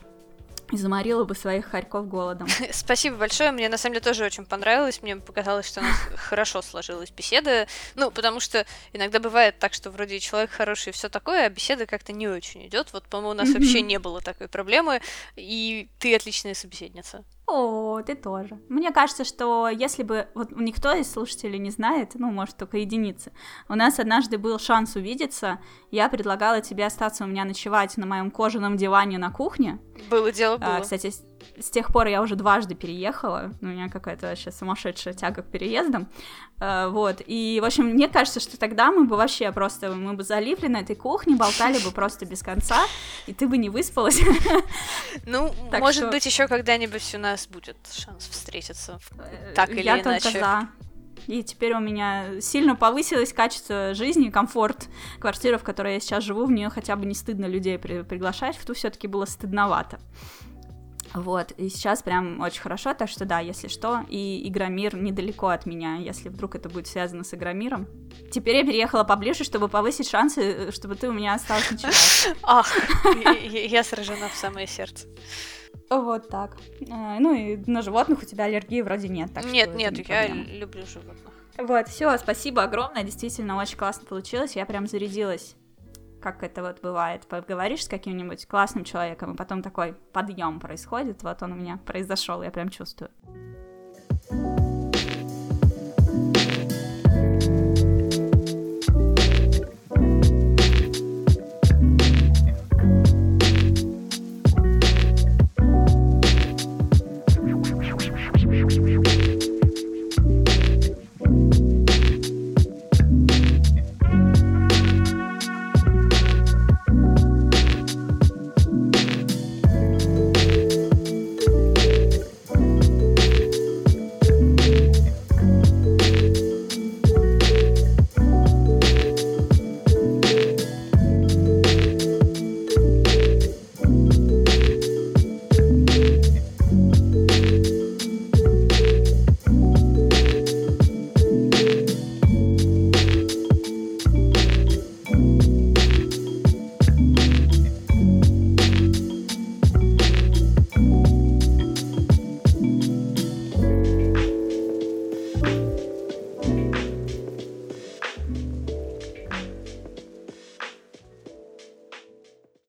и 0.71 0.77
заморила 0.77 1.25
бы 1.25 1.35
своих 1.35 1.65
хорьков 1.65 2.07
голодом. 2.07 2.47
Спасибо 2.71 3.17
большое, 3.17 3.51
мне 3.51 3.69
на 3.69 3.77
самом 3.77 3.95
деле 3.95 4.03
тоже 4.03 4.25
очень 4.25 4.45
понравилось, 4.45 5.01
мне 5.01 5.17
показалось, 5.17 5.67
что 5.67 5.81
у 5.81 5.83
нас 5.83 5.95
хорошо 6.15 6.61
сложилась 6.61 7.11
беседа, 7.11 7.67
ну, 7.95 8.09
потому 8.11 8.39
что 8.39 8.65
иногда 8.93 9.19
бывает 9.19 9.59
так, 9.59 9.73
что 9.73 9.91
вроде 9.91 10.19
человек 10.19 10.51
хороший 10.51 10.89
и 10.89 10.93
все 10.93 11.09
такое, 11.09 11.45
а 11.45 11.49
беседа 11.49 11.85
как-то 11.85 12.13
не 12.13 12.27
очень 12.27 12.65
идет, 12.67 12.93
вот, 12.93 13.03
по-моему, 13.05 13.31
у 13.31 13.45
нас 13.45 13.53
вообще 13.53 13.81
не 13.81 13.99
было 13.99 14.21
такой 14.21 14.47
проблемы, 14.47 15.01
и 15.35 15.89
ты 15.99 16.15
отличная 16.15 16.53
собеседница. 16.53 17.23
О, 17.53 18.01
ты 18.01 18.15
тоже. 18.15 18.61
Мне 18.69 18.91
кажется, 18.91 19.25
что 19.25 19.67
если 19.67 20.03
бы 20.03 20.29
вот 20.35 20.51
никто 20.51 20.93
из 20.93 21.11
слушателей 21.11 21.59
не 21.59 21.69
знает, 21.69 22.11
ну, 22.15 22.31
может, 22.31 22.55
только 22.55 22.77
единицы. 22.77 23.33
У 23.67 23.75
нас 23.75 23.99
однажды 23.99 24.37
был 24.37 24.57
шанс 24.57 24.95
увидеться. 24.95 25.59
Я 25.91 26.07
предлагала 26.07 26.61
тебе 26.61 26.85
остаться 26.85 27.25
у 27.25 27.27
меня 27.27 27.43
ночевать 27.43 27.97
на 27.97 28.05
моем 28.05 28.31
кожаном 28.31 28.77
диване 28.77 29.17
на 29.17 29.31
кухне. 29.31 29.79
Было 30.09 30.31
дело, 30.31 30.55
а, 30.55 30.57
было. 30.59 30.77
А, 30.77 30.81
кстати, 30.81 31.11
с 31.59 31.69
тех 31.69 31.91
пор 31.91 32.07
я 32.07 32.21
уже 32.21 32.35
дважды 32.35 32.75
переехала. 32.75 33.53
У 33.61 33.65
меня 33.65 33.89
какая-то 33.89 34.27
вообще 34.27 34.51
сумасшедшая 34.51 35.13
тяга 35.13 35.43
к 35.43 35.47
переездам. 35.47 36.09
А, 36.59 36.89
вот. 36.89 37.21
И, 37.25 37.59
в 37.61 37.65
общем, 37.65 37.85
мне 37.85 38.07
кажется, 38.07 38.39
что 38.39 38.57
тогда 38.57 38.91
мы 38.91 39.05
бы 39.05 39.15
вообще 39.15 39.51
просто, 39.51 39.91
мы 39.91 40.13
бы 40.13 40.23
залипли 40.23 40.67
на 40.67 40.81
этой 40.81 40.95
кухне, 40.95 41.35
болтали 41.35 41.79
бы 41.79 41.91
просто 41.91 42.25
без 42.25 42.41
конца, 42.41 42.79
и 43.27 43.33
ты 43.33 43.47
бы 43.47 43.57
не 43.57 43.69
выспалась. 43.69 44.21
Ну, 45.25 45.53
может 45.79 46.09
быть, 46.09 46.25
еще 46.25 46.47
когда-нибудь 46.47 47.15
у 47.15 47.17
нас 47.17 47.47
будет 47.47 47.77
шанс 47.91 48.27
встретиться. 48.27 48.99
Э, 49.17 49.53
так 49.55 49.69
или 49.69 49.87
иначе. 49.87 49.97
Я 49.97 50.03
только 50.03 50.31
за. 50.31 50.69
И 51.27 51.43
теперь 51.43 51.73
у 51.73 51.79
меня 51.79 52.41
сильно 52.41 52.75
повысилось 52.75 53.33
качество 53.33 53.93
жизни, 53.93 54.29
комфорт. 54.29 54.87
Квартира, 55.19 55.57
в 55.57 55.63
которой 55.63 55.95
я 55.95 55.99
сейчас 55.99 56.23
живу, 56.23 56.45
в 56.45 56.51
нее 56.51 56.69
хотя 56.69 56.95
бы 56.95 57.05
не 57.05 57.13
стыдно 57.13 57.45
людей 57.45 57.77
при 57.77 58.03
приглашать, 58.03 58.57
в 58.57 58.65
ту 58.65 58.73
все-таки 58.73 59.07
было 59.07 59.25
стыдновато. 59.25 59.99
Вот, 61.13 61.51
и 61.57 61.67
сейчас 61.69 62.03
прям 62.03 62.39
очень 62.39 62.61
хорошо, 62.61 62.93
так 62.93 63.09
что 63.09 63.25
да, 63.25 63.39
если 63.39 63.67
что, 63.67 64.05
и 64.07 64.47
Игромир 64.47 64.95
недалеко 64.95 65.47
от 65.47 65.65
меня, 65.65 65.95
если 65.95 66.29
вдруг 66.29 66.55
это 66.55 66.69
будет 66.69 66.87
связано 66.87 67.23
с 67.23 67.33
Игромиром. 67.33 67.87
Теперь 68.31 68.57
я 68.57 68.63
переехала 68.63 69.03
поближе, 69.03 69.43
чтобы 69.43 69.67
повысить 69.67 70.09
шансы, 70.09 70.41
э, 70.41 70.71
чтобы 70.71 70.95
ты 70.95 71.09
у 71.09 71.13
меня 71.13 71.33
осталась 71.33 71.69
ночевать. 71.69 72.37
Ах, 72.43 72.71
я 73.51 73.83
сражена 73.83 74.29
в 74.29 74.35
самое 74.35 74.67
сердце. 74.67 75.07
Вот 75.89 76.29
так. 76.29 76.57
Э, 76.79 77.19
ну 77.19 77.33
и 77.33 77.57
на 77.69 77.81
животных 77.81 78.23
у 78.23 78.25
тебя 78.25 78.45
аллергии 78.45 78.81
вроде 78.81 79.09
нет. 79.09 79.33
Так 79.33 79.45
нет, 79.45 79.75
нет, 79.75 79.97
я 80.07 80.27
люблю 80.27 80.85
животных. 80.85 81.33
Вот, 81.57 81.89
все, 81.89 82.17
спасибо 82.17 82.63
огромное, 82.63 83.03
действительно 83.03 83.57
очень 83.57 83.77
классно 83.77 84.05
получилось, 84.05 84.55
я 84.55 84.65
прям 84.65 84.87
зарядилась 84.87 85.55
как 86.21 86.43
это 86.43 86.61
вот 86.61 86.81
бывает, 86.81 87.27
поговоришь 87.27 87.85
с 87.85 87.89
каким-нибудь 87.89 88.45
классным 88.45 88.83
человеком, 88.83 89.33
и 89.33 89.37
потом 89.37 89.61
такой 89.61 89.93
подъем 90.13 90.59
происходит, 90.59 91.23
вот 91.23 91.41
он 91.43 91.53
у 91.53 91.55
меня 91.55 91.79
произошел, 91.85 92.41
я 92.43 92.51
прям 92.51 92.69
чувствую. 92.69 93.11